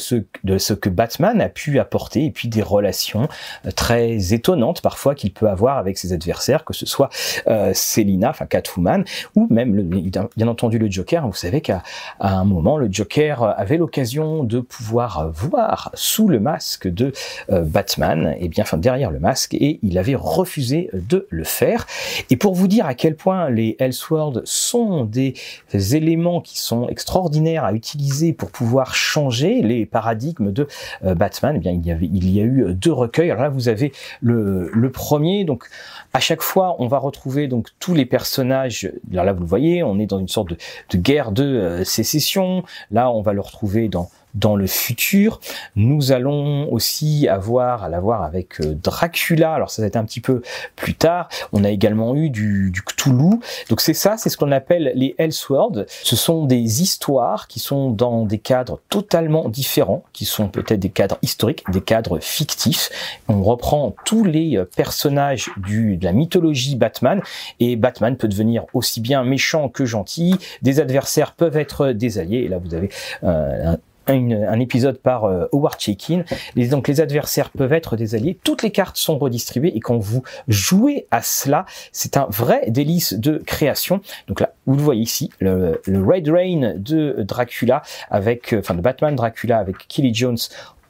ce, 0.58 0.74
que 0.74 0.88
Batman 0.88 1.40
a 1.40 1.48
pu 1.48 1.78
apporter, 1.78 2.26
et 2.26 2.30
puis 2.30 2.48
des 2.48 2.62
relations 2.62 3.28
euh, 3.66 3.70
très 3.70 4.34
étonnantes 4.34 4.82
parfois 4.82 5.14
qu'il 5.14 5.32
peut 5.32 5.48
avoir 5.48 5.78
avec 5.78 5.96
ses 5.96 6.12
adversaires, 6.12 6.64
que 6.64 6.74
ce 6.74 6.84
soit 6.84 7.08
euh, 7.46 7.72
Selina, 7.74 8.30
enfin 8.30 8.44
Catwoman, 8.44 9.04
ou 9.34 9.46
même 9.50 9.88
bien 10.36 10.48
entendu 10.48 10.78
le 10.78 10.90
Joker. 10.90 11.26
Vous 11.26 11.32
savez 11.32 11.62
qu'à 11.62 11.82
un 12.20 12.44
moment, 12.44 12.76
le 12.76 12.88
Joker 12.90 13.54
avait 13.58 13.78
l'occasion 13.78 14.44
de 14.44 14.60
pouvoir 14.60 15.30
voir 15.32 15.69
sous 15.94 16.28
le 16.28 16.40
masque 16.40 16.88
de 16.88 17.12
euh, 17.50 17.62
Batman, 17.62 18.34
et 18.38 18.48
bien 18.48 18.64
enfin 18.64 18.76
derrière 18.76 19.10
le 19.10 19.20
masque, 19.20 19.54
et 19.54 19.78
il 19.82 19.98
avait 19.98 20.14
refusé 20.14 20.90
de 20.92 21.26
le 21.30 21.44
faire. 21.44 21.86
Et 22.30 22.36
pour 22.36 22.54
vous 22.54 22.68
dire 22.68 22.86
à 22.86 22.94
quel 22.94 23.16
point 23.16 23.50
les 23.50 23.76
Elseworlds 23.78 24.42
sont 24.44 25.04
des 25.04 25.34
éléments 25.72 26.40
qui 26.40 26.58
sont 26.58 26.88
extraordinaires 26.88 27.64
à 27.64 27.72
utiliser 27.72 28.32
pour 28.32 28.50
pouvoir 28.50 28.94
changer 28.94 29.62
les 29.62 29.86
paradigmes 29.86 30.52
de 30.52 30.66
euh, 31.04 31.14
Batman, 31.14 31.54
eh 31.56 31.58
bien 31.58 31.72
il 31.72 31.86
y 31.86 31.90
avait 31.90 32.06
il 32.12 32.30
y 32.30 32.40
a 32.40 32.44
eu 32.44 32.74
deux 32.74 32.92
recueils. 32.92 33.30
Alors 33.30 33.44
là 33.44 33.48
vous 33.48 33.68
avez 33.68 33.92
le, 34.20 34.90
premier, 34.92 35.44
donc 35.44 35.64
à 36.12 36.20
chaque 36.20 36.42
fois 36.42 36.76
on 36.78 36.88
va 36.88 36.98
retrouver 36.98 37.48
donc 37.48 37.68
tous 37.78 37.94
les 37.94 38.06
personnages. 38.06 38.90
Alors 39.12 39.24
là 39.24 39.32
vous 39.32 39.40
le 39.40 39.46
voyez, 39.46 39.82
on 39.82 39.98
est 39.98 40.06
dans 40.06 40.18
une 40.18 40.28
sorte 40.28 40.50
de, 40.50 40.98
guerre 40.98 41.32
de 41.32 41.44
euh, 41.44 41.84
sécession. 41.84 42.64
Là 42.90 43.10
on 43.10 43.22
va 43.22 43.32
le 43.32 43.40
retrouver 43.40 43.88
dans 43.88 44.10
dans 44.34 44.56
le 44.56 44.66
futur. 44.66 45.40
Nous 45.76 46.12
allons 46.12 46.70
aussi 46.72 47.28
avoir 47.28 47.84
à 47.84 47.88
l'avoir 47.88 48.22
avec 48.22 48.60
euh, 48.60 48.74
Dracula. 48.74 49.54
Alors 49.54 49.70
ça 49.70 49.82
va 49.82 49.88
être 49.88 49.96
un 49.96 50.04
petit 50.04 50.20
peu 50.20 50.42
plus 50.76 50.94
tard. 50.94 51.28
On 51.52 51.64
a 51.64 51.70
également 51.70 52.14
eu 52.14 52.30
du, 52.30 52.70
du 52.70 52.82
Cthulhu. 52.82 53.40
Donc 53.68 53.80
c'est 53.80 53.94
ça, 53.94 54.16
c'est 54.16 54.30
ce 54.30 54.36
qu'on 54.36 54.52
appelle 54.52 54.92
les 54.94 55.14
Elseworlds. 55.18 55.86
Ce 55.88 56.16
sont 56.16 56.44
des 56.44 56.82
histoires 56.82 57.48
qui 57.48 57.60
sont 57.60 57.90
dans 57.90 58.24
des 58.24 58.38
cadres 58.38 58.80
totalement 58.88 59.48
différents, 59.48 60.04
qui 60.12 60.24
sont 60.24 60.48
peut-être 60.48 60.80
des 60.80 60.90
cadres 60.90 61.18
historiques, 61.22 61.64
des 61.70 61.80
cadres 61.80 62.18
fictifs. 62.20 62.90
On 63.28 63.42
reprend 63.42 63.94
tous 64.04 64.24
les 64.24 64.56
euh, 64.56 64.64
personnages 64.64 65.50
du, 65.56 65.96
de 65.96 66.04
la 66.04 66.12
mythologie 66.12 66.76
Batman 66.76 67.20
et 67.58 67.76
Batman 67.76 68.16
peut 68.16 68.28
devenir 68.28 68.64
aussi 68.74 69.00
bien 69.00 69.24
méchant 69.24 69.68
que 69.68 69.84
gentil. 69.84 70.36
Des 70.62 70.80
adversaires 70.80 71.32
peuvent 71.32 71.56
être 71.56 71.92
des 71.92 72.18
alliés. 72.18 72.38
Et 72.38 72.48
là 72.48 72.58
vous 72.58 72.74
avez 72.74 72.90
euh, 73.24 73.76
épisode 74.08 74.98
par 74.98 75.24
euh, 75.24 75.46
Howard 75.52 75.78
Chaykin. 75.78 76.24
donc 76.56 76.88
les 76.88 77.00
adversaires 77.00 77.50
peuvent 77.50 77.72
être 77.72 77.96
des 77.96 78.14
alliés. 78.14 78.38
Toutes 78.42 78.62
les 78.62 78.70
cartes 78.70 78.96
sont 78.96 79.18
redistribuées 79.18 79.72
et 79.74 79.80
quand 79.80 79.98
vous 79.98 80.22
jouez 80.48 81.06
à 81.10 81.22
cela, 81.22 81.66
c'est 81.92 82.16
un 82.16 82.26
vrai 82.30 82.70
délice 82.70 83.14
de 83.14 83.38
création. 83.38 84.00
Donc 84.28 84.40
là, 84.40 84.52
vous 84.66 84.76
le 84.76 84.82
voyez 84.82 85.02
ici, 85.02 85.30
le, 85.40 85.80
Red 85.86 86.28
Rain 86.28 86.74
de 86.76 87.16
Dracula 87.22 87.82
avec, 88.10 88.52
euh, 88.52 88.60
enfin 88.60 88.74
de 88.74 88.80
Batman 88.80 89.14
Dracula 89.14 89.58
avec 89.58 89.88
Kelly 89.88 90.14
Jones 90.14 90.38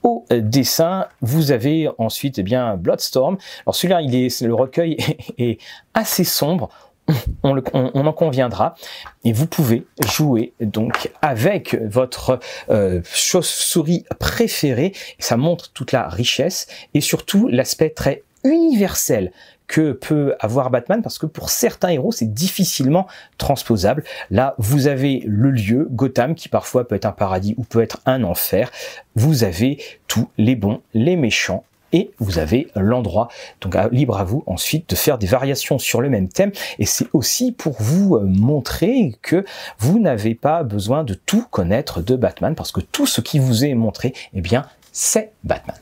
au 0.03 0.25
dessin. 0.31 1.07
Vous 1.21 1.53
avez 1.53 1.89
ensuite 1.99 2.39
eh 2.39 2.43
bien 2.43 2.77
Bloodstorm. 2.77 3.37
Alors 3.67 3.75
celui-là, 3.75 4.01
il 4.01 4.15
est 4.15 4.41
le 4.41 4.55
recueil 4.55 4.97
est 5.39 5.61
assez 5.95 6.25
sombre 6.25 6.71
on, 7.43 8.07
en 8.07 8.13
conviendra. 8.13 8.75
Et 9.25 9.33
vous 9.33 9.47
pouvez 9.47 9.87
jouer 10.07 10.53
donc 10.61 11.11
avec 11.23 11.75
votre 11.75 12.41
euh, 12.71 13.01
chauve-souris 13.13 14.05
préférée. 14.19 14.93
Ça 15.19 15.37
montre 15.37 15.73
toute 15.73 15.93
la 15.93 16.09
richesse 16.09 16.67
et 16.95 17.01
surtout 17.01 17.49
l'aspect 17.49 17.91
très 17.91 18.23
universel 18.45 19.33
que 19.67 19.93
peut 19.93 20.35
avoir 20.41 20.71
Batman 20.71 21.01
parce 21.01 21.19
que 21.19 21.27
pour 21.27 21.49
certains 21.49 21.91
héros 21.91 22.11
c'est 22.11 22.33
difficilement 22.33 23.07
transposable. 23.39 24.03
Là 24.31 24.55
vous 24.59 24.89
avez 24.89 25.23
le 25.27 25.51
lieu 25.51 25.87
Gotham 25.91 26.35
qui 26.35 26.49
parfois 26.49 26.89
peut 26.89 26.97
être 26.97 27.05
un 27.05 27.13
paradis 27.13 27.55
ou 27.57 27.63
peut 27.63 27.81
être 27.81 28.01
un 28.05 28.25
enfer. 28.25 28.73
Vous 29.15 29.45
avez 29.45 29.79
tous 30.09 30.29
les 30.39 30.57
bons, 30.57 30.81
les 30.93 31.15
méchants 31.15 31.65
et 31.93 32.11
vous 32.19 32.39
avez 32.39 32.69
l'endroit. 32.77 33.29
Donc 33.61 33.77
libre 33.93 34.19
à 34.19 34.25
vous 34.25 34.43
ensuite 34.47 34.89
de 34.91 34.97
faire 34.97 35.19
des 35.19 35.27
variations 35.27 35.79
sur 35.79 36.01
le 36.01 36.09
même 36.09 36.29
thème 36.29 36.53
et 36.79 36.87
c'est 36.87 37.09
aussi 37.13 37.53
pour 37.53 37.77
vous 37.81 38.17
euh, 38.17 38.25
montrer 38.25 39.15
que 39.23 39.45
vous 39.79 39.99
n'avez 39.99 40.35
pas 40.35 40.63
besoin 40.63 41.05
de 41.05 41.15
tout 41.15 41.45
connaître 41.51 42.03
de 42.03 42.17
Batman 42.17 42.55
parce 42.55 42.73
que 42.73 42.81
tout 42.81 43.07
ce 43.07 43.21
qui 43.21 43.39
vous 43.39 43.65
est 43.65 43.75
montré, 43.75 44.15
eh 44.35 44.41
bien, 44.41 44.67
c'est 44.93 45.33
Batman. 45.45 45.77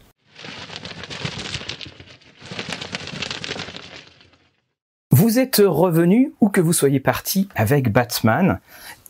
Vous 5.11 5.41
êtes 5.41 5.61
revenu 5.65 6.33
ou 6.41 6.49
que 6.49 6.61
vous 6.61 6.73
soyez 6.73 7.01
parti 7.01 7.49
avec 7.57 7.91
Batman, 7.91 8.61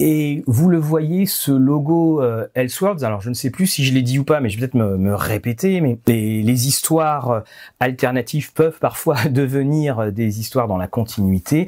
et 0.01 0.45
vous 0.47 0.69
le 0.69 0.79
voyez, 0.79 1.27
ce 1.27 1.51
logo 1.51 2.23
euh, 2.23 2.47
Elseworlds, 2.55 3.05
alors 3.05 3.21
je 3.21 3.31
ne 3.31 3.35
sais 3.35 3.51
plus 3.51 3.67
si 3.67 3.85
je 3.85 3.93
l'ai 3.93 4.03
dit 4.03 4.21
ou 4.21 4.25
pas, 4.25 4.39
mais 4.39 4.49
je 4.49 4.57
vais 4.57 4.69
peut-être 4.69 4.75
me, 4.75 4.97
me, 4.97 5.13
répéter, 5.13 5.81
mais 5.81 5.99
les, 6.07 6.69
histoires 6.69 7.31
euh, 7.31 7.41
alternatives 7.81 8.53
peuvent 8.53 8.79
parfois 8.79 9.17
devenir 9.31 9.99
euh, 9.99 10.11
des 10.13 10.39
histoires 10.39 10.69
dans 10.69 10.77
la 10.77 10.87
continuité. 10.87 11.67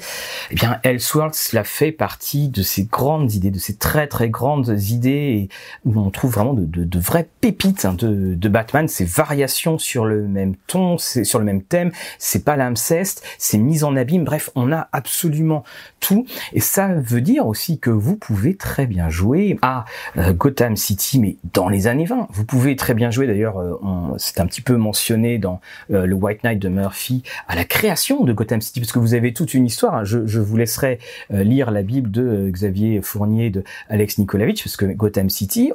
Eh 0.53 0.55
bien, 0.55 0.79
Elseworlds, 0.85 1.35
cela 1.35 1.65
fait 1.65 1.91
partie 1.91 2.49
de 2.49 2.63
ces 2.63 2.85
grandes 2.85 3.35
idées, 3.35 3.51
de 3.51 3.59
ces 3.59 3.75
très 3.75 4.07
très 4.07 4.31
grandes 4.31 4.77
idées, 4.91 5.49
où 5.85 5.99
on 5.99 6.11
trouve 6.11 6.33
vraiment 6.33 6.55
de, 6.55 6.65
de, 6.65 6.85
de 6.85 6.99
vraies 7.01 7.29
pépites 7.41 7.85
hein, 7.85 7.95
de, 7.95 8.37
de, 8.37 8.49
Batman, 8.49 8.87
ces 8.87 9.05
variations 9.05 9.79
sur 9.79 10.05
le 10.05 10.29
même 10.29 10.55
ton, 10.69 10.99
sur 10.99 11.41
le 11.41 11.45
même 11.45 11.63
thème, 11.63 11.91
c'est 12.19 12.45
pas 12.45 12.57
l'inceste, 12.57 13.25
c'est 13.39 13.59
mise 13.59 13.83
en 13.83 13.97
abîme, 13.97 14.23
bref, 14.23 14.51
on 14.55 14.71
a 14.71 14.89
absolument 14.93 15.65
tout, 15.99 16.27
et 16.53 16.61
ça 16.61 16.95
veut 16.95 17.21
dire 17.21 17.49
aussi 17.49 17.81
que 17.81 17.91
vous 17.91 18.20
pouvez 18.21 18.55
très 18.55 18.87
bien 18.87 19.09
jouer 19.09 19.59
à 19.63 19.85
euh, 20.17 20.33
Gotham 20.33 20.77
City, 20.77 21.19
mais 21.19 21.37
dans 21.53 21.69
les 21.69 21.89
années 21.89 22.05
20. 22.05 22.29
Vous 22.31 22.45
pouvez 22.45 22.77
très 22.77 22.95
bien 22.95 23.11
jouer, 23.11 23.27
d'ailleurs, 23.27 23.59
euh, 23.59 23.77
c'est 24.19 24.41
un 24.41 24.47
petit 24.47 24.61
peu 24.61 24.77
mentionné 24.77 25.39
dans 25.39 25.61
euh, 25.91 26.07
le 26.07 26.15
White 26.15 26.45
Knight 26.45 26.59
de 26.59 26.69
Murphy, 26.69 27.25
à 27.49 27.57
la 27.57 27.65
création 27.65 28.25
de 28.25 28.33
Gotham 28.33 28.61
City, 28.61 28.81
parce 28.81 28.93
que 28.93 28.99
vous 28.99 29.15
avez 29.15 29.33
toute 29.33 29.55
une 29.55 29.67
histoire. 29.67 29.97
Hein. 29.97 30.05
Je, 30.05 30.27
je, 30.27 30.39
vous 30.39 30.57
laisserai 30.57 30.99
lire 31.31 31.71
la 31.71 31.83
Bible 31.83 32.11
de 32.11 32.51
Xavier 32.51 33.01
Fournier, 33.03 33.51
de 33.51 33.65
Alex 33.89 34.19
Nikolavitch, 34.19 34.63
parce 34.63 34.77
que 34.77 34.87
Gotham 34.87 35.31
City, 35.31 35.73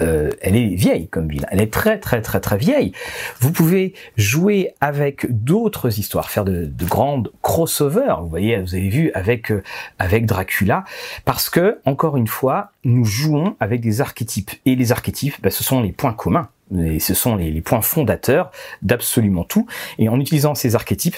euh, 0.00 0.30
elle 0.40 0.56
est 0.56 0.74
vieille 0.74 1.08
comme 1.08 1.28
ville. 1.28 1.46
Elle 1.50 1.60
est 1.60 1.72
très 1.72 1.98
très 1.98 2.22
très 2.22 2.40
très 2.40 2.56
vieille. 2.56 2.92
Vous 3.40 3.52
pouvez 3.52 3.94
jouer 4.16 4.74
avec 4.80 5.26
d'autres 5.28 5.98
histoires, 5.98 6.30
faire 6.30 6.44
de, 6.44 6.66
de, 6.66 6.84
grandes 6.84 7.32
crossovers. 7.42 8.20
Vous 8.20 8.28
voyez, 8.28 8.60
vous 8.60 8.74
avez 8.74 8.88
vu 8.88 9.10
avec 9.14 9.50
euh, 9.50 9.62
avec 9.98 10.26
Dracula, 10.26 10.84
parce 11.24 11.50
que 11.50 11.78
encore 11.84 12.16
une 12.16 12.26
fois, 12.26 12.72
nous 12.84 13.04
jouons 13.04 13.56
avec 13.60 13.80
des 13.80 14.00
archétypes 14.00 14.50
et 14.66 14.76
les 14.76 14.92
archétypes, 14.92 15.34
ben, 15.42 15.50
ce 15.50 15.64
sont 15.64 15.82
les 15.82 15.92
points 15.92 16.12
communs 16.12 16.48
et 16.76 16.98
ce 16.98 17.14
sont 17.14 17.36
les, 17.36 17.50
les 17.50 17.60
points 17.60 17.80
fondateurs 17.80 18.50
d'absolument 18.82 19.44
tout. 19.44 19.66
Et 19.98 20.08
en 20.08 20.20
utilisant 20.20 20.54
ces 20.54 20.74
archétypes, 20.74 21.16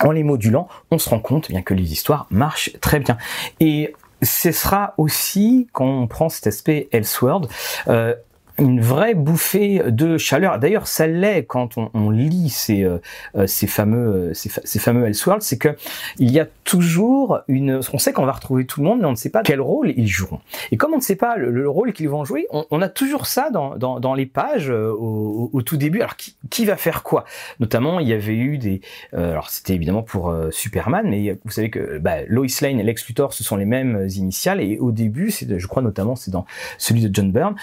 en 0.00 0.12
les 0.12 0.22
modulant, 0.22 0.68
on 0.90 0.98
se 0.98 1.08
rend 1.08 1.20
compte 1.20 1.48
bien 1.48 1.62
que 1.62 1.74
les 1.74 1.92
histoires 1.92 2.26
marchent 2.30 2.70
très 2.80 3.00
bien. 3.00 3.16
Et 3.60 3.92
ce 4.22 4.52
sera 4.52 4.94
aussi, 4.98 5.68
quand 5.72 5.86
on 5.86 6.06
prend 6.06 6.28
cet 6.28 6.46
aspect 6.46 6.88
Elseworld, 6.92 7.48
euh, 7.88 8.14
une 8.58 8.80
vraie 8.80 9.14
bouffée 9.14 9.82
de 9.86 10.18
chaleur. 10.18 10.58
D'ailleurs, 10.58 10.86
ça 10.86 11.06
l'est 11.06 11.44
quand 11.44 11.76
on, 11.76 12.10
lit 12.10 12.48
ces, 12.48 12.82
euh, 12.82 12.98
euh, 13.36 13.46
ces 13.46 13.66
fameux, 13.66 14.32
ces, 14.34 14.78
fameux 14.78 15.06
Elseworlds, 15.06 15.42
c'est 15.42 15.58
que 15.58 15.76
il 16.18 16.30
y 16.30 16.40
a 16.40 16.46
toujours 16.64 17.40
une. 17.48 17.80
On 17.92 17.98
sait 17.98 18.12
qu'on 18.12 18.26
va 18.26 18.32
retrouver 18.32 18.66
tout 18.66 18.80
le 18.80 18.86
monde, 18.86 19.00
mais 19.00 19.06
on 19.06 19.12
ne 19.12 19.16
sait 19.16 19.30
pas 19.30 19.42
quel 19.42 19.60
rôle 19.60 19.92
ils 19.96 20.06
joueront. 20.06 20.40
Et 20.70 20.76
comme 20.76 20.92
on 20.92 20.98
ne 20.98 21.02
sait 21.02 21.16
pas 21.16 21.36
le, 21.36 21.68
rôle 21.68 21.92
qu'ils 21.92 22.08
vont 22.08 22.24
jouer, 22.24 22.46
on, 22.50 22.82
a 22.82 22.88
toujours 22.88 23.26
ça 23.26 23.50
dans, 23.50 23.76
dans, 23.76 24.00
dans 24.00 24.14
les 24.14 24.26
pages 24.26 24.70
euh, 24.70 24.90
au, 24.90 25.50
au, 25.52 25.62
tout 25.62 25.76
début. 25.76 26.00
Alors 26.00 26.16
qui, 26.16 26.36
qui, 26.50 26.66
va 26.66 26.76
faire 26.76 27.02
quoi? 27.02 27.24
Notamment, 27.60 28.00
il 28.00 28.08
y 28.08 28.12
avait 28.12 28.34
eu 28.34 28.58
des. 28.58 28.80
Euh, 29.14 29.32
alors 29.32 29.50
c'était 29.50 29.74
évidemment 29.74 30.02
pour 30.02 30.30
euh, 30.30 30.50
Superman, 30.50 31.08
mais 31.08 31.38
vous 31.44 31.50
savez 31.50 31.70
que 31.70 31.98
bah, 31.98 32.22
Lois 32.26 32.46
Lane 32.60 32.80
et 32.80 32.82
Lex 32.82 33.06
Luthor, 33.06 33.32
ce 33.32 33.44
sont 33.44 33.56
les 33.56 33.64
mêmes 33.64 34.06
initiales. 34.16 34.60
Et 34.60 34.78
au 34.78 34.92
début, 34.92 35.30
c'est, 35.30 35.58
je 35.58 35.66
crois 35.66 35.82
notamment, 35.82 36.16
c'est 36.16 36.30
dans 36.30 36.44
celui 36.76 37.00
de 37.00 37.14
John 37.14 37.32
Byrne, 37.32 37.56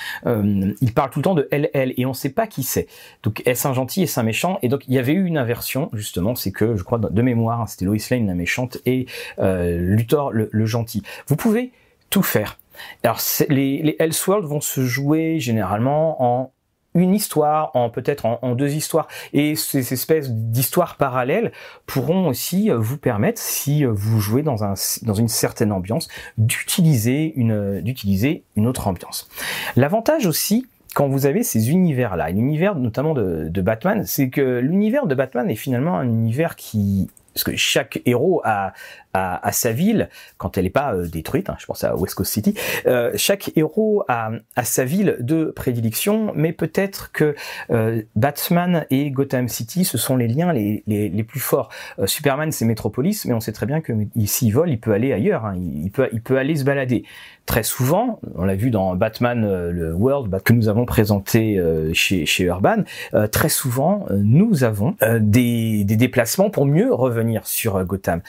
il 0.85 0.93
parle 0.93 1.09
tout 1.09 1.17
le 1.17 1.23
temps 1.23 1.33
de 1.33 1.47
LL 1.51 1.95
et 1.97 2.05
on 2.05 2.13
sait 2.13 2.29
pas 2.29 2.45
qui 2.45 2.61
c'est. 2.61 2.85
Donc 3.23 3.41
est-ce 3.47 3.67
un 3.67 3.73
gentil, 3.73 4.03
est-ce 4.03 4.19
un 4.19 4.23
méchant? 4.23 4.59
Et 4.61 4.69
donc 4.69 4.83
il 4.87 4.93
y 4.93 4.99
avait 4.99 5.13
eu 5.13 5.25
une 5.25 5.37
inversion 5.37 5.89
justement, 5.93 6.35
c'est 6.35 6.51
que 6.51 6.75
je 6.75 6.83
crois 6.83 6.99
de 6.99 7.21
mémoire, 7.23 7.61
hein, 7.61 7.65
c'était 7.65 7.85
Lois 7.85 7.97
Lane 8.11 8.27
la 8.27 8.35
méchante 8.35 8.77
et 8.85 9.07
euh, 9.39 9.79
Luthor 9.79 10.31
le, 10.31 10.65
gentil. 10.67 11.01
Vous 11.25 11.35
pouvez 11.35 11.71
tout 12.11 12.21
faire. 12.21 12.59
Alors 13.01 13.19
les, 13.49 13.81
les 13.81 13.95
Elseworlds 13.97 14.45
vont 14.45 14.61
se 14.61 14.81
jouer 14.81 15.39
généralement 15.39 16.21
en 16.21 16.51
une 16.95 17.13
histoire, 17.13 17.71
en 17.75 17.89
peut-être 17.89 18.25
en, 18.25 18.55
deux 18.55 18.73
histoires. 18.73 19.07
Et 19.33 19.55
ces 19.55 19.93
espèces 19.93 20.31
d'histoires 20.31 20.95
parallèles 20.95 21.51
pourront 21.85 22.27
aussi 22.27 22.71
euh, 22.71 22.77
vous 22.77 22.97
permettre, 22.97 23.39
si 23.39 23.85
euh, 23.85 23.91
vous 23.93 24.19
jouez 24.19 24.41
dans, 24.41 24.63
un, 24.63 24.73
dans 25.03 25.13
une 25.13 25.27
certaine 25.27 25.71
ambiance, 25.71 26.07
d'utiliser 26.37 27.33
une, 27.35 27.81
d'utiliser 27.81 28.43
une 28.55 28.65
autre 28.65 28.87
ambiance. 28.87 29.27
L'avantage 29.75 30.25
aussi, 30.25 30.65
quand 30.95 31.09
vous 31.09 31.25
avez 31.25 31.43
ces 31.43 31.71
univers-là, 31.71 32.31
l'univers 32.31 32.73
notamment 32.73 33.13
de, 33.13 33.61
Batman, 33.61 34.05
c'est 34.05 34.29
que 34.29 34.59
l'univers 34.59 35.07
de 35.07 35.13
Batman 35.13 35.49
est 35.49 35.55
finalement 35.55 35.97
un 35.97 36.07
univers 36.07 36.55
qui 36.55 37.09
parce 37.33 37.43
que 37.43 37.55
chaque 37.57 38.01
héros 38.05 38.41
a, 38.45 38.71
à, 39.15 39.51
sa 39.51 39.71
ville, 39.71 40.09
quand 40.37 40.57
elle 40.57 40.65
n'est 40.65 40.69
pas 40.69 40.93
euh, 40.93 41.07
détruite, 41.07 41.49
hein, 41.49 41.55
je 41.57 41.65
pense 41.65 41.83
à 41.83 41.95
West 41.95 42.15
Coast 42.15 42.33
City, 42.33 42.53
euh, 42.85 43.11
chaque 43.15 43.51
héros 43.55 44.03
a, 44.09 44.31
sa 44.63 44.83
ville 44.83 45.17
de 45.21 45.45
prédilection, 45.45 46.33
mais 46.35 46.51
peut-être 46.51 47.11
que 47.13 47.35
euh, 47.71 48.01
Batman 48.15 48.85
et 48.89 49.11
Gotham 49.11 49.47
City, 49.47 49.85
ce 49.85 49.97
sont 49.97 50.17
les 50.17 50.27
liens 50.27 50.51
les, 50.51 51.25
plus 51.27 51.39
forts. 51.39 51.69
Superman, 52.05 52.51
c'est 52.51 52.65
Metropolis, 52.65 53.25
mais 53.25 53.33
on 53.33 53.39
sait 53.39 53.51
très 53.51 53.65
bien 53.65 53.81
que 53.81 53.93
s'il 54.25 54.53
vole, 54.53 54.69
il 54.69 54.79
peut 54.79 54.91
aller 54.91 55.11
ailleurs, 55.11 55.45
hein, 55.45 55.55
il, 55.55 55.89
peut, 55.91 56.37
aller 56.37 56.55
se 56.55 56.63
balader. 56.63 57.03
Très 57.45 57.63
souvent, 57.63 58.19
on 58.35 58.43
l'a 58.43 58.55
vu 58.55 58.69
dans 58.69 58.95
Batman, 58.95 59.69
le 59.69 59.93
World 59.93 60.35
que 60.43 60.53
nous 60.53 60.67
avons 60.67 60.85
présenté 60.85 61.61
chez, 61.93 62.43
Urban, 62.43 62.83
très 63.31 63.49
souvent, 63.49 64.05
nous 64.11 64.63
avons 64.63 64.95
des, 65.19 65.83
déplacements 65.85 66.49
pour 66.49 66.65
mieux 66.65 66.93
revenir 66.93 67.47
sur 67.47 67.83
Gotham 67.85 68.21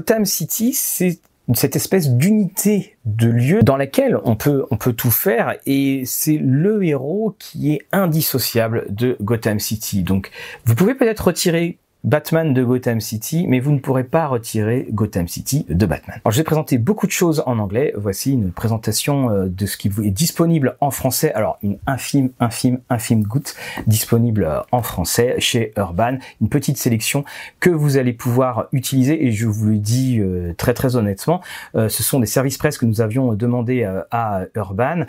Gotham 0.00 0.24
City, 0.24 0.72
c'est 0.72 1.18
cette 1.52 1.76
espèce 1.76 2.08
d'unité 2.08 2.96
de 3.04 3.28
lieu 3.28 3.60
dans 3.62 3.76
laquelle 3.76 4.16
on 4.24 4.34
peut 4.34 4.64
on 4.70 4.78
tout 4.78 5.10
faire 5.10 5.58
et 5.66 6.04
c'est 6.06 6.38
le 6.38 6.82
héros 6.82 7.36
qui 7.38 7.74
est 7.74 7.82
indissociable 7.92 8.86
de 8.88 9.18
Gotham 9.20 9.60
City. 9.60 10.02
Donc 10.02 10.30
vous 10.64 10.74
pouvez 10.74 10.94
peut-être 10.94 11.26
retirer 11.26 11.76
Batman 12.04 12.54
de 12.54 12.64
Gotham 12.64 13.00
City, 13.00 13.46
mais 13.46 13.60
vous 13.60 13.72
ne 13.72 13.78
pourrez 13.78 14.04
pas 14.04 14.26
retirer 14.26 14.86
Gotham 14.90 15.28
City 15.28 15.66
de 15.68 15.86
Batman. 15.86 16.18
Alors, 16.24 16.32
je 16.32 16.38
vais 16.38 16.44
présenter 16.44 16.78
beaucoup 16.78 17.06
de 17.06 17.12
choses 17.12 17.42
en 17.46 17.58
anglais. 17.58 17.92
Voici 17.96 18.32
une 18.32 18.52
présentation 18.52 19.30
euh, 19.30 19.46
de 19.48 19.66
ce 19.66 19.76
qui 19.76 19.88
est 19.88 20.10
disponible 20.10 20.76
en 20.80 20.90
français. 20.90 21.32
Alors, 21.34 21.58
une 21.62 21.78
infime, 21.86 22.30
infime, 22.40 22.80
infime 22.88 23.22
goutte 23.22 23.54
disponible 23.86 24.44
euh, 24.44 24.60
en 24.72 24.82
français 24.82 25.34
chez 25.38 25.72
Urban. 25.76 26.18
Une 26.40 26.48
petite 26.48 26.78
sélection 26.78 27.24
que 27.60 27.70
vous 27.70 27.98
allez 27.98 28.12
pouvoir 28.12 28.68
utiliser 28.72 29.26
et 29.26 29.32
je 29.32 29.46
vous 29.46 29.66
le 29.66 29.78
dis 29.78 30.20
euh, 30.20 30.54
très 30.56 30.74
très 30.74 30.96
honnêtement, 30.96 31.40
ce 31.74 32.02
sont 32.02 32.20
des 32.20 32.26
services 32.26 32.58
presse 32.58 32.78
que 32.78 32.86
nous 32.86 33.00
avions 33.00 33.34
demandé 33.34 33.84
à 34.10 34.44
Urban 34.54 35.04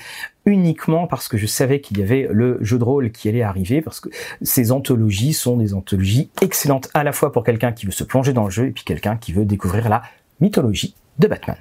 uniquement 0.45 1.07
parce 1.07 1.27
que 1.27 1.37
je 1.37 1.45
savais 1.45 1.81
qu'il 1.81 1.99
y 1.99 2.03
avait 2.03 2.27
le 2.31 2.57
jeu 2.61 2.77
de 2.77 2.83
rôle 2.83 3.11
qui 3.11 3.29
allait 3.29 3.41
arriver, 3.41 3.81
parce 3.81 3.99
que 3.99 4.09
ces 4.41 4.71
anthologies 4.71 5.33
sont 5.33 5.57
des 5.57 5.73
anthologies 5.73 6.29
excellentes 6.41 6.89
à 6.93 7.03
la 7.03 7.11
fois 7.11 7.31
pour 7.31 7.43
quelqu'un 7.43 7.71
qui 7.71 7.85
veut 7.85 7.91
se 7.91 8.03
plonger 8.03 8.33
dans 8.33 8.45
le 8.45 8.49
jeu 8.49 8.67
et 8.67 8.71
puis 8.71 8.83
quelqu'un 8.83 9.17
qui 9.17 9.33
veut 9.33 9.45
découvrir 9.45 9.89
la 9.89 10.01
mythologie 10.39 10.95
de 11.19 11.27
Batman. 11.27 11.57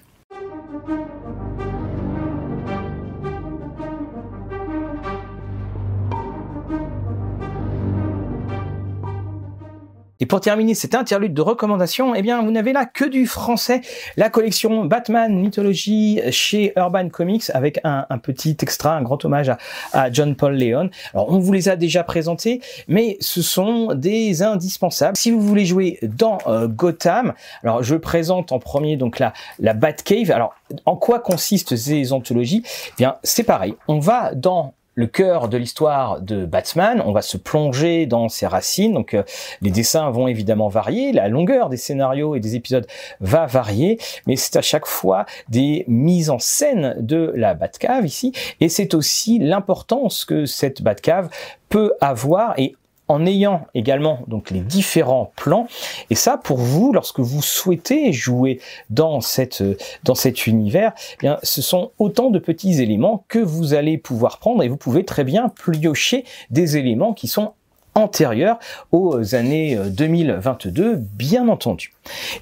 Et 10.20 10.26
pour 10.26 10.40
terminer 10.40 10.74
cet 10.74 10.94
interlude 10.94 11.32
de 11.32 11.40
recommandations, 11.40 12.14
eh 12.14 12.20
bien, 12.20 12.42
vous 12.42 12.51
n'avez 12.51 12.74
là 12.74 12.84
que 12.84 13.06
du 13.06 13.26
français. 13.26 13.80
La 14.18 14.28
collection 14.28 14.84
Batman 14.84 15.34
Mythologie 15.34 16.20
chez 16.30 16.74
Urban 16.76 17.09
Comics 17.09 17.51
avec 17.55 17.80
un, 17.84 18.05
petit 18.18 18.56
extra, 18.60 18.97
un 18.97 19.02
grand 19.02 19.24
hommage 19.24 19.51
à, 19.92 20.12
John 20.12 20.36
Paul 20.36 20.56
Leon. 20.56 20.90
Alors, 21.14 21.32
on 21.32 21.38
vous 21.38 21.52
les 21.52 21.70
a 21.70 21.76
déjà 21.76 22.05
présentés, 22.05 22.60
mais 22.86 23.16
ce 23.20 23.40
sont 23.40 23.94
des 23.94 24.42
indispensables. 24.42 25.16
Si 25.16 25.30
vous 25.30 25.40
voulez 25.40 25.64
jouer 25.64 25.98
dans 26.02 26.38
euh, 26.47 26.68
Gotham, 26.68 27.32
alors 27.62 27.82
je 27.82 27.97
présente 27.97 28.52
en 28.52 28.59
premier 28.59 28.97
donc 28.97 29.18
la, 29.18 29.32
la 29.59 29.72
Batcave. 29.72 30.30
Alors, 30.30 30.55
en 30.84 30.97
quoi 30.97 31.20
consistent 31.20 31.76
ces 31.76 32.12
anthologies? 32.12 32.62
Eh 32.88 32.92
bien, 32.98 33.16
c'est 33.22 33.44
pareil. 33.44 33.74
On 33.88 33.98
va 33.98 34.34
dans 34.34 34.74
le 35.01 35.06
cœur 35.06 35.48
de 35.48 35.56
l'histoire 35.56 36.20
de 36.20 36.44
Batman. 36.44 37.02
On 37.06 37.12
va 37.12 37.22
se 37.22 37.39
plonger 37.39 38.05
dans 38.05 38.28
ses 38.28 38.47
racines. 38.47 38.93
Donc 38.93 39.14
euh, 39.14 39.22
les 39.62 39.70
dessins 39.70 40.10
vont 40.10 40.28
évidemment 40.28 40.68
varier, 40.68 41.12
la 41.12 41.28
longueur 41.28 41.70
des 41.70 41.78
scénarios 41.78 42.35
et 42.35 42.40
des 42.40 42.55
épisodes 42.55 42.86
va 43.20 43.47
varier, 43.47 43.98
mais 44.27 44.36
c'est 44.36 44.56
à 44.56 44.62
chaque 44.62 44.86
fois 44.86 45.24
des 45.48 45.85
mises 45.89 46.28
en 46.28 46.39
scène 46.39 46.97
de 46.98 47.32
la 47.35 47.55
Batcave 47.55 48.05
ici, 48.05 48.32
et 48.60 48.68
c'est 48.68 48.93
aussi 48.93 49.39
l'importance 49.39 50.27
que 50.27 50.44
cette 50.44 50.82
Batcave 50.82 51.31
peut 51.70 51.94
avoir 52.01 52.59
et 52.59 52.77
en 53.11 53.27
ayant 53.27 53.66
également 53.74 54.20
donc 54.28 54.53
les 54.53 54.61
différents 54.61 55.32
plans. 55.35 55.66
Et 56.11 56.15
ça, 56.15 56.37
pour 56.39 56.59
vous, 56.59 56.93
lorsque 56.93 57.19
vous 57.19 57.43
souhaitez 57.43 58.12
jouer 58.12 58.61
dans 58.89 59.20
cette 59.20 59.65
dans 60.05 60.15
cet 60.15 60.47
univers, 60.47 60.93
eh 61.15 61.16
bien, 61.27 61.39
ce 61.43 61.61
sont 61.61 61.91
autant 61.99 62.31
de 62.31 62.39
petits 62.39 62.81
éléments 62.81 63.24
que 63.27 63.41
vous 63.41 63.74
allez 63.74 63.99
pouvoir 63.99 64.39
prendre 64.39 64.62
et 64.62 64.69
vous 64.69 64.77
pouvez 64.77 65.05
très 65.05 65.24
bien 65.24 65.49
piocher 65.49 66.24
des 66.51 66.77
éléments 66.77 67.12
qui 67.12 67.27
sont 67.27 67.55
antérieure 67.97 68.61
aux 68.93 69.35
années 69.35 69.77
2022, 69.77 70.85
euh, 70.85 70.97
bien 70.97 71.49
entendu. 71.49 71.93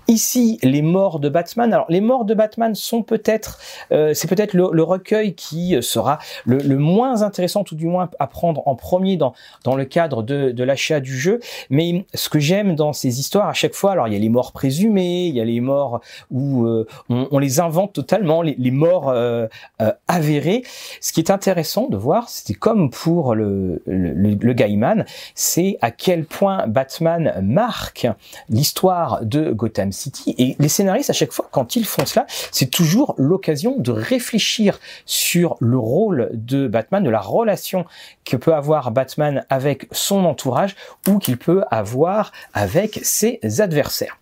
Ici, 0.06 0.59
les 0.62 0.82
morts 0.82 1.20
de 1.20 1.28
Batman. 1.28 1.72
Alors, 1.72 1.86
les 1.89 2.01
morts 2.01 2.24
de 2.24 2.35
Batman 2.35 2.74
sont 2.74 3.02
peut-être, 3.02 3.59
euh, 3.93 4.14
c'est 4.14 4.28
peut-être 4.28 4.55
le, 4.55 4.82
recueil 4.82 5.35
qui 5.35 5.76
sera 5.82 6.18
le, 6.47 6.76
moins 6.76 7.22
intéressant, 7.22 7.64
tout 7.64 7.74
du 7.74 7.86
moins 7.86 8.09
à 8.18 8.26
prendre 8.26 8.66
en 8.66 8.74
premier 8.74 9.16
dans 9.16 9.35
dans 9.64 9.76
le 9.76 9.85
cadre 9.85 10.22
de, 10.22 10.51
de 10.51 10.64
l'achat 10.64 11.01
du 11.01 11.18
jeu. 11.18 11.40
Mais 11.70 12.06
ce 12.14 12.28
que 12.28 12.39
j'aime 12.39 12.74
dans 12.74 12.93
ces 12.93 13.20
histoires, 13.20 13.48
à 13.48 13.52
chaque 13.52 13.74
fois, 13.74 13.93
alors 13.93 14.09
il 14.09 14.14
y 14.14 14.16
a 14.16 14.20
les 14.20 14.28
morts 14.28 14.52
présumés, 14.52 15.26
il 15.26 15.35
y 15.35 15.40
a 15.40 15.44
les 15.44 15.60
morts 15.60 16.01
où 16.30 16.64
euh, 16.64 16.86
on, 17.09 17.39
les 17.39 17.60
invente 17.60 17.93
totalement, 17.93 18.43
les, 18.43 18.55
les 18.59 18.70
morts 18.70 19.14
avérés. 20.06 20.62
Ce 21.01 21.12
qui 21.12 21.20
est 21.20 21.30
intéressant 21.30 21.89
de 21.89 21.97
voir, 21.97 22.28
c'était 22.28 22.55
comme 22.55 22.90
pour 22.90 23.35
le 23.35 23.82
le, 23.86 24.35
le 24.40 24.52
Gaiman, 24.52 25.05
c'est 25.35 25.78
à 25.80 25.90
quel 25.90 26.24
point 26.24 26.66
Batman 26.66 27.40
marque 27.43 28.06
l'histoire 28.48 29.24
de 29.24 29.52
Gotham 29.59 29.93
City. 29.93 30.35
Et 30.39 30.56
les 30.59 30.68
scénaristes, 30.68 31.10
à 31.10 31.12
chaque 31.12 31.32
fois, 31.32 31.48
quand 31.51 31.76
ils 31.76 31.85
font 31.85 32.06
cela, 32.06 32.24
c'est 32.51 32.70
toujours 32.70 33.14
l'occasion 33.18 33.76
de 33.76 33.90
réfléchir 33.90 34.80
sur 35.05 35.56
le 35.60 35.78
rôle 35.78 36.30
de 36.32 36.66
Batman, 36.66 37.02
de 37.02 37.10
la 37.10 37.20
relation 37.20 37.85
que 38.24 38.36
peut 38.36 38.55
avoir 38.55 38.90
Batman 38.90 39.44
avec 39.51 39.86
son 39.93 40.24
entourage 40.24 40.76
ou 41.06 41.18
qu'il 41.18 41.36
peut 41.36 41.64
avoir 41.70 42.32
avec 42.55 43.01
ses 43.02 43.40
adversaires. 43.60 44.16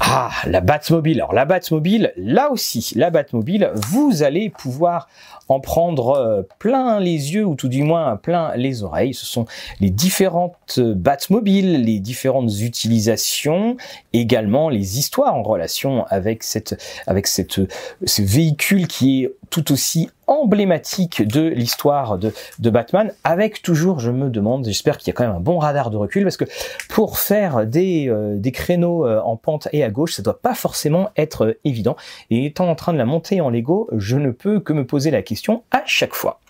Ah, 0.00 0.30
la 0.46 0.60
Batmobile. 0.60 1.18
Alors 1.18 1.32
la 1.32 1.44
Batmobile, 1.44 2.12
là 2.16 2.50
aussi, 2.50 2.92
la 2.94 3.10
Batmobile, 3.10 3.70
vous 3.74 4.22
allez 4.22 4.48
pouvoir 4.48 5.08
en 5.48 5.60
prendre 5.60 6.10
euh, 6.10 6.42
plein 6.58 7.00
les 7.00 7.34
yeux 7.34 7.44
ou 7.44 7.54
tout 7.54 7.68
du 7.68 7.82
moins 7.82 8.16
plein 8.16 8.54
les 8.56 8.82
oreilles. 8.82 9.14
Ce 9.14 9.26
sont 9.26 9.46
les 9.80 9.90
différentes 9.90 10.78
Batmobiles, 10.78 11.84
les 11.84 12.00
différentes 12.00 12.60
utilisations, 12.60 13.76
également 14.12 14.68
les 14.68 14.98
histoires 14.98 15.34
en 15.34 15.42
relation 15.42 16.06
avec 16.06 16.42
cette, 16.42 16.82
avec 17.06 17.26
cette, 17.26 17.60
ce 18.04 18.22
véhicule 18.22 18.86
qui 18.86 19.24
est 19.24 19.32
tout 19.50 19.72
aussi 19.72 20.10
emblématique 20.28 21.26
de 21.26 21.48
l'histoire 21.48 22.18
de, 22.18 22.70
Batman, 22.70 23.12
avec 23.24 23.62
toujours, 23.62 23.98
je 23.98 24.10
me 24.10 24.28
demande, 24.30 24.64
j'espère 24.64 24.98
qu'il 24.98 25.08
y 25.08 25.10
a 25.10 25.14
quand 25.14 25.26
même 25.26 25.36
un 25.36 25.40
bon 25.40 25.58
radar 25.58 25.90
de 25.90 25.96
recul, 25.96 26.22
parce 26.22 26.36
que 26.36 26.44
pour 26.88 27.18
faire 27.18 27.66
des, 27.66 28.08
euh, 28.08 28.36
des 28.36 28.52
créneaux 28.52 29.06
euh, 29.06 29.20
en 29.20 29.36
pente 29.36 29.68
et 29.72 29.82
à 29.82 29.90
gauche, 29.90 30.14
ça 30.14 30.22
doit 30.22 30.40
pas 30.40 30.54
forcément 30.54 31.10
être 31.16 31.56
évident. 31.64 31.96
Et 32.30 32.46
étant 32.46 32.68
en 32.68 32.74
train 32.74 32.92
de 32.92 32.98
la 32.98 33.06
monter 33.06 33.40
en 33.40 33.50
Lego, 33.50 33.88
je 33.96 34.16
ne 34.16 34.30
peux 34.30 34.60
que 34.60 34.72
me 34.72 34.86
poser 34.86 35.10
la 35.10 35.22
question 35.22 35.62
à 35.70 35.82
chaque 35.86 36.14
fois. 36.14 36.40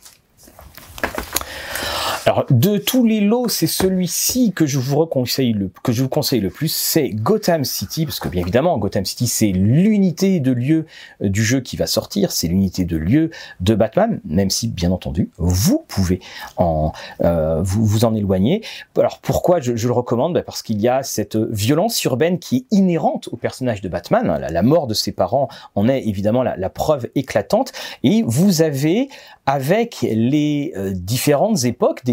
Alors 2.29 2.45
de 2.51 2.77
tous 2.77 3.07
les 3.07 3.21
lots, 3.21 3.49
c'est 3.49 3.67
celui-ci 3.67 4.53
que 4.53 4.67
je 4.67 4.79
vous 4.79 5.07
conseille 5.07 5.55
le 5.55 6.51
plus, 6.51 6.71
c'est 6.71 7.09
Gotham 7.09 7.65
City 7.65 8.05
parce 8.05 8.21
que 8.21 8.29
bien 8.29 8.43
évidemment 8.43 8.77
Gotham 8.77 9.07
City 9.07 9.27
c'est 9.27 9.47
l'unité 9.47 10.39
de 10.39 10.53
lieu 10.53 10.85
euh, 11.23 11.31
du 11.31 11.43
jeu 11.43 11.61
qui 11.61 11.79
va 11.79 11.87
sortir, 11.87 12.31
c'est 12.31 12.47
l'unité 12.47 12.85
de 12.85 12.99
lieu 12.99 13.31
de 13.61 13.75
Batman, 13.75 14.21
même 14.27 14.51
si 14.51 14.69
bien 14.69 14.91
entendu 14.91 15.31
vous 15.39 15.87
pouvez 15.89 16.21
en 16.59 16.93
euh, 17.25 17.63
vous, 17.63 18.05
en 18.05 18.15
éloigner. 18.15 18.63
Alors 18.99 19.21
pourquoi 19.21 19.61
je, 19.61 19.73
le 19.73 19.93
recommande? 19.93 20.35
Ben, 20.35 20.43
Parce 20.43 20.61
qu'il 20.61 20.83
y 20.83 20.89
a 20.89 21.03
cette 21.03 21.37
violence 21.37 22.05
urbaine 22.05 22.39
qui 22.39 22.57
est 22.57 22.77
inhérente 22.77 23.31
au 23.33 23.39
personnage 23.39 23.81
de 23.81 23.89
Batman. 23.89 24.47
La, 24.51 24.63
mort 24.63 24.87
de 24.87 24.93
ses 24.93 25.13
parents 25.13 25.49
en 25.75 25.89
est 25.89 26.07
évidemment 26.07 26.43
la, 26.43 26.69
preuve 26.69 27.09
éclatante 27.15 27.73
et 28.03 28.23
vous 28.27 28.61
avez 28.61 29.09
avec 29.47 30.03
les 30.03 30.75
euh, 30.77 30.93
différentes 30.93 31.65
époques 31.65 32.05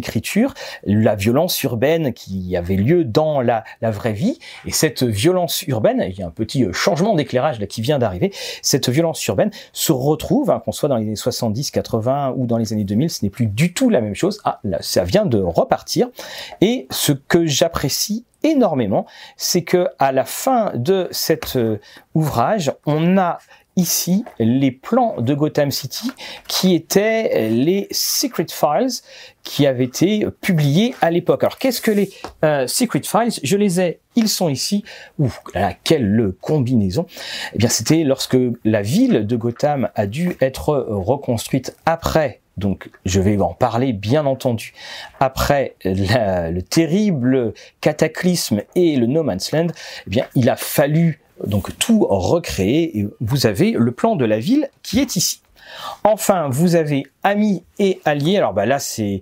la 0.83 1.15
violence 1.15 1.61
urbaine 1.63 2.13
qui 2.13 2.55
avait 2.55 2.75
lieu 2.75 3.03
dans 3.03 3.41
la, 3.41 3.63
la, 3.81 3.91
vraie 3.91 4.13
vie, 4.13 4.39
et 4.65 4.71
cette 4.71 5.03
violence 5.03 5.63
urbaine, 5.63 6.03
il 6.07 6.17
y 6.17 6.23
a 6.23 6.27
un 6.27 6.31
petit 6.31 6.63
euh, 6.63 6.73
changement 6.73 7.15
d'éclairage 7.15 7.59
là 7.59 7.67
qui 7.67 7.81
vient 7.81 7.99
d'arriver, 7.99 8.31
cette 8.61 8.89
violence 8.89 9.25
urbaine 9.27 9.51
se 9.73 9.91
retrouve, 9.91 10.51
hein, 10.51 10.61
qu'on 10.63 10.71
soit 10.71 10.89
dans 10.89 10.97
les 10.97 11.05
années 11.05 11.15
70, 11.15 11.71
80 11.71 12.33
ou 12.37 12.45
dans 12.45 12.57
les 12.57 12.73
années 12.73 12.83
2000, 12.83 13.09
ce 13.09 13.23
n'est 13.23 13.29
plus 13.29 13.47
du 13.47 13.73
tout 13.73 13.89
la 13.89 14.01
même 14.01 14.15
chose. 14.15 14.39
Ah, 14.43 14.59
là, 14.63 14.77
ça 14.81 15.03
vient 15.03 15.25
de 15.25 15.39
repartir. 15.39 16.09
Et 16.61 16.87
ce 16.91 17.11
que 17.11 17.45
j'apprécie 17.45 18.25
énormément, 18.43 19.05
c'est 19.37 19.63
que 19.63 19.87
à 19.99 20.11
la 20.11 20.25
fin 20.25 20.71
de 20.75 21.07
cet 21.11 21.55
euh, 21.55 21.79
ouvrage, 22.13 22.71
on 22.85 23.17
a 23.17 23.39
ici 23.75 24.25
les 24.39 24.71
plans 24.71 25.15
de 25.19 25.33
Gotham 25.33 25.71
City 25.71 26.11
qui 26.47 26.75
étaient 26.75 27.49
les 27.49 27.87
Secret 27.91 28.47
Files 28.49 29.01
qui 29.43 29.67
avaient 29.67 29.85
été 29.85 30.25
publiés 30.41 30.95
à 31.01 31.11
l'époque. 31.11 31.43
Alors 31.43 31.57
qu'est-ce 31.57 31.81
que 31.81 31.91
les 31.91 32.09
euh, 32.43 32.67
Secret 32.67 33.01
Files? 33.03 33.39
Je 33.43 33.57
les 33.57 33.79
ai, 33.79 33.99
ils 34.15 34.29
sont 34.29 34.49
ici. 34.49 34.83
Ouh, 35.19 35.31
là, 35.53 35.73
quelle 35.83 36.33
combinaison 36.41 37.05
Eh 37.53 37.57
bien, 37.57 37.69
c'était 37.69 38.03
lorsque 38.03 38.37
la 38.63 38.81
ville 38.81 39.27
de 39.27 39.35
Gotham 39.35 39.89
a 39.95 40.07
dû 40.07 40.35
être 40.41 40.85
reconstruite 40.89 41.75
après 41.85 42.41
donc 42.57 42.89
je 43.05 43.19
vais 43.19 43.37
en 43.41 43.53
parler 43.53 43.91
bien 43.91 44.25
entendu 44.25 44.73
après 45.19 45.75
le 45.83 46.61
terrible 46.61 47.53
cataclysme 47.81 48.61
et 48.75 48.95
le 48.95 49.07
No 49.07 49.23
Man's 49.23 49.51
Land, 49.51 49.67
eh 50.07 50.09
bien 50.09 50.25
il 50.35 50.49
a 50.49 50.55
fallu 50.55 51.19
donc 51.43 51.77
tout 51.77 52.05
recréer 52.09 52.99
et 52.99 53.07
vous 53.21 53.45
avez 53.45 53.71
le 53.71 53.91
plan 53.91 54.15
de 54.15 54.25
la 54.25 54.39
ville 54.39 54.69
qui 54.83 54.99
est 54.99 55.15
ici. 55.15 55.41
Enfin, 56.03 56.49
vous 56.49 56.75
avez 56.75 57.05
amis 57.23 57.63
et 57.79 57.99
alliés. 58.05 58.37
Alors 58.37 58.53
bah 58.53 58.65
là 58.65 58.77
c'est 58.79 59.21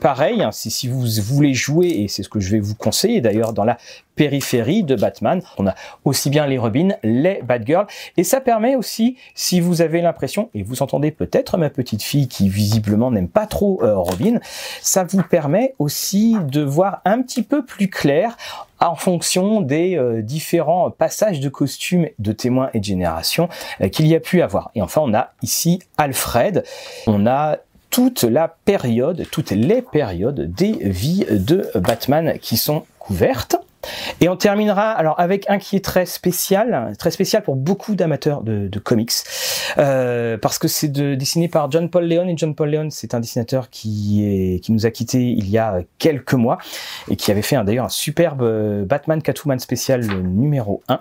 pareil. 0.00 0.42
Hein. 0.42 0.50
si 0.52 0.88
vous 0.88 1.04
voulez 1.22 1.54
jouer 1.54 1.88
et 1.88 2.08
c'est 2.08 2.22
ce 2.22 2.28
que 2.28 2.40
je 2.40 2.50
vais 2.50 2.60
vous 2.60 2.74
conseiller 2.74 3.20
d'ailleurs 3.20 3.52
dans 3.52 3.64
la 3.64 3.78
périphérie 4.16 4.84
de 4.84 4.94
Batman, 4.94 5.42
on 5.58 5.66
a 5.66 5.74
aussi 6.04 6.30
bien 6.30 6.46
les 6.46 6.56
Robins, 6.56 6.90
les 7.02 7.40
Batgirl 7.42 7.86
et 8.16 8.24
ça 8.24 8.40
permet 8.40 8.76
aussi 8.76 9.16
si 9.34 9.60
vous 9.60 9.82
avez 9.82 10.00
l'impression 10.00 10.50
et 10.54 10.62
vous 10.62 10.82
entendez 10.82 11.10
peut-être 11.10 11.58
ma 11.58 11.68
petite 11.68 12.02
fille 12.02 12.28
qui 12.28 12.48
visiblement 12.48 13.10
n'aime 13.10 13.28
pas 13.28 13.46
trop 13.46 13.82
euh, 13.82 13.96
Robin, 13.96 14.38
ça 14.80 15.04
vous 15.04 15.22
permet 15.22 15.74
aussi 15.78 16.36
de 16.44 16.62
voir 16.62 17.02
un 17.04 17.22
petit 17.22 17.42
peu 17.42 17.64
plus 17.64 17.90
clair 17.90 18.36
en 18.88 18.96
fonction 18.96 19.60
des 19.60 19.96
euh, 19.96 20.22
différents 20.22 20.90
passages 20.90 21.40
de 21.40 21.48
costumes 21.48 22.08
de 22.18 22.32
témoins 22.32 22.70
et 22.74 22.80
de 22.80 22.84
générations 22.84 23.48
euh, 23.80 23.88
qu'il 23.88 24.06
y 24.06 24.14
a 24.14 24.20
pu 24.20 24.42
avoir. 24.42 24.70
Et 24.74 24.82
enfin, 24.82 25.00
on 25.04 25.14
a 25.14 25.32
ici 25.42 25.80
Alfred. 25.96 26.64
On 27.06 27.26
a 27.26 27.58
toute 27.90 28.24
la 28.24 28.48
période, 28.48 29.24
toutes 29.30 29.50
les 29.50 29.82
périodes 29.82 30.52
des 30.52 30.72
vies 30.80 31.26
de 31.30 31.70
Batman 31.76 32.38
qui 32.40 32.56
sont 32.56 32.84
couvertes. 32.98 33.56
Et 34.20 34.28
on 34.28 34.36
terminera 34.36 34.90
alors 34.90 35.18
avec 35.18 35.48
un 35.48 35.58
qui 35.58 35.76
est 35.76 35.84
très 35.84 36.06
spécial, 36.06 36.92
très 36.98 37.10
spécial 37.10 37.42
pour 37.42 37.56
beaucoup 37.56 37.94
d'amateurs 37.94 38.42
de, 38.42 38.78
comics, 38.78 39.12
euh, 39.78 40.36
parce 40.36 40.58
que 40.58 40.68
c'est 40.68 40.88
de, 40.88 41.14
dessiné 41.14 41.48
par 41.48 41.70
John 41.70 41.88
Paul 41.88 42.06
Leon 42.08 42.28
et 42.28 42.36
John 42.36 42.54
Paul 42.54 42.70
Leon, 42.70 42.88
c'est 42.90 43.14
un 43.14 43.20
dessinateur 43.20 43.70
qui 43.70 44.60
nous 44.68 44.86
a 44.86 44.90
quitté 44.90 45.22
il 45.22 45.48
y 45.48 45.58
a 45.58 45.80
quelques 45.98 46.34
mois 46.34 46.58
et 47.10 47.16
qui 47.16 47.30
avait 47.30 47.42
fait 47.42 47.56
d'ailleurs 47.64 47.86
un 47.86 47.90
superbe 47.90 48.42
euh, 48.42 48.84
Batman 48.84 49.22
Catwoman 49.22 49.58
spécial 49.58 50.04
numéro 50.04 50.82
1. 50.88 51.00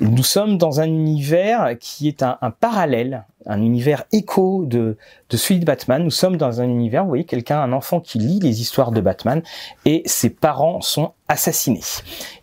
nous 0.00 0.22
sommes 0.22 0.58
dans 0.58 0.80
un 0.80 0.86
univers 0.86 1.76
qui 1.80 2.08
est 2.08 2.22
un 2.22 2.50
parallèle 2.60 3.24
un 3.46 3.62
univers 3.62 4.04
écho 4.12 4.64
de, 4.64 4.96
de 5.30 5.36
celui 5.36 5.60
de 5.60 5.64
Batman. 5.64 6.02
Nous 6.02 6.10
sommes 6.10 6.36
dans 6.36 6.60
un 6.60 6.68
univers, 6.68 7.02
vous 7.02 7.08
voyez, 7.08 7.24
quelqu'un, 7.24 7.60
un 7.60 7.72
enfant 7.72 8.00
qui 8.00 8.18
lit 8.18 8.40
les 8.40 8.60
histoires 8.60 8.92
de 8.92 9.00
Batman 9.00 9.42
et 9.84 10.02
ses 10.06 10.30
parents 10.30 10.80
sont 10.80 11.12
assassinés. 11.28 11.80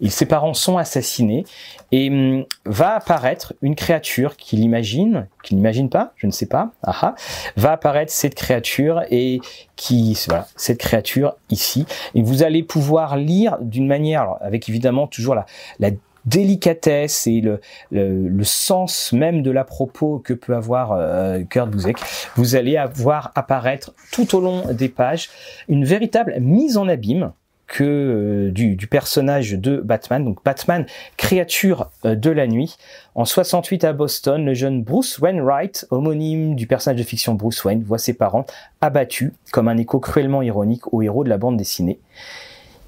Et 0.01 0.09
ses 0.09 0.25
parents 0.25 0.53
sont 0.53 0.77
assassinés 0.77 1.45
et 1.91 2.09
hum, 2.09 2.45
va 2.65 2.95
apparaître 2.95 3.53
une 3.61 3.75
créature 3.75 4.35
qu'il 4.35 4.59
imagine, 4.59 5.27
qu'il 5.43 5.57
n'imagine 5.57 5.89
pas, 5.89 6.13
je 6.17 6.27
ne 6.27 6.31
sais 6.31 6.47
pas, 6.47 6.71
aha, 6.83 7.15
va 7.55 7.71
apparaître 7.71 8.11
cette 8.11 8.35
créature 8.35 9.03
et 9.09 9.39
qui, 9.75 10.17
voilà, 10.27 10.47
cette 10.55 10.79
créature 10.79 11.35
ici. 11.49 11.85
Et 12.15 12.21
vous 12.21 12.43
allez 12.43 12.63
pouvoir 12.63 13.17
lire 13.17 13.57
d'une 13.61 13.87
manière, 13.87 14.35
avec 14.41 14.67
évidemment 14.69 15.07
toujours 15.07 15.35
la, 15.35 15.45
la 15.79 15.91
délicatesse 16.25 17.27
et 17.27 17.41
le, 17.41 17.59
le, 17.91 18.43
sens 18.43 19.13
même 19.13 19.41
de 19.41 19.51
la 19.51 19.63
propos 19.63 20.19
que 20.19 20.33
peut 20.33 20.55
avoir 20.55 20.93
euh, 20.93 21.41
Kurt 21.43 21.69
Busiek, 21.69 21.97
vous 22.35 22.55
allez 22.55 22.77
avoir 22.77 23.31
apparaître 23.35 23.93
tout 24.11 24.35
au 24.35 24.41
long 24.41 24.63
des 24.71 24.89
pages 24.89 25.29
une 25.67 25.85
véritable 25.85 26.35
mise 26.39 26.77
en 26.77 26.87
abîme 26.87 27.31
que 27.73 27.83
euh, 27.83 28.51
du, 28.51 28.75
du, 28.75 28.87
personnage 28.87 29.53
de 29.53 29.77
Batman, 29.77 30.23
donc 30.23 30.43
Batman, 30.43 30.85
créature 31.17 31.89
euh, 32.05 32.15
de 32.15 32.29
la 32.29 32.45
nuit. 32.45 32.77
En 33.15 33.25
68 33.25 33.83
à 33.83 33.93
Boston, 33.93 34.45
le 34.45 34.53
jeune 34.53 34.83
Bruce 34.83 35.17
Wainwright, 35.19 35.87
homonyme 35.89 36.55
du 36.55 36.67
personnage 36.67 36.99
de 36.99 37.05
fiction 37.05 37.33
Bruce 37.33 37.63
Wayne, 37.63 37.83
voit 37.83 37.97
ses 37.97 38.13
parents 38.13 38.45
abattus 38.81 39.31
comme 39.51 39.67
un 39.67 39.77
écho 39.77 39.99
cruellement 39.99 40.41
ironique 40.41 40.93
au 40.93 41.01
héros 41.01 41.23
de 41.23 41.29
la 41.29 41.37
bande 41.37 41.57
dessinée. 41.57 41.99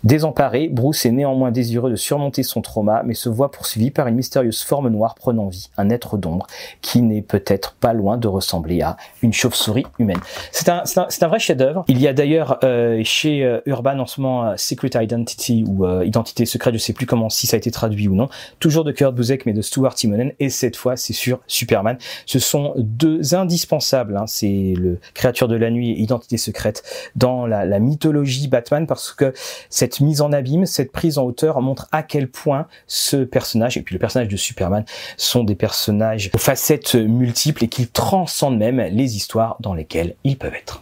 Désemparé, 0.06 0.70
Bruce 0.72 1.04
est 1.08 1.12
néanmoins 1.12 1.50
désireux 1.50 1.90
de 1.90 1.96
surmonter 1.96 2.44
son 2.44 2.62
trauma, 2.62 3.02
mais 3.04 3.16
se 3.16 3.28
voit 3.28 3.50
poursuivi 3.50 3.90
par 3.90 4.06
une 4.06 4.14
mystérieuse 4.14 4.62
forme 4.62 4.90
noire 4.90 5.16
prenant 5.16 5.48
vie, 5.48 5.72
un 5.78 5.90
être 5.90 6.18
d'ombre, 6.18 6.46
qui 6.84 7.02
n'est 7.02 7.24
peut-être 7.24 7.74
pas 7.74 7.92
loin 7.92 8.18
de 8.18 8.28
ressembler 8.28 8.84
à 8.84 8.98
une 9.24 9.34
chauve-souris 9.34 9.88
humaine. 9.98 10.20
C'est 10.52 10.70
un, 10.70 10.84
un, 10.96 11.08
un, 11.20 11.28
vrai 11.28 11.40
chef-d'œuvre. 11.40 11.86
Il 11.88 12.00
y 12.00 12.08
a 12.08 12.14
d'ailleurs 12.14 12.60
euh, 12.64 13.02
chez 13.04 13.44
euh, 13.44 13.62
Urban 13.66 13.98
en 13.98 14.06
ce 14.06 14.22
moment 14.22 14.46
euh, 14.46 14.54
Secret 14.58 14.92
Identity 14.94 15.66
ou 15.68 15.88
Identité 16.04 16.46
secrète, 16.46 16.76
je 16.76 16.80
sais 16.80 16.94
plus 16.94 17.08
comment 17.08 17.30
si 17.30 17.48
ça 17.48 17.56
a 17.56 17.58
été 17.58 17.72
traduit 17.72 18.08
ou 18.08 18.14
non, 18.14 18.30
toujours 18.60 18.84
de 18.84 18.92
Kurt 18.92 19.16
Busiek 19.16 19.48
mais 19.48 19.54
de 19.54 19.64
Stuart 19.64 19.96
Timonen, 19.96 20.34
et 20.40 20.52
cette 20.52 20.76
fois 20.76 20.98
c'est 20.98 21.14
sur 21.14 21.40
Superman. 21.48 21.98
Ce 22.28 22.38
sont 22.38 22.74
deux 22.78 23.34
indispensables. 23.34 24.18
Hein. 24.18 24.26
C'est 24.28 24.76
le 24.78 25.00
Créature 25.16 25.48
de 25.48 25.56
la 25.56 25.72
nuit 25.72 25.92
et 25.92 26.00
Identité 26.00 26.38
secrète 26.38 26.84
dans 27.16 27.48
la, 27.48 27.66
la 27.66 27.80
mythologie 27.80 28.48
Batman 28.48 28.86
parce 28.86 29.12
que 29.12 29.34
cette 29.70 29.95
mise 30.02 30.22
en 30.22 30.32
abîme, 30.32 30.66
cette 30.66 30.92
prise 30.92 31.18
en 31.18 31.24
hauteur 31.24 31.62
montre 31.62 31.88
à 31.92 32.04
quel 32.04 32.30
point 32.30 32.68
ce 32.88 33.18
personnage 33.18 33.78
et 33.78 33.82
puis 33.82 33.94
le 33.94 34.00
personnage 34.00 34.28
de 34.28 34.38
Superman 34.38 34.86
sont 35.18 35.44
des 35.44 35.56
personnages 35.56 36.30
aux 36.34 36.38
facettes 36.38 36.96
multiples 36.96 37.64
et 37.64 37.68
qui 37.68 37.88
transcendent 37.88 38.58
même 38.58 38.80
les 38.80 39.16
histoires 39.16 39.58
dans 39.60 39.74
lesquelles 39.74 40.16
ils 40.24 40.38
peuvent 40.38 40.56
être. 40.56 40.82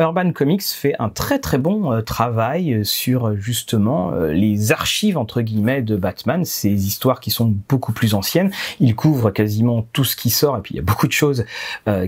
Urban 0.00 0.30
Comics 0.30 0.62
fait 0.62 0.94
un 1.00 1.08
très 1.08 1.40
très 1.40 1.58
bon 1.58 1.92
euh, 1.92 2.02
travail 2.02 2.84
sur 2.84 3.26
euh, 3.26 3.36
justement 3.36 4.12
euh, 4.12 4.32
les 4.32 4.70
archives 4.70 5.18
entre 5.18 5.40
guillemets 5.40 5.82
de 5.82 5.96
Batman, 5.96 6.44
ces 6.44 6.86
histoires 6.86 7.18
qui 7.18 7.32
sont 7.32 7.52
beaucoup 7.68 7.92
plus 7.92 8.14
anciennes. 8.14 8.52
Il 8.78 8.94
couvre 8.94 9.32
quasiment 9.32 9.88
tout 9.92 10.04
ce 10.04 10.14
qui 10.14 10.30
sort 10.30 10.56
et 10.56 10.60
puis 10.60 10.74
il 10.74 10.76
y 10.76 10.80
a 10.80 10.84
beaucoup 10.84 11.08
de 11.08 11.12
choses 11.12 11.44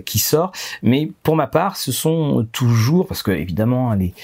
qui 0.05 0.21
sort. 0.21 0.53
Mais 0.83 1.11
pour 1.25 1.35
ma 1.35 1.49
part, 1.49 1.77
ce 1.77 1.91
sont 1.91 2.47
toujours 2.53 3.09
parce 3.09 3.25
que 3.25 3.33
évidemment 3.33 3.93
les 3.95 4.15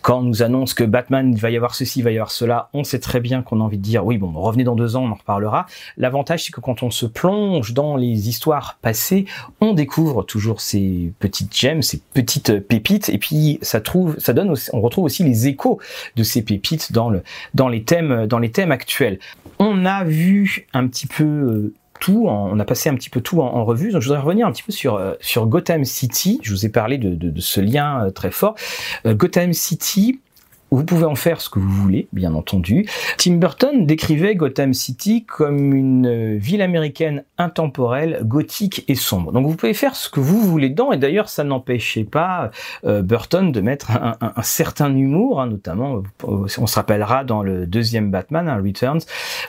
quand 0.00 0.20
on 0.20 0.22
nous 0.22 0.42
annonce 0.42 0.72
que 0.72 0.84
Batman 0.84 1.34
va 1.34 1.50
y 1.50 1.56
avoir 1.56 1.74
ceci, 1.74 2.00
va 2.00 2.12
y 2.12 2.16
avoir 2.16 2.30
cela, 2.30 2.70
on 2.72 2.84
sait 2.84 3.00
très 3.00 3.20
bien 3.20 3.42
qu'on 3.42 3.60
a 3.60 3.64
envie 3.64 3.76
de 3.76 3.82
dire 3.82 4.06
oui 4.06 4.16
bon 4.16 4.32
revenez 4.32 4.64
dans 4.64 4.76
deux 4.76 4.96
ans, 4.96 5.04
on 5.04 5.10
en 5.10 5.14
reparlera. 5.14 5.66
L'avantage 5.98 6.44
c'est 6.44 6.52
que 6.52 6.60
quand 6.62 6.82
on 6.82 6.90
se 6.90 7.04
plonge 7.04 7.74
dans 7.74 7.96
les 7.96 8.30
histoires 8.30 8.78
passées, 8.80 9.26
on 9.60 9.74
découvre 9.74 10.22
toujours 10.22 10.62
ces 10.62 11.12
petites 11.18 11.54
gemmes, 11.54 11.82
ces 11.82 12.00
petites 12.14 12.60
pépites 12.60 13.09
et 13.10 13.18
puis 13.18 13.58
ça 13.62 13.80
trouve, 13.80 14.18
ça 14.18 14.32
donne, 14.32 14.54
on 14.72 14.80
retrouve 14.80 15.04
aussi 15.04 15.24
les 15.24 15.46
échos 15.48 15.78
de 16.16 16.22
ces 16.22 16.42
pépites 16.42 16.92
dans 16.92 17.10
le, 17.10 17.22
dans 17.54 17.68
les 17.68 17.82
thèmes, 17.82 18.26
dans 18.26 18.38
les 18.38 18.50
thèmes 18.50 18.72
actuels. 18.72 19.18
On 19.58 19.84
a 19.84 20.04
vu 20.04 20.66
un 20.72 20.86
petit 20.86 21.06
peu 21.06 21.24
euh, 21.24 21.74
tout, 22.00 22.26
on 22.28 22.58
a 22.58 22.64
passé 22.64 22.88
un 22.88 22.94
petit 22.94 23.10
peu 23.10 23.20
tout 23.20 23.42
en, 23.42 23.64
revue. 23.64 23.92
Donc 23.92 24.00
je 24.00 24.08
voudrais 24.08 24.22
revenir 24.22 24.46
un 24.46 24.52
petit 24.52 24.62
peu 24.62 24.72
sur 24.72 24.94
euh, 24.96 25.14
sur 25.20 25.46
Gotham 25.46 25.84
City. 25.84 26.40
Je 26.42 26.52
vous 26.52 26.64
ai 26.64 26.70
parlé 26.70 26.96
de, 26.96 27.14
de, 27.14 27.40
ce 27.40 27.60
lien 27.60 28.06
euh, 28.06 28.10
très 28.10 28.30
fort. 28.30 28.54
Gotham 29.04 29.52
City, 29.52 30.20
vous 30.70 30.84
pouvez 30.84 31.04
en 31.04 31.14
faire 31.14 31.40
ce 31.40 31.50
que 31.50 31.58
vous 31.58 31.68
voulez, 31.68 32.08
bien 32.12 32.34
entendu. 32.34 32.86
Tim 33.18 33.34
Burton 33.34 33.86
décrivait 33.86 34.34
Gotham 34.34 34.72
City 34.72 35.24
comme 35.24 35.74
une 35.74 36.36
ville 36.36 36.62
américaine 36.62 37.24
intemporelle, 37.38 38.20
gothique 38.22 38.84
et 38.88 38.94
sombre. 38.94 39.32
Donc 39.32 39.46
vous 39.46 39.56
pouvez 39.56 39.74
faire 39.74 39.96
ce 39.96 40.08
que 40.08 40.20
vous 40.20 40.40
voulez 40.40 40.68
dedans, 40.68 40.92
et 40.92 40.96
d'ailleurs 40.96 41.28
ça 41.28 41.44
n'empêchait 41.44 42.04
pas 42.04 42.50
euh, 42.84 43.02
Burton 43.02 43.52
de 43.52 43.60
mettre 43.60 43.90
un, 43.90 44.42
certain 44.42 44.94
humour, 44.94 45.40
hein, 45.40 45.46
notamment, 45.46 46.02
on 46.22 46.66
se 46.66 46.74
rappellera 46.74 47.24
dans 47.24 47.42
le 47.42 47.66
deuxième 47.66 48.10
Batman, 48.10 48.48
hein, 48.48 48.62
Returns, 48.62 49.00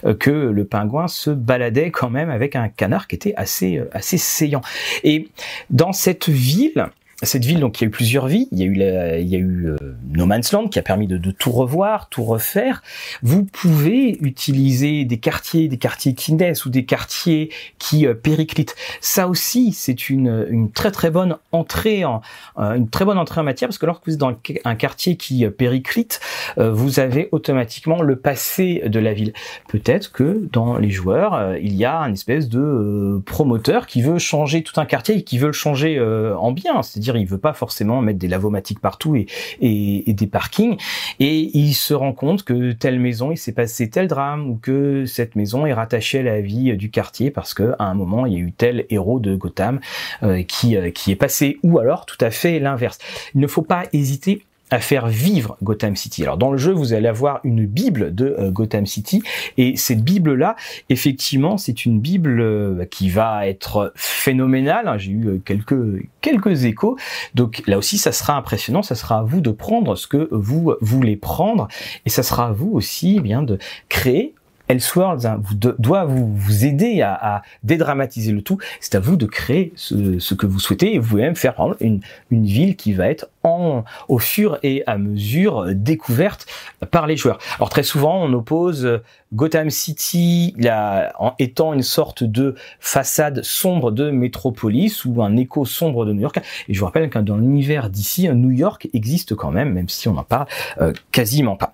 euh, 0.05 0.13
que 0.13 0.31
le 0.31 0.65
pingouin 0.65 1.07
se 1.07 1.29
baladait 1.29 1.91
quand 1.91 2.09
même 2.09 2.29
avec 2.29 2.55
un 2.55 2.69
canard 2.69 3.07
qui 3.07 3.15
était 3.15 3.33
assez, 3.35 3.77
euh, 3.77 3.89
assez 3.91 4.17
saillant. 4.17 4.61
Et 5.03 5.29
dans 5.69 5.93
cette 5.93 6.29
ville, 6.29 6.89
cette 7.23 7.45
ville, 7.45 7.59
donc 7.59 7.79
il 7.79 7.83
y 7.83 7.85
a 7.85 7.87
eu 7.87 7.91
plusieurs 7.91 8.27
vies. 8.27 8.47
Il 8.51 8.59
y 8.59 8.63
a 8.63 8.65
eu, 8.65 9.21
il 9.21 9.27
y 9.27 9.35
a 9.35 9.39
eu 9.39 9.67
euh, 9.67 9.77
No 10.09 10.25
Man's 10.25 10.51
Land 10.51 10.69
qui 10.69 10.79
a 10.79 10.81
permis 10.81 11.07
de, 11.07 11.31
tout 11.31 11.51
revoir, 11.51 12.09
tout 12.09 12.23
refaire. 12.23 12.81
Vous 13.21 13.45
pouvez 13.45 14.17
utiliser 14.21 15.05
des 15.05 15.17
quartiers, 15.17 15.67
des 15.67 15.77
quartiers 15.77 16.15
qui 16.15 16.31
ou 16.65 16.69
des 16.69 16.85
quartiers 16.85 17.51
qui 17.77 18.07
euh, 18.07 18.13
périclitent. 18.13 18.75
Ça 19.01 19.27
aussi, 19.27 19.71
c'est 19.73 20.09
une, 20.09 20.47
une 20.49 20.71
très 20.71 20.91
très 20.91 21.11
bonne 21.11 21.37
entrée 21.51 22.05
en 22.05 22.21
euh, 22.57 22.73
une 22.73 22.89
très 22.89 23.05
bonne 23.05 23.17
entrée 23.17 23.41
en 23.41 23.43
matière 23.43 23.69
parce 23.69 23.77
que 23.77 23.85
lorsque 23.85 24.07
vous 24.07 24.13
êtes 24.13 24.19
dans 24.19 24.35
un 24.65 24.75
quartier 24.75 25.17
qui 25.17 25.47
périclite, 25.49 26.19
vous 26.57 26.99
avez 26.99 27.29
automatiquement 27.31 28.01
le 28.01 28.15
passé 28.15 28.83
de 28.85 28.99
la 28.99 29.13
ville. 29.13 29.33
Peut-être 29.67 30.11
que 30.11 30.47
dans 30.51 30.77
les 30.77 30.89
joueurs, 30.89 31.55
il 31.57 31.75
y 31.75 31.85
a 31.85 31.97
une 31.99 32.13
espèce 32.13 32.49
de 32.49 33.21
promoteur 33.25 33.87
qui 33.87 34.01
veut 34.01 34.19
changer 34.19 34.63
tout 34.63 34.79
un 34.79 34.85
quartier 34.85 35.17
et 35.17 35.23
qui 35.23 35.37
veut 35.37 35.47
le 35.47 35.53
changer 35.53 35.99
en 35.99 36.51
bien, 36.51 36.81
c'est-à-dire 36.81 37.10
il 37.15 37.27
veut 37.27 37.37
pas 37.37 37.53
forcément 37.53 38.01
mettre 38.01 38.19
des 38.19 38.27
lavomatiques 38.27 38.79
partout 38.79 39.15
et, 39.15 39.27
et, 39.59 40.13
des 40.13 40.27
parkings. 40.27 40.77
Et 41.19 41.57
il 41.57 41.73
se 41.73 41.93
rend 41.93 42.13
compte 42.13 42.43
que 42.43 42.71
telle 42.71 42.99
maison, 42.99 43.31
il 43.31 43.37
s'est 43.37 43.51
passé 43.53 43.89
tel 43.89 44.07
drame 44.07 44.49
ou 44.49 44.55
que 44.55 45.05
cette 45.05 45.35
maison 45.35 45.65
est 45.65 45.73
rattachée 45.73 46.19
à 46.19 46.23
la 46.23 46.41
vie 46.41 46.75
du 46.77 46.89
quartier 46.89 47.31
parce 47.31 47.53
que 47.53 47.73
à 47.79 47.85
un 47.85 47.93
moment 47.93 48.25
il 48.25 48.33
y 48.33 48.35
a 48.37 48.39
eu 48.39 48.51
tel 48.51 48.85
héros 48.89 49.19
de 49.19 49.35
Gotham 49.35 49.79
euh, 50.23 50.43
qui 50.43 50.75
euh, 50.75 50.91
qui 50.91 51.11
est 51.11 51.15
passé. 51.15 51.59
Ou 51.63 51.79
alors 51.79 52.05
tout 52.05 52.17
à 52.19 52.31
fait 52.31 52.59
l'inverse. 52.59 52.97
Il 53.35 53.41
ne 53.41 53.47
faut 53.47 53.61
pas 53.61 53.83
hésiter 53.93 54.43
à 54.71 54.79
faire 54.79 55.07
vivre 55.07 55.57
Gotham 55.61 55.95
City. 55.95 56.23
Alors 56.23 56.37
dans 56.37 56.51
le 56.51 56.57
jeu, 56.57 56.71
vous 56.71 56.93
allez 56.93 57.07
avoir 57.07 57.41
une 57.43 57.65
bible 57.65 58.15
de 58.15 58.35
euh, 58.39 58.51
Gotham 58.51 58.85
City 58.85 59.21
et 59.57 59.75
cette 59.75 60.03
bible 60.03 60.33
là, 60.33 60.55
effectivement, 60.89 61.57
c'est 61.57 61.85
une 61.85 61.99
bible 61.99 62.39
euh, 62.39 62.85
qui 62.85 63.09
va 63.09 63.47
être 63.47 63.91
phénoménale. 63.95 64.97
J'ai 64.97 65.11
eu 65.11 65.27
euh, 65.27 65.41
quelques 65.43 66.07
quelques 66.21 66.63
échos. 66.63 66.97
Donc 67.35 67.61
là 67.67 67.77
aussi, 67.77 67.97
ça 67.97 68.13
sera 68.13 68.35
impressionnant. 68.37 68.81
Ça 68.81 68.95
sera 68.95 69.19
à 69.19 69.23
vous 69.23 69.41
de 69.41 69.51
prendre 69.51 69.95
ce 69.95 70.07
que 70.07 70.29
vous 70.31 70.73
voulez 70.79 71.17
prendre 71.17 71.67
et 72.05 72.09
ça 72.09 72.23
sera 72.23 72.47
à 72.47 72.51
vous 72.51 72.71
aussi 72.71 73.15
eh 73.17 73.21
bien 73.21 73.43
de 73.43 73.57
créer 73.89 74.33
Elseworlds 74.71 75.25
hein, 75.25 75.39
vous 75.43 75.55
doit 75.55 76.05
vous, 76.05 76.33
vous 76.33 76.65
aider 76.65 77.01
à, 77.01 77.13
à, 77.13 77.41
dédramatiser 77.63 78.31
le 78.31 78.41
tout. 78.41 78.57
C'est 78.79 78.95
à 78.95 78.99
vous 78.99 79.17
de 79.17 79.25
créer 79.25 79.73
ce, 79.75 80.19
ce, 80.19 80.33
que 80.33 80.45
vous 80.45 80.59
souhaitez 80.59 80.95
et 80.95 80.99
vous 80.99 81.09
pouvez 81.09 81.23
même 81.23 81.35
faire 81.35 81.55
une, 81.79 82.01
une 82.29 82.45
ville 82.45 82.75
qui 82.75 82.93
va 82.93 83.07
être 83.07 83.27
en, 83.43 83.83
au 84.07 84.19
fur 84.19 84.57
et 84.63 84.83
à 84.87 84.97
mesure 84.97 85.65
découverte 85.73 86.45
par 86.91 87.07
les 87.07 87.17
joueurs. 87.17 87.39
Alors 87.57 87.69
très 87.69 87.83
souvent, 87.83 88.23
on 88.23 88.31
oppose 88.33 89.01
Gotham 89.33 89.69
City 89.69 90.53
là, 90.57 91.13
en 91.19 91.33
étant 91.39 91.73
une 91.73 91.83
sorte 91.83 92.23
de 92.23 92.55
façade 92.79 93.43
sombre 93.43 93.91
de 93.91 94.11
métropolis 94.11 95.05
ou 95.05 95.21
un 95.21 95.37
écho 95.37 95.65
sombre 95.65 96.05
de 96.05 96.13
New 96.13 96.21
York. 96.21 96.39
Et 96.67 96.73
je 96.73 96.79
vous 96.79 96.85
rappelle 96.85 97.09
que 97.09 97.19
dans 97.19 97.37
l'univers 97.37 97.89
d'ici, 97.89 98.29
New 98.29 98.51
York 98.51 98.89
existe 98.93 99.35
quand 99.35 99.51
même, 99.51 99.73
même 99.73 99.89
si 99.89 100.07
on 100.07 100.13
n'en 100.13 100.23
parle 100.23 100.47
euh, 100.79 100.93
quasiment 101.11 101.55
pas. 101.55 101.73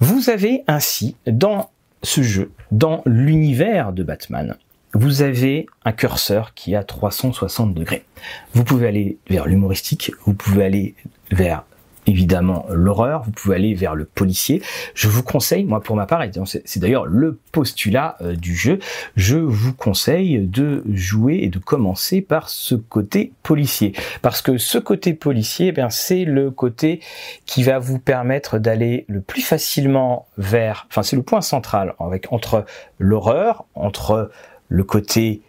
Vous 0.00 0.30
avez 0.30 0.64
ainsi 0.66 1.16
dans 1.26 1.70
ce 2.02 2.22
jeu, 2.22 2.52
dans 2.70 3.02
l'univers 3.06 3.92
de 3.92 4.02
Batman, 4.02 4.56
vous 4.94 5.22
avez 5.22 5.66
un 5.84 5.92
curseur 5.92 6.54
qui 6.54 6.74
a 6.74 6.84
360 6.84 7.74
degrés. 7.74 8.04
Vous 8.52 8.64
pouvez 8.64 8.88
aller 8.88 9.18
vers 9.30 9.46
l'humoristique, 9.46 10.12
vous 10.26 10.34
pouvez 10.34 10.64
aller 10.64 10.94
vers 11.30 11.64
évidemment 12.06 12.66
l'horreur, 12.70 13.22
vous 13.22 13.30
pouvez 13.30 13.56
aller 13.56 13.74
vers 13.74 13.94
le 13.94 14.04
policier. 14.04 14.62
Je 14.94 15.08
vous 15.08 15.22
conseille, 15.22 15.64
moi 15.64 15.80
pour 15.80 15.96
ma 15.96 16.06
part, 16.06 16.22
c'est 16.46 16.78
d'ailleurs 16.78 17.06
le 17.06 17.38
postulat 17.52 18.16
euh, 18.20 18.34
du 18.34 18.54
jeu, 18.54 18.78
je 19.16 19.36
vous 19.36 19.72
conseille 19.72 20.40
de 20.40 20.82
jouer 20.92 21.40
et 21.42 21.48
de 21.48 21.58
commencer 21.58 22.20
par 22.20 22.48
ce 22.48 22.74
côté 22.74 23.32
policier. 23.42 23.92
Parce 24.20 24.42
que 24.42 24.58
ce 24.58 24.78
côté 24.78 25.14
policier, 25.14 25.72
eh 25.76 25.82
c'est 25.90 26.24
le 26.24 26.50
côté 26.50 27.00
qui 27.46 27.62
va 27.62 27.78
vous 27.78 27.98
permettre 27.98 28.58
d'aller 28.58 29.04
le 29.08 29.20
plus 29.20 29.42
facilement 29.42 30.26
vers, 30.38 30.86
enfin 30.90 31.02
c'est 31.02 31.16
le 31.16 31.22
point 31.22 31.40
central 31.40 31.94
avec 31.98 32.32
entre 32.32 32.64
l'horreur, 32.98 33.64
entre 33.74 34.30
le 34.68 34.84
côté 34.84 35.42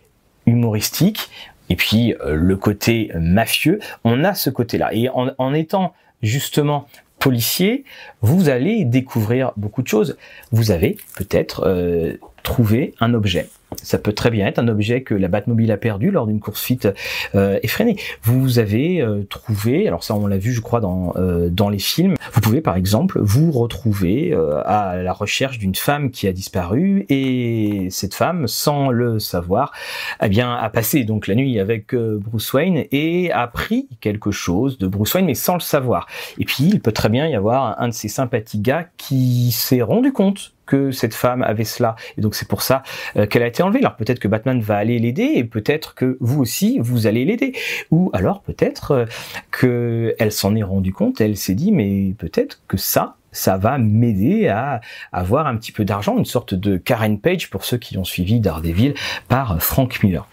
humoristique, 0.45 1.29
et 1.69 1.75
puis 1.75 2.13
euh, 2.15 2.35
le 2.35 2.57
côté 2.57 3.11
mafieux, 3.15 3.79
on 4.03 4.23
a 4.23 4.33
ce 4.33 4.49
côté-là. 4.49 4.93
Et 4.93 5.09
en 5.09 5.53
étant 5.53 5.93
justement 6.23 6.87
policier, 7.19 7.85
vous 8.21 8.49
allez 8.49 8.83
découvrir 8.83 9.53
beaucoup 9.55 9.81
de 9.81 9.87
choses. 9.87 10.17
Vous 10.51 10.71
avez 10.71 10.97
peut-être 11.15 11.63
euh, 11.65 12.17
trouvé 12.41 12.93
un 12.99 13.13
objet 13.13 13.49
ça 13.81 13.97
peut 13.97 14.13
très 14.13 14.29
bien 14.29 14.47
être 14.47 14.59
un 14.59 14.67
objet 14.67 15.03
que 15.03 15.13
la 15.13 15.27
Batmobile 15.27 15.71
a 15.71 15.77
perdu 15.77 16.11
lors 16.11 16.27
d'une 16.27 16.39
course 16.39 16.63
fit 16.63 16.79
euh, 17.35 17.59
effrénée. 17.63 17.97
Vous 18.23 18.59
avez 18.59 19.01
euh, 19.01 19.23
trouvé, 19.29 19.87
alors 19.87 20.03
ça 20.03 20.15
on 20.15 20.27
l'a 20.27 20.37
vu 20.37 20.53
je 20.53 20.61
crois 20.61 20.79
dans 20.79 21.13
euh, 21.15 21.49
dans 21.49 21.69
les 21.69 21.79
films, 21.79 22.15
vous 22.33 22.41
pouvez 22.41 22.61
par 22.61 22.75
exemple 22.75 23.19
vous 23.21 23.51
retrouver 23.51 24.33
euh, 24.33 24.61
à 24.65 24.97
la 24.97 25.13
recherche 25.13 25.57
d'une 25.57 25.75
femme 25.75 26.11
qui 26.11 26.27
a 26.27 26.31
disparu 26.31 27.05
et 27.09 27.87
cette 27.89 28.13
femme 28.13 28.47
sans 28.47 28.89
le 28.89 29.19
savoir 29.19 29.71
eh 30.21 30.29
bien 30.29 30.53
a 30.53 30.69
passé 30.69 31.03
donc 31.03 31.27
la 31.27 31.35
nuit 31.35 31.59
avec 31.59 31.95
Bruce 31.95 32.53
Wayne 32.53 32.85
et 32.91 33.31
a 33.31 33.47
pris 33.47 33.87
quelque 34.01 34.31
chose 34.31 34.77
de 34.77 34.87
Bruce 34.87 35.13
Wayne 35.13 35.25
mais 35.25 35.35
sans 35.35 35.55
le 35.55 35.59
savoir. 35.59 36.07
Et 36.39 36.45
puis 36.45 36.65
il 36.65 36.81
peut 36.81 36.91
très 36.91 37.09
bien 37.09 37.27
y 37.27 37.35
avoir 37.35 37.79
un 37.81 37.87
de 37.89 37.93
ces 37.93 38.07
sympathiques 38.07 38.61
gars 38.61 38.87
qui 38.97 39.51
s'est 39.51 39.81
rendu 39.81 40.11
compte 40.13 40.52
que 40.65 40.91
cette 40.91 41.13
femme 41.13 41.43
avait 41.43 41.63
cela. 41.63 41.95
Et 42.17 42.21
donc 42.21 42.35
c'est 42.35 42.47
pour 42.47 42.61
ça 42.61 42.83
euh, 43.15 43.25
qu'elle 43.25 43.43
a 43.43 43.47
été 43.47 43.63
enlevée. 43.63 43.79
Alors 43.79 43.95
peut-être 43.95 44.19
que 44.19 44.27
Batman 44.27 44.61
va 44.61 44.77
aller 44.77 44.99
l'aider 44.99 45.31
et 45.35 45.43
peut-être 45.43 45.95
que 45.95 46.17
vous 46.19 46.41
aussi 46.41 46.79
vous 46.79 47.07
allez 47.07 47.25
l'aider. 47.25 47.53
Ou 47.91 48.09
alors 48.13 48.41
peut-être 48.41 48.91
euh, 48.91 49.05
que 49.51 50.15
elle 50.19 50.31
s'en 50.31 50.55
est 50.55 50.63
rendue 50.63 50.93
compte, 50.93 51.21
elle 51.21 51.37
s'est 51.37 51.55
dit 51.55 51.71
mais 51.71 52.13
peut-être 52.17 52.61
que 52.67 52.77
ça 52.77 53.15
ça 53.33 53.57
va 53.57 53.79
m'aider 53.79 54.47
à 54.47 54.79
avoir 55.11 55.47
un 55.47 55.57
petit 55.57 55.71
peu 55.71 55.85
d'argent, 55.85 56.17
une 56.17 56.25
sorte 56.25 56.53
de 56.53 56.77
Karen 56.77 57.19
Page 57.19 57.49
pour 57.49 57.65
ceux 57.65 57.77
qui 57.77 57.97
ont 57.97 58.03
suivi 58.03 58.39
Daredevil 58.39 58.93
par 59.27 59.61
Frank 59.61 60.03
Miller. 60.03 60.27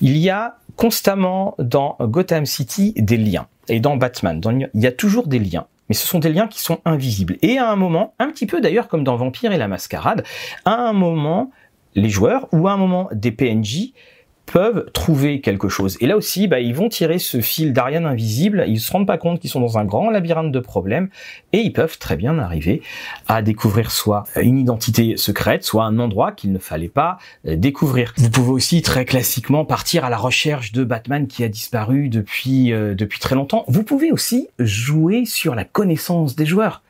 Il 0.00 0.16
y 0.16 0.30
a 0.30 0.56
constamment 0.76 1.56
dans 1.58 1.96
Gotham 2.00 2.46
City 2.46 2.94
des 2.96 3.16
liens. 3.16 3.46
Et 3.68 3.80
dans 3.80 3.96
Batman, 3.96 4.40
il 4.72 4.80
y 4.80 4.86
a 4.86 4.92
toujours 4.92 5.26
des 5.26 5.38
liens 5.38 5.66
mais 5.88 5.94
ce 5.94 6.06
sont 6.06 6.18
des 6.18 6.32
liens 6.32 6.48
qui 6.48 6.60
sont 6.60 6.80
invisibles. 6.84 7.36
Et 7.42 7.58
à 7.58 7.70
un 7.70 7.76
moment, 7.76 8.14
un 8.18 8.28
petit 8.28 8.46
peu 8.46 8.60
d'ailleurs 8.60 8.88
comme 8.88 9.04
dans 9.04 9.16
Vampire 9.16 9.52
et 9.52 9.58
la 9.58 9.68
Mascarade, 9.68 10.24
à 10.64 10.74
un 10.74 10.92
moment, 10.92 11.50
les 11.94 12.08
joueurs 12.08 12.48
ou 12.52 12.68
à 12.68 12.72
un 12.72 12.76
moment 12.76 13.08
des 13.12 13.32
PNJ 13.32 13.92
peuvent 14.46 14.90
trouver 14.92 15.40
quelque 15.40 15.68
chose. 15.68 15.96
Et 16.00 16.06
là 16.06 16.16
aussi, 16.16 16.48
bah, 16.48 16.60
ils 16.60 16.74
vont 16.74 16.88
tirer 16.88 17.18
ce 17.18 17.40
fil 17.40 17.72
d'Ariane 17.72 18.06
invisible, 18.06 18.64
ils 18.68 18.80
se 18.80 18.92
rendent 18.92 19.06
pas 19.06 19.18
compte 19.18 19.40
qu'ils 19.40 19.50
sont 19.50 19.60
dans 19.60 19.78
un 19.78 19.84
grand 19.84 20.10
labyrinthe 20.10 20.52
de 20.52 20.60
problèmes, 20.60 21.08
et 21.52 21.58
ils 21.58 21.72
peuvent 21.72 21.98
très 21.98 22.16
bien 22.16 22.38
arriver 22.38 22.82
à 23.26 23.42
découvrir 23.42 23.90
soit 23.90 24.24
une 24.40 24.58
identité 24.58 25.16
secrète, 25.16 25.64
soit 25.64 25.84
un 25.84 25.98
endroit 25.98 26.32
qu'il 26.32 26.52
ne 26.52 26.58
fallait 26.58 26.88
pas 26.88 27.18
euh, 27.46 27.56
découvrir. 27.56 28.12
Vous 28.16 28.30
pouvez 28.30 28.50
aussi 28.50 28.82
très 28.82 29.04
classiquement 29.04 29.64
partir 29.64 30.04
à 30.04 30.10
la 30.10 30.18
recherche 30.18 30.72
de 30.72 30.84
Batman 30.84 31.26
qui 31.26 31.44
a 31.44 31.48
disparu 31.48 32.08
depuis, 32.08 32.72
euh, 32.72 32.94
depuis 32.94 33.18
très 33.18 33.34
longtemps. 33.34 33.64
Vous 33.68 33.82
pouvez 33.82 34.12
aussi 34.12 34.48
jouer 34.58 35.24
sur 35.24 35.54
la 35.54 35.64
connaissance 35.64 36.36
des 36.36 36.46
joueurs. 36.46 36.82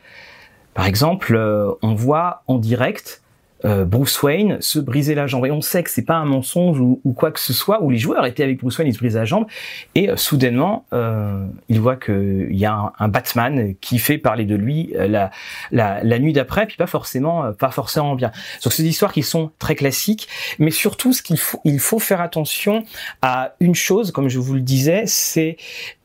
Par 0.75 0.87
exemple, 0.87 1.37
euh, 1.37 1.71
on 1.83 1.95
voit 1.95 2.43
en 2.49 2.59
direct 2.59 3.23
euh, 3.65 3.85
Bruce 3.85 4.23
Wayne 4.23 4.59
se 4.61 4.79
briser 4.79 5.15
la 5.15 5.27
jambe. 5.27 5.47
Et 5.47 5.51
on 5.51 5.61
sait 5.61 5.83
que 5.83 5.91
c'est 5.91 6.03
pas 6.03 6.17
un 6.17 6.25
mensonge 6.25 6.81
ou, 6.81 7.01
quoi 7.17 7.31
que 7.31 7.41
ce 7.41 7.53
soit, 7.53 7.83
où 7.83 7.91
les 7.91 7.99
joueurs 7.99 8.27
étaient 8.27 8.43
avec 8.43 8.59
Bruce 8.59 8.79
Wayne, 8.79 8.89
ils 8.89 8.95
se 8.95 8.99
brisent 8.99 9.17
la 9.17 9.25
jambe, 9.25 9.47
et 9.95 10.11
euh, 10.11 10.17
soudainement, 10.17 10.87
euh, 10.93 11.47
il 11.69 11.81
voit 11.81 11.97
qu'il 11.97 12.55
y 12.55 12.67
a 12.67 12.93
un, 12.99 13.09
Batman 13.09 13.75
qui 13.81 13.99
fait 13.99 14.19
parler 14.19 14.45
de 14.45 14.57
lui 14.57 14.93
euh, 14.97 15.07
la, 15.07 15.31
la, 15.71 16.03
la 16.03 16.19
nuit 16.19 16.33
d'après, 16.33 16.67
puis 16.67 16.77
pas 16.77 16.87
forcément, 16.87 17.53
pas 17.53 17.71
forcément 17.71 18.15
bien. 18.15 18.33
Donc 18.63 18.73
c'est 18.73 18.83
des 18.83 18.89
histoires 18.89 19.13
qui 19.13 19.23
sont 19.23 19.51
très 19.59 19.75
classiques, 19.75 20.29
mais 20.59 20.71
surtout 20.71 21.13
ce 21.13 21.23
qu'il 21.23 21.39
faut, 21.39 21.61
il 21.65 21.79
faut 21.79 21.99
faire 21.99 22.21
attention 22.21 22.83
à 23.23 23.55
une 23.61 23.75
chose, 23.75 24.11
comme 24.11 24.29
je 24.29 24.39
vous 24.39 24.55
le 24.55 24.61
disais, 24.61 25.05
c'est 25.07 25.57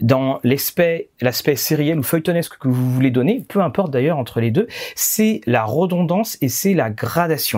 dans 0.02 0.40
l'aspect, 0.44 1.10
l'aspect 1.22 1.56
sériel 1.56 2.00
ou 2.00 2.04
feuilletonesque 2.04 2.58
que 2.60 2.68
vous 2.68 2.92
voulez 2.92 3.12
donner, 3.12 3.44
peu 3.48 3.62
importe 3.62 3.92
d'ailleurs 3.92 4.18
entre 4.18 4.40
les 4.40 4.52
deux, 4.52 4.68
c'est 4.96 5.42
la 5.46 5.64
redondance 5.64 6.38
et 6.42 6.50
c'est 6.50 6.74
la 6.74 6.90
gradation 6.90 7.49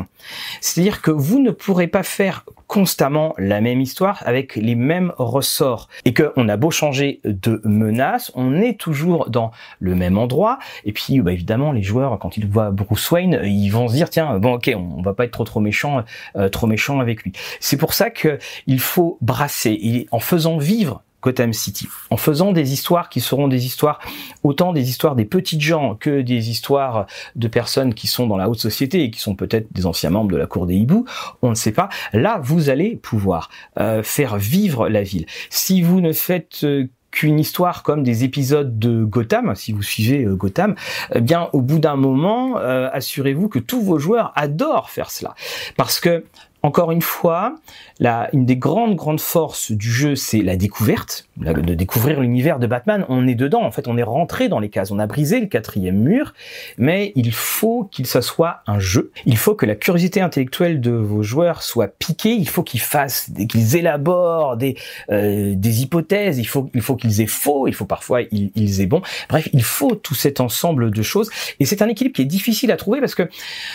C'est-à-dire 0.59 1.01
que 1.01 1.11
vous 1.11 1.39
ne 1.39 1.51
pourrez 1.51 1.87
pas 1.87 2.03
faire 2.03 2.45
constamment 2.67 3.33
la 3.37 3.59
même 3.59 3.81
histoire 3.81 4.23
avec 4.25 4.55
les 4.55 4.75
mêmes 4.75 5.11
ressorts. 5.17 5.89
Et 6.05 6.13
que 6.13 6.31
on 6.37 6.47
a 6.47 6.57
beau 6.57 6.71
changer 6.71 7.19
de 7.25 7.61
menace, 7.65 8.31
on 8.35 8.61
est 8.61 8.79
toujours 8.79 9.29
dans 9.29 9.51
le 9.79 9.95
même 9.95 10.17
endroit. 10.17 10.59
Et 10.85 10.93
puis 10.93 11.19
bah, 11.21 11.33
évidemment 11.33 11.71
les 11.71 11.83
joueurs 11.83 12.17
quand 12.19 12.37
ils 12.37 12.47
voient 12.47 12.71
Bruce 12.71 13.11
Wayne, 13.11 13.41
ils 13.43 13.69
vont 13.69 13.87
se 13.87 13.93
dire 13.93 14.09
tiens 14.09 14.39
bon 14.39 14.53
ok 14.53 14.71
on 14.75 15.01
va 15.01 15.13
pas 15.13 15.25
être 15.25 15.31
trop 15.31 15.43
trop 15.43 15.59
méchant 15.59 16.03
euh, 16.35 16.49
trop 16.49 16.67
méchant 16.67 16.99
avec 16.99 17.23
lui. 17.23 17.33
C'est 17.59 17.77
pour 17.77 17.93
ça 17.93 18.09
que 18.09 18.39
il 18.67 18.79
faut 18.79 19.17
brasser. 19.21 19.77
Et 19.81 20.07
en 20.11 20.19
faisant 20.19 20.57
vivre 20.57 21.03
Gotham 21.21 21.53
City, 21.53 21.87
en 22.09 22.17
faisant 22.17 22.51
des 22.51 22.73
histoires 22.73 23.09
qui 23.09 23.21
seront 23.21 23.47
des 23.47 23.65
histoires, 23.65 23.99
autant 24.43 24.73
des 24.73 24.89
histoires 24.89 25.15
des 25.15 25.25
petites 25.25 25.61
gens 25.61 25.95
que 25.95 26.21
des 26.21 26.49
histoires 26.49 27.05
de 27.35 27.47
personnes 27.47 27.93
qui 27.93 28.07
sont 28.07 28.27
dans 28.27 28.37
la 28.37 28.49
haute 28.49 28.59
société 28.59 29.03
et 29.03 29.11
qui 29.11 29.19
sont 29.19 29.35
peut-être 29.35 29.71
des 29.71 29.85
anciens 29.85 30.09
membres 30.09 30.31
de 30.31 30.37
la 30.37 30.47
cour 30.47 30.65
des 30.65 30.75
hiboux, 30.75 31.05
on 31.41 31.49
ne 31.49 31.55
sait 31.55 31.71
pas. 31.71 31.89
Là, 32.13 32.39
vous 32.43 32.69
allez 32.69 32.95
pouvoir 32.95 33.49
euh, 33.79 34.03
faire 34.03 34.37
vivre 34.37 34.89
la 34.89 35.03
ville. 35.03 35.25
Si 35.49 35.81
vous 35.81 36.01
ne 36.01 36.13
faites 36.13 36.63
euh, 36.63 36.87
qu'une 37.11 37.39
histoire 37.39 37.83
comme 37.83 38.03
des 38.03 38.23
épisodes 38.23 38.79
de 38.79 39.03
Gotham, 39.03 39.53
si 39.55 39.73
vous 39.73 39.83
suivez 39.83 40.23
euh, 40.23 40.35
Gotham, 40.35 40.75
eh 41.13 41.21
bien 41.21 41.49
au 41.53 41.61
bout 41.61 41.79
d'un 41.79 41.97
moment, 41.97 42.55
assurez-vous 42.55 43.49
que 43.49 43.59
tous 43.59 43.81
vos 43.81 43.99
joueurs 43.99 44.31
adorent 44.35 44.89
faire 44.89 45.11
cela, 45.11 45.35
parce 45.77 45.99
que 45.99 46.23
encore 46.63 46.91
une 46.91 47.01
fois, 47.01 47.55
une 48.01 48.45
des 48.45 48.57
grandes 48.57 48.95
grandes 48.95 49.19
forces 49.19 49.71
du 49.71 49.91
jeu, 49.91 50.15
c'est 50.15 50.41
la 50.41 50.55
découverte, 50.55 51.27
de 51.37 51.73
découvrir 51.73 52.19
l'univers 52.19 52.59
de 52.59 52.67
Batman. 52.67 53.05
On 53.09 53.27
est 53.27 53.35
dedans, 53.35 53.61
en 53.63 53.71
fait, 53.71 53.87
on 53.87 53.97
est 53.97 54.03
rentré 54.03 54.49
dans 54.49 54.59
les 54.59 54.69
cases, 54.69 54.91
on 54.91 54.99
a 54.99 55.07
brisé 55.07 55.39
le 55.39 55.45
quatrième 55.45 55.97
mur, 55.97 56.33
mais 56.77 57.11
il 57.15 57.31
faut 57.31 57.87
qu'il 57.91 58.07
ça 58.07 58.21
soit 58.21 58.61
un 58.67 58.79
jeu. 58.79 59.11
Il 59.25 59.37
faut 59.37 59.53
que 59.53 59.65
la 59.65 59.75
curiosité 59.75 60.19
intellectuelle 60.19 60.81
de 60.81 60.91
vos 60.91 61.21
joueurs 61.21 61.61
soit 61.61 61.87
piquée. 61.87 62.33
Il 62.33 62.49
faut 62.49 62.63
qu'ils 62.63 62.79
fassent, 62.79 63.31
qu'ils 63.49 63.75
élaborent 63.75 64.57
des 64.57 64.75
euh, 65.11 65.53
des 65.55 65.83
hypothèses. 65.83 66.39
Il 66.39 66.47
faut 66.47 66.69
il 66.73 66.81
faut 66.81 66.95
qu'ils 66.95 67.21
aient 67.21 67.27
faux. 67.27 67.67
Il 67.67 67.73
faut 67.73 67.85
parfois 67.85 68.21
ils, 68.31 68.81
aient 68.81 68.87
bon. 68.87 69.01
Bref, 69.29 69.47
il 69.53 69.63
faut 69.63 69.95
tout 69.95 70.15
cet 70.15 70.39
ensemble 70.39 70.91
de 70.91 71.01
choses. 71.01 71.29
Et 71.59 71.65
c'est 71.65 71.81
un 71.81 71.87
équilibre 71.87 72.15
qui 72.15 72.23
est 72.23 72.25
difficile 72.25 72.71
à 72.71 72.77
trouver 72.77 72.99
parce 72.99 73.15
que, 73.15 73.29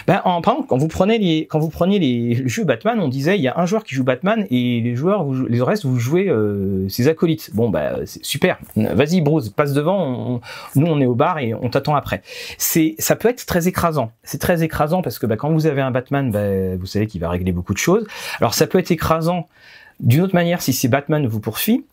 ben, 0.07 0.21
en, 0.25 0.41
par 0.41 0.55
exemple, 0.55 0.69
quand 0.69 0.79
vous 0.79 0.89
prenez 0.89 1.19
les 1.19 1.47
quand 1.47 1.59
vous 1.59 1.71
prenez 1.71 1.99
les 1.99 2.49
jeux 2.49 2.65
Batman, 2.65 2.99
on 3.01 3.09
disait 3.09 3.37
il 3.37 3.43
y 3.43 3.49
a 3.49 3.59
un 3.59 3.67
joueur 3.67 3.85
qui 3.85 3.95
joue 3.95 4.05
Batman 4.05 4.16
et 4.51 4.81
les 4.81 4.95
joueurs, 4.95 5.25
vous, 5.25 5.47
les 5.47 5.61
restes, 5.63 5.85
vous 5.85 5.99
jouez 5.99 6.29
euh, 6.29 6.89
ses 6.89 7.09
acolytes. 7.09 7.51
Bon, 7.55 7.69
bah 7.69 7.97
c'est 8.05 8.25
super. 8.25 8.59
Vas-y, 8.77 9.21
Bruce, 9.21 9.49
passe 9.49 9.73
devant. 9.73 10.41
nous, 10.75 10.87
on 10.87 11.01
est 11.01 11.07
au 11.07 11.15
bar 11.15 11.39
et 11.39 11.55
on 11.55 11.69
t'attend 11.69 11.95
après. 11.95 12.23
C'est, 12.59 12.95
ça 12.99 13.17
peut 13.17 13.29
être 13.29 13.47
très 13.47 13.69
écrasant. 13.69 14.13
C'est 14.23 14.41
très 14.41 14.63
écrasant 14.63 15.03
parce 15.03 15.19
que 15.19 15.27
bah, 15.27 15.37
quand 15.37 15.51
vous 15.51 15.67
avez 15.67 15.81
un 15.83 15.91
Batman, 15.91 16.31
bah, 16.31 16.77
vous 16.77 16.87
savez 16.87 17.07
qu'il 17.07 17.21
va 17.21 17.29
régler 17.29 17.53
beaucoup 17.53 17.75
de 17.75 17.79
choses. 17.79 18.07
Alors 18.41 18.55
ça 18.55 18.67
peut 18.67 18.79
être 18.79 18.91
écrasant 18.91 19.49
d'une 20.01 20.23
autre 20.23 20.35
manière 20.35 20.63
si 20.63 20.73
c'est 20.73 20.89
Batman 20.89 21.27
vous 21.27 21.41
poursuit. 21.41 21.85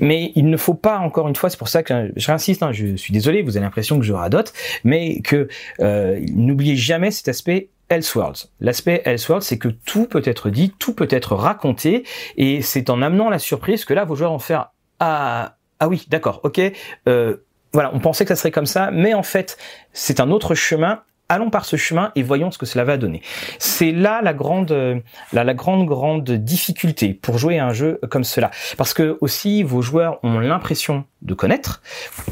Mais 0.00 0.32
il 0.34 0.48
ne 0.48 0.56
faut 0.56 0.74
pas, 0.74 0.98
encore 0.98 1.28
une 1.28 1.36
fois, 1.36 1.50
c'est 1.50 1.58
pour 1.58 1.68
ça 1.68 1.82
que 1.82 2.12
j'insiste, 2.16 2.62
hein, 2.62 2.72
je 2.72 2.96
suis 2.96 3.12
désolé, 3.12 3.42
vous 3.42 3.56
avez 3.56 3.64
l'impression 3.64 3.98
que 3.98 4.04
je 4.04 4.12
radote, 4.12 4.52
mais 4.84 5.20
que 5.20 5.48
euh, 5.80 6.20
n'oubliez 6.32 6.76
jamais 6.76 7.10
cet 7.10 7.28
aspect 7.28 7.68
Elseworlds. 7.88 8.50
L'aspect 8.60 9.02
Elseworlds, 9.04 9.44
c'est 9.44 9.58
que 9.58 9.68
tout 9.68 10.06
peut 10.06 10.22
être 10.24 10.50
dit, 10.50 10.72
tout 10.78 10.94
peut 10.94 11.08
être 11.10 11.34
raconté, 11.34 12.04
et 12.36 12.62
c'est 12.62 12.90
en 12.90 13.02
amenant 13.02 13.30
la 13.30 13.38
surprise 13.38 13.84
que 13.84 13.94
là, 13.94 14.04
vos 14.04 14.14
joueurs 14.16 14.32
vont 14.32 14.38
faire 14.38 14.72
ah 14.98 15.56
ah 15.78 15.88
oui, 15.88 16.06
d'accord, 16.08 16.40
ok. 16.42 16.60
Euh, 17.08 17.36
voilà, 17.72 17.90
on 17.92 17.98
pensait 17.98 18.24
que 18.24 18.30
ça 18.30 18.36
serait 18.36 18.50
comme 18.50 18.66
ça, 18.66 18.90
mais 18.90 19.12
en 19.12 19.22
fait, 19.22 19.58
c'est 19.92 20.20
un 20.20 20.30
autre 20.30 20.54
chemin 20.54 21.02
allons 21.28 21.50
par 21.50 21.64
ce 21.64 21.76
chemin 21.76 22.12
et 22.14 22.22
voyons 22.22 22.50
ce 22.50 22.58
que 22.58 22.66
cela 22.66 22.84
va 22.84 22.96
donner. 22.96 23.22
C'est 23.58 23.92
là 23.92 24.20
la 24.22 24.32
grande, 24.32 24.70
la, 25.32 25.44
la, 25.44 25.54
grande, 25.54 25.86
grande 25.86 26.30
difficulté 26.30 27.14
pour 27.14 27.38
jouer 27.38 27.58
à 27.58 27.66
un 27.66 27.72
jeu 27.72 27.98
comme 28.10 28.24
cela. 28.24 28.50
Parce 28.76 28.94
que 28.94 29.18
aussi, 29.20 29.62
vos 29.62 29.82
joueurs 29.82 30.20
ont 30.22 30.38
l'impression 30.38 31.04
de 31.26 31.34
connaître. 31.34 31.82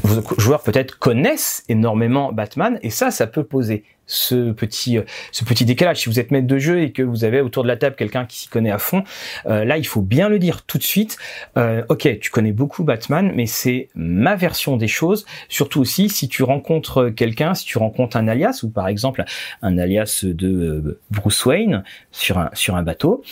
Vos 0.03 0.21
joueurs 0.37 0.63
peut-être 0.63 0.97
connaissent 0.97 1.63
énormément 1.69 2.31
Batman 2.31 2.79
et 2.81 2.89
ça, 2.89 3.11
ça 3.11 3.27
peut 3.27 3.43
poser 3.43 3.83
ce 4.07 4.51
petit 4.51 4.99
ce 5.31 5.43
petit 5.43 5.65
décalage. 5.65 6.01
Si 6.01 6.09
vous 6.09 6.19
êtes 6.19 6.31
maître 6.31 6.47
de 6.47 6.57
jeu 6.57 6.81
et 6.81 6.91
que 6.91 7.01
vous 7.01 7.23
avez 7.23 7.41
autour 7.41 7.63
de 7.63 7.67
la 7.67 7.77
table 7.77 7.95
quelqu'un 7.95 8.25
qui 8.25 8.37
s'y 8.37 8.47
connaît 8.47 8.71
à 8.71 8.77
fond, 8.77 9.03
euh, 9.45 9.65
là 9.65 9.77
il 9.77 9.85
faut 9.85 10.01
bien 10.01 10.29
le 10.29 10.39
dire 10.39 10.63
tout 10.63 10.77
de 10.77 10.83
suite. 10.83 11.17
Euh, 11.57 11.83
ok, 11.89 12.19
tu 12.19 12.29
connais 12.29 12.51
beaucoup 12.51 12.83
Batman, 12.83 13.31
mais 13.35 13.45
c'est 13.45 13.89
ma 13.95 14.35
version 14.35 14.77
des 14.77 14.87
choses. 14.87 15.25
Surtout 15.49 15.81
aussi 15.81 16.09
si 16.09 16.27
tu 16.27 16.43
rencontres 16.43 17.09
quelqu'un, 17.09 17.53
si 17.53 17.65
tu 17.65 17.77
rencontres 17.77 18.17
un 18.17 18.27
alias 18.27 18.61
ou 18.63 18.69
par 18.69 18.87
exemple 18.87 19.23
un 19.61 19.77
alias 19.77 20.21
de 20.23 20.47
euh, 20.47 20.99
Bruce 21.11 21.45
Wayne 21.45 21.83
sur 22.11 22.37
un 22.37 22.49
sur 22.53 22.75
un 22.75 22.83
bateau. 22.83 23.23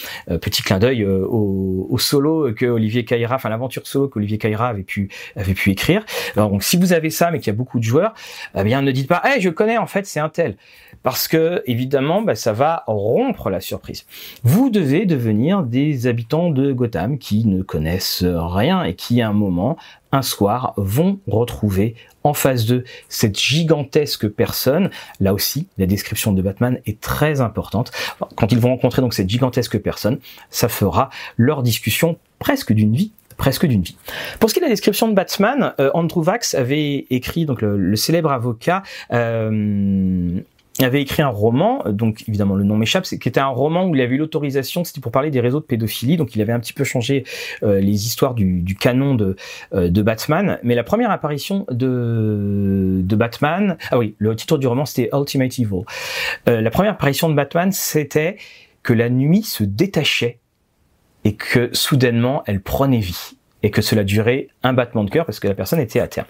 petit 0.41 0.63
clin 0.63 0.79
d'œil 0.79 1.05
au, 1.05 1.97
solo 1.99 2.53
que 2.53 2.65
Olivier 2.65 3.05
Caïra, 3.05 3.35
enfin 3.35 3.49
l'aventure 3.49 3.87
solo 3.87 4.07
qu'Olivier 4.07 4.37
Caïra 4.37 4.67
avait 4.67 4.83
pu 4.83 5.09
pu 5.53 5.71
écrire. 5.71 6.05
Alors 6.35 6.49
donc 6.49 6.63
si 6.63 6.77
vous 6.77 6.93
avez 6.93 7.09
ça, 7.09 7.31
mais 7.31 7.39
qu'il 7.39 7.47
y 7.47 7.55
a 7.55 7.57
beaucoup 7.57 7.79
de 7.79 7.83
joueurs, 7.83 8.13
eh 8.55 8.63
bien 8.63 8.81
ne 8.81 8.91
dites 8.91 9.07
pas, 9.07 9.21
eh 9.25 9.41
je 9.41 9.49
connais 9.49 9.77
en 9.77 9.87
fait 9.87 10.05
c'est 10.05 10.19
un 10.19 10.29
tel 10.29 10.55
parce 11.03 11.27
que 11.27 11.61
évidemment 11.65 12.21
bah, 12.21 12.35
ça 12.35 12.53
va 12.53 12.83
rompre 12.87 13.49
la 13.49 13.59
surprise. 13.59 14.05
Vous 14.43 14.69
devez 14.69 15.05
devenir 15.05 15.63
des 15.63 16.07
habitants 16.07 16.49
de 16.49 16.71
Gotham 16.71 17.17
qui 17.17 17.45
ne 17.45 17.61
connaissent 17.61 18.23
rien 18.25 18.83
et 18.83 18.95
qui 18.95 19.21
à 19.21 19.29
un 19.29 19.33
moment, 19.33 19.77
un 20.11 20.21
soir, 20.21 20.73
vont 20.77 21.19
retrouver 21.27 21.95
en 22.23 22.33
face 22.33 22.65
d'eux 22.65 22.83
cette 23.09 23.37
gigantesque 23.37 24.27
personne. 24.27 24.89
Là 25.19 25.33
aussi, 25.33 25.67
la 25.77 25.85
description 25.85 26.31
de 26.31 26.41
Batman 26.41 26.79
est 26.85 27.01
très 27.01 27.41
importante. 27.41 27.91
Quand 28.35 28.51
ils 28.51 28.59
vont 28.59 28.69
rencontrer 28.69 29.01
donc 29.01 29.13
cette 29.13 29.29
gigantesque 29.29 29.77
personne, 29.79 30.19
ça 30.49 30.69
fera 30.69 31.09
leur 31.37 31.63
discussion 31.63 32.17
presque 32.39 32.73
d'une 32.73 32.95
vie 32.95 33.11
presque 33.37 33.65
d'une 33.65 33.81
vie. 33.81 33.97
Pour 34.39 34.49
ce 34.49 34.53
qui 34.53 34.59
est 34.59 34.61
de 34.61 34.65
la 34.65 34.71
description 34.71 35.07
de 35.07 35.13
Batman, 35.13 35.73
euh, 35.79 35.91
Andrew 35.93 36.21
Vax 36.21 36.53
avait 36.53 37.05
écrit 37.09 37.45
donc 37.45 37.61
le, 37.61 37.95
célèbre 37.95 38.31
avocat 38.31 38.83
euh, 39.11 40.39
avait 40.79 41.01
écrit 41.01 41.21
un 41.21 41.29
roman, 41.29 41.83
donc 41.87 42.23
évidemment 42.27 42.55
le 42.55 42.63
nom 42.63 42.75
m'échappe, 42.75 43.03
qui 43.03 43.15
était 43.15 43.39
un 43.39 43.47
roman 43.47 43.85
où 43.85 43.95
il 43.95 44.01
avait 44.01 44.15
eu 44.15 44.17
l'autorisation, 44.17 44.83
c'était 44.83 45.01
pour 45.01 45.11
parler 45.11 45.29
des 45.29 45.39
réseaux 45.39 45.59
de 45.59 45.65
pédophilie, 45.65 46.17
donc 46.17 46.35
il 46.35 46.41
avait 46.41 46.51
un 46.51 46.59
petit 46.59 46.73
peu 46.73 46.83
changé 46.83 47.25
euh, 47.61 47.79
les 47.79 48.07
histoires 48.07 48.33
du, 48.33 48.75
canon 48.79 49.15
de, 49.15 49.35
Batman. 50.01 50.59
Mais 50.63 50.75
la 50.75 50.83
première 50.83 51.11
apparition 51.11 51.65
de, 51.69 53.03
Batman, 53.15 53.77
ah 53.91 53.99
oui, 53.99 54.15
le 54.17 54.35
titre 54.35 54.57
du 54.57 54.65
roman 54.65 54.85
c'était 54.85 55.09
Ultimate 55.13 55.59
Evil. 55.59 55.83
La 56.47 56.71
première 56.71 56.93
apparition 56.93 57.29
de 57.29 57.35
Batman, 57.35 57.71
c'était 57.71 58.37
que 58.81 58.93
la 58.93 59.09
nuit 59.09 59.43
se 59.43 59.63
détachait 59.63 60.39
et 61.23 61.35
que 61.35 61.69
soudainement 61.73 62.43
elle 62.45 62.61
prenait 62.61 62.99
vie 62.99 63.37
et 63.63 63.71
que 63.71 63.81
cela 63.81 64.03
durait 64.03 64.49
un 64.61 64.73
battement 64.73 65.03
de 65.03 65.09
cœur 65.09 65.25
parce 65.25 65.39
que 65.39 65.47
la 65.47 65.55
personne 65.55 65.79
était 65.79 65.99
à 65.99 66.07
terre. 66.07 66.25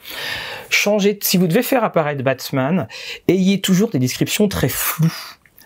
Changez, 0.69 1.17
si 1.21 1.37
vous 1.37 1.47
devez 1.47 1.63
faire 1.63 1.83
apparaître 1.83 2.23
Batman, 2.23 2.87
ayez 3.27 3.59
toujours 3.59 3.89
des 3.89 3.99
descriptions 3.99 4.47
très 4.47 4.69
floues. 4.69 5.11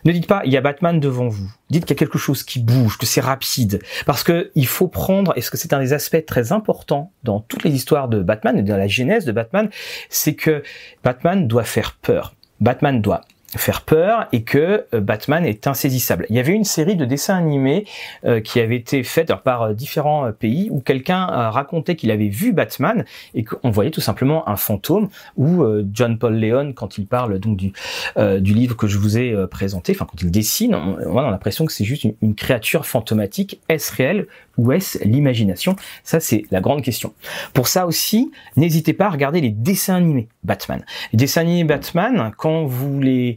Ne 0.06 0.14
dites 0.14 0.28
pas 0.28 0.42
il 0.46 0.54
y 0.54 0.58
a 0.58 0.62
Batman 0.62 1.00
devant 1.00 1.28
vous. 1.28 1.52
Dites 1.70 1.84
qu'il 1.86 1.96
y 1.96 1.98
a 1.98 2.00
quelque 2.00 2.18
chose 2.18 2.44
qui 2.44 2.60
bouge, 2.60 2.98
que 2.98 3.06
c'est 3.06 3.20
rapide, 3.20 3.82
parce 4.06 4.24
que 4.24 4.52
il 4.56 4.68
faut 4.68 4.88
prendre. 4.88 5.34
Et 5.36 5.42
ce 5.42 5.52
que 5.52 5.58
c'est 5.58 5.74
un 5.74 5.80
des 5.80 5.92
aspects 5.92 6.26
très 6.26 6.54
importants 6.54 7.12
dans 7.24 7.42
toutes 7.42 7.66
les 7.66 7.76
histoires 7.76 8.08
de 8.08 8.22
Batman 8.22 8.58
et 8.58 8.62
dans 8.62 8.78
la 8.78 8.88
genèse 8.88 9.26
de 9.26 9.34
Batman, 9.34 9.70
c'est 10.10 10.36
que 10.36 10.64
Batman 11.04 11.48
doit 11.48 11.66
faire 11.66 11.98
peur. 12.02 12.36
Batman 12.62 13.02
doit 13.02 13.22
faire 13.56 13.82
peur 13.82 14.28
et 14.34 14.44
que 14.44 14.86
euh, 14.94 15.00
Batman 15.00 15.46
est 15.46 15.68
insaisissable. 15.68 16.26
Il 16.30 16.36
y 16.36 16.40
avait 16.40 16.54
une 16.54 16.66
série 16.66 16.96
de 16.96 17.06
dessins 17.06 17.38
animés 17.38 17.86
euh, 18.26 18.42
qui 18.42 18.60
avait 18.60 18.76
été 18.76 19.04
faite 19.04 19.34
par 19.44 19.62
euh, 19.62 19.74
différents 19.74 20.32
pays 20.34 20.70
où 20.72 20.82
quelqu'un 20.82 21.26
racontait 21.26 21.96
qu'il 21.96 22.12
avait 22.12 22.28
vu 22.28 22.52
Batman 22.52 23.06
et 23.34 23.44
qu'on 23.44 23.70
voyait 23.70 23.92
tout 23.92 24.02
simplement 24.02 24.48
un 24.50 24.56
fantôme 24.56 25.10
ou 25.38 25.64
John 25.94 26.18
Paul 26.18 26.40
Leon 26.40 26.74
quand 26.74 26.98
il 26.98 27.06
parle 27.06 27.40
donc 27.40 27.58
du 27.58 27.74
du 28.18 28.54
livre 28.54 28.76
que 28.76 28.88
je 28.88 28.98
vous 28.98 29.18
ai 29.18 29.36
présenté, 29.48 29.94
enfin 29.94 30.08
quand 30.10 30.22
il 30.22 30.32
dessine, 30.32 30.76
on, 30.76 31.18
a 31.18 31.32
l'impression 31.32 31.66
que 31.66 31.72
c'est 31.72 31.86
juste 31.86 32.04
une, 32.04 32.16
une 32.22 32.36
créature 32.36 32.86
fantomatique. 32.86 33.62
Est-ce 33.70 33.94
réel 33.94 34.28
ou 34.58 34.72
est-ce 34.72 35.04
l'imagination? 35.04 35.76
Ça 36.04 36.20
c'est 36.20 36.46
la 36.52 36.62
grande 36.62 36.82
question. 36.82 37.14
Pour 37.54 37.68
ça 37.68 37.86
aussi, 37.86 38.32
n'hésitez 38.56 38.94
pas 38.94 39.06
à 39.06 39.10
regarder 39.10 39.42
les 39.42 39.52
dessins 39.52 39.96
animés 39.96 40.28
Batman. 40.44 40.84
Les 41.14 41.18
dessins 41.18 41.42
animés 41.42 41.64
Batman, 41.64 42.32
quand 42.38 42.66
vous 42.66 43.00
les 43.02 43.37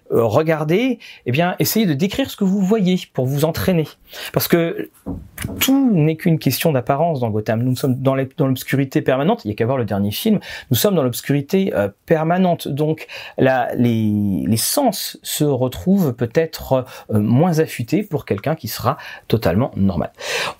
regardez, 0.11 0.99
eh 1.25 1.31
bien, 1.31 1.55
essayez 1.59 1.85
de 1.85 1.93
décrire 1.93 2.29
ce 2.29 2.35
que 2.35 2.43
vous 2.43 2.61
voyez 2.61 2.99
pour 3.13 3.25
vous 3.25 3.45
entraîner. 3.45 3.87
Parce 4.33 4.47
que 4.47 4.89
tout 5.59 5.91
n'est 5.93 6.15
qu'une 6.15 6.39
question 6.39 6.71
d'apparence 6.71 7.19
dans 7.19 7.29
Gotham. 7.29 7.63
Nous 7.63 7.75
sommes 7.75 7.95
dans 7.95 8.15
l'obscurité 8.15 9.01
permanente. 9.01 9.43
Il 9.45 9.47
n'y 9.47 9.53
a 9.53 9.55
qu'à 9.55 9.65
voir 9.65 9.77
le 9.77 9.85
dernier 9.85 10.11
film. 10.11 10.39
Nous 10.69 10.77
sommes 10.77 10.95
dans 10.95 11.03
l'obscurité 11.03 11.73
euh, 11.75 11.89
permanente. 12.05 12.67
Donc, 12.67 13.07
les, 13.37 14.57
sens 14.57 15.17
se 15.23 15.43
retrouvent 15.43 16.13
peut-être 16.13 16.85
euh, 17.09 17.19
moins 17.19 17.59
affûtés 17.59 18.03
pour 18.03 18.25
quelqu'un 18.25 18.55
qui 18.55 18.67
sera 18.67 18.97
totalement 19.27 19.71
normal. 19.75 20.11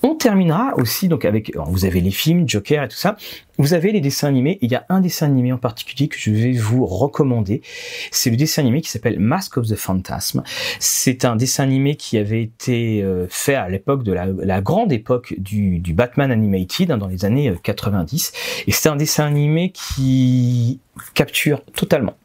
On 0.02 0.16
terminera 0.16 0.74
aussi 0.78 1.08
donc 1.08 1.24
avec, 1.24 1.56
vous 1.56 1.86
avez 1.86 2.02
les 2.02 2.12
films, 2.12 2.50
Joker 2.50 2.84
et 2.84 2.88
tout 2.88 2.98
ça. 2.98 3.16
Vous 3.58 3.76
avez 3.76 3.92
les 3.92 4.02
dessins 4.02 4.28
animés. 4.28 4.58
il 4.62 4.72
y 4.72 4.76
a 4.76 4.86
un 4.90 5.02
dessin 5.02 5.28
animé 5.28 5.54
en 5.54 5.58
particulier 5.58 6.08
que 6.08 6.18
je 6.18 6.32
vais 6.32 6.54
vous 6.54 6.86
recommander. 6.86 7.62
C'est 8.10 8.32
le 8.32 8.38
dessin 8.38 8.64
animé 8.64 8.82
qui 8.82 8.90
s'appelle 8.90 9.20
Of 9.58 9.68
the 9.68 9.76
Phantasm. 9.76 10.44
C'est 10.80 11.26
un 11.26 11.36
dessin 11.36 11.64
animé 11.64 11.96
qui 11.96 12.18
avait 12.18 12.42
été 12.42 13.04
euh, 13.04 13.28
fait 13.30 13.56
à 13.56 13.70
l'époque 13.70 14.04
de 14.04 14.14
la, 14.14 14.62
grande 14.62 14.92
époque 14.92 15.36
du, 15.38 15.82
Batman 15.94 16.32
Animated, 16.32 16.92
hein, 16.92 16.98
dans 16.98 17.08
les 17.08 17.26
années 17.26 17.54
90. 17.62 18.32
Et 18.68 18.72
c'est 18.72 18.90
un 18.90 18.96
dessin 18.96 19.26
animé 19.26 19.72
qui 19.72 20.80
capture 21.14 21.64
totalement 21.74 22.16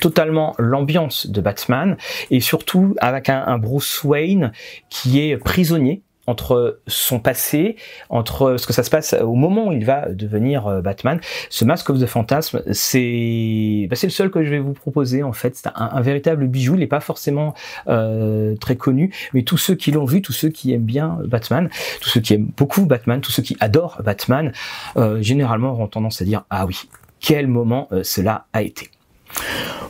totalement 0.00 0.54
l'ambiance 0.58 1.26
de 1.26 1.40
Batman 1.40 1.96
et 2.30 2.40
surtout 2.40 2.94
avec 2.98 3.28
un, 3.28 3.58
Bruce 3.58 4.04
Wayne 4.04 4.52
qui 4.90 5.20
est 5.20 5.36
prisonnier 5.36 6.02
entre 6.28 6.80
son 6.86 7.20
passé, 7.20 7.76
entre 8.10 8.58
ce 8.58 8.66
que 8.66 8.74
ça 8.74 8.82
se 8.82 8.90
passe 8.90 9.14
au 9.14 9.34
moment 9.34 9.68
où 9.68 9.72
il 9.72 9.84
va 9.84 10.10
devenir 10.10 10.66
euh, 10.66 10.82
Batman. 10.82 11.20
Ce 11.48 11.64
Mask 11.64 11.88
of 11.88 11.98
the 11.98 12.06
Phantasm, 12.06 12.62
c'est 12.70 13.86
bah, 13.88 13.96
c'est 13.96 14.06
le 14.06 14.12
seul 14.12 14.30
que 14.30 14.44
je 14.44 14.50
vais 14.50 14.58
vous 14.58 14.74
proposer 14.74 15.22
en 15.22 15.32
fait. 15.32 15.56
C'est 15.56 15.70
un, 15.74 16.00
véritable 16.02 16.46
bijou. 16.46 16.74
Il 16.74 16.80
n'est 16.80 16.86
pas 16.86 17.00
forcément 17.00 17.54
euh, 17.88 18.54
très 18.56 18.76
connu, 18.76 19.12
mais 19.32 19.42
tous 19.42 19.56
ceux 19.56 19.74
qui 19.74 19.90
l'ont 19.90 20.04
vu, 20.04 20.20
tous 20.20 20.34
ceux 20.34 20.50
qui 20.50 20.72
aiment 20.72 20.82
bien 20.82 21.18
Batman, 21.24 21.70
tous 22.02 22.10
ceux 22.10 22.20
qui 22.20 22.34
aiment 22.34 22.50
beaucoup 22.56 22.84
Batman, 22.84 23.22
tous 23.22 23.32
ceux 23.32 23.42
qui 23.42 23.56
adorent 23.60 24.02
Batman, 24.04 24.52
euh, 24.98 25.22
généralement 25.22 25.72
auront 25.72 25.88
tendance 25.88 26.20
à 26.20 26.26
dire 26.26 26.44
ah 26.50 26.66
oui, 26.66 26.82
quel 27.20 27.46
moment 27.46 27.88
cela 28.02 28.46
a 28.52 28.62
été. 28.62 28.90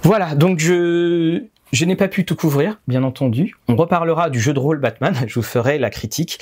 Voilà, 0.03 0.35
donc 0.35 0.61
je, 0.61 1.43
je 1.73 1.85
n'ai 1.85 1.97
pas 1.97 2.09
pu 2.09 2.25
tout 2.25 2.37
couvrir, 2.37 2.81
bien 2.89 3.03
entendu. 3.03 3.57
On 3.69 3.77
reparlera 3.77 4.31
du 4.31 4.41
jeu 4.41 4.53
de 4.53 4.59
rôle 4.59 4.79
Batman, 4.79 5.15
je 5.27 5.35
vous 5.35 5.43
ferai 5.43 5.79
la 5.79 5.91
critique. 5.91 6.39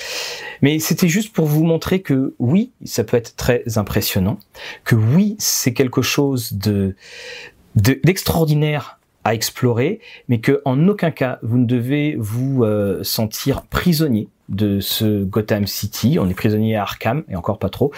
Mais 0.61 0.79
c'était 0.79 1.07
juste 1.07 1.33
pour 1.33 1.45
vous 1.45 1.63
montrer 1.63 2.01
que 2.01 2.35
oui, 2.39 2.71
ça 2.85 3.03
peut 3.03 3.17
être 3.17 3.35
très 3.35 3.63
impressionnant, 3.77 4.39
que 4.83 4.95
oui, 4.95 5.35
c'est 5.39 5.73
quelque 5.73 6.01
chose 6.01 6.53
de 6.53 6.95
d'extraordinaire 7.75 8.99
à 9.23 9.35
explorer, 9.35 9.99
mais 10.29 10.39
que 10.39 10.61
en 10.65 10.87
aucun 10.87 11.11
cas 11.11 11.37
vous 11.43 11.59
ne 11.59 11.65
devez 11.65 12.15
vous 12.17 12.63
euh, 12.63 13.03
sentir 13.03 13.63
prisonnier 13.63 14.29
de 14.49 14.79
ce 14.79 15.23
Gotham 15.23 15.67
City. 15.67 16.17
On 16.19 16.29
est 16.29 16.33
prisonnier 16.33 16.75
à 16.75 16.83
Arkham 16.83 17.23
et 17.29 17.35
encore 17.35 17.59
pas 17.59 17.69
trop. 17.69 17.91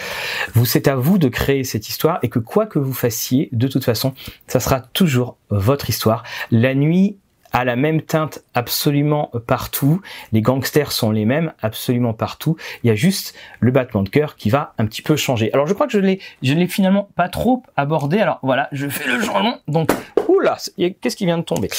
Vous, 0.54 0.66
c'est 0.66 0.88
à 0.88 0.96
vous 0.96 1.18
de 1.18 1.28
créer 1.28 1.64
cette 1.64 1.90
histoire 1.90 2.20
et 2.24 2.30
que 2.30 2.40
quoi 2.40 2.66
que 2.66 2.80
vous 2.80 2.94
fassiez, 2.94 3.50
de 3.52 3.68
toute 3.68 3.84
façon, 3.84 4.14
ça 4.48 4.60
sera 4.60 4.82
toujours 4.82 5.38
votre 5.50 5.90
histoire. 5.90 6.24
La 6.52 6.74
nuit 6.74 7.18
a 7.52 7.66
la 7.66 7.76
même 7.76 8.02
teinte 8.02 8.44
absolument 8.54 9.32
partout. 9.48 10.02
Les 10.32 10.42
gangsters 10.42 10.92
sont 10.92 11.12
les 11.12 11.26
mêmes 11.26 11.54
absolument 11.62 12.14
partout. 12.14 12.58
Il 12.84 12.88
y 12.88 12.90
a 12.92 12.96
juste 12.96 13.36
le 13.60 13.72
battement 13.72 14.04
de 14.04 14.10
cœur 14.10 14.36
qui 14.36 14.50
va 14.50 14.74
un 14.78 14.86
petit 14.86 15.02
peu 15.02 15.16
changer. 15.16 15.52
Alors 15.54 15.68
je 15.68 15.74
crois 15.74 15.88
que 15.88 15.94
je 15.94 16.00
l'ai, 16.00 16.20
je 16.44 16.54
l'ai 16.54 16.68
finalement 16.68 17.10
pas 17.16 17.30
trop 17.30 17.64
abordé. 17.76 18.20
Alors 18.20 18.40
voilà, 18.44 18.70
je 18.72 18.88
fais 18.88 19.10
le 19.10 19.22
changement. 19.22 19.58
Donc, 19.68 19.90
oula, 20.28 20.58
qu'est-ce 20.78 21.16
qui 21.16 21.26
vient 21.26 21.38
de 21.38 21.44
tomber? 21.44 21.70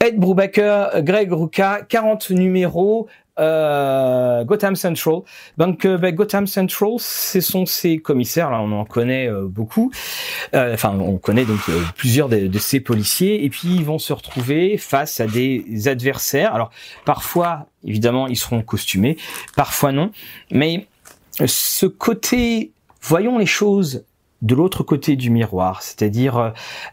Ed 0.00 0.18
Brubaker, 0.18 1.02
Greg 1.02 1.32
Ruka, 1.32 1.82
40 1.88 2.30
numéros, 2.30 3.08
euh, 3.38 4.44
Gotham 4.44 4.76
Central. 4.76 5.20
Donc 5.58 5.84
euh, 5.84 5.98
ben, 5.98 6.14
Gotham 6.14 6.46
Central, 6.46 6.92
ce 6.98 7.40
sont 7.40 7.66
ces 7.66 7.98
commissaires, 7.98 8.50
là 8.50 8.60
on 8.60 8.72
en 8.72 8.84
connaît 8.84 9.28
euh, 9.28 9.46
beaucoup, 9.46 9.90
euh, 10.54 10.74
enfin 10.74 10.96
on 10.98 11.18
connaît 11.18 11.44
donc 11.44 11.60
plusieurs 11.96 12.28
de, 12.28 12.46
de, 12.46 12.58
ces 12.58 12.80
policiers, 12.80 13.44
et 13.44 13.50
puis 13.50 13.68
ils 13.68 13.84
vont 13.84 13.98
se 13.98 14.12
retrouver 14.12 14.78
face 14.78 15.20
à 15.20 15.26
des 15.26 15.88
adversaires. 15.88 16.54
Alors 16.54 16.70
parfois, 17.04 17.66
évidemment, 17.84 18.28
ils 18.28 18.36
seront 18.36 18.62
costumés, 18.62 19.16
parfois 19.56 19.92
non, 19.92 20.10
mais 20.50 20.86
ce 21.46 21.86
côté, 21.86 22.72
voyons 23.02 23.38
les 23.38 23.46
choses 23.46 24.04
de 24.44 24.54
l'autre 24.54 24.82
côté 24.82 25.16
du 25.16 25.30
miroir. 25.30 25.82
C'est-à-dire, 25.82 26.36
euh, 26.36 26.50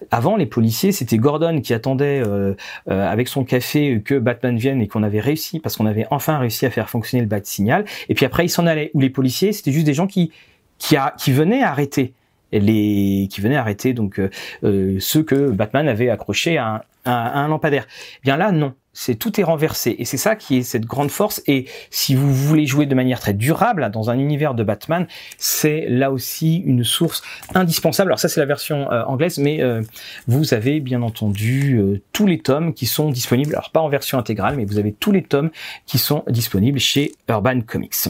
avant 0.10 0.38
les 0.38 0.46
policiers, 0.46 0.92
c'était 0.92 1.18
Gordon 1.18 1.62
qui 1.62 1.74
attendait 1.74 2.24
euh, 2.26 2.56
euh, 2.90 3.12
avec 3.12 3.28
son 3.28 3.44
café 3.44 4.02
que 4.04 4.16
Batman 4.18 4.58
vienne 4.58 4.82
et 4.82 4.88
qu'on 4.88 5.04
avait 5.04 5.20
réussi, 5.20 5.60
parce 5.60 5.76
qu'on 5.76 5.86
avait 5.86 6.08
enfin 6.10 6.40
réussi 6.40 6.66
à 6.66 6.72
faire 6.72 6.90
fonctionner 6.90 7.22
le 7.22 7.28
bat 7.28 7.42
signal. 7.44 7.86
Et 8.10 8.16
puis 8.16 8.26
après, 8.26 8.46
il 8.46 8.50
s'en 8.50 8.66
allait. 8.66 8.90
Ou 8.94 9.02
les 9.02 9.10
policiers, 9.10 9.52
c'était 9.52 9.72
juste 9.72 9.86
des 9.86 9.94
gens 9.94 10.08
qui 10.08 10.32
qui, 10.78 10.96
a, 10.96 11.14
qui 11.18 11.32
venaient 11.32 11.62
arrêter 11.62 12.14
les 12.52 13.28
qui 13.30 13.40
venaient 13.40 13.56
arrêter 13.56 13.94
donc 13.94 14.20
ceux 14.64 15.24
que 15.24 15.52
Batman 15.52 15.88
avait 15.88 16.10
accrochés 16.10 16.58
à 16.58 16.84
un, 17.06 17.12
à 17.12 17.40
un 17.40 17.48
lampadaire. 17.48 17.86
Eh 18.18 18.22
bien 18.24 18.36
là, 18.36 18.52
non 18.52 18.74
c'est 18.94 19.16
tout 19.16 19.40
est 19.40 19.44
renversé. 19.44 19.96
Et 20.00 20.06
c'est 20.06 20.18
ça 20.18 20.36
qui 20.36 20.58
est 20.58 20.64
cette 20.64 20.86
grande 20.86 21.12
force. 21.12 21.42
Et 21.48 21.66
si 21.90 22.16
vous 22.16 22.34
voulez 22.34 22.66
jouer 22.66 22.86
de 22.86 22.96
manière 22.96 23.20
très 23.20 23.34
durable 23.34 23.90
dans 23.92 24.10
un 24.10 24.20
univers 24.20 24.54
de 24.54 24.64
Batman 24.64 25.08
c'est 25.38 25.86
là 25.88 26.12
aussi 26.12 26.58
une 26.58 26.84
source 26.84 27.22
indispensable. 27.54 28.10
Alors 28.10 28.20
ça 28.20 28.30
c'est 28.30 28.40
la 28.40 28.46
version 28.46 28.92
euh, 28.92 29.04
anglaise 29.06 29.38
mais 29.38 29.62
euh, 29.62 29.82
vous 30.28 30.54
avez 30.54 30.80
bien 30.80 31.02
entendu 31.02 31.78
euh, 31.78 32.02
tous 32.14 32.28
les 32.28 32.40
tomes 32.40 32.74
qui 32.74 32.86
sont 32.86 33.10
disponibles. 33.10 33.54
Alors 33.54 33.72
pas 33.72 33.82
en 33.82 33.90
version 33.90 34.18
intégrale 34.18 34.56
mais 34.56 34.66
vous 34.66 34.78
avez 34.78 34.92
tous 34.92 35.12
les 35.12 35.24
tomes 35.24 35.52
qui 35.86 35.98
sont 35.98 36.24
disponibles 36.28 36.80
chez 36.80 37.12
Urban 37.30 37.62
Comics. 37.62 38.10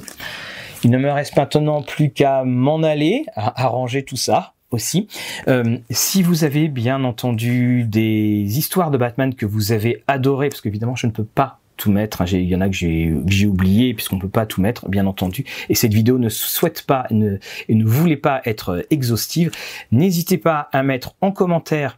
Il 0.83 0.89
ne 0.89 0.97
me 0.97 1.11
reste 1.11 1.37
maintenant 1.37 1.83
plus 1.83 2.09
qu'à 2.09 2.43
m'en 2.43 2.81
aller 2.81 3.25
à 3.35 3.65
arranger 3.65 4.03
tout 4.03 4.17
ça 4.17 4.53
aussi. 4.71 5.07
Euh, 5.47 5.77
si 5.89 6.23
vous 6.23 6.43
avez 6.43 6.67
bien 6.67 7.03
entendu 7.03 7.83
des 7.83 8.57
histoires 8.57 8.91
de 8.91 8.97
Batman 8.97 9.33
que 9.35 9.45
vous 9.45 9.71
avez 9.71 10.03
adorées, 10.07 10.49
parce 10.49 10.61
qu'évidemment 10.61 10.95
je 10.95 11.07
ne 11.07 11.11
peux 11.11 11.23
pas 11.23 11.59
tout 11.77 11.91
mettre, 11.91 12.21
hein, 12.21 12.25
il 12.31 12.43
y 12.43 12.55
en 12.55 12.61
a 12.61 12.69
que 12.69 12.75
j'ai 12.75 13.45
oublié 13.45 13.93
puisqu'on 13.93 14.19
peut 14.19 14.29
pas 14.29 14.45
tout 14.45 14.61
mettre, 14.61 14.87
bien 14.87 15.07
entendu, 15.07 15.45
et 15.69 15.75
cette 15.75 15.93
vidéo 15.93 16.19
ne 16.19 16.29
souhaite 16.29 16.83
pas 16.83 17.07
ne, 17.09 17.37
et 17.67 17.75
ne 17.75 17.85
voulait 17.85 18.17
pas 18.17 18.41
être 18.45 18.85
exhaustive, 18.89 19.51
n'hésitez 19.91 20.37
pas 20.37 20.69
à 20.73 20.83
mettre 20.83 21.15
en 21.21 21.31
commentaire 21.31 21.97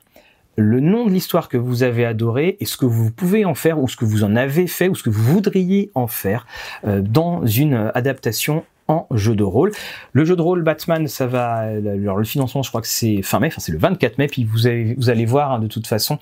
le 0.55 0.79
nom 0.79 1.05
de 1.05 1.11
l'histoire 1.11 1.49
que 1.49 1.57
vous 1.57 1.83
avez 1.83 2.05
adoré 2.05 2.57
et 2.59 2.65
ce 2.65 2.77
que 2.77 2.85
vous 2.85 3.11
pouvez 3.11 3.43
en 3.43 3.55
faire 3.55 3.79
ou 3.79 3.87
ce 3.87 3.97
que 3.97 4.05
vous 4.05 4.23
en 4.23 4.35
avez 4.35 4.67
fait 4.67 4.87
ou 4.87 4.95
ce 4.95 5.03
que 5.03 5.09
vous 5.09 5.23
voudriez 5.23 5.91
en 5.95 6.07
faire 6.07 6.45
euh, 6.85 7.01
dans 7.01 7.45
une 7.45 7.91
adaptation 7.95 8.63
en 8.87 9.07
jeu 9.11 9.35
de 9.35 9.43
rôle. 9.43 9.71
Le 10.11 10.25
jeu 10.25 10.35
de 10.35 10.41
rôle 10.41 10.63
Batman, 10.63 11.07
ça 11.07 11.27
va, 11.27 11.57
alors 11.57 12.17
le 12.17 12.23
financement, 12.23 12.63
je 12.63 12.69
crois 12.69 12.81
que 12.81 12.87
c'est 12.87 13.21
fin 13.21 13.39
mai, 13.39 13.47
enfin 13.47 13.61
c'est 13.61 13.71
le 13.71 13.77
24 13.77 14.17
mai, 14.17 14.27
puis 14.27 14.43
vous, 14.43 14.67
avez, 14.67 14.95
vous 14.95 15.09
allez 15.09 15.25
voir, 15.25 15.53
hein, 15.53 15.59
de 15.59 15.67
toute 15.67 15.87
façon, 15.87 16.19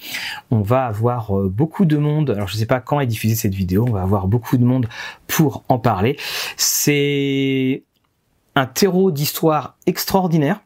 on 0.51 0.61
va 0.61 0.85
avoir 0.85 1.37
euh, 1.37 1.49
beaucoup 1.49 1.85
de 1.85 1.97
monde. 1.97 2.29
Alors 2.31 2.47
je 2.47 2.55
sais 2.55 2.65
pas 2.65 2.79
quand 2.79 2.99
est 2.99 3.07
diffusée 3.07 3.35
cette 3.35 3.55
vidéo, 3.55 3.85
on 3.87 3.91
va 3.91 4.01
avoir 4.01 4.27
beaucoup 4.27 4.57
de 4.57 4.65
monde 4.65 4.87
pour 5.27 5.63
en 5.69 5.79
parler. 5.79 6.17
C'est 6.57 7.83
un 8.55 8.65
terreau 8.65 9.11
d'histoire 9.11 9.77
extraordinaire 9.85 10.61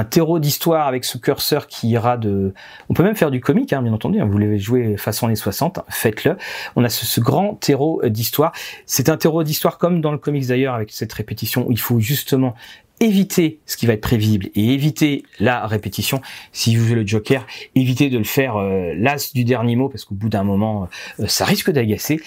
un 0.00 0.04
terreau 0.04 0.38
d'histoire 0.38 0.86
avec 0.86 1.04
ce 1.04 1.18
curseur 1.18 1.66
qui 1.66 1.90
ira 1.90 2.16
de... 2.16 2.54
On 2.88 2.94
peut 2.94 3.02
même 3.02 3.16
faire 3.16 3.30
du 3.30 3.40
comique, 3.40 3.72
hein, 3.74 3.82
bien 3.82 3.92
entendu, 3.92 4.18
hein. 4.18 4.24
vous 4.24 4.32
voulez 4.32 4.58
jouer 4.58 4.96
façon 4.96 5.26
les 5.26 5.36
60, 5.36 5.80
faites-le. 5.88 6.38
On 6.74 6.84
a 6.84 6.88
ce, 6.88 7.20
grand 7.20 7.54
terreau 7.54 8.00
d'histoire. 8.06 8.52
C'est 8.86 9.10
un 9.10 9.18
terreau 9.18 9.44
d'histoire 9.44 9.76
comme 9.76 10.00
dans 10.00 10.10
le 10.10 10.18
comics 10.18 10.46
d'ailleurs, 10.46 10.74
avec 10.74 10.90
cette 10.90 11.12
répétition 11.12 11.66
où 11.68 11.72
il 11.72 11.78
faut 11.78 12.00
justement 12.00 12.54
éviter 13.00 13.60
ce 13.66 13.76
qui 13.76 13.86
va 13.86 13.92
être 13.92 14.00
prévisible 14.00 14.48
et 14.54 14.72
éviter 14.72 15.22
la 15.38 15.66
répétition. 15.66 16.22
Si 16.52 16.76
vous 16.76 16.86
jouez 16.86 16.96
le 16.96 17.06
Joker, 17.06 17.46
évitez 17.74 18.08
de 18.08 18.16
le 18.16 18.24
faire 18.24 18.56
euh, 18.56 18.94
l'as 18.96 19.32
du 19.34 19.44
dernier 19.44 19.76
mot, 19.76 19.90
parce 19.90 20.06
qu'au 20.06 20.14
bout 20.14 20.30
d'un 20.30 20.44
moment, 20.44 20.88
euh, 21.18 21.26
ça 21.26 21.44
risque 21.44 21.70
d'agacer. 21.70 22.20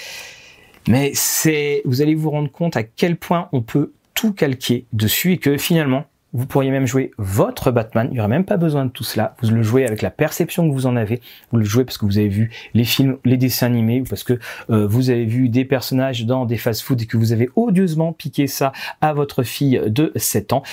Mais 0.87 1.11
c'est, 1.15 1.81
vous 1.85 2.01
allez 2.01 2.13
vous 2.13 2.29
rendre 2.29 2.51
compte 2.51 2.77
à 2.77 2.83
quel 2.83 3.17
point 3.17 3.49
on 3.51 3.61
peut 3.61 3.93
tout 4.13 4.33
calquer 4.33 4.85
dessus 4.93 5.33
et 5.33 5.37
que 5.37 5.57
finalement, 5.57 6.05
vous 6.33 6.47
pourriez 6.47 6.71
même 6.71 6.87
jouer 6.87 7.11
votre 7.17 7.71
Batman. 7.71 8.07
Il 8.09 8.13
n'y 8.13 8.19
aurait 8.19 8.27
même 8.27 8.45
pas 8.45 8.57
besoin 8.57 8.85
de 8.85 8.89
tout 8.89 9.03
cela. 9.03 9.35
Vous 9.41 9.51
le 9.51 9.61
jouez 9.61 9.85
avec 9.85 10.01
la 10.01 10.09
perception 10.09 10.67
que 10.67 10.73
vous 10.73 10.87
en 10.87 10.95
avez. 10.95 11.21
Vous 11.51 11.59
le 11.59 11.63
jouez 11.63 11.85
parce 11.85 11.97
que 11.97 12.05
vous 12.05 12.17
avez 12.17 12.27
vu 12.27 12.51
les 12.73 12.83
films, 12.83 13.17
les 13.23 13.37
dessins 13.37 13.67
animés, 13.67 14.01
ou 14.01 14.03
parce 14.03 14.23
que 14.23 14.39
euh, 14.69 14.87
vous 14.87 15.11
avez 15.11 15.25
vu 15.25 15.49
des 15.49 15.63
personnages 15.63 16.25
dans 16.25 16.45
des 16.45 16.57
fast-food 16.57 17.01
et 17.01 17.05
que 17.05 17.17
vous 17.17 17.31
avez 17.31 17.49
odieusement 17.55 18.13
piqué 18.13 18.47
ça 18.47 18.71
à 19.01 19.13
votre 19.13 19.43
fille 19.43 19.81
de 19.85 20.11
7 20.15 20.53
ans. 20.53 20.63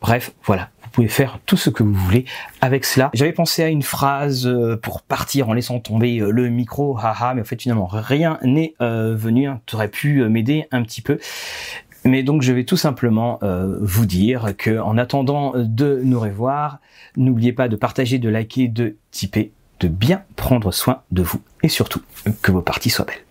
Bref, 0.00 0.32
voilà. 0.44 0.70
Vous 0.82 0.90
pouvez 0.90 1.08
faire 1.08 1.38
tout 1.46 1.56
ce 1.56 1.70
que 1.70 1.82
vous 1.82 1.94
voulez 1.94 2.24
avec 2.60 2.84
cela. 2.84 3.10
J'avais 3.12 3.32
pensé 3.32 3.62
à 3.62 3.68
une 3.68 3.82
phrase 3.82 4.46
euh, 4.46 4.76
pour 4.76 5.02
partir 5.02 5.48
en 5.48 5.52
laissant 5.52 5.78
tomber 5.78 6.18
euh, 6.18 6.30
le 6.30 6.48
micro, 6.48 6.98
haha, 6.98 7.34
mais 7.34 7.42
en 7.42 7.44
fait 7.44 7.60
finalement 7.60 7.86
rien 7.86 8.38
n'est 8.42 8.74
venu. 8.80 9.48
Tu 9.66 9.76
aurais 9.76 9.88
pu 9.88 10.24
m'aider 10.28 10.66
un 10.72 10.82
petit 10.82 11.02
peu. 11.02 11.18
Mais 12.04 12.22
donc 12.22 12.42
je 12.42 12.52
vais 12.52 12.64
tout 12.64 12.76
simplement 12.76 13.38
euh, 13.42 13.78
vous 13.80 14.06
dire 14.06 14.54
que 14.56 14.78
en 14.78 14.96
attendant 14.96 15.52
de 15.54 16.00
nous 16.02 16.18
revoir, 16.18 16.78
n'oubliez 17.16 17.52
pas 17.52 17.68
de 17.68 17.76
partager, 17.76 18.18
de 18.18 18.28
liker, 18.28 18.68
de 18.68 18.96
tiper, 19.10 19.52
de 19.80 19.88
bien 19.88 20.22
prendre 20.36 20.72
soin 20.72 21.02
de 21.10 21.22
vous 21.22 21.40
et 21.62 21.68
surtout 21.68 22.00
que 22.42 22.52
vos 22.52 22.62
parties 22.62 22.90
soient 22.90 23.04
belles. 23.04 23.29